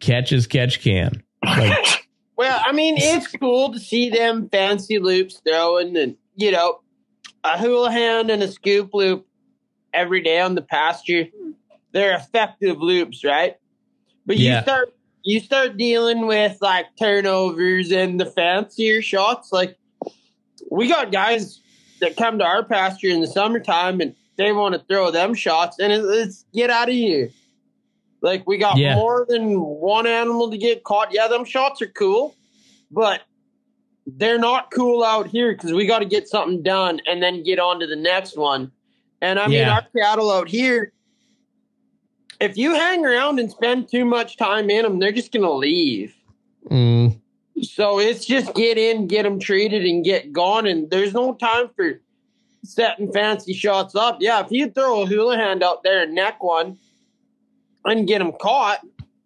catch 0.00 0.32
as 0.32 0.46
catch 0.46 0.80
can 0.80 1.22
like 1.44 2.07
Well, 2.38 2.60
I 2.64 2.70
mean, 2.70 2.94
it's 2.96 3.26
cool 3.26 3.72
to 3.72 3.80
see 3.80 4.10
them 4.10 4.48
fancy 4.48 5.00
loops 5.00 5.42
throwing 5.44 5.96
and, 5.96 6.16
you 6.36 6.52
know, 6.52 6.82
a 7.42 7.56
hoolihan 7.56 8.32
and 8.32 8.40
a 8.44 8.48
scoop 8.48 8.94
loop 8.94 9.26
every 9.92 10.22
day 10.22 10.38
on 10.38 10.54
the 10.54 10.62
pasture. 10.62 11.26
They're 11.90 12.14
effective 12.14 12.80
loops, 12.80 13.24
right? 13.24 13.56
But 14.24 14.38
Yeah. 14.38 14.58
you 14.58 14.62
start 14.62 14.94
you 15.24 15.40
start 15.40 15.76
dealing 15.76 16.28
with 16.28 16.56
like 16.60 16.86
turnovers 16.96 17.90
and 17.90 18.20
the 18.20 18.26
fancier 18.26 19.02
shots. 19.02 19.50
Like 19.50 19.76
we 20.70 20.86
got 20.88 21.10
guys 21.10 21.60
that 22.00 22.16
come 22.16 22.38
to 22.38 22.44
our 22.44 22.64
pasture 22.64 23.08
in 23.08 23.20
the 23.20 23.26
summertime 23.26 24.00
and 24.00 24.14
they 24.36 24.52
want 24.52 24.74
to 24.74 24.80
throw 24.88 25.10
them 25.10 25.34
shots 25.34 25.80
and 25.80 25.92
it, 25.92 26.04
it's 26.04 26.44
get 26.54 26.70
out 26.70 26.88
of 26.88 26.94
here. 26.94 27.30
Like 28.20 28.46
we 28.46 28.58
got 28.58 28.76
Yeah. 28.76 28.94
more 28.94 29.26
than 29.28 29.60
one 29.60 30.06
animal 30.06 30.50
to 30.50 30.58
get 30.58 30.84
caught. 30.84 31.12
Yeah, 31.12 31.28
them 31.28 31.44
shots 31.44 31.80
are 31.82 31.86
cool, 31.88 32.34
but 32.90 33.22
they're 34.06 34.38
not 34.38 34.70
cool 34.70 35.04
out 35.04 35.28
here 35.28 35.52
because 35.52 35.72
we 35.72 35.86
got 35.86 35.98
to 36.00 36.04
get 36.06 36.28
something 36.28 36.62
done 36.62 37.00
and 37.06 37.22
then 37.22 37.42
get 37.42 37.58
on 37.58 37.78
to 37.80 37.86
the 37.86 37.96
next 37.96 38.36
one. 38.36 38.72
And 39.20 39.38
I 39.38 39.46
mean, 39.48 39.68
our 39.68 39.84
cattle 39.96 40.30
out 40.30 40.48
here, 40.48 40.92
if 42.40 42.56
you 42.56 42.74
hang 42.74 43.04
around 43.04 43.38
and 43.38 43.50
spend 43.50 43.88
too 43.88 44.04
much 44.04 44.36
time 44.36 44.70
in 44.70 44.82
them, 44.84 44.98
they're 44.98 45.12
just 45.12 45.32
gonna 45.32 45.50
leave. 45.52 46.14
mm, 46.70 47.18
So 47.62 47.98
it's 47.98 48.24
just 48.24 48.54
get 48.54 48.78
in, 48.78 49.08
get 49.08 49.24
them 49.24 49.40
treated, 49.40 49.84
and 49.84 50.04
get 50.04 50.32
gone. 50.32 50.66
And 50.66 50.88
there's 50.90 51.12
no 51.12 51.34
time 51.34 51.68
for 51.74 52.00
setting 52.64 53.12
fancy 53.12 53.52
shots 53.52 53.94
up. 53.96 54.18
Yeah, 54.20 54.40
if 54.44 54.50
you 54.50 54.70
throw 54.70 55.02
a 55.02 55.06
hoolihan 55.06 55.62
out 55.62 55.82
there 55.82 56.02
and 56.04 56.14
neck 56.14 56.42
one 56.42 56.78
and 57.84 58.06
get 58.06 58.18
them 58.18 58.32
caught, 58.40 58.80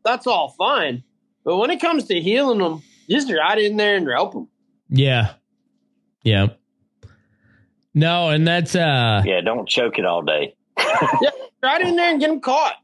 that's 0.05 0.27
all 0.27 0.55
fine. 0.59 1.03
But 1.45 1.57
when 1.59 1.71
it 1.71 1.81
comes 1.81 2.05
to 2.05 2.21
heeling 2.21 2.59
them, 2.59 2.83
just 3.11 3.31
right 3.33 3.59
in 3.59 3.77
there 3.77 3.97
and 3.97 4.09
help 4.09 4.33
them. 4.33 4.49
yeah 4.89 5.35
yeah 6.25 6.49
no 7.95 8.29
and 8.31 8.47
that's 8.47 8.75
uh 8.75 9.23
Yeah, 9.25 9.41
don't 9.41 9.69
choke 9.69 9.99
it 9.99 10.05
all 10.05 10.23
day. 10.23 10.55
Right 11.65 11.81
in 11.81 11.95
there 11.95 12.11
and 12.11 12.19
get 12.19 12.29
them 12.29 12.41
caught. 12.41 12.75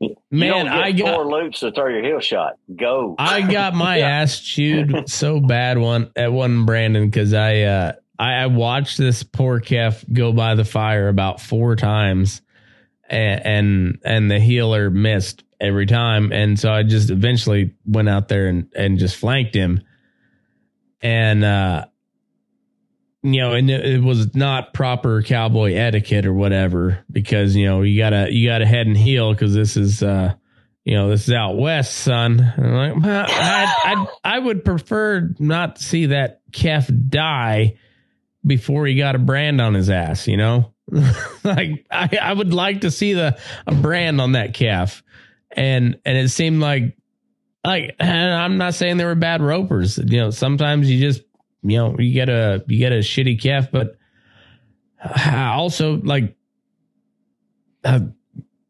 you 0.00 0.16
man 0.30 0.50
don't 0.50 0.64
get 0.66 0.74
i 0.74 0.92
got 0.92 1.14
four 1.16 1.26
loops 1.26 1.60
to 1.60 1.70
throw 1.70 1.88
your 1.88 2.02
heel 2.02 2.20
shot. 2.20 2.54
Go. 2.74 3.14
I 3.18 3.42
got 3.42 3.74
my 3.74 3.96
Yeah. 3.98 4.08
ass 4.08 4.40
chewed 4.40 5.08
so 5.10 5.38
bad 5.38 5.76
one 5.78 6.10
at 6.16 6.32
one 6.32 6.64
branding 6.64 7.10
because 7.10 7.34
I 7.34 7.60
uh 7.62 7.92
I, 8.18 8.34
I 8.34 8.46
watched 8.46 8.96
this 8.98 9.22
poor 9.22 9.60
calf 9.60 10.02
go 10.12 10.32
by 10.32 10.54
the 10.54 10.64
fire 10.64 11.08
about 11.08 11.40
four 11.42 11.76
times 11.76 12.40
and 13.12 13.98
and, 14.04 14.30
the 14.30 14.40
heeler 14.40 14.90
missed 14.90 15.44
every 15.60 15.86
time 15.86 16.32
and 16.32 16.58
so 16.58 16.72
I 16.72 16.82
just 16.82 17.10
eventually 17.10 17.74
went 17.84 18.08
out 18.08 18.28
there 18.28 18.48
and, 18.48 18.72
and 18.74 18.98
just 18.98 19.16
flanked 19.16 19.54
him 19.54 19.82
and 21.00 21.44
uh 21.44 21.84
you 23.22 23.40
know 23.40 23.52
and 23.52 23.70
it, 23.70 23.84
it 23.84 24.02
was 24.02 24.34
not 24.34 24.74
proper 24.74 25.22
cowboy 25.22 25.74
etiquette 25.74 26.26
or 26.26 26.32
whatever 26.32 27.04
because 27.10 27.54
you 27.54 27.66
know 27.66 27.82
you 27.82 27.98
gotta 27.98 28.32
you 28.32 28.48
gotta 28.48 28.66
head 28.66 28.86
and 28.86 28.96
heel 28.96 29.32
because 29.32 29.54
this 29.54 29.76
is 29.76 30.02
uh 30.02 30.34
you 30.84 30.94
know, 30.94 31.10
this 31.10 31.28
is 31.28 31.34
out 31.34 31.56
west, 31.56 31.96
son. 31.96 32.40
And 32.40 32.66
I'm 32.66 32.74
like, 32.74 33.04
well, 33.04 33.26
I, 33.28 34.06
I, 34.24 34.36
I 34.36 34.38
would 34.38 34.64
prefer 34.64 35.30
not 35.38 35.76
to 35.76 35.82
see 35.82 36.06
that 36.06 36.40
calf 36.52 36.90
die 37.08 37.76
before 38.44 38.86
he 38.86 38.96
got 38.96 39.14
a 39.14 39.20
brand 39.20 39.60
on 39.60 39.74
his 39.74 39.90
ass, 39.90 40.26
you 40.26 40.36
know? 40.36 40.72
like, 41.44 41.86
I, 41.90 42.18
I 42.20 42.32
would 42.32 42.52
like 42.52 42.82
to 42.82 42.90
see 42.90 43.14
the 43.14 43.38
a 43.66 43.74
brand 43.74 44.20
on 44.20 44.32
that 44.32 44.54
calf. 44.54 45.02
And, 45.50 45.98
and 46.04 46.16
it 46.16 46.28
seemed 46.28 46.60
like, 46.60 46.96
like, 47.64 47.96
and 47.98 48.32
I'm 48.34 48.58
not 48.58 48.74
saying 48.74 48.96
they 48.96 49.04
were 49.04 49.14
bad 49.14 49.42
ropers. 49.42 49.98
You 49.98 50.18
know, 50.18 50.30
sometimes 50.30 50.90
you 50.90 51.00
just, 51.00 51.22
you 51.62 51.78
know, 51.78 51.96
you 51.98 52.12
get 52.12 52.28
a, 52.28 52.64
you 52.66 52.78
get 52.78 52.92
a 52.92 52.98
shitty 52.98 53.40
calf, 53.40 53.68
but 53.70 53.96
also 55.24 55.96
like, 55.96 56.36
uh, 57.84 58.00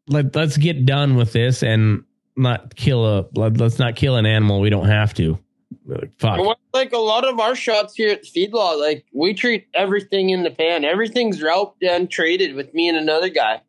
let 0.07 0.35
let's 0.35 0.57
get 0.57 0.85
done 0.85 1.15
with 1.15 1.33
this 1.33 1.63
and 1.63 2.03
not 2.35 2.75
kill 2.75 3.05
a 3.05 3.25
let, 3.35 3.57
let's 3.57 3.79
not 3.79 3.95
kill 3.95 4.15
an 4.15 4.25
animal 4.25 4.59
we 4.59 4.69
don't 4.69 4.87
have 4.87 5.13
to. 5.15 5.37
Like, 5.85 6.11
fuck. 6.17 6.39
Well, 6.39 6.55
like 6.73 6.93
a 6.93 6.97
lot 6.97 7.25
of 7.27 7.39
our 7.39 7.55
shots 7.55 7.95
here 7.95 8.09
at 8.09 8.23
feedlot, 8.23 8.79
like 8.79 9.05
we 9.13 9.33
treat 9.33 9.67
everything 9.73 10.29
in 10.29 10.43
the 10.43 10.51
pan. 10.51 10.85
Everything's 10.85 11.41
roped 11.41 11.83
and 11.83 12.09
treated 12.09 12.55
with 12.55 12.73
me 12.73 12.87
and 12.87 12.97
another 12.97 13.29
guy. 13.29 13.61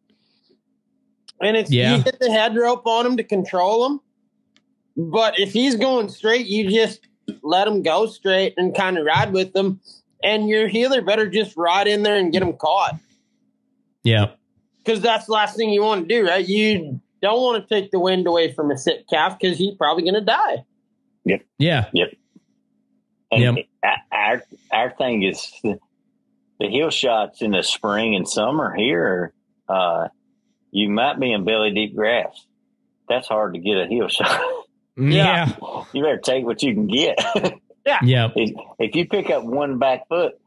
And 1.40 1.56
it's 1.56 1.70
Yeah. 1.70 1.96
you 1.96 2.04
get 2.04 2.20
the 2.20 2.30
head 2.30 2.56
rope 2.56 2.86
on 2.86 3.04
him 3.04 3.16
to 3.16 3.24
control 3.24 3.86
him. 3.86 4.00
But 4.96 5.38
if 5.40 5.52
he's 5.52 5.74
going 5.74 6.08
straight, 6.08 6.46
you 6.46 6.70
just 6.70 7.00
let 7.42 7.66
him 7.66 7.82
go 7.82 8.06
straight 8.06 8.54
and 8.56 8.74
kind 8.74 8.96
of 8.96 9.04
ride 9.04 9.32
with 9.32 9.54
him. 9.54 9.80
And 10.22 10.48
your 10.48 10.68
heeler 10.68 11.02
better 11.02 11.28
just 11.28 11.56
ride 11.56 11.88
in 11.88 12.04
there 12.04 12.16
and 12.16 12.32
get 12.32 12.42
him 12.42 12.52
caught. 12.54 12.96
Yeah. 14.04 14.30
Because 14.78 15.00
that's 15.00 15.26
the 15.26 15.32
last 15.32 15.56
thing 15.56 15.70
you 15.70 15.82
want 15.82 16.08
to 16.08 16.14
do, 16.14 16.26
right? 16.26 16.46
You 16.46 17.00
don't 17.20 17.40
want 17.40 17.66
to 17.66 17.74
take 17.74 17.90
the 17.90 17.98
wind 17.98 18.26
away 18.26 18.52
from 18.52 18.70
a 18.70 18.78
sick 18.78 19.08
calf 19.08 19.38
because 19.38 19.58
he's 19.58 19.74
probably 19.74 20.04
going 20.04 20.14
to 20.14 20.20
die. 20.20 20.64
Yeah. 21.24 21.40
And 23.32 23.56
Yep. 23.56 23.66
our 24.12 24.42
our 24.72 24.90
thing 24.96 25.22
is 25.22 25.52
the, 25.62 25.78
the 26.60 26.68
heel 26.68 26.90
shots 26.90 27.42
in 27.42 27.50
the 27.52 27.62
spring 27.62 28.14
and 28.14 28.28
summer 28.28 28.74
here. 28.74 29.32
Uh, 29.68 30.08
you 30.70 30.88
might 30.90 31.18
be 31.18 31.32
in 31.32 31.44
belly 31.44 31.72
deep 31.72 31.94
grass. 31.96 32.46
That's 33.08 33.26
hard 33.28 33.54
to 33.54 33.60
get 33.60 33.76
a 33.78 33.86
heel 33.86 34.08
shot. 34.08 34.40
Yeah. 34.96 35.52
you 35.92 36.02
better 36.02 36.18
take 36.18 36.44
what 36.44 36.62
you 36.62 36.72
can 36.74 36.86
get. 36.86 37.18
Yeah. 38.02 38.30
if, 38.34 38.50
if 38.78 38.94
you 38.96 39.06
pick 39.06 39.28
up 39.28 39.44
one 39.44 39.78
back 39.78 40.08
foot, 40.08 40.40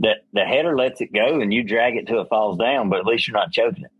that 0.00 0.18
the 0.32 0.42
header 0.44 0.76
lets 0.76 1.00
it 1.00 1.12
go 1.12 1.40
and 1.40 1.52
you 1.52 1.64
drag 1.64 1.96
it 1.96 2.06
till 2.06 2.20
it 2.22 2.28
falls 2.28 2.56
down, 2.56 2.88
but 2.88 3.00
at 3.00 3.04
least 3.04 3.26
you're 3.26 3.36
not 3.36 3.50
choking 3.50 3.82
it. 3.84 3.90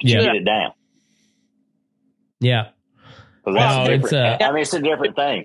You 0.00 0.14
Yeah. 0.16 0.22
get 0.22 0.34
it 0.36 0.44
down. 0.46 0.72
Yeah. 2.40 2.68
That's 3.44 3.56
Wow, 3.56 3.82
different. 3.84 4.04
it's, 4.04 4.12
uh, 4.12 4.38
I 4.40 4.52
mean, 4.52 4.62
it's 4.62 4.74
a 4.74 4.80
different 4.80 5.16
thing. 5.16 5.42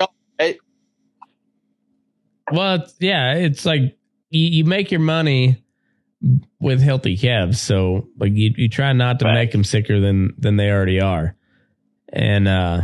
Well, 2.52 2.76
it's, 2.76 2.96
yeah, 3.00 3.34
it's 3.36 3.66
like 3.66 3.98
you, 4.30 4.48
you 4.48 4.66
make 4.66 4.92
your 4.92 5.00
money 5.00 5.64
with 6.60 6.82
healthy 6.82 7.18
calves, 7.18 7.60
so 7.60 8.08
like 8.18 8.34
you, 8.34 8.54
you 8.56 8.70
try 8.70 8.94
not 8.94 9.20
to 9.20 9.26
Right. 9.26 9.34
make 9.34 9.52
them 9.52 9.64
sicker 9.64 10.00
than 10.00 10.34
than 10.38 10.56
they 10.58 10.70
already 10.70 11.02
are, 11.02 11.36
and 12.10 12.48
uh, 12.48 12.82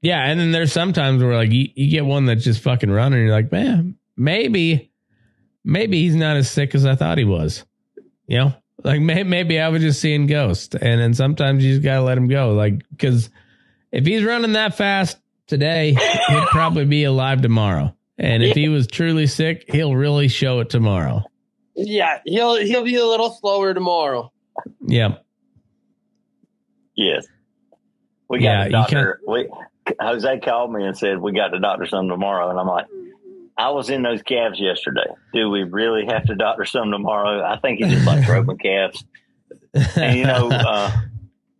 yeah, 0.00 0.24
and 0.26 0.38
then 0.38 0.52
there's 0.52 0.72
sometimes 0.72 1.22
where 1.22 1.34
like 1.34 1.50
you, 1.50 1.68
you 1.74 1.90
get 1.90 2.06
one 2.06 2.26
that's 2.26 2.44
just 2.44 2.62
fucking 2.62 2.90
running, 2.90 3.18
and 3.18 3.26
you're 3.28 3.36
like, 3.36 3.50
man, 3.50 3.96
maybe, 4.16 4.92
maybe 5.64 6.02
he's 6.02 6.14
not 6.16 6.36
as 6.36 6.48
sick 6.50 6.74
as 6.74 6.86
I 6.86 6.94
thought 6.94 7.18
he 7.18 7.24
was, 7.24 7.64
you 8.28 8.38
know, 8.38 8.54
like 8.84 9.00
may, 9.00 9.24
maybe 9.24 9.58
I 9.58 9.68
was 9.68 9.82
just 9.82 10.00
seeing 10.00 10.26
ghosts, 10.28 10.74
and 10.76 11.00
then 11.00 11.14
sometimes 11.14 11.64
you 11.64 11.72
just 11.72 11.82
gotta 11.82 12.02
let 12.02 12.16
him 12.16 12.28
go, 12.28 12.52
like 12.52 12.82
because 12.90 13.28
if 13.92 14.06
he's 14.06 14.24
running 14.24 14.52
that 14.52 14.76
fast 14.76 15.18
today, 15.46 15.94
he'd 15.94 16.46
probably 16.50 16.84
be 16.84 17.04
alive 17.04 17.42
tomorrow. 17.42 17.94
And 18.18 18.42
if 18.42 18.56
he 18.56 18.68
was 18.68 18.86
truly 18.86 19.26
sick, 19.26 19.64
he'll 19.68 19.94
really 19.94 20.28
show 20.28 20.60
it 20.60 20.70
tomorrow. 20.70 21.22
Yeah, 21.76 22.18
he'll 22.24 22.56
he'll 22.56 22.82
be 22.82 22.96
a 22.96 23.06
little 23.06 23.30
slower 23.30 23.72
tomorrow. 23.72 24.32
Yeah. 24.84 25.18
Yes. 26.96 27.26
We 28.28 28.40
got 28.40 28.58
you 28.58 28.64
the 28.64 28.70
doctor. 28.70 29.20
We, 29.26 29.48
Jose 30.00 30.40
called 30.40 30.72
me 30.72 30.84
and 30.84 30.98
said, 30.98 31.18
We 31.18 31.32
got 31.32 31.48
to 31.48 31.60
doctor 31.60 31.86
some 31.86 32.08
tomorrow. 32.08 32.50
And 32.50 32.58
I'm 32.58 32.66
like, 32.66 32.86
I 33.56 33.70
was 33.70 33.90
in 33.90 34.02
those 34.02 34.22
calves 34.22 34.60
yesterday. 34.60 35.06
Do 35.32 35.50
we 35.50 35.62
really 35.62 36.06
have 36.06 36.24
to 36.26 36.34
doctor 36.34 36.64
some 36.64 36.90
tomorrow? 36.90 37.42
I 37.42 37.58
think 37.58 37.78
he 37.78 37.88
just 37.88 38.06
likes 38.06 38.28
roping 38.28 38.58
calves. 38.58 39.04
And, 39.96 40.18
you 40.18 40.24
know, 40.24 40.48
uh, 40.52 40.92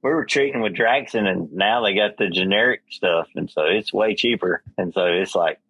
we 0.02 0.10
were 0.10 0.24
treating 0.24 0.60
with 0.60 0.74
Draxxin 0.74 1.26
and 1.26 1.52
now 1.52 1.82
they 1.84 1.94
got 1.94 2.16
the 2.16 2.28
generic 2.28 2.82
stuff. 2.90 3.28
And 3.34 3.50
so 3.50 3.62
it's 3.64 3.92
way 3.92 4.14
cheaper. 4.14 4.62
And 4.76 4.92
so 4.94 5.06
it's 5.06 5.34
like, 5.34 5.60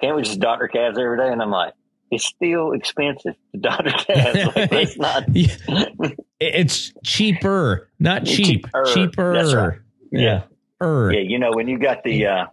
can't 0.00 0.16
we 0.16 0.22
just 0.22 0.40
doctor 0.40 0.68
calves 0.68 0.98
every 0.98 1.16
day? 1.16 1.32
And 1.32 1.40
I'm 1.40 1.50
like, 1.50 1.72
it's 2.10 2.26
still 2.26 2.72
expensive 2.72 3.34
to 3.52 3.58
doctor 3.58 3.90
calves. 3.98 4.56
Like, 4.56 4.72
it's 4.72 4.98
not. 4.98 5.24
it's 6.40 6.92
cheaper, 7.02 7.88
not 7.98 8.24
cheap. 8.24 8.66
Cheaper. 8.66 8.84
Cheaper. 8.94 9.34
That's 9.34 9.54
right. 9.54 9.78
Yeah. 10.12 10.42
Er. 10.82 11.10
Yeah, 11.12 11.20
you 11.20 11.38
know, 11.38 11.52
when 11.52 11.68
you 11.68 11.78
got 11.78 12.04
the, 12.04 12.26
uh, 12.26 12.46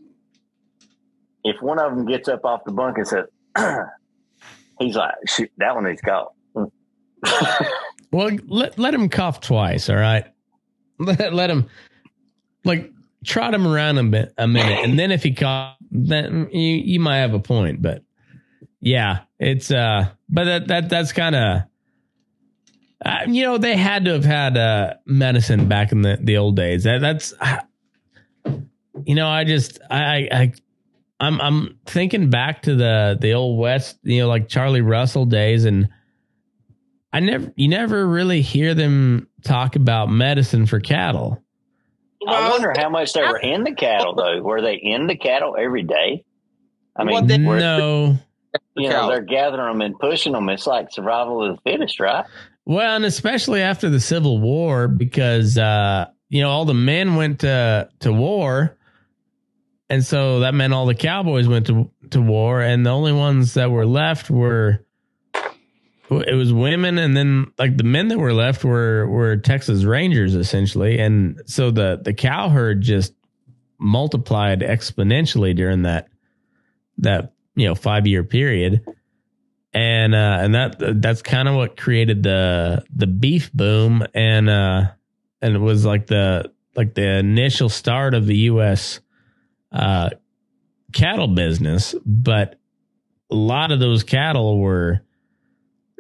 if 1.44 1.62
one 1.62 1.78
of 1.78 1.94
them 1.94 2.06
gets 2.06 2.30
up 2.30 2.46
off 2.46 2.64
the 2.66 2.72
bunk 2.72 2.98
and 2.98 3.08
says, 3.08 3.26
he's 4.80 4.96
like, 4.96 5.16
shoot, 5.28 5.52
that 5.58 5.76
one 5.76 5.84
needs 5.84 6.02
caught. 6.02 6.34
Well, 8.14 8.30
let, 8.46 8.78
let 8.78 8.94
him 8.94 9.10
cough 9.10 9.42
twice. 9.42 9.90
All 9.90 9.96
right. 9.96 10.26
Let, 11.06 11.34
let 11.34 11.50
him 11.50 11.68
like 12.64 12.92
trot 13.24 13.54
him 13.54 13.68
around 13.68 13.98
a 13.98 14.04
bit, 14.04 14.34
a 14.38 14.48
minute. 14.48 14.84
And 14.84 14.98
then 14.98 15.12
if 15.12 15.24
he 15.24 15.34
cough, 15.34 15.78
then 15.92 16.50
you, 16.52 16.76
you 16.76 17.00
might 17.00 17.18
have 17.18 17.34
a 17.34 17.40
point, 17.40 17.82
but 17.82 18.04
yeah, 18.80 19.22
it's, 19.40 19.72
uh, 19.72 20.10
but 20.30 20.46
that, 20.46 20.68
that, 20.68 20.90
that's 20.90 21.12
kind 21.12 21.36
of, 21.36 21.62
uh, 23.06 23.20
you 23.28 23.44
know, 23.44 23.58
they 23.58 23.76
had 23.76 24.06
to 24.06 24.12
have 24.12 24.26
had, 24.26 24.58
uh, 24.58 24.96
medicine 25.06 25.68
back 25.68 25.92
in 25.92 26.02
the, 26.02 26.18
the 26.22 26.38
old 26.38 26.56
days. 26.56 26.84
That, 26.84 27.00
that's, 27.02 27.34
you 29.06 29.16
know, 29.16 29.28
I 29.28 29.44
just, 29.44 29.80
I, 29.90 30.28
I, 30.32 30.54
I'm, 31.20 31.40
I'm 31.40 31.80
thinking 31.86 32.30
back 32.30 32.64
to 32.64 32.76
the, 32.76 33.18
the 33.20 33.34
old 33.34 33.60
West, 33.60 34.00
you 34.04 34.22
know, 34.22 34.28
like 34.28 34.48
Charlie 34.50 34.82
Russell 34.82 35.26
days 35.26 35.66
and, 35.66 35.90
I 37.14 37.20
never, 37.20 37.54
you 37.56 37.68
never 37.68 38.06
really 38.08 38.42
hear 38.42 38.74
them 38.74 39.28
talk 39.44 39.76
about 39.76 40.10
medicine 40.10 40.66
for 40.66 40.80
cattle. 40.80 41.44
I 42.28 42.50
wonder 42.50 42.74
how 42.76 42.90
much 42.90 43.14
they 43.14 43.22
were 43.22 43.38
in 43.38 43.64
the 43.64 43.76
cattle, 43.76 44.16
though. 44.16 44.42
Were 44.42 44.62
they 44.62 44.76
in 44.76 45.08
the 45.08 45.16
cattle 45.16 45.56
every 45.60 45.84
day? 45.84 46.26
I 46.96 47.04
mean, 47.04 47.14
Well, 47.14 47.24
they- 47.26 47.38
were- 47.40 47.60
no. 47.60 48.18
you 48.76 48.90
know, 48.90 49.08
they're 49.10 49.22
gathering 49.22 49.68
them 49.74 49.82
and 49.82 49.98
pushing 50.00 50.34
them. 50.34 50.48
It's 50.50 50.66
like 50.68 50.92
survival 50.92 51.44
of 51.44 51.56
the 51.58 51.62
fittest, 51.72 52.00
right? 52.00 52.26
Well, 52.66 52.96
and 52.96 53.04
especially 53.06 53.62
after 53.62 53.90
the 53.90 54.00
Civil 54.00 54.40
War, 54.40 54.88
because 54.88 55.58
uh, 55.58 56.06
you 56.30 56.42
know 56.42 56.50
all 56.50 56.66
the 56.66 56.74
men 56.74 57.16
went 57.16 57.40
to 57.40 57.90
to 58.02 58.14
war, 58.14 58.78
and 59.90 60.06
so 60.06 60.42
that 60.42 60.54
meant 60.54 60.72
all 60.74 60.86
the 60.86 60.96
cowboys 60.96 61.48
went 61.48 61.66
to 61.68 61.90
to 62.12 62.22
war, 62.22 62.62
and 62.62 62.86
the 62.86 62.92
only 62.92 63.12
ones 63.12 63.56
that 63.56 63.70
were 63.72 63.86
left 63.88 64.30
were 64.30 64.83
it 66.20 66.34
was 66.36 66.54
women, 66.54 66.98
and 66.98 67.16
then 67.16 67.52
like 67.58 67.78
the 67.78 67.84
men 67.84 68.08
that 68.10 68.20
were 68.20 68.34
left 68.34 68.64
were 68.64 69.08
were 69.08 69.38
Texas 69.38 69.84
Rangers 69.84 70.36
essentially, 70.36 71.00
and 71.00 71.42
so 71.46 71.72
the 71.72 72.00
the 72.04 72.14
cow 72.14 72.50
herd 72.50 72.82
just 72.82 73.14
multiplied 73.84 74.62
exponentially 74.62 75.56
during 75.56 75.82
that 75.82 76.08
that 77.00 77.34
you 77.56 77.68
know 77.68 77.76
five 77.76 78.08
year 78.08 78.24
period. 78.24 78.84
And 79.74 80.14
uh 80.14 80.38
and 80.42 80.56
that 80.56 81.02
that's 81.02 81.22
kind 81.22 81.48
of 81.48 81.56
what 81.56 81.78
created 81.78 82.24
the 82.24 82.86
the 82.96 83.08
beef 83.08 83.52
boom. 83.54 84.06
And 84.14 84.50
uh 84.50 84.92
and 85.42 85.56
it 85.56 85.60
was 85.60 85.86
like 85.86 86.08
the 86.08 86.52
like 86.76 86.94
the 86.94 87.18
initial 87.18 87.70
start 87.70 88.14
of 88.14 88.26
the 88.26 88.36
US 88.36 89.00
uh 89.72 90.12
cattle 90.94 91.28
business. 91.28 91.96
But 92.06 92.60
a 93.32 93.36
lot 93.36 93.72
of 93.72 93.80
those 93.80 94.04
cattle 94.04 94.60
were 94.60 95.02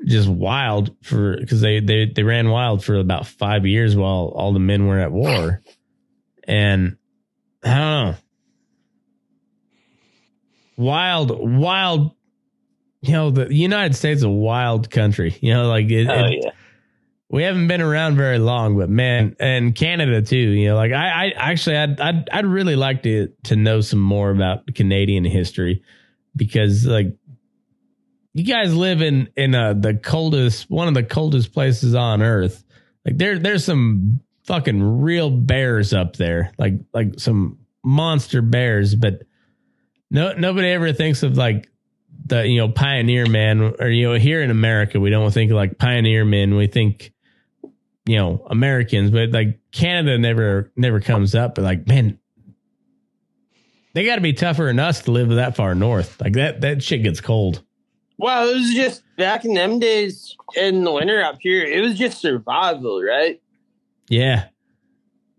just 0.06 0.28
wild 0.28 0.96
for 1.04 1.38
because 1.38 1.62
they, 1.62 1.80
they 1.80 2.06
they 2.06 2.24
ran 2.24 2.50
wild 2.50 2.84
for 2.84 2.96
about 2.96 3.26
five 3.28 3.66
years 3.66 3.96
while 3.96 4.32
all 4.36 4.54
the 4.54 4.60
men 4.60 4.86
were 4.88 5.00
at 5.00 5.12
war. 5.12 5.62
And 6.46 6.98
i 7.64 7.70
don't 7.70 7.78
know. 8.08 8.16
Wild 10.76 11.32
wild 11.62 12.12
you 13.02 13.14
know 13.14 13.30
the 13.32 13.54
united 13.54 13.96
states 13.96 14.20
is 14.20 14.24
a 14.24 14.30
wild 14.30 14.90
country. 14.90 15.38
You 15.42 15.54
know 15.54 15.68
like 15.68 15.90
it, 15.92 16.08
Oh 16.10 16.26
it- 16.26 16.40
yeah, 16.44 16.52
we 17.30 17.44
haven't 17.44 17.68
been 17.68 17.82
around 17.82 18.16
very 18.16 18.38
long 18.40 18.78
but 18.78 18.90
man 18.90 19.36
and 19.40 19.74
canada 19.74 20.22
too 20.22 20.36
you 20.38 20.68
know 20.70 20.76
like 20.76 20.92
i 20.92 21.28
i 21.28 21.34
actually 21.36 21.78
i'd 21.78 22.00
i'd, 22.00 22.30
I'd 22.30 22.46
really 22.46 22.76
like 22.76 23.02
to 23.04 23.30
to 23.46 23.56
know 23.56 23.82
some 23.82 24.00
more 24.00 24.30
about 24.30 24.72
canadian 24.76 25.26
history 25.26 25.82
because 26.36 26.86
like 26.86 27.16
you 28.34 28.44
guys 28.44 28.74
live 28.76 29.02
in 29.02 29.30
in 29.36 29.54
uh, 29.54 29.74
the 29.74 29.94
coldest 29.94 30.70
one 30.70 30.88
of 30.88 30.94
the 30.94 31.04
coldest 31.04 31.54
places 31.54 31.96
on 31.96 32.22
earth. 32.22 32.64
Like 33.06 33.18
there 33.18 33.38
there's 33.38 33.64
some 33.64 34.22
fucking 34.46 35.02
real 35.02 35.30
bears 35.30 35.94
up 35.94 36.16
there. 36.16 36.52
Like 36.58 36.74
like 36.94 37.20
some 37.20 37.60
monster 37.84 38.42
bears 38.42 38.96
but 38.96 39.24
no 40.10 40.34
nobody 40.34 40.70
ever 40.70 40.94
thinks 40.94 41.22
of 41.22 41.38
like 41.38 41.70
the 42.26 42.48
you 42.48 42.58
know 42.58 42.70
pioneer 42.70 43.26
man 43.26 43.76
or 43.78 43.90
you 43.90 44.08
know 44.08 44.18
here 44.18 44.42
in 44.42 44.50
america 44.50 45.02
we 45.02 45.10
don't 45.10 45.34
think 45.34 45.52
like 45.52 45.78
pioneer 45.78 46.24
men. 46.24 46.56
We 46.56 46.68
think 46.68 47.12
you 48.06 48.18
know 48.18 48.46
americans 48.50 49.12
but 49.12 49.32
like 49.32 49.60
canada 49.72 50.18
never 50.18 50.72
never 50.78 51.02
comes 51.02 51.36
up 51.36 51.56
but 51.56 51.64
like 51.64 51.88
man 51.88 52.20
they 53.94 54.06
got 54.06 54.16
to 54.16 54.22
be 54.22 54.34
tougher 54.34 54.66
than 54.66 54.80
us 54.80 55.04
to 55.04 55.12
live 55.12 55.30
that 55.30 55.56
far 55.56 55.76
north. 55.76 56.20
Like 56.20 56.34
that 56.34 56.62
that 56.62 56.82
shit 56.82 57.04
gets 57.04 57.22
cold 57.22 57.64
Well, 58.24 58.48
it 58.48 58.54
was 58.54 58.74
just 58.74 59.04
back 59.18 59.44
in 59.44 59.54
them 59.54 59.80
days 59.80 60.38
in 60.56 60.86
the 60.86 60.94
winter 60.94 61.22
up 61.22 61.40
here. 61.42 61.62
It 61.62 61.82
was 61.82 61.98
just 61.98 62.22
survival, 62.22 63.04
right? 63.04 63.42
Yeah. 64.08 64.46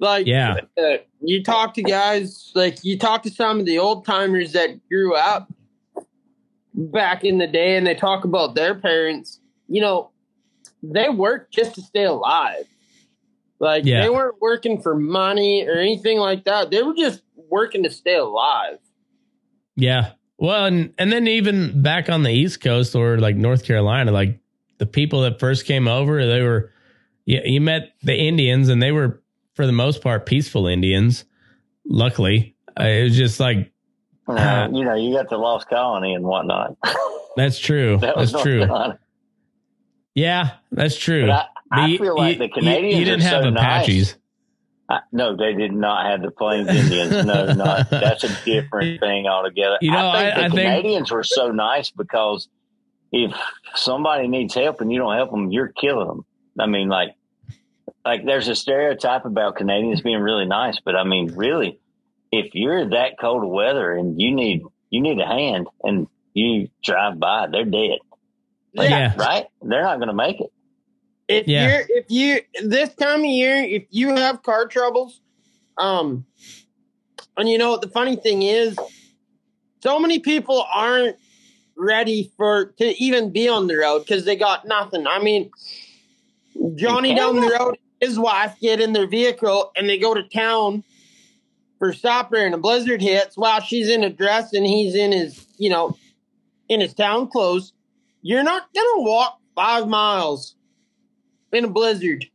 Like, 0.01 0.27
Yeah. 0.27 0.57
uh, 0.77 0.99
you 1.23 1.43
talk 1.43 1.73
to 1.75 1.83
guys, 1.83 2.53
like, 2.55 2.85
you 2.85 2.99
talk 2.99 3.23
to 3.23 3.31
some 3.31 3.59
of 3.59 3.65
the 3.65 3.79
old 3.79 4.05
timers 4.05 4.53
that 4.53 4.87
grew 4.91 5.15
up 5.15 5.51
back 6.75 7.25
in 7.25 7.39
the 7.39 7.47
day 7.47 7.79
and 7.79 7.87
they 7.87 7.95
talk 7.95 8.25
about 8.27 8.55
their 8.55 8.75
parents, 8.75 9.41
you 9.67 9.81
know, 9.81 10.11
they 10.83 11.09
worked 11.09 11.55
just 11.55 11.75
to 11.77 11.81
stay 11.81 12.05
alive. 12.05 12.67
Like, 13.61 13.87
Yeah. 13.87 14.03
they 14.03 14.11
weren't 14.11 14.43
working 14.43 14.83
for 14.83 14.95
money 14.95 15.67
or 15.67 15.79
anything 15.79 16.19
like 16.19 16.45
that. 16.45 16.71
They 16.71 16.83
were 16.83 16.93
just 16.95 17.23
working 17.49 17.83
to 17.85 17.91
stay 17.91 18.17
alive. 18.17 18.77
Yeah. 19.75 20.11
Well, 20.39 20.65
and, 20.67 20.93
and 20.99 21.13
then 21.13 21.27
even 21.29 21.83
back 21.83 22.09
on 22.11 22.23
the 22.23 22.31
East 22.33 22.61
Coast 22.61 22.95
or 22.95 23.19
like 23.19 23.37
North 23.37 23.65
Carolina, 23.65 24.11
like 24.13 24.41
the 24.79 24.87
people 24.87 25.23
that 25.23 25.39
first 25.39 25.65
came 25.67 25.87
over, 25.89 26.27
they 26.27 26.43
were, 26.43 26.73
you, 27.25 27.41
you 27.45 27.61
met 27.61 27.95
the 28.03 28.15
Indians 28.17 28.69
and 28.69 28.83
they 28.83 28.93
were, 28.93 29.23
for 29.55 29.67
the 29.67 29.73
most 29.73 30.03
part, 30.03 30.27
peaceful 30.27 30.67
Indians. 30.67 31.25
Luckily, 31.87 32.57
uh, 32.79 32.85
it 32.85 33.05
was 33.05 33.17
just 33.17 33.39
like, 33.39 33.71
Uh, 34.27 34.69
you 34.73 34.85
know, 34.85 34.95
you 34.95 35.15
got 35.15 35.29
the 35.29 35.37
lost 35.37 35.69
colony 35.69 36.15
and 36.15 36.25
whatnot. 36.25 36.77
that's 37.37 37.59
true. 37.59 37.99
that 37.99 38.17
That's 38.17 38.33
North 38.33 38.43
true. 38.45 38.59
Carolina. 38.61 38.99
Yeah, 40.15 40.51
that's 40.73 40.97
true. 40.97 41.31
I, 41.31 41.47
I 41.71 41.97
feel 41.97 42.17
like 42.17 42.39
you- 42.39 42.47
the 42.47 42.49
Canadians 42.49 42.99
you, 42.99 43.05
didn't 43.05 43.21
are 43.23 43.29
have 43.29 43.43
so 43.45 43.49
Apaches. 43.51 43.97
nice. 44.13 44.17
I, 44.89 45.01
no, 45.13 45.35
they 45.37 45.55
did 45.55 45.73
not 45.73 46.11
have 46.11 46.21
the 46.23 46.31
Plains 46.31 46.69
Indians. 46.69 47.25
No, 47.25 47.53
not 47.55 47.89
that's 47.91 48.23
a 48.25 48.45
different 48.45 49.01
thing 49.01 49.27
altogether. 49.27 49.79
You 49.81 49.91
know, 49.93 50.09
I 50.09 50.23
think 50.25 50.35
I- 50.37 50.39
the 50.41 50.45
I 50.45 50.49
think- 50.49 50.61
Canadians 50.61 51.11
were 51.11 51.23
so 51.25 51.51
nice 51.53 51.91
because 51.91 52.49
if 53.13 53.33
somebody 53.75 54.29
needs 54.29 54.55
help 54.55 54.81
and 54.81 54.93
you 54.93 54.99
don't 54.99 55.15
help 55.17 55.31
them, 55.31 55.51
you're 55.51 55.69
killing 55.69 56.09
them. 56.09 56.25
I 56.59 56.67
mean, 56.67 56.89
like, 56.89 57.15
like 58.05 58.25
there's 58.27 58.49
a 58.49 58.55
stereotype 58.55 59.25
about 59.25 59.57
Canadians 59.57 60.03
being 60.03 60.21
really 60.21 60.47
nice, 60.47 60.79
but 60.85 60.95
I 60.97 61.05
mean, 61.05 61.35
really, 61.35 61.79
if 62.31 62.55
you're 62.55 62.91
that 62.91 63.19
cold 63.21 63.43
of 63.45 63.49
weather 63.51 63.93
and 63.93 64.21
you 64.21 64.35
need 64.35 64.63
you 64.91 65.01
need 65.01 65.19
a 65.19 65.27
hand 65.27 65.67
and 65.83 66.09
you 66.35 66.69
drive 66.85 67.19
by, 67.19 67.47
they're 67.51 67.65
dead. 67.65 67.99
Like, 68.75 68.91
Yeah. 68.91 69.15
right? 69.17 69.47
They're 69.63 69.83
not 69.83 69.97
going 69.97 70.09
to 70.09 70.15
make 70.15 70.41
it. 70.41 70.53
If 71.29 71.47
Yeah. 71.47 71.69
you're 71.69 71.83
if 71.89 72.05
you 72.09 72.41
this 72.63 72.95
time 72.95 73.21
of 73.21 73.27
year, 73.27 73.57
if 73.57 73.85
you 73.91 74.11
have 74.15 74.43
car 74.43 74.67
troubles, 74.67 75.21
um 75.79 76.27
and 77.37 77.49
you 77.49 77.59
know 77.59 77.71
what 77.71 77.81
the 77.81 77.89
funny 77.89 78.17
thing 78.17 78.43
is, 78.43 78.79
so 79.83 79.99
many 79.99 80.19
people 80.19 80.65
aren't 80.75 81.17
ready 81.77 82.33
for 82.37 82.67
to 82.79 83.03
even 83.03 83.31
be 83.31 83.49
on 83.49 83.67
the 83.67 83.77
road 83.77 84.01
because 84.01 84.25
they 84.25 84.37
got 84.37 84.67
nothing. 84.67 85.07
I 85.07 85.19
mean, 85.19 85.51
Johnny 86.77 87.15
down 87.15 87.41
the 87.41 87.57
road, 87.59 87.77
his 88.01 88.19
wife 88.19 88.55
get 88.61 88.81
in 88.81 88.93
their 88.93 89.07
vehicle 89.07 89.73
and 89.77 89.89
they 89.89 89.99
go 89.99 90.15
to 90.15 90.23
town 90.29 90.85
for 91.79 91.93
supper 91.93 92.37
and 92.37 92.55
a 92.55 92.59
blizzard 92.59 93.03
hits 93.03 93.37
while 93.37 93.61
she's 93.61 93.89
in 93.89 94.05
a 94.05 94.11
dress 94.11 94.53
and 94.53 94.65
he's 94.65 94.95
in 94.95 95.11
his, 95.11 95.47
you 95.59 95.71
know, 95.71 95.97
in 96.69 96.81
his 96.81 96.95
town 96.95 97.29
clothes. 97.29 97.73
You're 98.23 98.45
not 98.45 98.73
gonna 98.75 99.03
walk 99.03 99.39
five 99.55 99.89
miles 99.89 100.55
in 101.55 101.65
a 101.65 101.69
blizzard 101.69 102.27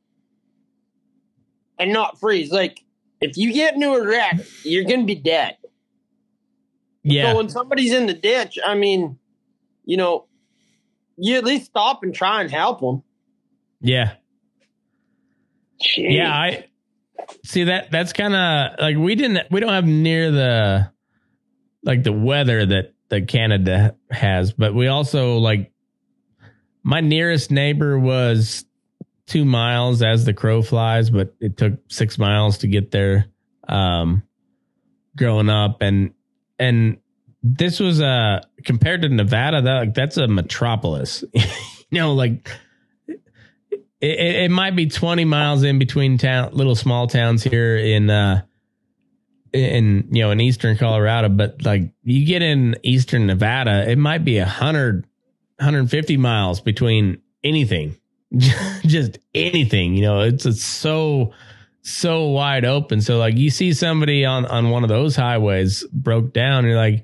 and 1.77 1.93
not 1.93 2.19
freeze. 2.19 2.51
Like 2.51 2.83
if 3.21 3.37
you 3.37 3.53
get 3.53 3.75
into 3.75 3.93
a 3.93 4.05
wreck, 4.05 4.39
you're 4.63 4.83
gonna 4.83 5.05
be 5.05 5.15
dead. 5.15 5.57
Yeah. 7.03 7.31
So 7.31 7.37
when 7.37 7.49
somebody's 7.49 7.93
in 7.93 8.05
the 8.07 8.13
ditch, 8.13 8.59
I 8.63 8.75
mean, 8.75 9.17
you 9.85 9.97
know, 9.97 10.27
you 11.17 11.37
at 11.37 11.43
least 11.43 11.65
stop 11.67 12.03
and 12.03 12.13
try 12.13 12.41
and 12.41 12.51
help 12.51 12.81
them. 12.81 13.03
Yeah. 13.81 14.13
Jeez. 15.81 16.13
Yeah, 16.13 16.31
I 16.31 16.65
see 17.45 17.65
that 17.65 17.89
that's 17.89 18.11
kind 18.11 18.35
of 18.35 18.79
like 18.79 18.97
we 18.97 19.15
didn't 19.15 19.49
we 19.49 19.59
don't 19.59 19.69
have 19.69 19.85
near 19.85 20.31
the 20.31 20.91
like 21.83 22.03
the 22.03 22.11
weather 22.11 22.65
that 22.65 22.93
that 23.09 23.27
Canada 23.27 23.95
has, 24.11 24.51
but 24.51 24.75
we 24.75 24.87
also 24.87 25.37
like 25.37 25.71
my 26.83 27.01
nearest 27.01 27.49
neighbor 27.49 27.97
was 27.97 28.65
2 29.29 29.45
miles 29.45 30.01
as 30.01 30.25
the 30.25 30.33
crow 30.33 30.61
flies, 30.61 31.09
but 31.09 31.33
it 31.39 31.57
took 31.57 31.73
6 31.87 32.17
miles 32.17 32.59
to 32.59 32.67
get 32.67 32.91
there 32.91 33.27
um 33.67 34.23
growing 35.15 35.49
up 35.49 35.81
and 35.81 36.11
and 36.57 36.97
this 37.43 37.79
was 37.79 38.01
uh 38.01 38.41
compared 38.65 39.03
to 39.03 39.09
Nevada 39.09 39.61
that 39.61 39.93
that's 39.93 40.17
a 40.17 40.27
metropolis. 40.27 41.23
you 41.89 41.99
know 41.99 42.13
like 42.13 42.49
it, 43.07 43.21
it, 44.01 44.35
it 44.45 44.51
might 44.51 44.75
be 44.75 44.87
20 44.87 45.25
miles 45.25 45.63
in 45.63 45.79
between 45.79 46.17
town 46.17 46.51
little 46.53 46.75
small 46.75 47.07
towns 47.07 47.43
here 47.43 47.77
in 47.77 48.09
uh 48.09 48.41
in 49.51 50.07
you 50.11 50.23
know 50.23 50.31
in 50.31 50.39
eastern 50.39 50.77
colorado 50.77 51.27
but 51.27 51.65
like 51.65 51.91
you 52.03 52.25
get 52.25 52.41
in 52.41 52.77
eastern 52.83 53.25
nevada 53.25 53.89
it 53.89 53.97
might 53.97 54.23
be 54.23 54.37
a 54.37 54.45
hundred 54.45 55.05
150 55.57 56.17
miles 56.17 56.61
between 56.61 57.19
anything 57.43 57.98
just 58.85 59.17
anything 59.33 59.95
you 59.95 60.01
know 60.01 60.21
it's 60.21 60.45
it's 60.45 60.63
so 60.63 61.31
so 61.81 62.27
wide 62.27 62.65
open 62.65 63.01
so 63.01 63.17
like 63.17 63.35
you 63.37 63.49
see 63.49 63.73
somebody 63.73 64.23
on 64.25 64.45
on 64.45 64.69
one 64.69 64.83
of 64.83 64.89
those 64.89 65.15
highways 65.15 65.83
broke 65.91 66.31
down 66.33 66.63
you're 66.65 66.75
like 66.75 67.03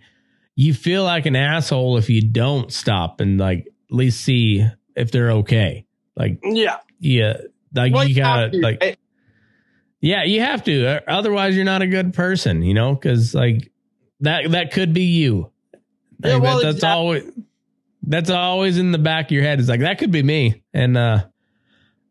you 0.56 0.73
feel 0.73 1.03
like 1.03 1.26
an 1.26 1.35
asshole 1.35 1.97
if 1.97 2.10
you 2.10 2.22
don't 2.22 2.72
stop 2.72 3.19
and 3.22 3.39
like 3.39 3.65
at 3.89 3.95
least 3.95 4.22
see 4.23 4.65
if 4.95 5.11
they're 5.11 5.31
okay 5.31 5.85
like 6.15 6.39
Yeah. 6.43 6.77
yeah, 6.99 7.38
like 7.73 7.93
Well, 7.93 8.07
you 8.07 8.15
gotta 8.15 8.52
to, 8.52 8.60
like 8.60 8.77
right? 8.81 8.97
yeah, 10.02 10.23
you 10.23 10.41
have 10.41 10.64
to. 10.65 10.85
uh, 10.88 10.99
Otherwise, 11.07 11.56
you're 11.56 11.65
not 11.65 11.81
a 11.81 11.88
good 11.88 12.14
person, 12.14 12.61
you 12.61 12.73
know, 12.73 12.93
because 12.93 13.34
like 13.34 13.72
that 14.22 14.52
that 14.52 14.72
could 14.72 14.93
be 14.93 15.03
you. 15.06 15.52
Yeah, 16.23 16.35
Like, 16.35 16.43
well, 16.43 16.57
that, 16.60 16.64
that's 16.64 16.76
exactly. 16.77 16.97
always 16.97 17.23
that's 18.07 18.30
always 18.30 18.77
in 18.77 18.91
the 18.91 18.98
back 18.98 19.26
of 19.26 19.32
your 19.32 19.44
head. 19.44 19.60
It's 19.60 19.69
like 19.69 19.82
that 19.82 19.98
could 19.98 20.11
be 20.11 20.23
me, 20.23 20.64
and 20.73 20.98
uh, 20.98 21.26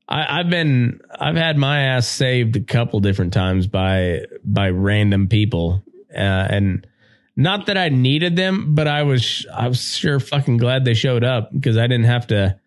I, 0.08 0.40
I've 0.40 0.50
been 0.50 1.00
I've 1.18 1.36
had 1.36 1.56
my 1.56 1.80
ass 1.80 2.06
saved 2.06 2.56
a 2.56 2.60
couple 2.60 3.00
different 3.00 3.32
times 3.32 3.66
by 3.66 4.26
by 4.44 4.70
random 4.70 5.28
people, 5.28 5.82
uh, 6.14 6.18
and 6.18 6.86
not 7.36 7.66
that 7.66 7.78
I 7.78 7.88
needed 7.88 8.36
them, 8.36 8.74
but 8.74 8.86
I 8.86 9.02
was 9.02 9.46
I 9.52 9.68
was 9.68 9.96
sure 9.96 10.20
fucking 10.20 10.58
glad 10.58 10.84
they 10.84 10.94
showed 10.94 11.24
up 11.24 11.52
because 11.52 11.76
I 11.76 11.86
didn't 11.86 12.06
have 12.06 12.26
to 12.28 12.58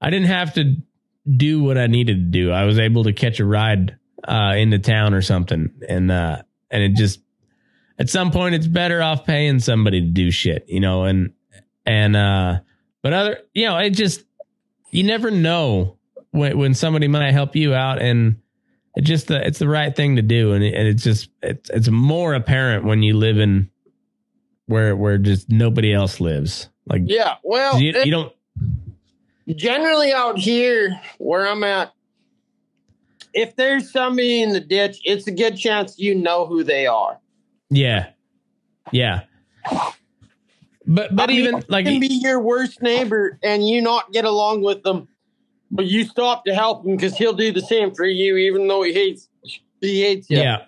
I 0.00 0.10
didn't 0.10 0.28
have 0.28 0.54
to 0.54 0.76
do 1.28 1.62
what 1.62 1.76
I 1.76 1.86
needed 1.86 2.16
to 2.16 2.38
do. 2.38 2.52
I 2.52 2.64
was 2.64 2.78
able 2.78 3.04
to 3.04 3.12
catch 3.12 3.40
a 3.40 3.44
ride 3.44 3.98
uh, 4.26 4.54
into 4.56 4.78
town 4.78 5.14
or 5.14 5.22
something, 5.22 5.70
and 5.88 6.10
uh, 6.10 6.42
and 6.70 6.82
it 6.82 6.94
just 6.96 7.20
at 7.98 8.08
some 8.08 8.30
point 8.30 8.54
it's 8.54 8.66
better 8.66 9.02
off 9.02 9.24
paying 9.24 9.58
somebody 9.58 10.00
to 10.00 10.08
do 10.08 10.30
shit, 10.30 10.66
you 10.68 10.80
know, 10.80 11.04
and 11.04 11.32
and 11.84 12.16
uh, 12.16 12.60
but 13.06 13.12
other 13.12 13.38
you 13.54 13.64
know 13.66 13.78
it 13.78 13.90
just 13.90 14.24
you 14.90 15.04
never 15.04 15.30
know 15.30 15.96
when 16.32 16.58
when 16.58 16.74
somebody 16.74 17.06
might 17.06 17.30
help 17.30 17.54
you 17.54 17.72
out 17.74 18.02
and. 18.02 18.40
It 18.98 19.04
just 19.04 19.26
the 19.26 19.46
it's 19.46 19.58
the 19.58 19.68
right 19.68 19.94
thing 19.94 20.16
to 20.16 20.22
do, 20.22 20.54
and, 20.54 20.64
it, 20.64 20.72
and 20.72 20.88
it's 20.88 21.02
just 21.02 21.28
it's 21.42 21.68
it's 21.68 21.88
more 21.90 22.32
apparent 22.32 22.86
when 22.86 23.02
you 23.02 23.14
live 23.14 23.38
in 23.38 23.68
where 24.64 24.96
where 24.96 25.18
just 25.18 25.50
nobody 25.50 25.92
else 25.92 26.18
lives. 26.18 26.70
Like 26.86 27.02
Yeah. 27.04 27.34
Well, 27.42 27.78
you, 27.78 27.92
you 28.04 28.10
don't 28.10 28.32
generally 29.54 30.14
out 30.14 30.38
here 30.38 30.98
where 31.18 31.46
I'm 31.46 31.62
at, 31.62 31.92
if 33.34 33.54
there's 33.56 33.92
somebody 33.92 34.42
in 34.42 34.54
the 34.54 34.60
ditch, 34.60 35.02
it's 35.04 35.26
a 35.26 35.32
good 35.32 35.58
chance 35.58 35.98
you 35.98 36.14
know 36.14 36.46
who 36.46 36.64
they 36.64 36.86
are. 36.86 37.20
Yeah. 37.68 38.08
Yeah. 38.92 39.24
But 40.86 41.14
but 41.16 41.24
I 41.24 41.32
mean, 41.32 41.40
even 41.40 41.64
like 41.68 41.86
it 41.86 41.90
can 41.90 42.00
be 42.00 42.06
your 42.08 42.40
worst 42.40 42.80
neighbor 42.82 43.38
and 43.42 43.66
you 43.66 43.80
not 43.80 44.12
get 44.12 44.24
along 44.24 44.62
with 44.62 44.82
them, 44.84 45.08
but 45.70 45.86
you 45.86 46.04
stop 46.04 46.44
to 46.44 46.54
help 46.54 46.86
him 46.86 46.96
because 46.96 47.16
he'll 47.16 47.32
do 47.32 47.52
the 47.52 47.60
same 47.60 47.94
for 47.94 48.04
you, 48.06 48.36
even 48.36 48.68
though 48.68 48.82
he 48.82 48.92
hates 48.92 49.28
he 49.80 50.02
hates 50.02 50.30
you. 50.30 50.38
yeah. 50.38 50.64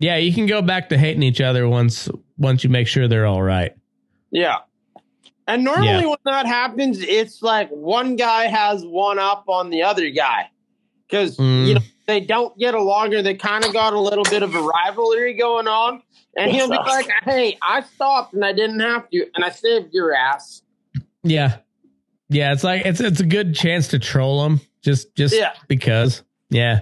Yeah, 0.00 0.16
you 0.16 0.32
can 0.32 0.46
go 0.46 0.62
back 0.62 0.88
to 0.88 0.98
hating 0.98 1.22
each 1.22 1.40
other 1.42 1.68
once 1.68 2.08
once 2.38 2.64
you 2.64 2.70
make 2.70 2.88
sure 2.88 3.06
they're 3.06 3.26
all 3.26 3.42
right. 3.42 3.72
Yeah. 4.30 4.58
And 5.46 5.64
normally 5.64 5.86
Yeah. 6.04 6.06
when 6.06 6.18
that 6.24 6.46
happens, 6.46 7.00
it's 7.02 7.42
like 7.42 7.68
one 7.70 8.16
guy 8.16 8.44
has 8.46 8.84
one 8.84 9.18
up 9.18 9.44
on 9.48 9.70
the 9.70 9.82
other 9.82 10.08
guy. 10.10 10.48
Because 11.08 11.36
Mm. 11.36 11.66
you 11.68 11.74
know, 11.74 11.80
they 12.10 12.20
don't 12.20 12.56
get 12.58 12.74
along 12.74 13.14
or 13.14 13.22
they 13.22 13.34
kind 13.34 13.64
of 13.64 13.72
got 13.72 13.92
a 13.92 14.00
little 14.00 14.24
bit 14.24 14.42
of 14.42 14.54
a 14.54 14.60
rivalry 14.60 15.34
going 15.34 15.68
on. 15.68 16.02
And 16.36 16.50
he'll 16.50 16.68
be 16.68 16.76
like, 16.76 17.08
Hey, 17.24 17.56
I 17.62 17.80
stopped 17.82 18.34
and 18.34 18.44
I 18.44 18.52
didn't 18.52 18.80
have 18.80 19.08
to, 19.10 19.26
and 19.34 19.44
I 19.44 19.50
saved 19.50 19.92
your 19.92 20.14
ass. 20.14 20.62
Yeah. 21.22 21.58
Yeah, 22.28 22.52
it's 22.52 22.62
like 22.62 22.86
it's 22.86 23.00
it's 23.00 23.18
a 23.20 23.26
good 23.26 23.54
chance 23.56 23.88
to 23.88 23.98
troll 23.98 24.42
them 24.44 24.60
just 24.82 25.14
just 25.16 25.34
Yeah. 25.34 25.52
because. 25.68 26.22
Yeah. 26.48 26.80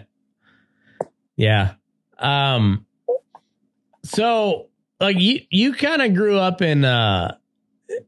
Yeah. 1.36 1.74
Um 2.18 2.84
so 4.04 4.68
like 5.00 5.16
you 5.18 5.40
you 5.50 5.72
kind 5.72 6.02
of 6.02 6.14
grew 6.14 6.38
up 6.38 6.60
in 6.62 6.84
uh 6.84 7.36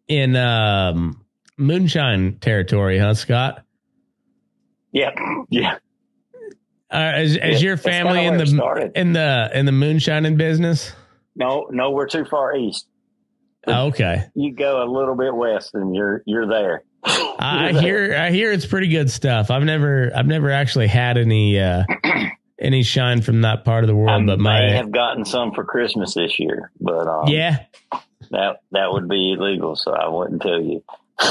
in 0.09 0.37
um 0.37 1.25
moonshine 1.57 2.39
territory, 2.41 2.99
huh, 2.99 3.15
Scott? 3.15 3.65
Yeah. 4.93 5.11
Yeah. 5.49 5.79
Uh, 6.93 7.13
is, 7.19 7.37
is 7.37 7.63
your 7.63 7.77
family 7.77 8.25
in 8.25 8.37
the 8.37 8.91
in 8.95 9.13
the 9.13 9.51
in 9.55 9.67
the 9.67 9.73
moonshining 9.73 10.37
business? 10.37 10.93
No, 11.37 11.69
no, 11.71 11.91
we're 11.93 12.09
too 12.09 12.25
far 12.25 12.57
east. 12.57 12.87
Oh, 13.67 13.87
okay, 13.89 14.25
You 14.35 14.53
go 14.55 14.83
a 14.83 14.89
little 14.91 15.15
bit 15.15 15.35
west, 15.35 15.75
and 15.75 15.95
you're 15.95 16.23
you're 16.27 16.49
there. 16.49 16.83
I, 17.05 17.35
I 17.39 17.63
You're 17.71 17.73
there. 17.73 17.83
hear 17.83 18.17
I 18.17 18.31
hear 18.31 18.53
it's 18.53 18.67
pretty 18.67 18.89
good 18.89 19.11
stuff. 19.11 19.51
I've 19.51 19.63
never 19.65 20.11
I've 20.17 20.27
never 20.27 20.51
actually 20.51 20.89
had 20.89 21.17
any 21.19 21.61
uh, 21.61 21.85
any 22.61 22.83
shine 22.83 23.21
from 23.23 23.43
that 23.43 23.65
part 23.65 23.85
of 23.85 23.89
the 23.89 23.95
I 23.95 23.97
world, 23.97 24.27
but 24.27 24.39
may 24.41 24.71
my 24.71 24.77
have 24.77 24.91
gotten 24.91 25.25
some 25.25 25.53
for 25.53 25.65
Christmas 25.65 26.15
this 26.15 26.39
year, 26.41 26.73
but 26.81 27.07
um, 27.07 27.29
yeah, 27.29 27.65
that 28.31 28.63
that 28.73 28.91
would 28.93 29.09
be 29.09 29.33
illegal, 29.39 29.77
so 29.77 29.93
I 29.93 30.09
wouldn't 30.09 30.43
tell 30.43 30.61
you. 30.61 30.83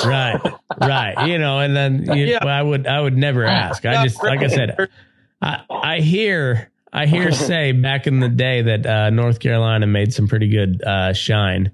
right, 0.06 0.40
right. 0.80 1.28
You 1.28 1.40
know, 1.40 1.60
and 1.60 1.76
then 1.76 2.06
you, 2.16 2.26
Yeah. 2.28 2.46
I 2.46 2.62
would 2.62 2.86
I 2.88 3.02
would 3.02 3.18
never 3.18 3.44
ask. 3.48 3.86
I 3.86 4.04
just 4.06 4.24
like 4.24 4.42
I 4.42 4.48
said, 4.48 4.88
I 5.42 5.62
I 5.70 6.00
hear 6.00 6.72
I 6.92 7.06
hear 7.06 7.32
say 7.34 7.72
back 7.72 8.08
in 8.08 8.20
the 8.20 8.30
day 8.30 8.62
that 8.62 8.86
uh, 8.86 9.10
North 9.10 9.40
Carolina 9.40 9.88
made 9.88 10.14
some 10.14 10.28
pretty 10.28 10.50
good 10.50 10.82
uh, 10.84 11.14
shine. 11.14 11.72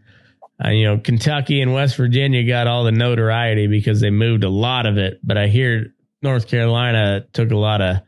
Uh, 0.64 0.70
you 0.70 0.86
know, 0.86 0.98
Kentucky 0.98 1.62
and 1.62 1.74
West 1.74 1.98
Virginia 1.98 2.44
got 2.48 2.68
all 2.68 2.86
the 2.86 2.92
notoriety 2.92 3.68
because 3.68 4.00
they 4.00 4.10
moved 4.10 4.44
a 4.46 4.50
lot 4.50 4.86
of 4.86 4.98
it, 4.98 5.20
but 5.22 5.38
I 5.38 5.48
hear 5.48 5.94
North 6.22 6.48
Carolina 6.48 7.26
took 7.34 7.52
a 7.52 7.58
lot 7.58 7.82
of 7.82 7.98
a 7.98 8.02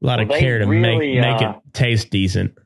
lot 0.00 0.20
of 0.20 0.28
Well, 0.28 0.38
they 0.38 0.40
care 0.44 0.58
to 0.58 0.66
really, 0.66 1.14
make 1.14 1.20
make 1.20 1.42
uh, 1.42 1.54
it 1.64 1.74
taste 1.74 2.10
decent. 2.10 2.58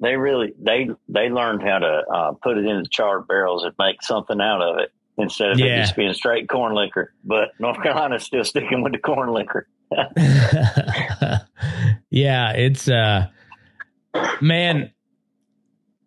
They 0.00 0.16
really 0.16 0.52
they 0.60 0.88
they 1.08 1.30
learned 1.30 1.62
how 1.62 1.78
to 1.78 2.02
uh, 2.12 2.32
put 2.42 2.58
it 2.58 2.66
in 2.66 2.82
the 2.82 2.88
charred 2.90 3.26
barrels 3.26 3.64
and 3.64 3.72
make 3.78 4.02
something 4.02 4.40
out 4.40 4.60
of 4.60 4.78
it 4.78 4.90
instead 5.16 5.52
of 5.52 5.58
Yeah. 5.58 5.66
it 5.76 5.80
just 5.82 5.96
being 5.96 6.12
straight 6.12 6.48
corn 6.48 6.74
liquor. 6.74 7.14
But 7.24 7.52
North 7.58 7.82
Carolina's 7.82 8.24
still 8.24 8.44
sticking 8.44 8.82
with 8.82 8.92
the 8.92 8.98
corn 8.98 9.32
liquor. 9.32 9.66
yeah, 12.14 12.52
it's 12.52 12.88
uh 12.88 13.28
man 14.40 14.92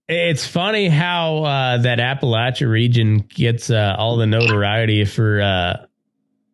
it's 0.08 0.48
funny 0.48 0.88
how 0.88 1.44
uh 1.44 1.78
that 1.80 2.00
Appalachia 2.00 2.70
region 2.70 3.18
gets 3.18 3.70
uh 3.70 3.96
all 3.98 4.16
the 4.16 4.26
notoriety 4.26 5.04
for 5.04 5.42
uh 5.42 5.86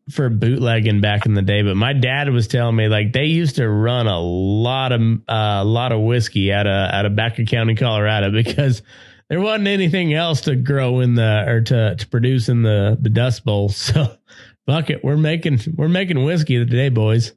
for 0.09 0.29
bootlegging 0.29 1.01
back 1.01 1.25
in 1.25 1.33
the 1.33 1.41
day, 1.41 1.61
but 1.61 1.75
my 1.75 1.93
dad 1.93 2.29
was 2.29 2.47
telling 2.47 2.75
me 2.75 2.87
like 2.87 3.13
they 3.13 3.25
used 3.25 3.57
to 3.57 3.69
run 3.69 4.07
a 4.07 4.19
lot 4.19 4.91
of 4.91 5.01
uh, 5.01 5.61
a 5.61 5.63
lot 5.63 5.91
of 5.91 6.01
whiskey 6.01 6.51
out 6.51 6.67
of 6.67 6.93
out 6.93 7.05
of 7.05 7.15
Baca 7.15 7.45
County, 7.45 7.75
Colorado, 7.75 8.31
because 8.43 8.81
there 9.29 9.39
wasn't 9.39 9.67
anything 9.67 10.13
else 10.13 10.41
to 10.41 10.55
grow 10.55 10.99
in 10.99 11.13
the 11.15 11.45
or 11.47 11.61
to 11.61 11.95
to 11.95 12.07
produce 12.07 12.49
in 12.49 12.63
the 12.63 12.97
the 12.99 13.09
Dust 13.09 13.45
Bowl. 13.45 13.69
So 13.73 14.17
fuck 14.65 14.89
it, 14.89 15.03
we're 15.03 15.17
making 15.17 15.59
we're 15.75 15.89
making 15.89 16.23
whiskey 16.23 16.57
today, 16.57 16.89
boys. 16.89 17.33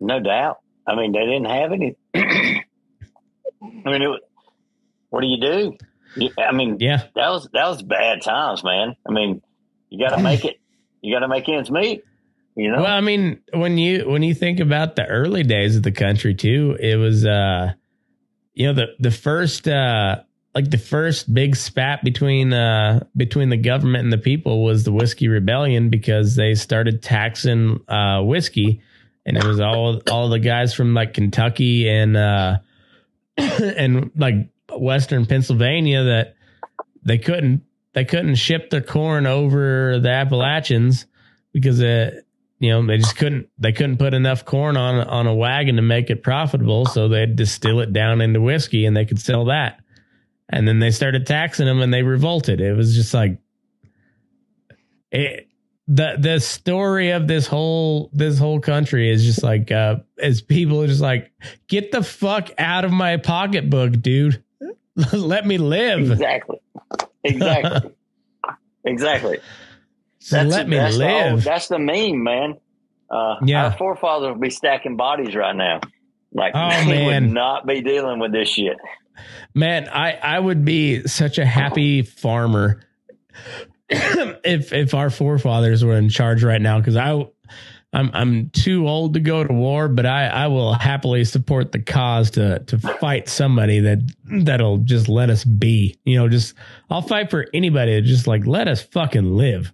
No 0.00 0.20
doubt. 0.20 0.58
I 0.86 0.94
mean, 0.94 1.12
they 1.12 1.20
didn't 1.20 1.46
have 1.46 1.72
any. 1.72 1.96
I 2.14 2.62
mean, 3.90 4.02
it, 4.02 4.20
what 5.10 5.20
do 5.22 5.26
you 5.26 5.40
do? 5.40 5.76
You, 6.16 6.30
I 6.38 6.52
mean, 6.52 6.76
Yeah. 6.80 7.02
that 7.14 7.30
was 7.30 7.48
that 7.52 7.66
was 7.68 7.82
bad 7.82 8.22
times, 8.22 8.62
man. 8.62 8.94
I 9.08 9.12
mean, 9.12 9.42
you 9.90 9.98
got 10.06 10.16
to 10.16 10.22
make 10.22 10.44
it. 10.44 10.60
You 11.00 11.14
got 11.14 11.20
to 11.20 11.28
make 11.28 11.48
ends 11.48 11.70
meet. 11.70 12.04
You 12.56 12.70
know. 12.70 12.82
Well, 12.82 12.92
I 12.94 13.00
mean, 13.00 13.40
when 13.52 13.78
you 13.78 14.08
when 14.08 14.22
you 14.22 14.32
think 14.34 14.60
about 14.60 14.96
the 14.96 15.06
early 15.06 15.42
days 15.42 15.76
of 15.76 15.82
the 15.82 15.92
country 15.92 16.34
too, 16.34 16.76
it 16.78 16.96
was 16.96 17.26
uh 17.26 17.72
you 18.54 18.66
know 18.66 18.72
the 18.74 18.86
the 19.00 19.10
first 19.10 19.66
uh 19.66 20.22
like 20.54 20.70
the 20.70 20.78
first 20.78 21.32
big 21.34 21.56
spat 21.56 22.04
between 22.04 22.52
uh 22.52 23.04
between 23.16 23.48
the 23.48 23.56
government 23.56 24.04
and 24.04 24.12
the 24.12 24.18
people 24.18 24.62
was 24.62 24.84
the 24.84 24.92
whiskey 24.92 25.26
rebellion 25.26 25.90
because 25.90 26.36
they 26.36 26.54
started 26.54 27.02
taxing 27.02 27.80
uh 27.88 28.22
whiskey 28.22 28.80
and 29.26 29.36
it 29.36 29.44
was 29.44 29.60
all 29.60 30.00
all 30.10 30.28
the 30.28 30.38
guys 30.38 30.74
from 30.74 30.94
like 30.94 31.14
Kentucky 31.14 31.88
and 31.88 32.16
uh 32.16 32.58
and 33.36 34.10
like 34.16 34.48
western 34.70 35.26
Pennsylvania 35.26 36.04
that 36.04 36.36
they 37.04 37.18
couldn't 37.18 37.62
they 37.92 38.04
couldn't 38.04 38.34
ship 38.36 38.70
their 38.70 38.82
corn 38.82 39.26
over 39.26 39.98
the 39.98 40.10
Appalachians 40.10 41.06
because 41.52 41.82
uh 41.82 42.10
you 42.60 42.70
know 42.70 42.86
they 42.86 42.98
just 42.98 43.16
couldn't 43.16 43.48
they 43.58 43.72
couldn't 43.72 43.98
put 43.98 44.14
enough 44.14 44.44
corn 44.44 44.76
on 44.76 45.06
on 45.06 45.26
a 45.26 45.34
wagon 45.34 45.76
to 45.76 45.82
make 45.82 46.10
it 46.10 46.22
profitable. 46.22 46.86
So 46.86 47.08
they'd 47.08 47.36
distill 47.36 47.80
it 47.80 47.92
down 47.92 48.20
into 48.20 48.40
whiskey 48.40 48.86
and 48.86 48.96
they 48.96 49.04
could 49.04 49.20
sell 49.20 49.46
that. 49.46 49.80
And 50.48 50.68
then 50.68 50.78
they 50.78 50.90
started 50.90 51.26
taxing 51.26 51.66
them 51.66 51.80
and 51.80 51.92
they 51.92 52.02
revolted. 52.02 52.60
It 52.60 52.74
was 52.74 52.94
just 52.94 53.14
like 53.14 53.38
it 55.10 55.48
the 55.86 56.16
the 56.18 56.40
story 56.40 57.10
of 57.10 57.26
this 57.28 57.46
whole 57.46 58.10
this 58.14 58.38
whole 58.38 58.58
country 58.60 59.10
is 59.10 59.24
just 59.24 59.42
like 59.42 59.70
uh 59.70 59.96
as 60.18 60.40
people 60.40 60.80
are 60.82 60.86
just 60.86 61.02
like 61.02 61.30
get 61.68 61.92
the 61.92 62.02
fuck 62.02 62.48
out 62.58 62.84
of 62.86 62.90
my 62.92 63.16
pocketbook 63.18 63.92
dude 64.00 64.42
let 65.12 65.46
me 65.46 65.58
live 65.58 66.10
exactly. 66.12 66.58
Exactly. 67.24 67.90
exactly. 68.84 69.38
so 70.20 70.40
let 70.42 70.68
me 70.68 70.76
that's 70.76 70.96
The 70.96 71.04
live 71.04 71.32
old, 71.32 71.40
that's 71.42 71.68
the 71.68 71.78
meme, 71.78 72.22
man. 72.22 72.54
Uh, 73.10 73.36
Yeah. 73.44 73.64
Our 73.66 73.72
forefathers 73.76 74.30
would 74.32 74.40
be 74.40 74.50
stacking 74.50 74.96
bodies 74.96 75.34
right 75.34 75.54
now. 75.54 75.80
Like 76.32 76.52
Oh, 76.54 76.68
they 76.86 77.06
man. 77.06 77.24
would 77.24 77.32
not 77.32 77.66
be 77.66 77.80
dealing 77.82 78.18
with 78.20 78.32
this 78.32 78.48
shit. 78.48 78.76
Man, 79.54 79.88
I 79.88 80.12
I 80.12 80.38
would 80.38 80.64
be 80.64 81.06
such 81.06 81.38
a 81.38 81.44
happy 81.44 82.02
farmer 82.02 82.80
if 84.44 84.72
if 84.72 84.94
our 84.94 85.10
forefathers 85.10 85.84
were 85.84 85.96
in 85.96 86.08
charge 86.08 86.42
right 86.42 86.60
now 86.60 86.78
because 86.78 86.96
I 86.96 87.26
I'm 87.94 88.10
I'm 88.12 88.50
too 88.50 88.88
old 88.88 89.14
to 89.14 89.20
go 89.20 89.44
to 89.44 89.52
war, 89.52 89.88
but 89.88 90.04
I 90.04 90.26
I 90.26 90.46
will 90.48 90.74
happily 90.74 91.24
support 91.24 91.72
the 91.72 91.80
cause 91.80 92.32
to 92.32 92.58
to 92.58 92.78
fight 92.78 93.28
somebody 93.28 93.78
that 93.80 93.98
that'll 94.24 94.78
just 94.78 95.08
let 95.08 95.30
us 95.30 95.44
be. 95.44 95.96
You 96.04 96.16
know, 96.18 96.28
just 96.28 96.54
I'll 96.90 97.02
fight 97.02 97.30
for 97.30 97.46
anybody 97.54 97.94
that 97.94 98.02
just 98.02 98.26
like 98.26 98.46
let 98.46 98.66
us 98.66 98.82
fucking 98.82 99.36
live. 99.36 99.72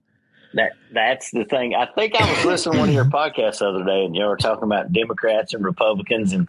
That 0.52 0.72
that's 0.92 1.30
the 1.30 1.44
thing. 1.44 1.74
I 1.74 1.86
think 1.86 2.14
I 2.20 2.30
was 2.30 2.44
listening 2.44 2.74
to 2.74 2.80
one 2.80 2.88
of 2.90 2.94
your 2.94 3.04
podcasts 3.06 3.60
the 3.60 3.68
other 3.68 3.84
day, 3.84 4.04
and 4.04 4.14
you 4.14 4.24
were 4.24 4.36
talking 4.36 4.64
about 4.64 4.92
Democrats 4.92 5.54
and 5.54 5.64
Republicans, 5.64 6.34
and 6.34 6.46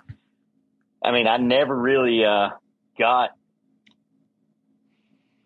I 1.01 1.11
mean, 1.11 1.27
I 1.27 1.37
never 1.37 1.75
really 1.75 2.25
uh, 2.25 2.49
got. 2.99 3.31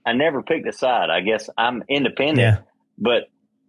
I 0.06 0.14
never 0.14 0.44
picked 0.44 0.68
a 0.68 0.72
side. 0.74 1.10
I 1.10 1.22
guess 1.22 1.50
I'm 1.58 1.84
independent, 1.90 2.40
Yeah. 2.40 2.58
but 2.98 3.24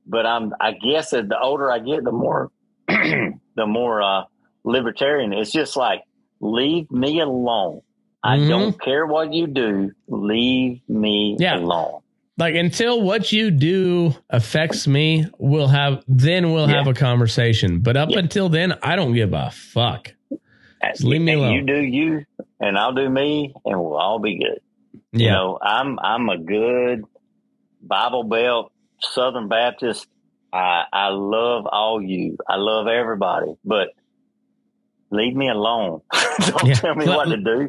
but 0.06 0.26
I'm. 0.26 0.52
I 0.60 0.72
guess 0.72 1.10
that 1.10 1.28
the 1.28 1.38
older 1.40 1.70
I 1.70 1.78
get, 1.80 2.04
the 2.04 2.12
more 2.12 2.50
the 2.88 3.66
more 3.66 4.02
uh, 4.02 4.22
libertarian. 4.64 5.32
It's 5.32 5.50
just 5.52 5.76
like 5.76 6.02
leave 6.40 6.90
me 6.90 7.20
alone. 7.20 7.80
I 8.22 8.38
Mhm. 8.38 8.48
don't 8.48 8.80
care 8.80 9.06
what 9.06 9.32
you 9.32 9.46
do. 9.46 9.92
Leave 10.08 10.80
me 10.88 11.36
Yeah. 11.38 11.56
alone. 11.58 12.00
Like 12.38 12.54
until 12.54 13.00
what 13.00 13.32
you 13.32 13.50
do 13.50 14.14
affects 14.28 14.86
me, 14.86 15.24
we'll 15.38 15.68
have 15.68 16.04
then 16.06 16.52
we'll 16.52 16.66
have 16.66 16.86
a 16.86 16.92
conversation. 16.94 17.78
But 17.80 17.96
up 17.96 18.10
Yeah. 18.10 18.18
until 18.18 18.48
then, 18.50 18.74
I 18.82 18.94
don't 18.96 19.14
give 19.14 19.32
a 19.32 19.50
fuck. 19.50 20.12
Just 20.84 21.02
leave 21.04 21.22
me 21.22 21.32
alone. 21.32 21.52
You 21.54 21.62
do 21.62 21.80
you, 21.80 22.24
and 22.60 22.76
I'll 22.78 22.92
do 22.92 23.08
me, 23.08 23.54
and 23.64 23.80
we'll 23.80 23.96
all 23.96 24.18
be 24.18 24.38
good. 24.38 24.60
You 25.20 25.30
know, 25.30 25.58
I'm 25.62 25.98
I'm 25.98 26.28
a 26.28 26.38
good 26.38 27.04
Bible 27.82 28.24
Belt 28.24 28.72
Southern 29.00 29.48
Baptist. 29.48 30.06
I 30.52 30.84
I 30.92 31.08
love 31.08 31.66
all 31.70 32.00
you. 32.02 32.36
I 32.48 32.56
love 32.56 32.86
everybody, 32.86 33.54
but 33.64 33.88
leave 35.10 35.34
me 35.34 35.48
alone. 35.48 36.00
Don't 36.46 36.66
Yeah. 36.66 36.74
tell 36.74 36.94
me 36.94 37.06
what 37.06 37.26
to 37.26 37.36
do. 37.36 37.68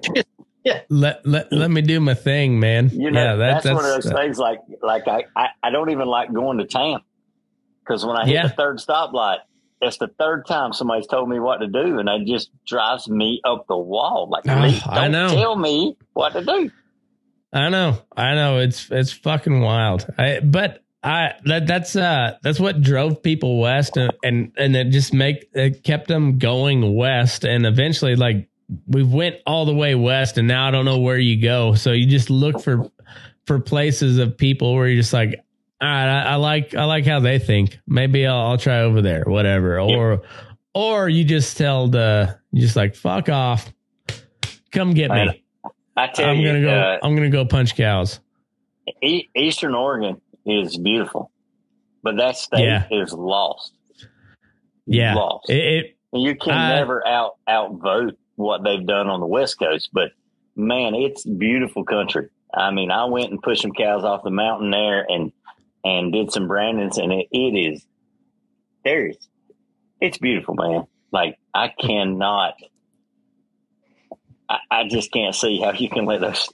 let 0.89 1.25
let 1.25 1.51
let 1.51 1.71
me 1.71 1.81
do 1.81 1.99
my 1.99 2.13
thing, 2.13 2.59
man. 2.59 2.89
You 2.93 3.11
know, 3.11 3.21
yeah, 3.23 3.35
that, 3.35 3.63
that's, 3.63 3.75
one 3.75 3.85
of 3.85 3.91
those 3.91 4.11
uh, 4.11 4.15
things. 4.15 4.37
Like 4.37 4.59
like 4.81 5.07
I, 5.07 5.23
I 5.35 5.47
I 5.63 5.69
don't 5.69 5.89
even 5.89 6.07
like 6.07 6.31
going 6.33 6.57
to 6.59 6.65
town 6.65 7.01
because 7.85 8.05
when 8.05 8.17
I 8.17 8.25
hit 8.25 8.33
Yeah. 8.35 8.47
the 8.47 8.53
third 8.53 8.77
stoplight, 8.79 9.37
it's 9.81 9.97
the 9.97 10.09
third 10.19 10.45
time 10.47 10.73
somebody's 10.73 11.07
told 11.07 11.29
me 11.29 11.39
what 11.39 11.57
to 11.57 11.67
do, 11.67 11.99
and 11.99 12.09
it 12.09 12.25
just 12.27 12.49
drives 12.65 13.07
me 13.09 13.41
up 13.45 13.65
the 13.67 13.77
wall. 13.77 14.27
Like, 14.29 14.43
Oh, 14.47 14.89
I 14.91 15.03
don't 15.03 15.11
know. 15.11 15.29
tell 15.29 15.55
me 15.55 15.95
what 16.13 16.33
to 16.33 16.43
do. 16.43 16.71
I 17.53 17.69
know, 17.69 17.99
I 18.15 18.35
know. 18.35 18.59
It's 18.59 18.89
it's 18.91 19.11
fucking 19.11 19.61
wild. 19.61 20.05
I 20.17 20.39
but 20.41 20.83
I 21.01 21.33
that 21.45 21.67
that's 21.67 21.95
uh 21.95 22.37
that's 22.43 22.59
what 22.59 22.81
drove 22.81 23.23
people 23.23 23.59
west, 23.59 23.97
and 23.97 24.11
and 24.23 24.51
and 24.57 24.75
it 24.75 24.89
just 24.89 25.13
make 25.13 25.49
it 25.53 25.83
kept 25.83 26.07
them 26.07 26.37
going 26.39 26.95
west, 26.95 27.45
and 27.45 27.65
eventually 27.65 28.15
like 28.15 28.49
we 28.87 29.03
went 29.03 29.37
all 29.45 29.65
the 29.65 29.73
way 29.73 29.95
west, 29.95 30.37
and 30.37 30.47
now 30.47 30.67
I 30.67 30.71
don't 30.71 30.85
know 30.85 30.99
where 30.99 31.17
you 31.17 31.41
go. 31.41 31.75
So 31.75 31.91
you 31.93 32.05
just 32.05 32.29
look 32.29 32.61
for 32.61 32.91
for 33.45 33.59
places 33.59 34.17
of 34.17 34.37
people 34.37 34.75
where 34.75 34.87
you're 34.87 35.01
just 35.01 35.13
like. 35.13 35.35
All 35.79 35.87
right, 35.87 36.07
I, 36.07 36.23
I 36.31 36.35
like 36.37 36.73
I 36.73 36.85
like 36.85 37.05
how 37.05 37.19
they 37.19 37.37
think. 37.37 37.77
Maybe 37.85 38.25
I'll, 38.25 38.47
I'll 38.47 38.57
try 38.57 38.79
over 38.79 38.99
there, 39.03 39.25
whatever. 39.27 39.79
Or, 39.79 40.23
or 40.73 41.07
you 41.07 41.23
just 41.23 41.55
tell 41.55 41.87
the 41.87 42.39
you 42.51 42.61
just 42.61 42.75
like 42.75 42.95
fuck 42.95 43.29
off, 43.29 43.71
come 44.71 44.95
get 44.95 45.11
me. 45.11 45.43
I 45.97 46.07
tell 46.07 46.29
I'm 46.29 46.37
you, 46.37 46.47
gonna 46.47 46.61
go. 46.61 46.69
uh, 46.69 46.97
I'm 47.03 47.15
gonna 47.15 47.29
go 47.29 47.43
punch 47.45 47.75
cows. 47.75 48.19
Eastern 49.01 49.75
Oregon 49.75 50.21
is 50.45 50.77
beautiful, 50.77 51.31
but 52.03 52.17
that 52.17 52.37
state 52.37 52.63
Yeah. 52.63 52.85
is 52.91 53.11
lost. 53.13 53.73
Yeah, 54.85 55.15
lost. 55.15 55.49
it, 55.49 55.55
it 55.57 55.97
You 56.13 56.35
can 56.35 56.53
I- 56.53 56.75
never 56.75 57.05
out 57.05 57.33
outvote 57.47 58.17
what 58.35 58.63
they've 58.63 58.85
done 58.85 59.07
on 59.09 59.19
the 59.19 59.25
West 59.25 59.59
Coast, 59.59 59.89
but 59.91 60.11
man, 60.55 60.95
it's 60.95 61.25
beautiful 61.25 61.83
country. 61.83 62.29
I 62.53 62.71
mean, 62.71 62.91
I 62.91 63.05
went 63.05 63.29
and 63.31 63.41
pushed 63.41 63.63
some 63.63 63.73
cows 63.73 64.03
off 64.05 64.23
the 64.23 64.29
mountain 64.31 64.71
there 64.71 65.05
and 65.09 65.31
and 65.83 66.13
did 66.13 66.31
some 66.31 66.47
brandings, 66.47 66.97
and 66.97 67.11
it, 67.11 67.27
it 67.31 67.73
is 67.73 67.85
there's 68.85 69.17
it's 69.99 70.17
beautiful, 70.19 70.53
man. 70.55 70.83
Like 71.11 71.37
I 71.53 71.67
cannot, 71.69 72.53
I, 74.49 74.57
I 74.71 74.87
just 74.87 75.11
can't 75.11 75.35
see 75.35 75.59
how 75.59 75.73
you 75.73 75.89
can 75.89 76.05
let 76.05 76.21
those 76.21 76.49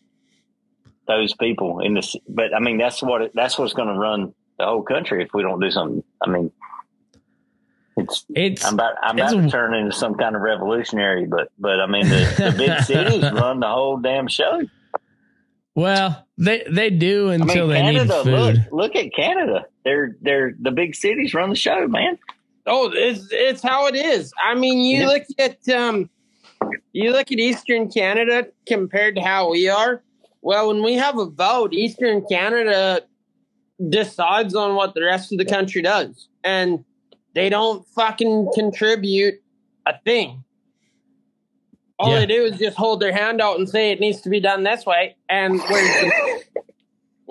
those 1.07 1.33
people 1.35 1.79
in 1.81 1.93
this. 1.93 2.15
But 2.27 2.53
I 2.55 2.59
mean, 2.59 2.77
that's 2.77 3.01
what 3.01 3.21
it, 3.21 3.31
that's 3.33 3.57
what's 3.57 3.73
going 3.73 3.89
to 3.89 3.93
run 3.99 4.33
the 4.57 4.65
whole 4.65 4.83
country 4.83 5.23
if 5.23 5.29
we 5.33 5.41
don't 5.43 5.59
do 5.59 5.69
something. 5.71 6.03
I 6.21 6.29
mean, 6.29 6.51
it's 7.97 8.25
It's 8.33 8.65
I'm 8.65 8.75
about 8.75 8.95
I'm 9.03 9.17
about 9.17 9.29
to 9.31 9.49
turn 9.49 9.73
into 9.75 9.91
some 9.91 10.15
kind 10.15 10.35
of 10.35 10.41
revolutionary, 10.41 11.25
but 11.25 11.49
but 11.59 11.79
I 11.79 11.87
mean 11.87 12.09
the, 12.09 12.33
the 12.37 12.55
big 12.57 12.79
cities 12.85 13.31
run 13.31 13.59
the 13.59 13.67
whole 13.67 13.97
damn 13.97 14.27
show. 14.27 14.61
well, 15.75 16.25
they 16.37 16.63
they 16.69 16.89
do 16.89 17.29
I 17.31 17.35
until 17.35 17.67
mean 17.67 17.69
they 17.69 17.91
need 17.91 18.09
food. 18.11 18.25
look 18.25 18.55
look 18.71 18.95
at 18.95 19.13
Canada. 19.13 19.65
They're 19.83 20.15
they're 20.21 20.53
the 20.59 20.71
big 20.71 20.95
cities 20.95 21.33
run 21.33 21.49
the 21.49 21.55
show, 21.55 21.87
man. 21.87 22.17
Oh, 22.65 22.89
it's 22.93 23.27
it's 23.31 23.61
how 23.61 23.87
it 23.87 23.95
is. 23.95 24.31
I 24.43 24.55
mean, 24.55 24.79
you 24.79 25.01
Yeah. 25.01 25.07
look 25.07 25.23
at 25.37 25.69
um, 25.69 26.09
you 26.91 27.11
look 27.11 27.31
at 27.31 27.39
Eastern 27.39 27.89
Canada 27.89 28.47
compared 28.67 29.15
to 29.15 29.21
how 29.21 29.49
we 29.51 29.67
are. 29.69 30.03
Well, 30.41 30.67
when 30.67 30.83
we 30.83 30.93
have 30.95 31.17
a 31.17 31.25
vote, 31.25 31.73
Eastern 31.73 32.25
Canada 32.29 33.01
decides 33.89 34.55
on 34.55 34.75
what 34.75 34.93
the 34.93 35.03
rest 35.03 35.31
of 35.31 35.37
the 35.39 35.45
country 35.45 35.81
does, 35.81 36.27
and 36.43 36.83
they 37.33 37.49
don't 37.49 37.85
fucking 37.89 38.49
contribute 38.53 39.35
a 39.85 39.93
thing. 40.05 40.43
All 41.99 42.09
Yeah. 42.11 42.19
they 42.21 42.25
do 42.25 42.43
is 42.45 42.59
just 42.59 42.77
hold 42.77 42.99
their 42.99 43.13
hand 43.13 43.41
out 43.41 43.57
and 43.57 43.69
say 43.69 43.91
it 43.91 43.99
needs 43.99 44.21
to 44.21 44.29
be 44.29 44.39
done 44.39 44.63
this 44.63 44.85
way, 44.85 45.15
and 45.29 45.59
we're 45.69 46.41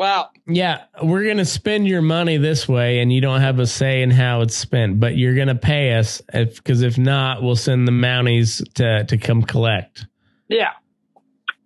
well, 0.03 0.33
Yeah, 0.49 0.83
we're 1.01 1.25
gonna 1.29 1.45
spend 1.45 1.87
your 1.87 2.03
money 2.03 2.37
this 2.37 2.69
way, 2.69 2.99
and 2.99 3.13
you 3.13 3.21
don't 3.21 3.41
have 3.41 3.61
a 3.61 3.67
say 3.69 4.03
in 4.03 4.11
how 4.11 4.41
it's 4.41 4.57
spent. 4.57 4.99
But 4.99 5.17
you're 5.17 5.37
gonna 5.37 5.55
pay 5.55 5.95
us 5.95 6.21
if 6.35 6.57
because 6.57 6.83
if 6.83 6.99
not, 6.99 7.41
we'll 7.41 7.55
send 7.55 7.87
the 7.87 7.93
Mounties 7.93 8.61
to 8.75 9.05
to 9.05 9.17
come 9.17 9.43
collect. 9.43 10.07
yeah. 10.49 10.71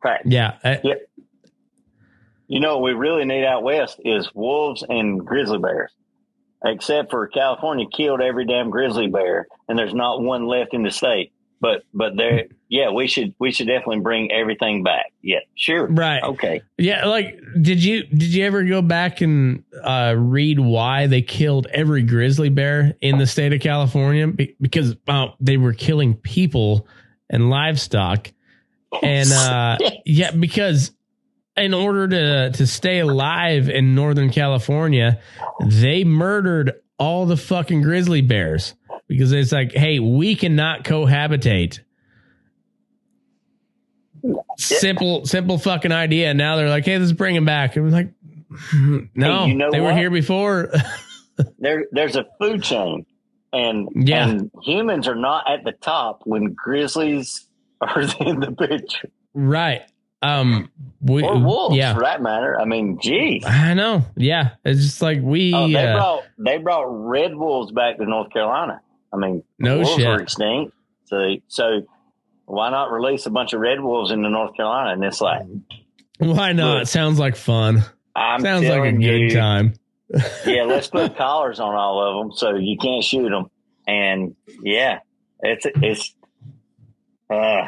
Right. 0.05 0.21
Yeah, 0.27 0.59
Yeah. 0.85 0.95
You 2.47 2.61
know 2.61 2.77
what 2.77 2.85
we 2.85 2.93
really 2.93 3.25
need 3.25 3.45
out 3.45 3.63
west 3.63 4.01
is 4.05 4.29
wolves 4.35 4.85
and 4.87 5.25
grizzly 5.25 5.59
bears. 5.59 5.91
Except 6.63 7.11
for 7.11 7.27
California 7.29 7.87
killed 7.91 8.21
every 8.21 8.45
damn 8.45 8.69
grizzly 8.71 9.07
bear 9.09 9.47
and 9.69 9.79
there's 9.79 9.95
not 9.95 10.21
one 10.21 10.47
left 10.47 10.75
in 10.75 10.83
the 10.83 10.91
state. 10.91 11.33
But 11.61 11.85
but 11.95 12.17
there 12.17 12.45
yeah, 12.69 12.91
we 12.91 13.07
should 13.07 13.35
we 13.39 13.53
should 13.53 13.67
definitely 13.69 14.01
bring 14.01 14.33
everything 14.33 14.83
back. 14.83 15.13
Yeah, 15.23 15.39
sure. 15.55 15.87
right. 15.87 16.23
Okay. 16.23 16.63
Yeah, 16.79 17.07
like 17.07 17.39
did 17.61 17.83
you 17.83 18.05
did 18.05 18.35
you 18.35 18.45
ever 18.45 18.65
go 18.65 18.83
back 18.83 19.21
and 19.21 19.65
uh, 19.83 20.15
read 20.17 20.59
why 20.59 21.07
they 21.07 21.23
killed 21.23 21.67
every 21.73 22.03
grizzly 22.03 22.49
bear 22.49 22.95
in 23.01 23.19
the 23.19 23.27
state 23.27 23.53
of 23.53 23.61
California? 23.61 24.27
Be- 24.27 24.57
because 24.61 24.97
uh, 25.07 25.29
they 25.41 25.57
were 25.57 25.73
killing 25.73 26.15
people 26.15 26.89
and 27.31 27.49
livestock, 27.49 28.33
and 29.03 29.33
uh, 29.33 29.79
yeah, 30.05 30.33
because 30.33 30.93
in 31.57 31.73
order 31.73 32.09
to 32.09 32.51
to 32.53 32.67
stay 32.67 32.99
alive 32.99 33.69
in 33.69 33.95
Northern 33.95 34.31
California, 34.31 35.21
they 35.65 36.05
murdered 36.05 36.73
all 36.99 37.27
the 37.27 37.37
fucking 37.37 37.83
grizzly 37.83 38.21
bears 38.23 38.75
because 39.09 39.33
it's 39.33 39.53
like, 39.53 39.73
hey, 39.73 39.99
we 39.99 40.35
cannot 40.35 40.85
cohabitate. 40.85 41.81
Simple, 44.59 45.27
simple 45.27 45.59
fucking 45.59 45.93
idea. 45.93 46.35
Now 46.35 46.57
they're 46.57 46.69
like, 46.69 46.85
hey, 46.85 46.99
let's 46.99 47.13
bring 47.13 47.35
them 47.35 47.45
back. 47.45 47.77
It 47.77 47.81
was 47.83 47.93
like, 47.93 48.11
no, 49.15 49.45
Hey, 49.45 49.49
you 49.49 49.55
know 49.55 49.71
they 49.71 49.81
were 49.81 49.93
here 49.95 50.11
before. 50.11 50.73
there 51.59 51.85
there's 51.93 52.17
a 52.17 52.25
food 52.41 52.63
chain 52.63 53.05
and 53.53 53.89
Yeah. 53.95 54.29
and 54.29 54.51
humans 54.63 55.07
are 55.07 55.15
not 55.15 55.51
at 55.51 55.65
the 55.65 55.73
top 55.73 56.23
when 56.25 56.55
grizzlies 56.55 57.47
are 57.81 58.01
in 58.21 58.41
the 58.41 58.53
picture 58.53 59.11
right. 59.35 59.83
Um, 60.27 60.71
we, 61.01 61.23
or 61.23 61.39
wolves 61.39 61.77
yeah, 61.77 61.95
for 61.95 62.01
that 62.01 62.21
matter 62.23 62.59
i 62.61 62.65
mean 62.65 62.99
geez 63.01 63.45
I 63.47 63.75
know. 63.75 64.05
Yeah, 64.17 64.51
it's 64.65 64.81
just 64.81 65.03
like 65.03 65.21
we. 65.23 65.53
oh, 65.55 65.69
they 65.69 65.77
uh, 65.87 65.95
brought 65.95 66.25
they 66.39 66.59
brought 66.59 66.85
red 66.85 67.35
wolves 67.37 67.71
back 67.73 67.99
to 67.99 68.05
north 68.07 68.33
carolina 68.33 68.81
i 69.13 69.17
mean 69.17 69.43
No 69.59 69.77
wolves 69.79 69.95
shit. 69.95 70.07
were 70.09 70.21
extinct 70.21 70.73
so 71.05 71.35
so 71.49 71.83
why 72.47 72.71
not 72.71 72.91
release 72.91 73.27
a 73.27 73.31
bunch 73.31 73.53
of 73.53 73.61
red 73.61 73.81
wolves 73.81 74.11
into 74.11 74.29
north 74.31 74.57
carolina 74.57 74.93
and 74.93 75.05
it's 75.05 75.21
like 75.21 75.43
why 76.19 76.53
not? 76.53 76.79
Look. 76.79 76.87
Sounds 76.89 77.19
like 77.19 77.37
fun. 77.37 77.83
i'm 78.17 78.41
Sounds 78.41 78.67
like 78.67 78.83
a 78.85 78.93
good 78.93 79.01
you, 79.21 79.31
time. 79.31 79.75
yeah 80.47 80.63
let's 80.65 80.89
put 80.89 81.17
collars 81.19 81.61
on 81.61 81.75
all 81.75 82.03
of 82.03 82.27
them 82.29 82.37
so 82.37 82.55
you 82.55 82.79
can't 82.79 83.05
shoot 83.05 83.29
them 83.29 83.51
and 83.87 84.35
yeah 84.63 85.01
it's 85.41 85.67
it's 85.83 86.15
uh 87.31 87.67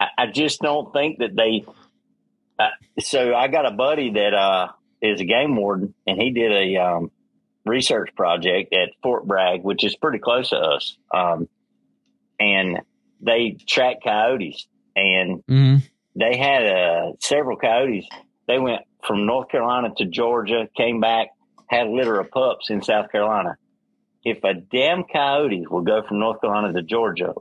I, 0.00 0.06
I 0.18 0.26
just 0.26 0.60
don't 0.60 0.92
think 0.92 1.18
that 1.18 1.34
they. 1.36 1.64
Uh, 2.58 2.68
so 3.00 3.34
I 3.34 3.48
got 3.48 3.66
a 3.66 3.70
buddy 3.70 4.12
that 4.12 4.34
uh, 4.34 4.68
is 5.02 5.20
a 5.20 5.24
game 5.24 5.56
warden, 5.56 5.94
and 6.06 6.20
he 6.20 6.30
did 6.30 6.52
a 6.52 6.76
um, 6.82 7.10
research 7.64 8.10
project 8.16 8.72
at 8.72 8.90
Fort 9.02 9.26
Bragg, 9.26 9.62
which 9.62 9.84
is 9.84 9.94
pretty 9.96 10.18
close 10.18 10.50
to 10.50 10.56
us. 10.56 10.96
Um, 11.12 11.48
and 12.40 12.80
they 13.20 13.56
track 13.66 13.96
coyotes, 14.04 14.66
and 14.94 15.42
Mhm. 15.48 15.82
they 16.14 16.36
had 16.36 16.66
uh, 16.66 17.12
several 17.20 17.56
coyotes. 17.56 18.06
They 18.46 18.58
went 18.58 18.82
from 19.06 19.26
North 19.26 19.48
Carolina 19.50 19.92
to 19.98 20.04
Georgia, 20.06 20.68
came 20.76 21.00
back, 21.00 21.28
had 21.68 21.86
a 21.86 21.90
litter 21.90 22.18
of 22.20 22.30
pups 22.30 22.70
in 22.70 22.82
South 22.82 23.10
Carolina. 23.10 23.56
If 24.24 24.42
a 24.44 24.54
damn 24.54 25.04
coyote 25.04 25.66
will 25.70 25.82
go 25.82 26.02
from 26.06 26.18
North 26.18 26.40
Carolina 26.40 26.72
to 26.72 26.82
Georgia, 26.82 27.32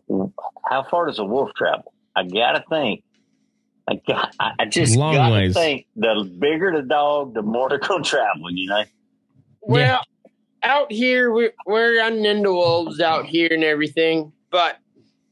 how 0.69 0.83
far 0.83 1.07
does 1.07 1.19
a 1.19 1.25
wolf 1.25 1.51
travel? 1.55 1.93
I 2.15 2.23
gotta 2.23 2.63
think. 2.69 3.03
I 3.87 3.99
got. 4.07 4.33
I 4.39 4.51
I 4.59 4.65
just 4.65 4.95
Long 4.95 5.13
gotta 5.15 5.33
ways. 5.33 5.53
think. 5.53 5.85
The 5.95 6.29
bigger 6.39 6.71
the 6.75 6.81
dog, 6.87 7.33
the 7.33 7.41
more 7.41 7.69
they're 7.69 7.77
gonna 7.79 8.03
travel. 8.03 8.49
You 8.51 8.67
know. 8.69 8.83
Well, 9.61 10.01
out 10.63 10.91
here 10.91 11.31
we're 11.31 11.53
we're 11.65 11.99
running 11.99 12.25
into 12.25 12.51
wolves 12.51 12.99
out 12.99 13.25
here 13.25 13.49
and 13.51 13.63
everything, 13.63 14.31
but 14.49 14.77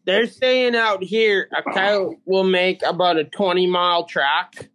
they're 0.06 0.28
saying 0.28 0.76
out 0.76 1.02
here 1.04 1.48
a 1.58 1.64
coyote 1.72 2.18
will 2.26 2.44
make 2.44 2.82
about 2.84 3.18
a 3.18 3.24
twenty 3.24 3.66
mile 3.68 4.04
track. 4.06 4.70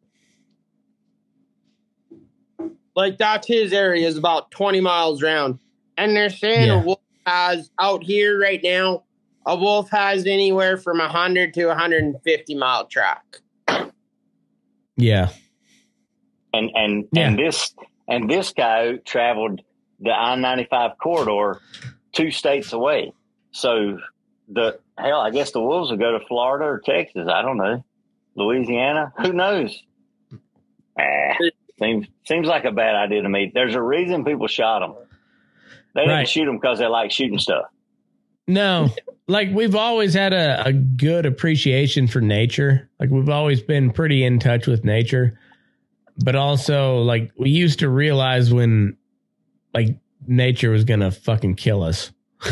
Like 2.97 3.19
that's 3.19 3.47
his 3.47 3.73
area 3.73 4.09
is 4.09 4.17
about 4.17 4.51
twenty 4.51 4.81
miles 4.81 5.23
round, 5.23 5.59
and 5.97 6.17
they're 6.17 6.31
saying 6.31 6.67
Yeah. 6.69 6.81
a 6.81 6.85
wolf 6.85 6.99
has 7.27 7.71
out 7.79 8.03
here 8.03 8.41
right 8.41 8.61
now. 8.63 9.05
A 9.49 9.57
wolf 9.57 9.89
has 9.91 10.27
anywhere 10.27 10.77
from 10.77 11.01
a 11.01 11.09
hundred 11.09 11.55
to 11.55 11.71
a 11.71 11.75
hundred 11.75 12.05
and 12.05 12.23
fifty 12.23 12.55
mile 12.55 12.85
track. 12.87 13.25
Yeah. 14.97 15.29
and 16.53 16.71
and 16.75 17.09
Yeah. 17.13 17.29
and 17.29 17.39
this 17.39 17.75
and 18.09 18.29
this 18.29 18.53
guy 18.53 18.97
traveled 19.05 19.61
the 20.01 20.11
I 20.11 20.35
ninety 20.37 20.67
five 20.71 20.93
corridor 21.03 21.61
two 22.13 22.31
states 22.31 22.73
away. 22.73 23.13
So 23.53 23.99
the 24.49 24.79
hell, 24.99 25.21
I 25.21 25.31
guess 25.31 25.53
the 25.53 25.61
wolves 25.61 25.91
will 25.91 25.99
go 25.99 26.19
to 26.19 26.25
Florida 26.27 26.65
or 26.65 26.81
Texas. 26.85 27.29
I 27.31 27.43
don't 27.43 27.57
know, 27.57 27.85
Louisiana. 28.35 29.13
Who 29.23 29.33
knows? 29.33 29.83
Ah, 31.01 31.37
seems 31.79 32.07
seems 32.25 32.47
like 32.49 32.65
a 32.65 32.73
bad 32.73 32.97
idea 32.97 33.23
to 33.23 33.29
me. 33.29 33.51
There's 33.55 33.75
a 33.75 33.83
reason 33.83 34.25
people 34.25 34.47
shot 34.49 34.81
them. 34.81 34.95
They 35.95 36.03
didn't 36.03 36.17
Right. 36.17 36.29
shoot 36.29 36.45
them 36.47 36.57
because 36.59 36.79
they 36.81 36.87
like 36.87 37.11
shooting 37.11 37.39
stuff. 37.39 37.67
No, 38.49 38.89
like 39.29 39.51
we've 39.53 39.75
always 39.77 40.15
had 40.15 40.33
a, 40.33 40.67
a 40.67 40.73
good 40.73 41.27
appreciation 41.27 42.09
for 42.09 42.21
nature. 42.21 42.89
Like 42.99 43.11
we've 43.11 43.29
always 43.29 43.63
been 43.63 43.91
pretty 43.93 44.25
in 44.25 44.39
touch 44.41 44.67
with 44.67 44.85
nature, 44.85 45.39
but 46.25 46.35
also 46.35 46.99
like 47.03 47.31
we 47.39 47.51
used 47.51 47.79
to 47.81 47.89
realize 47.89 48.53
when 48.53 48.97
like 49.75 49.99
nature 50.27 50.71
was 50.71 50.85
gonna 50.85 51.11
fucking 51.11 51.55
kill 51.57 51.83
us. 51.83 52.11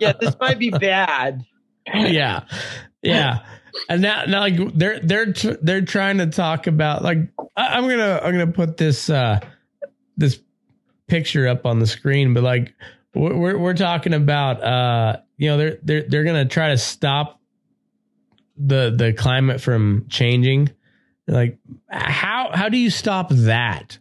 Yeah, 0.00 0.12
this 0.20 0.36
might 0.40 0.58
be 0.58 0.70
bad. 0.70 1.44
yeah, 1.94 2.44
yeah. 3.02 3.38
And 3.88 4.02
now, 4.02 4.24
now, 4.26 4.40
like 4.40 4.56
they're 4.74 5.00
they're 5.00 5.32
tr- 5.32 5.58
they're 5.62 5.80
trying 5.80 6.18
to 6.18 6.26
talk 6.26 6.66
about 6.66 7.02
like 7.02 7.18
I, 7.56 7.68
I'm 7.78 7.88
gonna 7.88 8.20
I'm 8.22 8.32
gonna 8.32 8.52
put 8.52 8.76
this 8.76 9.08
uh 9.08 9.40
this 10.16 10.40
picture 11.06 11.48
up 11.48 11.64
on 11.66 11.78
the 11.78 11.86
screen, 11.86 12.34
but 12.34 12.42
like 12.42 12.74
we're 13.14 13.36
we're, 13.36 13.58
we're 13.58 13.74
talking 13.74 14.14
about 14.14 14.62
uh 14.62 15.16
you 15.36 15.48
know 15.50 15.56
they're 15.56 15.78
they're 15.82 16.02
they're 16.08 16.24
gonna 16.24 16.46
try 16.46 16.68
to 16.70 16.78
stop 16.78 17.40
the 18.56 18.90
the 18.96 19.12
climate 19.12 19.60
from 19.60 20.06
changing. 20.08 20.70
Like 21.26 21.58
how 21.88 22.50
how 22.52 22.68
do 22.68 22.76
you 22.78 22.90
stop 22.90 23.28
that? 23.30 23.98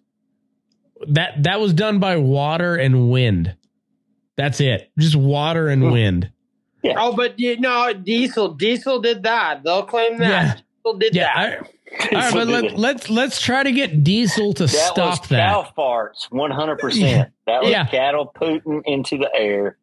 That 1.08 1.44
that 1.44 1.60
was 1.60 1.74
done 1.74 2.00
by 2.00 2.18
water 2.18 2.76
and 2.76 3.10
wind. 3.10 3.56
That's 4.38 4.60
it. 4.62 4.92
Just 4.98 5.16
water 5.16 5.68
and 5.68 5.92
wind. 5.92 6.32
Oh, 6.84 7.16
but 7.16 7.40
you 7.40 7.60
know, 7.60 7.94
Diesel, 7.94 8.56
Diesel 8.56 9.02
did 9.02 9.24
that. 9.24 9.64
They'll 9.64 9.84
claim 9.84 10.18
that. 10.20 10.30
Yeah. 10.30 10.54
Diesel 10.84 10.98
did 11.00 11.16
Yeah. 11.16 11.34
that. 11.36 11.62
I, 11.64 11.70
all 12.00 12.08
right, 12.12 12.34
but 12.34 12.48
let, 12.48 12.78
let's 12.78 13.10
let's 13.10 13.42
try 13.42 13.64
to 13.64 13.72
get 13.72 14.04
Diesel 14.04 14.54
to 14.54 14.64
that 14.64 14.70
stop 14.70 15.20
was 15.22 15.30
that. 15.30 15.50
cow 15.52 15.70
farts, 15.78 16.26
one 16.32 16.52
hundred 16.52 16.80
percent. 16.80 17.32
That 17.48 17.62
was 17.62 17.72
Yeah. 17.72 17.86
cattle 17.86 18.28
pooting 18.34 18.82
into 18.86 19.18
the 19.18 19.30
air. 19.36 19.78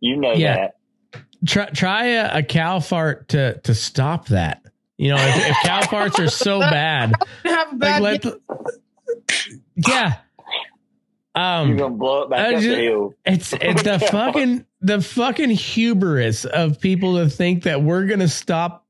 You 0.00 0.16
know 0.16 0.32
Yeah. 0.32 0.68
that. 1.12 1.22
Try 1.46 1.66
try 1.70 2.06
a, 2.08 2.38
a 2.38 2.42
cow 2.42 2.80
fart 2.80 3.28
to 3.30 3.58
to 3.60 3.74
stop 3.74 4.26
that. 4.28 4.62
You 4.98 5.10
know, 5.10 5.16
if, 5.18 5.36
if 5.50 5.56
cow 5.64 5.80
farts 5.82 6.18
are 6.18 6.28
so 6.30 6.60
bad, 6.70 7.12
Have 7.44 7.68
a 7.68 7.76
like 7.76 7.78
bad 7.78 8.02
let, 8.02 8.24
yeah. 9.76 10.14
You're 11.36 11.44
Um, 11.44 11.76
gonna 11.76 11.94
blow 11.94 12.22
it 12.22 12.30
back 12.30 12.38
I 12.40 12.54
up 12.54 12.60
just- 12.62 12.68
the 12.68 12.76
hill. 12.82 13.14
it's 13.26 13.52
it's 13.60 13.82
the 13.82 13.98
fucking 13.98 14.64
the 14.80 15.00
fucking 15.02 15.50
hubris 15.50 16.44
of 16.46 16.80
people 16.80 17.16
to 17.18 17.28
think 17.28 17.64
that 17.64 17.82
we're 17.82 18.06
gonna 18.06 18.28
stop 18.28 18.86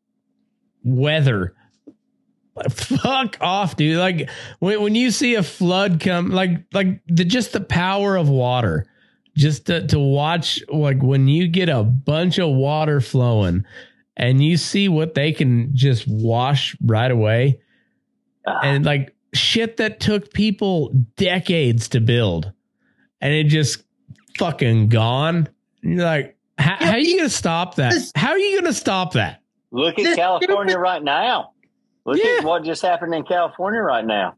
weather. 0.84 1.54
Fuck 2.70 3.36
off, 3.40 3.76
dude! 3.76 3.98
Like 3.98 4.30
when 4.60 4.80
when 4.82 4.94
you 4.94 5.10
see 5.10 5.34
a 5.34 5.42
flood 5.42 6.00
come, 6.00 6.30
like 6.30 6.64
like 6.72 7.00
the 7.06 7.24
just 7.24 7.52
the 7.52 7.60
power 7.60 8.16
of 8.16 8.28
water, 8.28 8.86
just 9.36 9.66
to 9.66 9.86
to 9.88 9.98
watch 9.98 10.62
like 10.68 11.02
when 11.02 11.28
you 11.28 11.48
get 11.48 11.68
a 11.68 11.82
bunch 11.82 12.38
of 12.38 12.50
water 12.50 13.00
flowing, 13.00 13.64
and 14.16 14.42
you 14.42 14.56
see 14.56 14.88
what 14.88 15.14
they 15.14 15.32
can 15.32 15.74
just 15.74 16.06
wash 16.08 16.76
right 16.80 17.10
away, 17.10 17.60
Ah, 18.46 18.60
and 18.62 18.84
like 18.84 19.14
shit 19.34 19.76
that 19.76 20.00
took 20.00 20.32
people 20.32 20.90
decades 21.16 21.88
to 21.90 22.00
build 22.00 22.52
and 23.20 23.34
it 23.34 23.44
just 23.44 23.82
fucking 24.38 24.88
gone. 24.88 25.48
And 25.82 25.96
you're 25.96 26.04
like 26.04 26.38
how, 26.58 26.76
how 26.78 26.90
are 26.92 26.98
you 26.98 27.18
gonna 27.18 27.28
stop 27.28 27.74
that? 27.74 27.92
how 28.14 28.30
are 28.30 28.38
you 28.38 28.58
gonna 28.60 28.72
stop 28.72 29.12
that? 29.12 29.42
Look 29.72 29.98
at 29.98 30.16
California 30.16 30.78
right 30.78 31.02
now. 31.02 31.52
Look 32.06 32.18
Yeah. 32.22 32.36
at 32.38 32.44
what 32.44 32.64
just 32.64 32.82
happened 32.82 33.14
in 33.14 33.24
California 33.24 33.80
right 33.80 34.04
now. 34.04 34.34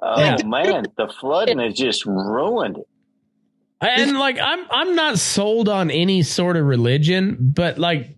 Oh 0.00 0.18
Yeah. 0.20 0.36
man, 0.44 0.84
the 0.96 1.08
flooding 1.20 1.58
has 1.60 1.74
just 1.74 2.04
ruined 2.06 2.78
it. 2.78 2.86
and 3.80 4.16
like 4.18 4.38
i'm 4.40 4.64
i'm 4.70 4.94
not 4.94 5.18
sold 5.18 5.68
on 5.68 5.90
any 5.90 6.22
sort 6.22 6.56
of 6.56 6.64
religion 6.64 7.36
but 7.40 7.78
like 7.78 8.16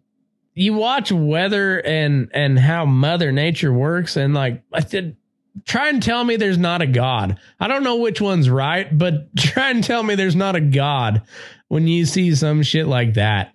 you 0.55 0.75
watch 0.75 1.11
weather 1.11 1.79
and 1.81 2.31
and 2.35 2.59
how 2.59 2.85
mother 2.85 3.33
nature 3.33 3.73
works 3.73 4.17
and 4.19 4.35
like 4.35 4.63
i 4.75 4.81
said 4.81 5.17
try 5.65 5.89
and 5.89 6.03
tell 6.03 6.23
me 6.23 6.37
there's 6.37 6.59
not 6.59 6.83
a 6.83 6.87
god 6.87 7.39
i 7.61 7.67
don't 7.67 7.83
know 7.83 7.97
which 7.97 8.21
one's 8.21 8.51
right 8.51 8.97
but 8.99 9.35
try 9.39 9.71
and 9.71 9.83
tell 9.83 10.03
me 10.03 10.15
there's 10.15 10.37
not 10.37 10.55
a 10.55 10.61
god 10.61 11.23
when 11.69 11.89
you 11.89 12.05
see 12.05 12.35
some 12.35 12.63
shit 12.63 12.87
like 12.87 13.15
that 13.15 13.55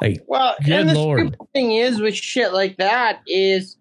like 0.00 0.22
Well, 0.28 0.54
Good 0.64 0.72
and 0.72 0.90
the 0.90 0.94
Lord. 0.94 1.36
thing 1.52 1.72
is 1.72 2.00
with 2.00 2.14
shit 2.14 2.52
like 2.52 2.76
that 2.78 3.20
is, 3.26 3.76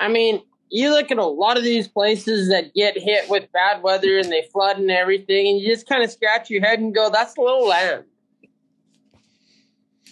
I 0.00 0.08
mean, 0.08 0.42
you 0.68 0.90
look 0.90 1.10
at 1.10 1.18
a 1.18 1.24
lot 1.24 1.56
of 1.56 1.62
these 1.64 1.88
places 1.88 2.48
that 2.48 2.74
get 2.74 2.98
hit 2.98 3.28
with 3.30 3.50
bad 3.52 3.82
weather 3.82 4.18
and 4.18 4.30
they 4.30 4.42
flood 4.52 4.78
and 4.78 4.90
everything, 4.90 5.46
and 5.48 5.60
you 5.60 5.66
just 5.68 5.88
kind 5.88 6.02
of 6.02 6.10
scratch 6.10 6.50
your 6.50 6.62
head 6.64 6.78
and 6.80 6.94
go, 6.94 7.08
"That's 7.10 7.36
a 7.36 7.40
little 7.40 7.66
land." 7.66 8.04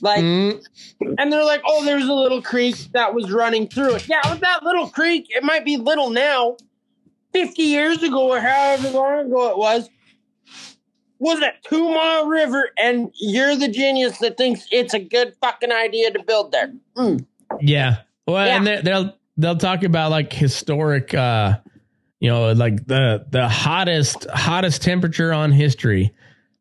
Like, 0.00 0.20
mm, 0.20 0.64
and 1.18 1.32
they're 1.32 1.44
like, 1.44 1.62
"Oh, 1.64 1.84
there's 1.84 2.06
a 2.08 2.12
little 2.12 2.42
creek 2.42 2.76
that 2.92 3.14
was 3.14 3.30
running 3.30 3.68
through 3.68 3.94
it." 3.94 4.08
Yeah, 4.08 4.20
with 4.30 4.40
that 4.40 4.62
little 4.62 4.88
creek, 4.88 5.26
it 5.30 5.42
might 5.44 5.64
be 5.64 5.76
little 5.76 6.10
now. 6.10 6.56
Fifty 7.32 7.62
years 7.62 8.02
ago, 8.02 8.30
or 8.30 8.38
however 8.40 8.90
long 8.90 9.26
ago 9.26 9.50
it 9.50 9.58
was, 9.58 9.88
was 11.18 11.40
a 11.40 11.52
two 11.64 11.88
mile 11.90 12.26
river, 12.26 12.70
and 12.78 13.10
you're 13.18 13.56
the 13.56 13.68
genius 13.68 14.18
that 14.18 14.36
thinks 14.36 14.66
it's 14.70 14.94
a 14.94 15.00
good 15.00 15.34
fucking 15.40 15.72
idea 15.72 16.10
to 16.12 16.22
build 16.22 16.52
there. 16.52 16.72
Mm. 16.96 17.26
Yeah. 17.60 17.96
Well, 18.26 18.46
Yeah. 18.46 18.56
and 18.56 18.66
they- 18.66 18.80
they'll 18.82 19.14
they'll 19.36 19.56
talk 19.56 19.82
about 19.84 20.10
like 20.10 20.32
historic, 20.32 21.12
uh, 21.14 21.58
you 22.20 22.30
know, 22.30 22.52
like 22.52 22.86
the 22.86 23.26
the 23.30 23.48
hottest 23.48 24.26
hottest 24.30 24.82
temperature 24.82 25.32
on 25.32 25.52
history, 25.52 26.12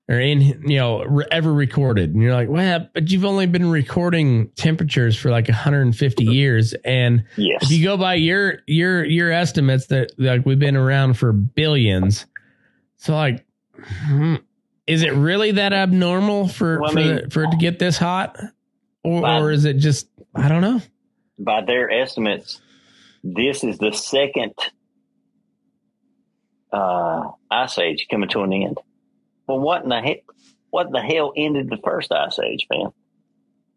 or 0.09 0.19
in 0.19 0.41
you 0.69 0.77
know 0.77 1.21
ever 1.31 1.53
recorded. 1.53 2.13
And 2.13 2.21
you're 2.21 2.33
like, 2.33 2.49
well, 2.49 2.87
but 2.93 3.09
you've 3.11 3.25
only 3.25 3.45
been 3.45 3.69
recording 3.69 4.49
temperatures 4.55 5.17
for 5.17 5.29
like 5.31 5.47
150 5.47 6.23
years, 6.25 6.73
and 6.83 7.23
Yes. 7.37 7.63
if 7.63 7.71
you 7.71 7.83
go 7.83 7.97
by 7.97 8.15
your 8.15 8.59
your 8.67 9.05
your 9.05 9.31
estimates 9.31 9.87
that 9.87 10.11
like 10.17 10.45
we've 10.45 10.59
been 10.59 10.75
around 10.75 11.17
for 11.17 11.31
billions, 11.31 12.25
so 12.97 13.13
like. 13.15 13.45
hmm, 14.07 14.35
Is 14.85 15.01
it 15.01 15.13
really 15.13 15.51
that 15.51 15.71
abnormal 15.73 16.47
for 16.49 16.79
Well, 16.81 16.89
I 16.89 16.93
for, 16.93 16.99
mean- 16.99 17.29
for 17.29 17.43
it 17.45 17.51
to 17.51 17.57
get 17.57 17.79
this 17.79 17.97
hot, 17.97 18.37
or, 19.03 19.21
Well- 19.21 19.43
or 19.45 19.51
is 19.51 19.63
it 19.65 19.77
just 19.77 20.07
I 20.35 20.49
don't 20.49 20.61
know? 20.61 20.81
By 21.39 21.61
their 21.61 21.89
estimates, 21.89 22.61
this 23.23 23.63
is 23.63 23.77
the 23.77 23.91
second 23.93 24.53
uh, 26.71 27.29
ice 27.49 27.77
age 27.77 28.07
coming 28.09 28.29
to 28.29 28.41
an 28.41 28.53
end. 28.53 28.77
Well, 29.47 29.59
what 29.59 29.83
in 29.83 29.89
the 29.89 30.01
heck? 30.01 30.19
What 30.69 30.91
the 30.91 31.01
hell 31.01 31.33
ended 31.35 31.69
the 31.69 31.77
first 31.83 32.11
ice 32.11 32.39
age, 32.39 32.65
man? 32.71 32.87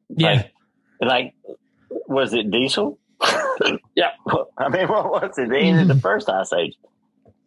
Yeah. 0.09 0.29
Like, 0.29 0.51
like 1.01 1.35
was 2.09 2.33
it 2.33 2.51
diesel? 2.51 2.99
Yeah. 3.95 4.11
I 4.59 4.69
mean, 4.69 4.87
what 4.89 5.11
was 5.11 5.39
it? 5.39 5.49
The 5.49 5.59
end 5.59 5.81
of 5.81 5.89
the 5.89 5.99
first 6.01 6.29
ice 6.29 6.53
age. 6.53 6.77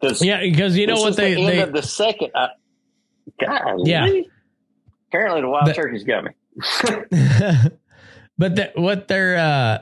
'Cause 0.02 0.20
Yeah, 0.24 0.40
because 0.40 0.76
you 0.76 0.88
know 0.88 1.00
what 1.00 1.14
they 1.16 1.34
the 1.34 1.40
end 1.40 1.48
they 1.48 1.60
of 1.60 1.72
the 1.72 1.82
second. 1.82 2.30
Uh, 2.34 2.48
God, 3.40 3.86
Yeah. 3.86 4.08
Apparently, 5.08 5.42
the 5.42 5.48
wild 5.48 5.68
The- 5.68 5.74
turkey's 5.74 6.02
got 6.02 6.24
me. 6.24 6.30
but 8.38 8.56
the, 8.56 8.72
what 8.74 9.06
they're 9.06 9.36
uh 9.38 9.78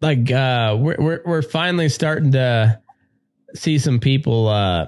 like 0.00 0.30
uh 0.30 0.76
we're, 0.78 0.96
we're 0.98 1.20
we're 1.24 1.42
finally 1.42 1.88
starting 1.88 2.32
to 2.32 2.80
see 3.54 3.78
some 3.78 3.98
people 4.00 4.48
uh 4.48 4.86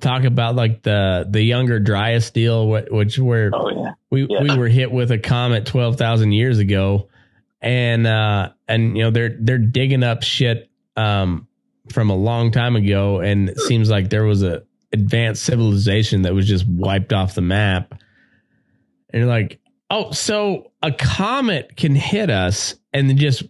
talk 0.00 0.24
about 0.24 0.54
like 0.54 0.82
the 0.82 1.26
the 1.30 1.42
younger 1.42 1.80
Dryas 1.80 2.30
deal 2.30 2.68
which 2.68 3.18
where 3.18 3.50
Oh 3.54 3.68
yeah. 3.70 3.92
we 4.10 4.26
Yeah. 4.28 4.42
we 4.42 4.56
were 4.58 4.68
hit 4.68 4.90
with 4.92 5.10
a 5.10 5.18
comet 5.18 5.66
12,000 5.66 6.32
years 6.32 6.58
ago 6.58 7.08
and 7.62 8.06
uh 8.06 8.50
and 8.68 8.96
you 8.96 9.04
know 9.04 9.10
they're 9.10 9.36
they're 9.40 9.58
digging 9.58 10.02
up 10.02 10.22
shit 10.22 10.70
um 10.96 11.46
from 11.92 12.10
a 12.10 12.16
long 12.16 12.50
time 12.50 12.76
ago 12.76 13.20
and 13.20 13.48
it 13.48 13.58
seems 13.60 13.88
like 13.88 14.10
there 14.10 14.24
was 14.24 14.42
a 14.42 14.62
advanced 14.92 15.44
civilization 15.44 16.22
that 16.22 16.34
was 16.34 16.46
just 16.46 16.66
wiped 16.68 17.12
off 17.12 17.34
the 17.34 17.40
map 17.40 17.92
and 19.10 19.20
you're 19.20 19.26
like 19.26 19.60
oh 19.90 20.10
so 20.10 20.72
a 20.82 20.92
comet 20.92 21.76
can 21.76 21.94
hit 21.94 22.28
us 22.28 22.74
and 22.92 23.08
then 23.08 23.16
just 23.16 23.44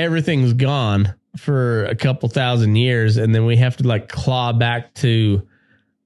everything's 0.00 0.52
gone 0.54 1.14
for 1.36 1.84
a 1.84 1.94
couple 1.94 2.28
thousand 2.28 2.74
years 2.76 3.16
and 3.16 3.34
then 3.34 3.44
we 3.46 3.56
have 3.56 3.76
to 3.76 3.86
like 3.86 4.08
claw 4.08 4.52
back 4.52 4.92
to 4.94 5.46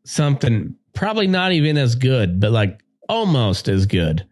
something 0.04 0.74
probably 0.92 1.26
not 1.26 1.52
even 1.52 1.78
as 1.78 1.94
good 1.94 2.40
but 2.40 2.50
like 2.50 2.82
almost 3.08 3.68
as 3.68 3.86
good 3.86 4.26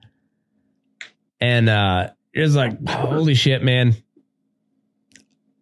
and 1.41 1.69
uh 1.69 2.11
it's 2.35 2.55
like 2.55 2.87
holy 2.89 3.35
shit 3.35 3.63
man 3.63 3.95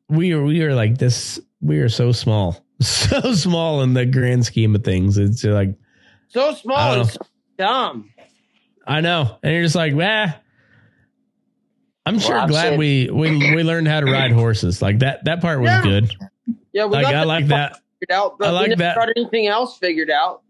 we 0.09 0.32
are 0.32 0.43
we 0.43 0.62
are 0.62 0.74
like 0.74 0.98
this 0.98 1.39
we 1.60 1.78
are 1.78 1.89
so 1.89 2.10
small 2.10 2.64
so 2.81 3.35
small 3.35 3.82
in 3.82 3.94
the 3.94 4.06
grand 4.06 4.44
scheme 4.44 4.74
of 4.74 4.82
things 4.82 5.16
it's 5.18 5.44
like 5.44 5.77
So 6.28 6.55
small 6.55 7.01
and 7.01 7.09
so 7.09 7.18
dumb. 7.59 8.10
I 8.86 9.01
know. 9.01 9.39
And 9.43 9.52
you're 9.52 9.62
just 9.62 9.74
like, 9.74 9.97
bah. 9.97 10.35
I'm 12.06 12.18
sure 12.18 12.36
I've 12.36 12.48
glad 12.48 12.70
said- 12.70 12.78
we, 12.78 13.10
we 13.10 13.55
we 13.55 13.62
learned 13.62 13.89
how 13.89 14.01
to 14.01 14.06
ride 14.10 14.32
horses. 14.32 14.81
Like 14.82 15.01
that 15.01 15.24
that 15.24 15.40
part 15.40 15.60
was 15.60 15.68
Yeah. 15.68 15.82
good. 15.82 16.10
Yeah, 16.72 16.85
we 16.86 16.93
Like 16.93 17.05
got 17.05 17.14
I 17.14 17.24
like 17.24 17.47
that. 17.48 17.81
figured 18.01 18.10
out, 18.18 18.39
but 18.39 18.48
I 18.48 18.51
like 18.52 18.62
we 18.64 18.68
never 18.70 18.82
that. 18.82 18.97
got 18.97 19.09
anything 19.16 19.47
else 19.47 19.77
figured 19.78 20.10
out. 20.10 20.43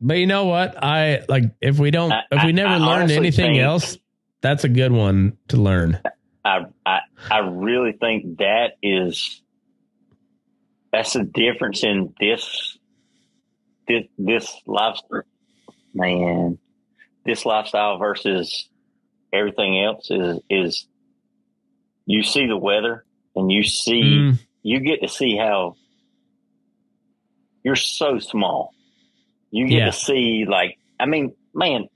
But 0.00 0.14
you 0.18 0.26
know 0.26 0.44
what? 0.46 0.82
I 0.82 1.22
like 1.28 1.44
if 1.60 1.78
we 1.78 1.90
don't 1.90 2.12
I- 2.12 2.22
if 2.30 2.44
we 2.44 2.52
never 2.52 2.74
I 2.74 2.76
learned 2.78 3.10
anything 3.10 3.58
else, 3.58 3.96
that's 4.40 4.64
a 4.64 4.68
good 4.68 4.92
one 4.92 5.36
to 5.48 5.56
learn. 5.56 6.00
I, 6.44 6.66
I 6.84 7.00
I 7.30 7.38
really 7.38 7.92
think 7.92 8.38
that 8.38 8.72
is 8.82 9.40
that's 10.92 11.14
the 11.14 11.24
difference 11.24 11.82
in 11.82 12.14
this 12.20 12.78
this 13.88 14.04
this 14.18 14.54
lifestyle 14.66 15.22
man 15.94 16.58
this 17.24 17.46
lifestyle 17.46 17.96
versus 17.98 18.68
everything 19.34 19.82
else 19.82 20.10
is 20.10 20.38
is 20.48 20.86
you 22.06 22.22
see 22.22 22.46
the 22.46 22.56
weather 22.56 23.04
and 23.34 23.50
you 23.50 23.62
see 23.64 24.18
Mm, 24.20 24.38
you 24.62 24.80
get 24.80 25.02
to 25.02 25.08
see 25.08 25.36
how 25.36 25.74
you're 27.62 27.76
so 27.76 28.18
small. 28.18 28.72
You 29.50 29.66
get 29.68 29.78
Yeah. 29.78 29.86
to 29.86 29.92
see 29.92 30.44
like 30.48 30.78
i 31.00 31.06
mean 31.06 31.34
man 31.54 31.88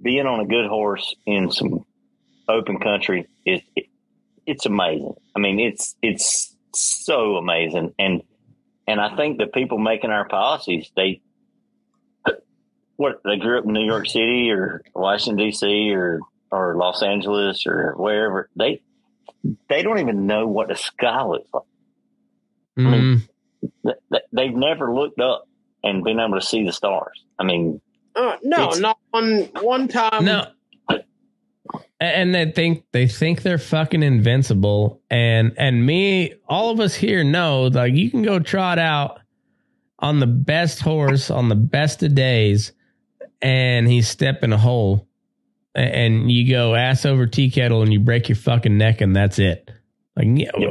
being 0.00 0.26
on 0.26 0.40
a 0.40 0.46
good 0.46 0.66
horse 0.66 1.14
in 1.26 1.50
some 1.50 1.84
open 2.48 2.78
country 2.78 3.26
is 3.44 3.60
it, 3.76 3.86
it's 4.46 4.66
amazing. 4.66 5.14
I 5.36 5.40
mean 5.40 5.60
it's 5.60 5.94
it's 6.02 6.54
so 6.72 7.36
amazing. 7.36 7.92
And 7.98 8.22
and 8.86 9.00
I 9.00 9.16
think 9.16 9.38
the 9.38 9.46
people 9.46 9.78
making 9.78 10.10
our 10.10 10.26
policies, 10.26 10.90
they, 10.96 11.20
what 12.98 13.20
they 13.24 13.38
grew 13.38 13.58
up 13.58 13.64
in 13.64 13.72
New 13.72 13.86
York 13.86 14.06
City 14.06 14.50
or 14.50 14.82
Washington 14.94 15.42
D.C. 15.46 15.92
or 15.94 16.20
or 16.52 16.76
Los 16.76 17.02
Angeles 17.02 17.66
or 17.66 17.94
wherever 17.96 18.50
they 18.56 18.82
they 19.70 19.82
don't 19.82 19.98
even 20.00 20.26
know 20.26 20.46
what 20.46 20.68
the 20.68 20.74
sky 20.76 21.24
looks 21.24 21.48
like. 21.54 21.62
Mm, 22.78 23.20
Th- 23.84 23.96
th- 24.12 24.22
They've 24.32 24.54
never 24.54 24.94
looked 24.94 25.20
up 25.20 25.48
and 25.82 26.04
been 26.04 26.18
able 26.20 26.38
to 26.38 26.44
see 26.46 26.64
the 26.64 26.72
stars. 26.72 27.24
I 27.38 27.44
mean, 27.44 27.80
Uh, 28.14 28.36
no, 28.42 28.70
not 28.78 28.98
one 29.10 29.48
one 29.60 29.88
time. 29.88 30.24
no. 30.24 30.46
And 32.00 32.32
they 32.34 32.50
think 32.52 32.84
they 32.92 33.08
think 33.08 33.42
they're 33.42 33.58
fucking 33.58 34.02
invincible, 34.04 35.00
and 35.10 35.52
and 35.58 35.84
me, 35.84 36.34
all 36.48 36.70
of 36.70 36.78
us 36.78 36.94
here 36.94 37.24
know 37.24 37.64
like 37.64 37.92
you 37.94 38.08
can 38.10 38.22
go 38.22 38.38
trot 38.38 38.78
out 38.78 39.18
on 39.98 40.20
the 40.20 40.26
best 40.28 40.78
horse 40.80 41.28
on 41.28 41.48
the 41.48 41.56
best 41.56 42.04
of 42.04 42.14
days, 42.14 42.72
and 43.40 43.86
he's 43.88 44.08
stepping 44.08 44.52
a 44.52 44.58
hole, 44.58 45.06
and 45.74 46.30
you 46.30 46.50
go 46.50 46.74
ass 46.74 47.04
over 47.04 47.26
tea 47.26 47.50
kettle 47.50 47.82
and 47.82 47.92
you 47.92 48.00
break 48.00 48.28
your 48.28 48.36
fucking 48.36 48.76
neck, 48.78 49.00
and 49.00 49.14
that's 49.14 49.38
it. 49.38 49.70
Like 50.16 50.26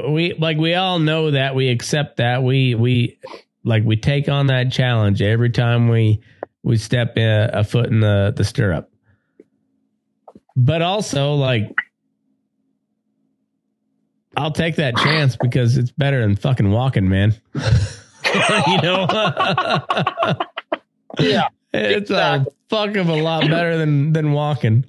we 0.10 0.34
like 0.38 0.57
we 0.57 0.73
all 0.76 0.99
know 0.99 1.31
that 1.31 1.56
we 1.56 1.69
accept 1.69 2.18
that 2.18 2.44
we 2.44 2.76
we 2.76 3.19
like 3.64 3.84
we 3.85 3.95
take 3.95 4.27
on 4.27 4.48
that 4.48 4.72
challenge 4.72 5.22
every 5.22 5.49
time 5.49 5.88
we 5.88 6.22
we 6.64 6.76
step 6.77 7.15
a, 7.18 7.49
a 7.53 7.64
foot 7.64 7.88
in 7.88 8.02
the 8.02 8.34
the 8.35 8.44
stirrup. 8.44 8.91
But 10.56 10.81
also 10.81 11.35
like 11.35 11.73
I'll 14.35 14.52
take 14.52 14.76
that 14.76 14.98
chance 14.98 15.35
because 15.38 15.77
it's 15.77 15.91
better 15.91 16.22
than 16.22 16.35
fucking 16.35 16.69
walking, 16.69 17.07
man. 17.07 17.34
you 18.68 18.81
know, 18.81 19.07
Yeah. 21.19 21.48
It's 21.73 22.11
a 22.11 22.45
fuck 22.69 22.95
of 22.95 23.10
a 23.10 23.22
lot 23.22 23.48
better 23.49 23.77
than 23.77 24.14
than 24.14 24.31
walking. 24.31 24.85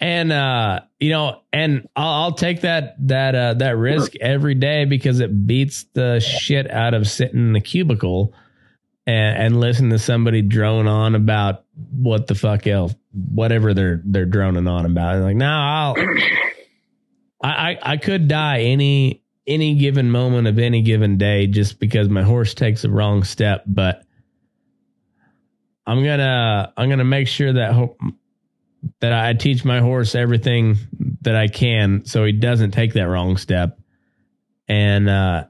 And 0.00 0.32
uh, 0.32 0.80
you 1.00 1.10
know, 1.10 1.40
and 1.52 1.88
I'll, 1.96 2.24
I'll 2.24 2.32
take 2.32 2.60
that 2.60 2.94
that 3.08 3.34
uh, 3.34 3.54
that 3.54 3.76
risk 3.76 4.14
every 4.16 4.54
day 4.54 4.84
because 4.84 5.20
it 5.20 5.46
beats 5.46 5.86
the 5.92 6.20
shit 6.20 6.70
out 6.70 6.94
of 6.94 7.08
sitting 7.08 7.40
in 7.40 7.52
the 7.52 7.60
cubicle 7.60 8.32
and, 9.06 9.42
and 9.42 9.60
listen 9.60 9.90
to 9.90 9.98
somebody 9.98 10.42
drone 10.42 10.86
on 10.86 11.14
about 11.16 11.64
what 11.90 12.28
the 12.28 12.36
fuck 12.36 12.66
else, 12.66 12.94
whatever 13.12 13.74
they're 13.74 14.00
they're 14.04 14.24
droning 14.24 14.68
on 14.68 14.86
about. 14.86 15.20
Like, 15.20 15.36
now 15.36 15.94
I'll, 15.94 16.04
I, 17.42 17.70
I 17.70 17.78
I 17.82 17.96
could 17.96 18.28
die 18.28 18.60
any 18.60 19.24
any 19.48 19.74
given 19.74 20.10
moment 20.10 20.46
of 20.46 20.60
any 20.60 20.82
given 20.82 21.16
day 21.16 21.48
just 21.48 21.80
because 21.80 22.08
my 22.08 22.22
horse 22.22 22.54
takes 22.54 22.84
a 22.84 22.90
wrong 22.90 23.24
step, 23.24 23.64
but 23.66 24.04
I'm 25.88 26.04
gonna 26.04 26.72
I'm 26.76 26.88
gonna 26.90 27.04
make 27.04 27.28
sure 27.28 27.52
that 27.54 27.72
ho- 27.72 27.96
that 29.00 29.12
I 29.12 29.32
teach 29.32 29.64
my 29.64 29.80
horse 29.80 30.14
everything 30.14 30.76
that 31.22 31.34
I 31.34 31.48
can 31.48 32.04
so 32.04 32.24
he 32.24 32.32
doesn't 32.32 32.72
take 32.72 32.92
that 32.92 33.08
wrong 33.08 33.36
step. 33.38 33.78
And 34.68 35.08
uh 35.08 35.44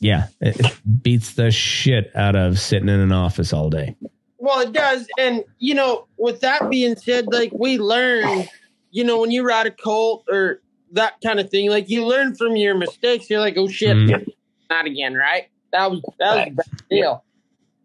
yeah, 0.00 0.26
it, 0.40 0.58
it 0.58 1.02
beats 1.02 1.34
the 1.34 1.50
shit 1.50 2.10
out 2.14 2.34
of 2.36 2.58
sitting 2.58 2.88
in 2.88 3.00
an 3.00 3.12
office 3.12 3.52
all 3.52 3.70
day. 3.70 3.96
Well, 4.38 4.60
it 4.60 4.72
does. 4.72 5.06
And, 5.18 5.44
you 5.58 5.74
know, 5.74 6.06
with 6.18 6.40
that 6.40 6.68
being 6.70 6.96
said, 6.96 7.26
like 7.30 7.52
we 7.52 7.78
learn, 7.78 8.46
you 8.90 9.04
know, 9.04 9.20
when 9.20 9.30
you 9.30 9.46
ride 9.46 9.66
a 9.66 9.70
colt 9.70 10.24
or 10.30 10.60
that 10.92 11.14
kind 11.22 11.38
of 11.38 11.50
thing, 11.50 11.70
like 11.70 11.88
you 11.90 12.06
learn 12.06 12.34
from 12.34 12.56
your 12.56 12.74
mistakes. 12.74 13.28
You're 13.30 13.40
like, 13.40 13.56
oh 13.56 13.68
shit, 13.68 13.96
Mhm. 13.96 14.26
not 14.68 14.86
again, 14.86 15.14
right? 15.14 15.48
That 15.72 15.90
was 15.90 16.00
that 16.18 16.34
was 16.36 16.46
a 16.48 16.50
bad 16.50 16.66
deal. 16.90 17.24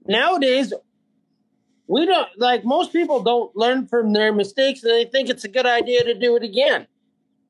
Nowadays, 0.08 0.74
we 1.88 2.06
don't 2.06 2.28
like 2.38 2.66
most 2.66 2.92
people 2.92 3.22
don't 3.22 3.56
learn 3.56 3.88
from 3.88 4.14
their 4.14 4.34
mistakes 4.34 4.84
and 4.84 4.92
they 4.92 5.06
think 5.06 5.30
it's 5.30 5.44
a 5.44 5.48
good 5.48 5.66
idea 5.66 6.04
to 6.04 6.14
do 6.14 6.36
it 6.36 6.44
again. 6.44 6.88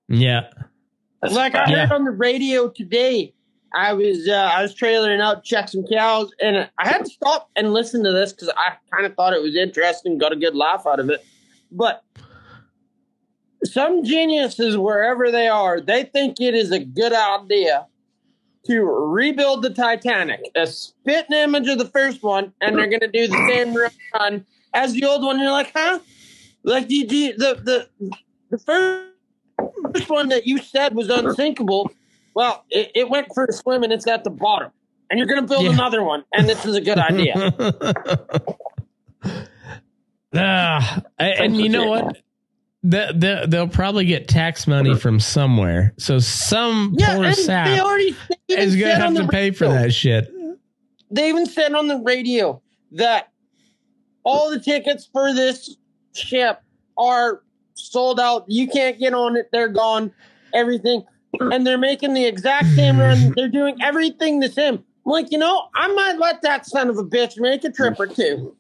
Yeah. 0.08 0.48
that's 1.22 1.34
like 1.34 1.56
I 1.56 1.66
fine. 1.66 1.72
Yeah. 1.72 1.86
heard 1.88 1.96
on 1.96 2.06
the 2.06 2.12
radio 2.12 2.70
today, 2.70 3.34
I 3.74 3.94
was 3.94 4.28
uh, 4.28 4.34
I 4.54 4.62
was 4.62 4.76
trailering 4.76 5.22
out 5.22 5.44
to 5.44 5.50
check 5.50 5.70
some 5.70 5.86
cows, 5.86 6.32
and 6.42 6.70
I 6.78 6.88
had 6.88 7.06
to 7.06 7.10
stop 7.10 7.50
and 7.56 7.74
listen 7.74 8.04
to 8.04 8.12
this 8.12 8.32
because 8.32 8.50
I 8.56 8.74
kind 8.92 9.06
of 9.06 9.16
thought 9.16 9.34
it 9.34 9.42
was 9.42 9.56
interesting, 9.56 10.18
got 10.18 10.32
a 10.32 10.38
good 10.38 10.56
laugh 10.56 10.86
out 10.88 11.00
of 11.00 11.10
it. 11.10 11.26
But 11.72 12.04
some 13.64 14.04
geniuses, 14.04 14.78
wherever 14.78 15.32
they 15.32 15.48
are, 15.48 15.82
they 15.82 16.04
think 16.04 16.40
it 16.40 16.54
is 16.56 16.72
a 16.72 16.80
good 16.80 17.14
idea 17.14 17.88
to 18.66 18.84
rebuild 18.84 19.62
the 19.62 19.70
Titanic, 19.70 20.50
a 20.56 20.66
spitting 20.68 21.38
image 21.38 21.68
of 21.68 21.78
the 21.78 21.86
first 21.86 22.24
one, 22.24 22.52
and 22.62 22.78
they're 22.78 22.88
going 22.88 23.00
to 23.00 23.08
do 23.08 23.28
the 23.28 23.46
same 23.48 23.76
run 24.14 24.46
as 24.74 24.94
the 24.94 25.06
old 25.06 25.24
one. 25.24 25.40
You're 25.40 25.52
like, 25.52 25.72
huh? 25.74 26.00
Like 26.64 26.88
the 26.88 27.04
the 27.06 27.34
the 27.38 27.90
the, 28.50 28.58
first 28.58 30.10
one 30.10 30.30
that 30.30 30.48
you 30.48 30.58
said 30.58 30.96
was 30.96 31.10
unsinkable, 31.10 31.92
well, 32.34 32.66
it, 32.72 32.92
it 32.96 33.10
went 33.10 33.28
for 33.34 33.46
a 33.46 33.54
swim 33.54 33.84
and 33.84 33.94
it's 33.94 34.08
at 34.08 34.24
the 34.24 34.32
bottom. 34.32 34.72
And 35.10 35.20
you're 35.20 35.28
going 35.28 35.42
to 35.42 35.48
build 35.48 35.66
Yeah. 35.66 35.74
another 35.74 36.02
one, 36.04 36.24
and 36.34 36.50
this 36.50 36.66
is 36.66 36.76
a 36.76 36.82
good 36.82 36.98
idea. 36.98 37.54
Ah, 40.38 41.02
and, 41.18 41.40
and 41.40 41.58
you 41.62 41.70
know 41.70 41.86
what? 41.86 42.18
The, 42.88 43.16
the, 43.16 43.48
they'll 43.48 43.68
probably 43.68 44.06
get 44.06 44.28
tax 44.28 44.68
money 44.68 44.96
from 44.96 45.20
somewhere. 45.20 45.96
So 45.98 46.20
some 46.20 46.94
yeah, 46.96 47.16
poor 47.16 47.26
and 47.26 47.36
they 47.36 47.42
sap 47.42 47.80
already 47.80 48.16
they 48.48 48.60
is 48.60 48.76
going 48.76 48.96
to 48.96 49.02
have 49.02 49.16
to 49.16 49.24
the 49.24 49.28
pay 49.28 49.50
for 49.50 49.68
that 49.68 49.92
shit. 49.92 50.32
They 51.10 51.30
even 51.30 51.48
said 51.48 51.74
on 51.74 51.88
the 51.88 51.98
radio 51.98 52.62
that 52.92 53.32
all 54.24 54.52
the 54.52 54.60
tickets 54.60 55.10
for 55.12 55.34
this 55.34 55.78
ship 56.14 56.62
are 56.96 57.42
sold 57.74 58.20
out. 58.20 58.46
You 58.48 58.68
can't 58.68 59.00
get 59.00 59.16
on 59.16 59.36
it; 59.36 59.50
they're 59.52 59.68
gone. 59.68 60.12
Everything, 60.54 61.04
and 61.40 61.66
they're 61.66 61.80
making 61.80 62.14
the 62.14 62.26
exact 62.26 62.68
same 62.76 63.00
run. 63.00 63.34
They're 63.36 63.50
doing 63.50 63.78
everything 63.82 64.42
the 64.42 64.50
same. 64.50 64.76
I'm 64.76 65.12
like, 65.12 65.32
you 65.32 65.40
know, 65.40 65.70
I 65.74 65.92
might 65.94 66.20
let 66.20 66.44
that 66.44 66.68
son 66.68 66.90
of 66.90 66.98
a 67.00 67.04
bitch 67.04 67.40
make 67.40 67.64
a 67.64 67.72
trip 67.72 68.00
or 68.00 68.08
two. 68.08 68.56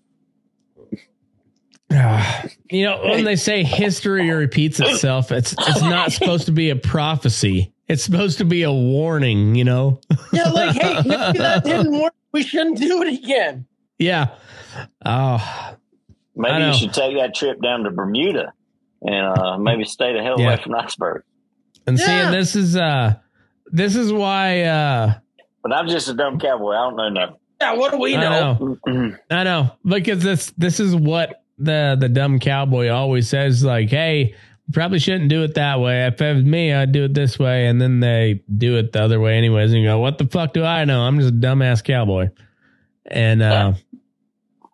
You 2.71 2.83
know, 2.85 2.99
when 3.03 3.23
they 3.25 3.35
say 3.35 3.63
history 3.63 4.29
repeats 4.31 4.79
itself, 4.79 5.31
it's 5.31 5.53
it's 5.57 5.81
not 5.81 6.11
supposed 6.11 6.47
to 6.47 6.51
be 6.51 6.71
a 6.71 6.75
prophecy. 6.75 7.71
It's 7.87 8.03
supposed 8.03 8.39
to 8.39 8.45
be 8.45 8.63
a 8.63 8.71
warning, 8.71 9.53
you 9.53 9.63
know? 9.63 10.01
Yeah, 10.33 10.49
like, 10.49 10.75
hey, 10.75 10.95
maybe 11.05 11.37
that 11.37 11.63
didn't 11.63 12.01
work. 12.01 12.13
We 12.31 12.41
shouldn't 12.41 12.79
do 12.79 13.03
it 13.03 13.13
again. 13.13 13.67
Yeah. 13.99 14.29
Oh, 15.05 15.75
Maybe 16.35 16.65
you 16.65 16.73
should 16.73 16.93
take 16.93 17.15
that 17.17 17.35
trip 17.35 17.61
down 17.61 17.83
to 17.83 17.91
Bermuda 17.91 18.51
and 19.03 19.25
uh, 19.39 19.57
maybe 19.59 19.85
stay 19.85 20.11
the 20.13 20.23
hell 20.23 20.39
Yeah. 20.39 20.47
away 20.53 20.57
from 20.63 20.73
iceberg. 20.75 21.23
and 21.85 21.97
Yeah. 21.99 22.31
see, 22.31 22.35
this 22.37 22.55
is 22.55 22.75
uh 22.75 23.13
this 23.67 23.95
is 23.95 24.11
why 24.11 24.63
uh 24.63 25.13
But 25.61 25.71
I'm 25.71 25.87
just 25.87 26.09
a 26.09 26.13
dumb 26.15 26.39
cowboy. 26.39 26.71
I 26.71 26.89
don't 26.89 26.95
know 26.97 27.09
nothing. 27.09 27.35
Yeah, 27.61 27.73
what 27.73 27.91
do 27.91 27.99
we 27.99 28.17
know? 28.17 28.27
I 28.27 28.91
know? 28.91 28.91
know. 28.91 29.17
I 29.29 29.43
know 29.43 29.71
because 29.85 30.23
this 30.23 30.51
this 30.57 30.79
is 30.79 30.95
what 30.95 31.43
the 31.57 31.97
the 31.99 32.09
dumb 32.09 32.39
cowboy 32.39 32.89
always 32.89 33.29
says. 33.29 33.63
Like, 33.63 33.89
hey, 33.89 34.35
probably 34.71 34.99
shouldn't 34.99 35.29
do 35.29 35.43
it 35.43 35.55
that 35.55 35.79
way. 35.79 36.05
If 36.07 36.21
it 36.21 36.33
was 36.33 36.43
me, 36.43 36.73
I'd 36.73 36.91
do 36.91 37.05
it 37.05 37.13
this 37.13 37.37
way, 37.37 37.67
and 37.67 37.81
then 37.81 37.99
they 37.99 38.43
do 38.57 38.77
it 38.77 38.91
the 38.91 39.03
other 39.03 39.19
way 39.19 39.37
anyways. 39.37 39.71
And 39.71 39.81
you 39.81 39.87
go, 39.87 39.99
what 39.99 40.17
the 40.17 40.27
fuck 40.27 40.53
do 40.53 40.63
I 40.63 40.85
know? 40.85 41.01
I'm 41.01 41.19
just 41.19 41.33
a 41.33 41.37
dumbass 41.37 41.83
cowboy. 41.83 42.29
And 43.05 43.41
uh, 43.41 43.73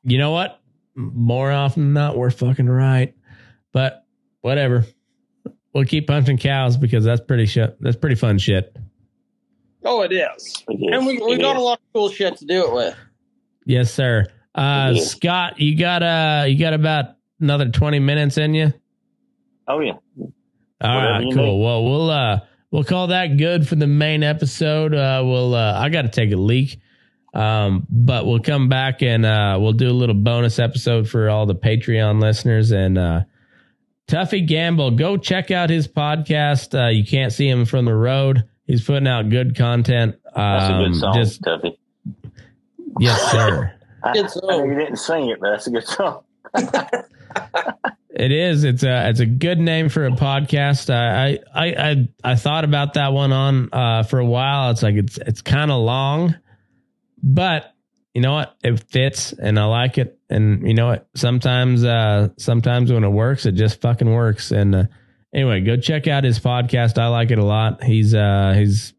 you 0.04 0.18
know 0.18 0.32
what? 0.32 0.60
More 0.96 1.52
often 1.52 1.84
than 1.84 1.94
not, 1.94 2.18
we're 2.18 2.32
fucking 2.32 2.70
right. 2.70 3.14
But 3.72 4.06
whatever. 4.42 4.86
We'll 5.74 5.86
keep 5.86 6.08
punching 6.08 6.38
cows 6.38 6.76
because 6.76 7.06
that's 7.06 7.22
pretty 7.22 7.46
shit. 7.46 7.78
That's 7.80 7.96
pretty 7.96 8.16
fun 8.16 8.38
shit. 8.38 8.76
Oh, 9.84 10.02
it 10.02 10.12
is. 10.12 10.64
It 10.68 10.74
is. 10.74 10.96
And 10.96 11.06
we, 11.08 11.18
we 11.20 11.38
got 11.38 11.56
is. 11.56 11.62
a 11.62 11.66
lot 11.66 11.80
of 11.80 11.94
cool 11.94 12.10
shit 12.10 12.38
to 12.38 12.46
do 12.46 12.66
it 12.68 12.74
with. 12.74 12.96
Yes, 13.66 13.94
sir. 13.94 14.26
Uh, 14.56 14.92
Yeah. 14.96 15.02
Scott, 15.04 15.60
you 15.60 15.78
got 15.78 16.04
uh, 16.04 16.46
you 16.48 16.58
got 16.60 16.74
about 16.74 17.06
another 17.40 17.70
twenty 17.70 18.00
minutes 18.00 18.38
in 18.38 18.54
you. 18.54 18.74
Oh 19.68 19.80
yeah. 19.80 19.94
All 20.82 20.98
right, 20.98 21.24
cool. 21.34 21.58
need. 21.58 21.64
Well, 21.64 21.84
we'll 21.86 22.10
uh 22.10 22.40
we'll 22.72 22.84
call 22.84 23.08
that 23.08 23.38
good 23.38 23.68
for 23.68 23.76
the 23.76 23.88
main 23.88 24.24
episode. 24.24 24.94
Uh 24.94 25.22
we'll 25.26 25.54
uh 25.56 25.80
I 25.80 25.90
got 25.90 26.02
to 26.04 26.10
take 26.10 26.32
a 26.32 26.36
leak. 26.38 26.80
Um 27.34 27.86
but 27.90 28.26
we'll 28.26 28.40
come 28.42 28.68
back 28.68 29.02
and 29.04 29.26
uh 29.26 29.58
we'll 29.62 29.72
do 29.74 29.90
a 29.90 29.94
little 29.94 30.16
bonus 30.16 30.60
episode 30.60 31.08
for 31.08 31.30
all 31.30 31.46
the 31.46 31.56
Patreon 31.56 32.22
listeners 32.22 32.72
and 32.72 32.98
uh 32.98 33.22
Tuffy 34.08 34.46
Gamble, 34.46 34.92
go 34.92 35.16
check 35.16 35.52
out 35.52 35.70
his 35.70 35.88
podcast. 35.88 36.78
Uh 36.78 36.90
you 36.90 37.06
can't 37.06 37.32
see 37.32 37.48
him 37.48 37.64
from 37.66 37.86
the 37.86 37.96
road. 37.96 38.44
He's 38.66 38.84
putting 38.84 39.08
out 39.08 39.30
good 39.30 39.56
content. 39.56 40.16
That's 40.36 40.70
a 40.70 40.74
Um, 40.74 40.84
good 40.92 41.00
song, 41.00 41.14
just 41.16 41.42
Tuffy. 41.44 41.78
yes, 43.00 43.32
sir. 43.32 43.74
I, 44.04 44.14
Good 44.14 44.26
I 44.26 44.28
song. 44.28 44.42
know 44.48 44.66
you 44.66 44.76
didn't 44.76 44.98
sing 44.98 45.30
it, 45.30 45.40
but 45.40 45.52
that's 45.52 45.68
a 45.68 45.72
good 45.72 45.88
song. 45.88 46.24
It 48.14 48.34
is. 48.34 48.66
It's 48.66 48.84
a 48.84 49.10
it's 49.10 49.22
a 49.22 49.26
good 49.26 49.58
name 49.58 49.88
for 49.88 50.06
a 50.06 50.12
podcast. 50.12 50.94
I 50.94 51.40
I 51.56 51.66
I 51.66 51.90
I, 51.90 52.10
I 52.24 52.36
thought 52.36 52.66
about 52.66 52.96
that 52.96 53.14
one 53.14 53.32
on 53.32 53.70
uh, 53.72 54.04
for 54.04 54.20
a 54.20 54.26
while. 54.26 54.70
It's 54.72 54.84
like 54.84 54.96
it's 54.96 55.18
it's 55.18 55.42
kind 55.42 55.72
of 55.72 55.82
long, 55.82 56.36
but 57.24 57.74
you 58.14 58.22
know 58.22 58.34
what? 58.34 58.56
It 58.64 58.84
fits 58.90 59.34
and 59.34 59.58
I 59.58 59.66
like 59.66 59.98
it. 59.98 60.20
And 60.30 60.68
you 60.68 60.74
know 60.74 60.88
what? 60.88 61.08
Sometimes, 61.16 61.84
uh, 61.84 62.30
sometimes 62.38 62.92
when 62.92 63.04
it 63.04 63.10
works, 63.10 63.46
it 63.46 63.54
just 63.54 63.82
fucking 63.82 64.12
works. 64.12 64.52
And, 64.52 64.76
uh, 64.76 64.84
anyway, 65.34 65.62
go 65.62 65.78
check 65.78 66.08
out 66.08 66.24
his 66.24 66.40
podcast. 66.40 66.98
I 66.98 67.08
like 67.08 67.32
it 67.32 67.40
a 67.40 67.46
lot. 67.46 67.84
He's, 67.84 68.14
uh, 68.14 68.54
he's, 68.58 68.94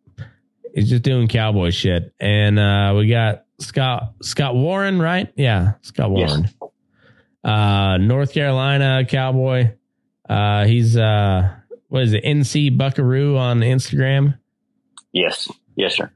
he's 0.74 0.88
just 0.88 1.02
doing 1.02 1.28
cowboy 1.28 1.70
shit. 1.70 2.14
And, 2.18 2.58
uh, 2.58 2.94
we 2.96 3.08
got 3.08 3.44
Scott, 3.62 4.14
Scott 4.22 4.54
Warren, 4.54 5.00
right? 5.00 5.32
Yeah. 5.36 5.72
Scott 5.82 6.10
Yes. 6.16 6.30
Warren. 6.30 6.48
Uh, 7.44 7.96
North 7.98 8.32
Carolina 8.32 9.04
cowboy. 9.08 9.72
Uh, 10.28 10.64
he's, 10.64 10.96
uh, 10.96 11.54
what 11.88 12.02
is 12.04 12.12
it? 12.12 12.24
NC 12.24 12.76
Buckaroo 12.76 13.36
on 13.36 13.60
Instagram. 13.60 14.38
Yes, 15.12 15.48
yes, 15.76 15.96
sir. 15.96 16.10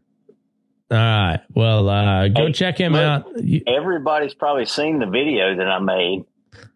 All 0.91 0.97
right. 0.97 1.41
Well, 1.55 1.89
uh, 1.89 2.29
go 2.29 2.47
Hey, 2.47 2.53
check 2.53 2.79
him 2.79 2.93
look. 2.93 3.03
out. 3.03 3.27
Everybody's 3.67 4.35
probably 4.35 4.67
seen 4.67 5.01
the 5.01 5.07
video 5.07 5.57
that 5.57 5.67
I 5.69 5.81
made 5.81 6.25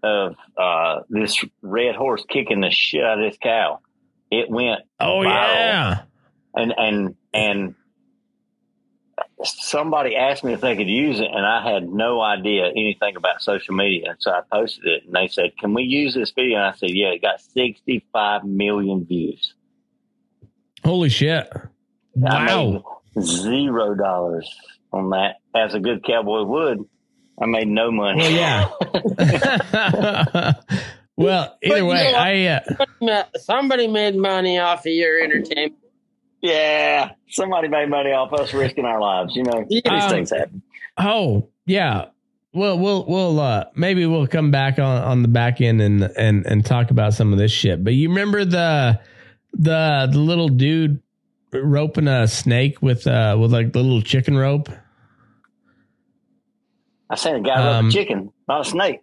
of 0.02 0.34
uh, 0.58 1.00
this 1.08 1.42
red 1.62 1.94
horse 1.94 2.24
kicking 2.28 2.60
the 2.60 2.70
shit 2.70 3.04
out 3.04 3.18
of 3.22 3.30
this 3.30 3.38
cow. 3.40 3.78
It 4.30 4.50
went 4.50 4.80
oh 4.98 5.20
viral. 5.20 5.24
yeah. 5.26 6.02
and 6.54 6.74
and 6.76 7.14
and 7.32 7.74
somebody 9.44 10.16
asked 10.16 10.44
me 10.44 10.52
if 10.52 10.60
they 10.60 10.76
could 10.76 10.88
use 10.88 11.18
it, 11.20 11.28
and 11.32 11.44
I 11.46 11.62
had 11.72 11.88
no 11.88 12.20
idea 12.20 12.66
anything 12.68 13.16
about 13.16 13.40
social 13.42 13.74
media. 13.74 14.16
So 14.18 14.30
I 14.30 14.40
posted 14.52 14.86
it, 14.86 15.04
and 15.06 15.14
they 15.14 15.28
said, 15.28 15.56
"Can 15.58 15.74
we 15.74 15.82
use 15.84 16.14
this 16.14 16.30
video?" 16.32 16.56
And 16.58 16.66
I 16.66 16.72
said, 16.72 16.90
"Yeah." 16.90 17.08
It 17.08 17.22
got 17.22 17.40
sixty-five 17.40 18.44
million 18.44 19.04
views. 19.06 19.54
Holy 20.84 21.08
shit. 21.08 21.50
I 21.54 21.60
Wow. 22.16 22.82
made 23.16 23.24
zero 23.24 23.94
dollars 23.94 24.48
on 24.92 25.10
that. 25.10 25.36
As 25.54 25.74
a 25.74 25.80
good 25.80 26.04
cowboy 26.04 26.42
would, 26.44 26.78
I 27.40 27.46
made 27.46 27.68
no 27.68 27.90
money. 27.90 28.18
Well, 28.18 28.30
yeah. 28.30 28.68
well, 31.16 31.56
either 31.62 31.74
But, 31.80 31.86
way, 31.86 32.06
you 32.06 32.12
know, 32.12 32.18
I 33.08 33.12
uh, 33.12 33.24
Somebody 33.38 33.86
made 33.88 34.16
money 34.16 34.58
off 34.58 34.80
of 34.80 34.92
your 34.92 35.22
entertainment. 35.22 35.76
Yeah, 36.40 37.10
somebody 37.28 37.68
made 37.68 37.88
money 37.88 38.10
off 38.12 38.32
us 38.32 38.52
risking 38.54 38.84
our 38.84 39.00
lives. 39.00 39.34
You 39.36 39.44
know, 39.44 39.64
these 39.68 39.82
Um, 39.86 40.10
things 40.10 40.30
happen. 40.30 40.62
oh 40.98 41.48
yeah. 41.66 42.06
Well, 42.52 42.78
we'll 42.78 43.04
we'll 43.06 43.38
uh 43.38 43.66
maybe 43.76 44.06
we'll 44.06 44.26
come 44.26 44.50
back 44.50 44.78
on 44.80 45.02
on 45.02 45.22
the 45.22 45.28
back 45.28 45.60
end 45.60 45.80
and 45.80 46.02
and 46.02 46.44
and 46.46 46.66
talk 46.66 46.90
about 46.90 47.14
some 47.14 47.32
of 47.32 47.38
this 47.38 47.52
shit. 47.52 47.84
But 47.84 47.92
you 47.94 48.08
remember 48.08 48.44
the 48.44 48.98
the 49.52 50.08
the 50.10 50.18
little 50.18 50.48
dude 50.48 51.00
roping 51.52 52.08
a 52.08 52.26
snake 52.26 52.82
with 52.82 53.06
uh 53.06 53.36
with 53.38 53.52
like 53.52 53.72
the 53.72 53.80
little 53.80 54.02
chicken 54.02 54.36
rope? 54.36 54.68
I 57.08 57.16
seen 57.16 57.36
a 57.36 57.40
guy 57.40 57.56
rope 57.64 57.74
um, 57.76 57.88
a 57.88 57.90
chicken, 57.92 58.32
not 58.48 58.66
a 58.66 58.70
snake. 58.70 59.00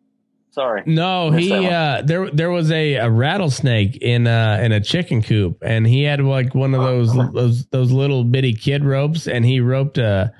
Sorry. 0.57 0.81
No, 0.87 1.29
he 1.29 1.53
uh 1.53 2.01
there 2.01 2.31
there 2.31 2.49
was 2.49 2.71
a, 2.71 2.95
a 2.95 3.11
rattlesnake 3.11 3.97
in 3.97 4.25
uh 4.25 4.59
in 4.59 4.71
a 4.71 4.81
chicken 4.81 5.21
coop 5.21 5.59
and 5.61 5.85
he 5.85 6.01
had 6.01 6.19
like 6.19 6.55
one 6.55 6.73
of 6.73 6.81
those 6.81 7.13
those 7.31 7.67
those 7.67 7.91
little 7.91 8.23
bitty 8.23 8.53
kid 8.53 8.83
ropes 8.83 9.27
and 9.27 9.45
he 9.45 9.59
roped 9.59 9.99
a 9.99 10.33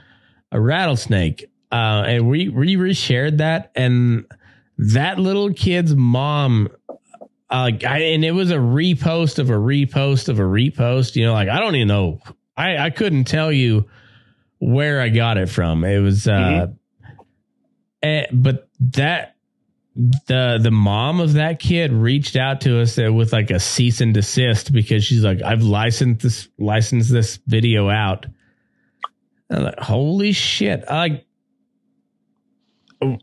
a 0.52 0.60
rattlesnake. 0.60 1.46
Uh 1.72 2.04
and 2.08 2.28
we 2.28 2.50
we 2.50 2.78
reshared 2.78 3.38
that 3.38 3.72
and 3.76 4.26
that 4.80 5.20
little 5.20 5.54
kid's 5.54 5.96
mom 5.96 6.70
uh, 7.52 7.72
I, 7.88 8.00
and 8.00 8.26
it 8.26 8.32
was 8.32 8.50
a 8.50 8.56
repost 8.58 9.38
of 9.38 9.52
a 9.52 9.54
repost 9.54 10.30
of 10.30 10.40
a 10.40 10.44
repost, 10.44 11.16
you 11.16 11.26
know, 11.26 11.34
like 11.34 11.48
I 11.48 11.60
don't 11.60 11.76
even 11.76 11.90
know. 11.90 12.22
I 12.58 12.78
I 12.78 12.90
couldn't 12.90 13.26
tell 13.26 13.52
you 13.52 13.86
where 14.58 15.00
I 15.00 15.10
got 15.10 15.38
it 15.38 15.48
from. 15.50 15.84
It 15.84 16.00
was 16.00 16.28
uh 16.28 16.70
eh, 18.02 18.26
but 18.34 18.68
that 18.80 19.36
the 20.28 20.60
the 20.62 20.72
mom 20.72 21.20
of 21.20 21.34
that 21.34 21.60
kid 21.60 21.92
reached 21.92 22.36
out 22.36 22.62
to 22.62 22.82
us 22.82 23.00
uh, 23.00 23.12
with 23.12 23.34
like 23.34 23.50
a 23.50 23.60
cease 23.60 24.00
and 24.00 24.14
desist 24.14 24.72
because 24.72 25.04
she's 25.04 25.24
like, 25.24 25.42
I've 25.42 25.64
licensed 25.64 26.22
this 26.22 26.48
licensed 26.60 27.12
this 27.12 27.38
video 27.48 27.90
out. 27.90 28.28
I'm 29.50 29.64
like, 29.64 29.80
holy 29.80 30.34
shit! 30.34 30.84
I 30.88 31.24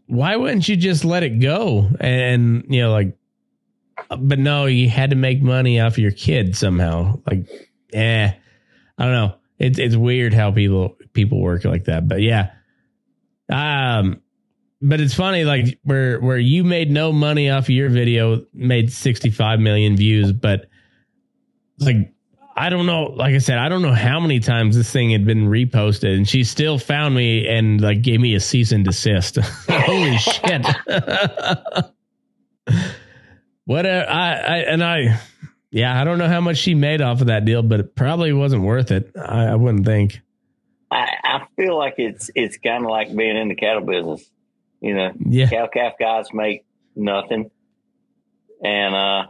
why 0.06 0.36
wouldn't 0.36 0.68
you 0.68 0.76
just 0.76 1.05
let 1.05 1.22
it 1.22 1.40
go? 1.40 1.88
And 2.01 2.64
you 2.68 2.82
know, 2.82 2.92
like, 2.92 3.16
but 4.09 4.38
no, 4.40 4.66
you 4.66 4.88
had 4.88 5.10
to 5.10 5.16
make 5.16 5.42
money 5.42 5.80
off 5.80 5.98
your 5.98 6.12
kid 6.12 6.56
somehow. 6.56 7.20
Like, 7.24 7.46
eh, 7.92 8.32
I 8.98 9.05
don't 9.05 9.12
know. 9.12 9.34
It's 9.60 9.78
it's 9.78 9.96
weird 9.96 10.34
how 10.34 10.51
people 10.51 10.96
people 11.12 11.40
work 11.40 11.64
like 11.64 11.84
that. 11.84 12.09
But 12.09 12.20
yeah, 12.20 12.51
um, 13.48 14.22
but 14.86 15.01
it's 15.01 15.15
funny, 15.15 15.44
like 15.44 15.78
where 15.82 16.20
where 16.20 16.36
you 16.36 16.62
made 16.62 16.90
no 16.90 17.11
money 17.11 17.48
off 17.48 17.65
of 17.65 17.70
your 17.70 17.89
video, 17.89 18.44
made 18.52 18.93
sixty 18.93 19.31
five 19.31 19.59
million 19.59 19.97
views, 19.97 20.31
but 20.31 20.66
like 21.78 22.12
I 22.55 22.69
don't 22.69 22.85
know, 22.85 23.05
like 23.05 23.35
I 23.35 23.39
said, 23.39 23.59
I 23.59 23.70
don't 23.70 23.81
know 23.81 23.94
how 23.94 24.20
many 24.20 24.40
times 24.40 24.77
this 24.77 24.90
thing 24.90 25.11
had 25.11 25.24
been 25.24 25.47
reposted, 25.48 26.15
and 26.15 26.28
she 26.28 26.44
still 26.44 26.78
found 26.78 27.15
me 27.15 27.48
and 27.48 27.81
like 27.81 28.02
gave 28.02 28.20
me 28.20 28.35
a 28.35 28.40
cease 28.40 28.73
and 28.73 28.85
desist. 28.85 29.36
Holy 29.69 30.19
shit! 30.19 30.66
what 33.65 33.86
a, 33.86 34.11
I 34.11 34.32
I 34.32 34.56
and 34.69 34.85
I. 34.85 35.19
Yeah, 35.70 35.98
I 35.98 36.05
don't 36.05 36.19
know 36.19 36.28
how 36.28 36.40
much 36.40 36.59
she 36.59 36.74
made 36.74 37.01
off 37.01 37.23
of 37.23 37.28
that 37.28 37.47
deal, 37.47 37.62
but 37.62 37.81
it 37.81 37.97
probably 37.97 38.32
wasn't 38.32 38.62
worth 38.62 38.93
it. 38.93 39.11
I, 39.16 39.47
I 39.47 39.55
wouldn't 39.56 39.85
think. 39.86 40.20
I, 40.90 41.09
I 41.24 41.47
feel 41.56 41.77
like 41.77 41.94
it's 41.97 42.31
it's 42.35 42.59
kind 42.59 42.85
of 42.85 42.90
like 42.90 43.16
being 43.16 43.36
in 43.36 43.48
the 43.48 43.56
cattle 43.56 43.82
business. 43.82 44.31
You 44.85 44.94
know, 44.94 45.12
Yeah, 45.19 45.48
cow 45.48 45.66
calf 45.73 45.94
guys 45.98 46.27
make 46.32 46.65
nothing, 46.94 47.51
and 48.62 48.94
uh, 48.94 49.27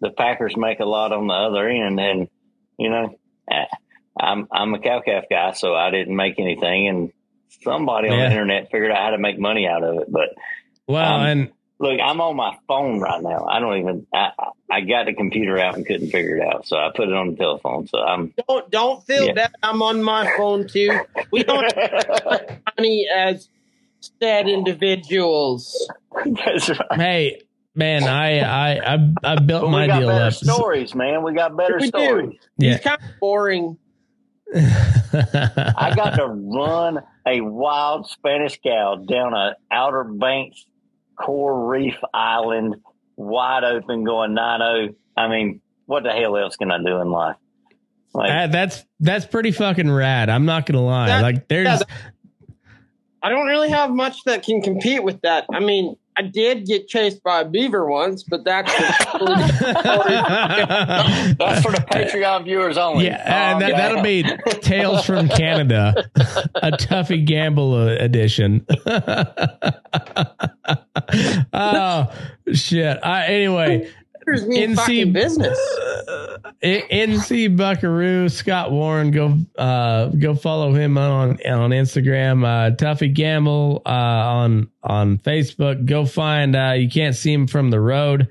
the 0.00 0.10
Packers 0.10 0.56
make 0.56 0.80
a 0.80 0.84
lot 0.84 1.12
on 1.12 1.26
the 1.26 1.34
other 1.34 1.68
end. 1.68 1.98
And 2.00 2.28
you 2.78 2.90
know, 2.90 3.14
I- 3.50 3.66
I'm 4.18 4.46
I'm 4.52 4.72
a 4.74 4.78
cow 4.78 5.00
calf 5.04 5.24
guy, 5.28 5.52
so 5.52 5.74
I 5.74 5.90
didn't 5.90 6.14
make 6.14 6.38
anything, 6.38 6.86
and 6.88 7.12
somebody 7.62 8.08
on 8.10 8.18
the 8.18 8.24
internet 8.30 8.70
figured 8.70 8.92
out 8.92 8.98
how 8.98 9.10
to 9.10 9.18
make 9.18 9.38
money 9.40 9.66
out 9.66 9.82
of 9.82 9.98
it. 10.02 10.12
But 10.12 10.28
well, 10.86 11.14
Um, 11.14 11.26
and 11.26 11.50
look, 11.80 11.98
I'm 12.00 12.20
on 12.20 12.36
my 12.36 12.56
phone 12.68 13.00
right 13.00 13.20
now. 13.20 13.44
I 13.50 13.58
don't 13.58 13.78
even. 13.78 14.06
I 14.14 14.30
I 14.70 14.80
got 14.82 15.06
the 15.06 15.14
computer 15.14 15.58
out 15.58 15.76
and 15.76 15.84
couldn't 15.84 16.10
figure 16.10 16.36
it 16.36 16.46
out, 16.46 16.64
so 16.66 16.76
I 16.76 16.90
put 16.94 17.08
it 17.08 17.14
on 17.14 17.30
the 17.32 17.36
telephone. 17.36 17.88
So 17.88 17.98
I'm. 17.98 18.32
Don't 18.46 18.70
don't 18.70 19.04
feel 19.04 19.26
Yeah. 19.26 19.32
bad. 19.32 19.50
I'm 19.64 19.82
on 19.82 20.00
my 20.02 20.30
phone 20.36 20.68
too. 20.68 21.00
We 21.32 21.42
don't 21.42 21.64
have 21.76 22.60
money 22.78 23.08
as 23.12 23.48
said 24.20 24.48
individuals. 24.48 25.90
That's 26.44 26.68
right. 26.68 26.78
hey, 26.92 27.40
man, 27.74 28.04
I 28.04 28.38
I 28.40 28.94
I, 28.94 29.08
I 29.24 29.36
built 29.40 29.70
my 29.70 29.82
we 29.82 29.86
got 29.88 29.98
deal 30.00 30.08
better 30.08 30.24
up. 30.26 30.32
stories, 30.34 30.94
man. 30.94 31.22
We 31.22 31.34
got 31.34 31.56
better 31.56 31.76
We 31.80 31.90
do. 31.90 31.98
stories. 32.04 32.38
Yeah. 32.58 32.70
He's 32.72 32.80
kind 32.80 32.98
of 33.02 33.08
boring. 33.20 33.78
I 34.54 35.92
got 35.96 36.10
to 36.16 36.26
run 36.26 36.98
a 37.26 37.40
wild 37.40 38.08
Spanish 38.08 38.60
cow 38.62 38.96
down 38.96 39.34
a 39.34 39.56
Outer 39.70 40.04
Banks 40.04 40.64
coral 41.16 41.66
reef 41.66 41.94
island, 42.12 42.76
wide 43.16 43.64
open, 43.64 44.04
going 44.04 44.34
9 44.34 44.94
I 45.16 45.28
mean, 45.28 45.60
what 45.86 46.02
the 46.02 46.10
hell 46.12 46.36
else 46.36 46.56
can 46.56 46.70
I 46.70 46.78
do 46.78 47.00
in 47.00 47.10
life? 47.10 47.36
Like, 48.12 48.30
Uh, 48.30 48.46
that's 48.48 48.84
that's 49.00 49.26
pretty 49.26 49.50
fucking 49.50 49.90
rad. 49.90 50.28
I'm 50.30 50.44
not 50.44 50.66
gonna 50.66 50.84
lie. 50.84 51.06
That- 51.08 51.22
like 51.22 51.48
there's 51.48 51.66
yeah, 51.66 51.78
I 53.24 53.30
don't 53.30 53.46
really 53.46 53.70
have 53.70 53.90
much 53.90 54.22
that 54.24 54.42
can 54.42 54.60
compete 54.60 55.02
with 55.02 55.22
that. 55.22 55.46
I 55.50 55.58
mean, 55.58 55.96
I 56.14 56.20
did 56.22 56.66
get 56.66 56.86
chased 56.88 57.22
by 57.22 57.40
a 57.40 57.44
beaver 57.48 57.88
once, 57.90 58.22
but 58.22 58.44
that's 58.44 58.70
that's 58.78 59.00
for 61.62 61.72
the 61.72 61.84
Patreon 61.90 62.44
viewers 62.44 62.76
only. 62.76 63.06
yeah, 63.06 63.22
and 63.24 63.54
Um, 63.54 63.60
that, 63.60 63.76
that'll 63.78 64.02
be 64.02 64.24
Tales 64.60 65.06
from 65.06 65.28
Canada, 65.40 66.04
a 66.56 66.70
Tuffy 66.72 67.24
Gamble 67.24 67.72
uh, 67.74 67.96
edition. 67.98 68.66
oh 71.52 72.12
shit! 72.52 72.98
I, 73.02 73.26
anyway, 73.26 73.90
There's 74.26 74.46
me 74.46 74.66
NC 74.66 75.12
business. 75.12 75.58
I- 76.62 76.84
NC 76.90 77.56
Buckaroo 77.56 78.28
Scott 78.28 78.70
Warren 78.72 79.10
go 79.10 79.38
uh 79.58 80.06
go 80.06 80.34
follow 80.34 80.72
him 80.72 80.96
on 80.98 81.32
on 81.46 81.70
Instagram. 81.70 82.44
Uh 82.44 82.74
Tuffy 82.74 83.12
Gamble 83.12 83.82
uh 83.86 83.88
on 83.88 84.70
on 84.82 85.18
Facebook. 85.18 85.84
Go 85.86 86.04
find 86.06 86.56
uh 86.56 86.72
you 86.76 86.88
can't 86.88 87.14
see 87.16 87.32
him 87.32 87.46
from 87.46 87.70
the 87.70 87.80
road. 87.80 88.28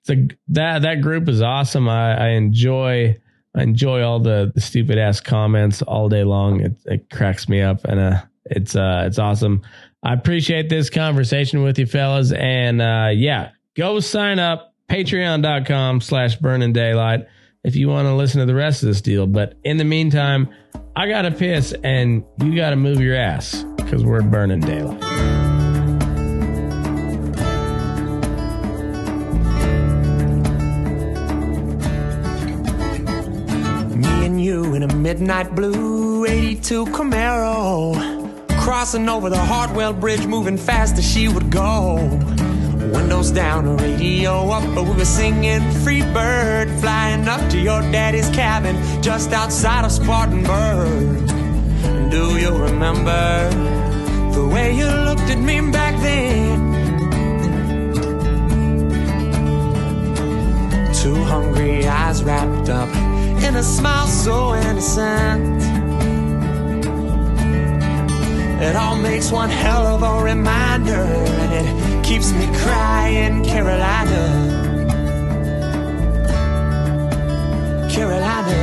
It's 0.00 0.10
a 0.10 0.28
that 0.48 0.82
that 0.82 1.00
group 1.00 1.28
is 1.28 1.42
awesome. 1.42 1.88
I, 1.88 2.14
I 2.16 2.28
enjoy 2.30 3.16
I 3.54 3.62
enjoy 3.62 4.02
all 4.02 4.20
the, 4.20 4.52
the 4.54 4.60
stupid 4.60 4.98
ass 4.98 5.20
comments 5.20 5.80
all 5.82 6.08
day 6.08 6.24
long. 6.24 6.60
It, 6.60 6.72
it 6.84 7.10
cracks 7.10 7.48
me 7.48 7.60
up 7.62 7.84
and 7.84 8.00
uh 8.00 8.22
it's 8.44 8.76
uh 8.76 9.04
it's 9.06 9.18
awesome. 9.18 9.62
I 10.02 10.12
appreciate 10.12 10.68
this 10.68 10.90
conversation 10.90 11.62
with 11.62 11.78
you 11.78 11.86
fellas 11.86 12.32
and 12.32 12.80
uh 12.82 13.10
yeah 13.12 13.50
go 13.74 13.98
sign 14.00 14.38
up 14.38 14.72
patreon.com 14.88 16.00
slash 16.00 16.36
burning 16.36 16.72
daylight 16.72 17.26
if 17.64 17.74
you 17.76 17.88
want 17.88 18.06
to 18.06 18.14
listen 18.14 18.40
to 18.40 18.46
the 18.46 18.54
rest 18.54 18.82
of 18.82 18.88
this 18.88 19.00
deal. 19.00 19.26
But 19.26 19.54
in 19.64 19.76
the 19.76 19.84
meantime, 19.84 20.48
I 20.94 21.08
got 21.08 21.22
to 21.22 21.30
piss 21.30 21.74
and 21.84 22.24
you 22.42 22.54
got 22.56 22.70
to 22.70 22.76
move 22.76 23.00
your 23.00 23.16
ass 23.16 23.64
because 23.76 24.04
we're 24.04 24.22
burning 24.22 24.60
daylight. 24.60 25.02
Me 33.96 34.26
and 34.26 34.42
you 34.42 34.74
in 34.74 34.82
a 34.82 34.94
midnight 34.94 35.54
blue 35.54 36.24
82 36.24 36.86
Camaro. 36.86 38.14
Crossing 38.60 39.08
over 39.08 39.30
the 39.30 39.38
Hartwell 39.38 39.92
Bridge, 39.92 40.26
moving 40.26 40.56
fast 40.56 40.98
as 40.98 41.08
she 41.08 41.28
would 41.28 41.50
go. 41.50 41.98
Windows 42.92 43.30
down, 43.30 43.76
radio 43.78 44.48
up, 44.50 44.62
but 44.74 44.84
we 44.84 44.92
were 44.92 45.04
singing 45.04 45.60
Free 45.82 46.02
Bird, 46.02 46.68
flying 46.80 47.26
up 47.26 47.50
to 47.50 47.58
your 47.58 47.80
daddy's 47.90 48.28
cabin 48.30 48.76
just 49.02 49.32
outside 49.32 49.84
of 49.84 49.90
Spartanburg. 49.90 51.28
Do 52.10 52.38
you 52.38 52.50
remember 52.56 53.50
the 54.32 54.46
way 54.46 54.76
you 54.76 54.86
looked 54.86 55.28
at 55.30 55.38
me 55.38 55.60
back 55.70 56.00
then? 56.00 56.72
Two 60.94 61.16
hungry 61.24 61.86
eyes 61.86 62.22
wrapped 62.22 62.68
up 62.68 62.88
in 63.42 63.56
a 63.56 63.62
smile 63.62 64.06
so 64.06 64.54
innocent. 64.54 65.62
It 68.62 68.74
all 68.76 68.96
makes 68.96 69.30
one 69.30 69.50
hell 69.50 69.86
of 69.86 70.02
a 70.02 70.24
reminder, 70.24 70.92
and 70.92 71.52
it 71.52 71.85
keeps 72.06 72.30
me 72.30 72.46
crying, 72.58 73.44
Carolina. 73.44 74.22
Carolina. 77.90 78.58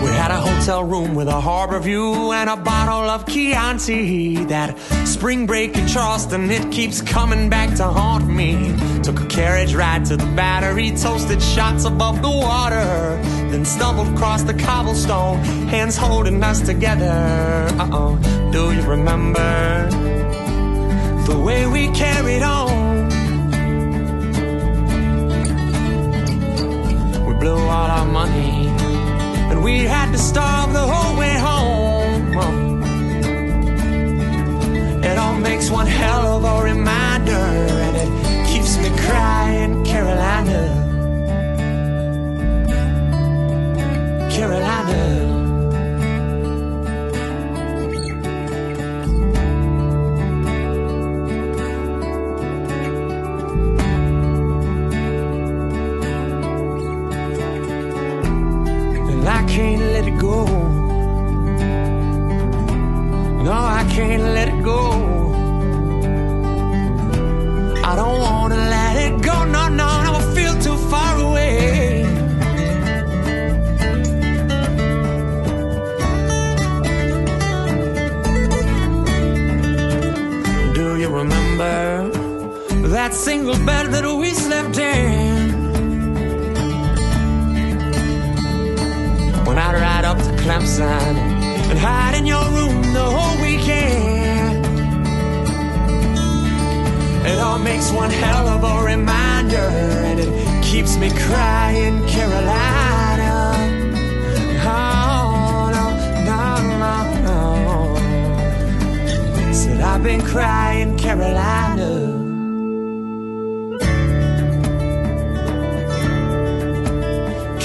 We 0.00 0.10
had 0.10 0.30
a 0.30 0.36
hotel 0.36 0.84
room 0.84 1.16
with 1.16 1.26
a 1.26 1.40
harbor 1.40 1.80
view 1.80 2.30
and 2.30 2.48
a 2.48 2.56
bottle 2.56 3.10
of 3.10 3.26
Chianti. 3.26 4.44
That 4.44 4.78
spring 5.04 5.44
break 5.44 5.76
in 5.76 5.88
Charleston, 5.88 6.48
it 6.52 6.70
keeps 6.70 7.02
coming 7.02 7.50
back 7.50 7.74
to 7.78 7.84
haunt 7.84 8.28
me. 8.28 8.76
Took 9.02 9.18
a 9.18 9.26
carriage 9.26 9.74
ride 9.74 10.04
to 10.04 10.16
the 10.16 10.26
battery, 10.36 10.92
toasted 10.92 11.42
shots 11.42 11.84
above 11.84 12.22
the 12.22 12.30
water. 12.30 13.37
Then 13.50 13.64
stumbled 13.64 14.08
across 14.14 14.42
the 14.42 14.54
cobblestone, 14.54 15.38
hands 15.68 15.96
holding 15.96 16.42
us 16.42 16.60
together. 16.60 17.16
Uh 17.78 17.88
oh, 17.92 18.50
do 18.52 18.72
you 18.72 18.82
remember 18.82 19.88
the 21.26 21.38
way 21.38 21.66
we 21.66 21.88
carried 21.92 22.42
on? 22.42 23.08
We 27.26 27.34
blew 27.34 27.58
all 27.58 27.90
our 27.98 28.06
money 28.06 28.68
and 29.50 29.64
we 29.64 29.84
had 29.84 30.12
to 30.12 30.18
starve 30.18 30.72
the 30.72 30.86
whole 30.92 31.18
way 31.18 31.34
home. 31.38 31.88
It 35.02 35.16
all 35.16 35.38
makes 35.38 35.70
one 35.70 35.86
hell 35.86 36.36
of 36.36 36.44
a 36.44 36.62
reminder, 36.62 37.32
and 37.32 37.96
it 37.96 38.46
keeps 38.46 38.76
me 38.76 38.90
crying, 39.06 39.84
Carolina. 39.84 40.87
Carolina. 44.38 45.18
Can't 59.48 59.80
let 59.80 60.06
it 60.06 60.18
go. 60.20 60.44
No, 63.42 63.52
I 63.52 63.84
can't 63.90 64.22
let 64.22 64.48
it 64.48 64.62
go. 64.62 64.80
I 67.82 67.96
don't 67.96 68.20
wanna 68.20 68.37
single 83.28 83.60
bed 83.66 83.92
that 83.92 84.04
we 84.22 84.30
slept 84.30 84.78
in? 84.78 85.50
When 89.44 89.58
I'd 89.58 89.74
ride 89.74 90.06
up 90.06 90.16
to 90.16 90.32
Clemson 90.42 91.14
and 91.70 91.78
hide 91.78 92.14
in 92.14 92.24
your 92.24 92.42
room 92.56 92.80
the 92.94 93.04
whole 93.16 93.36
weekend. 93.42 94.64
It 97.30 97.38
all 97.38 97.58
makes 97.58 97.92
one 97.92 98.10
hell 98.10 98.48
of 98.48 98.64
a 98.64 98.82
reminder, 98.92 99.68
and 100.08 100.20
it 100.20 100.64
keeps 100.64 100.96
me 100.96 101.10
crying, 101.10 102.06
Carolina. 102.06 103.52
Oh, 104.64 105.68
no, 105.76 105.84
no, 106.30 106.44
no, 106.84 106.94
no. 107.26 107.42
Said 109.52 109.82
I've 109.82 110.02
been 110.02 110.22
crying, 110.22 110.96
Carolina. 110.96 112.07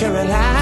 picture 0.03 0.17
and 0.17 0.29
how 0.29 0.52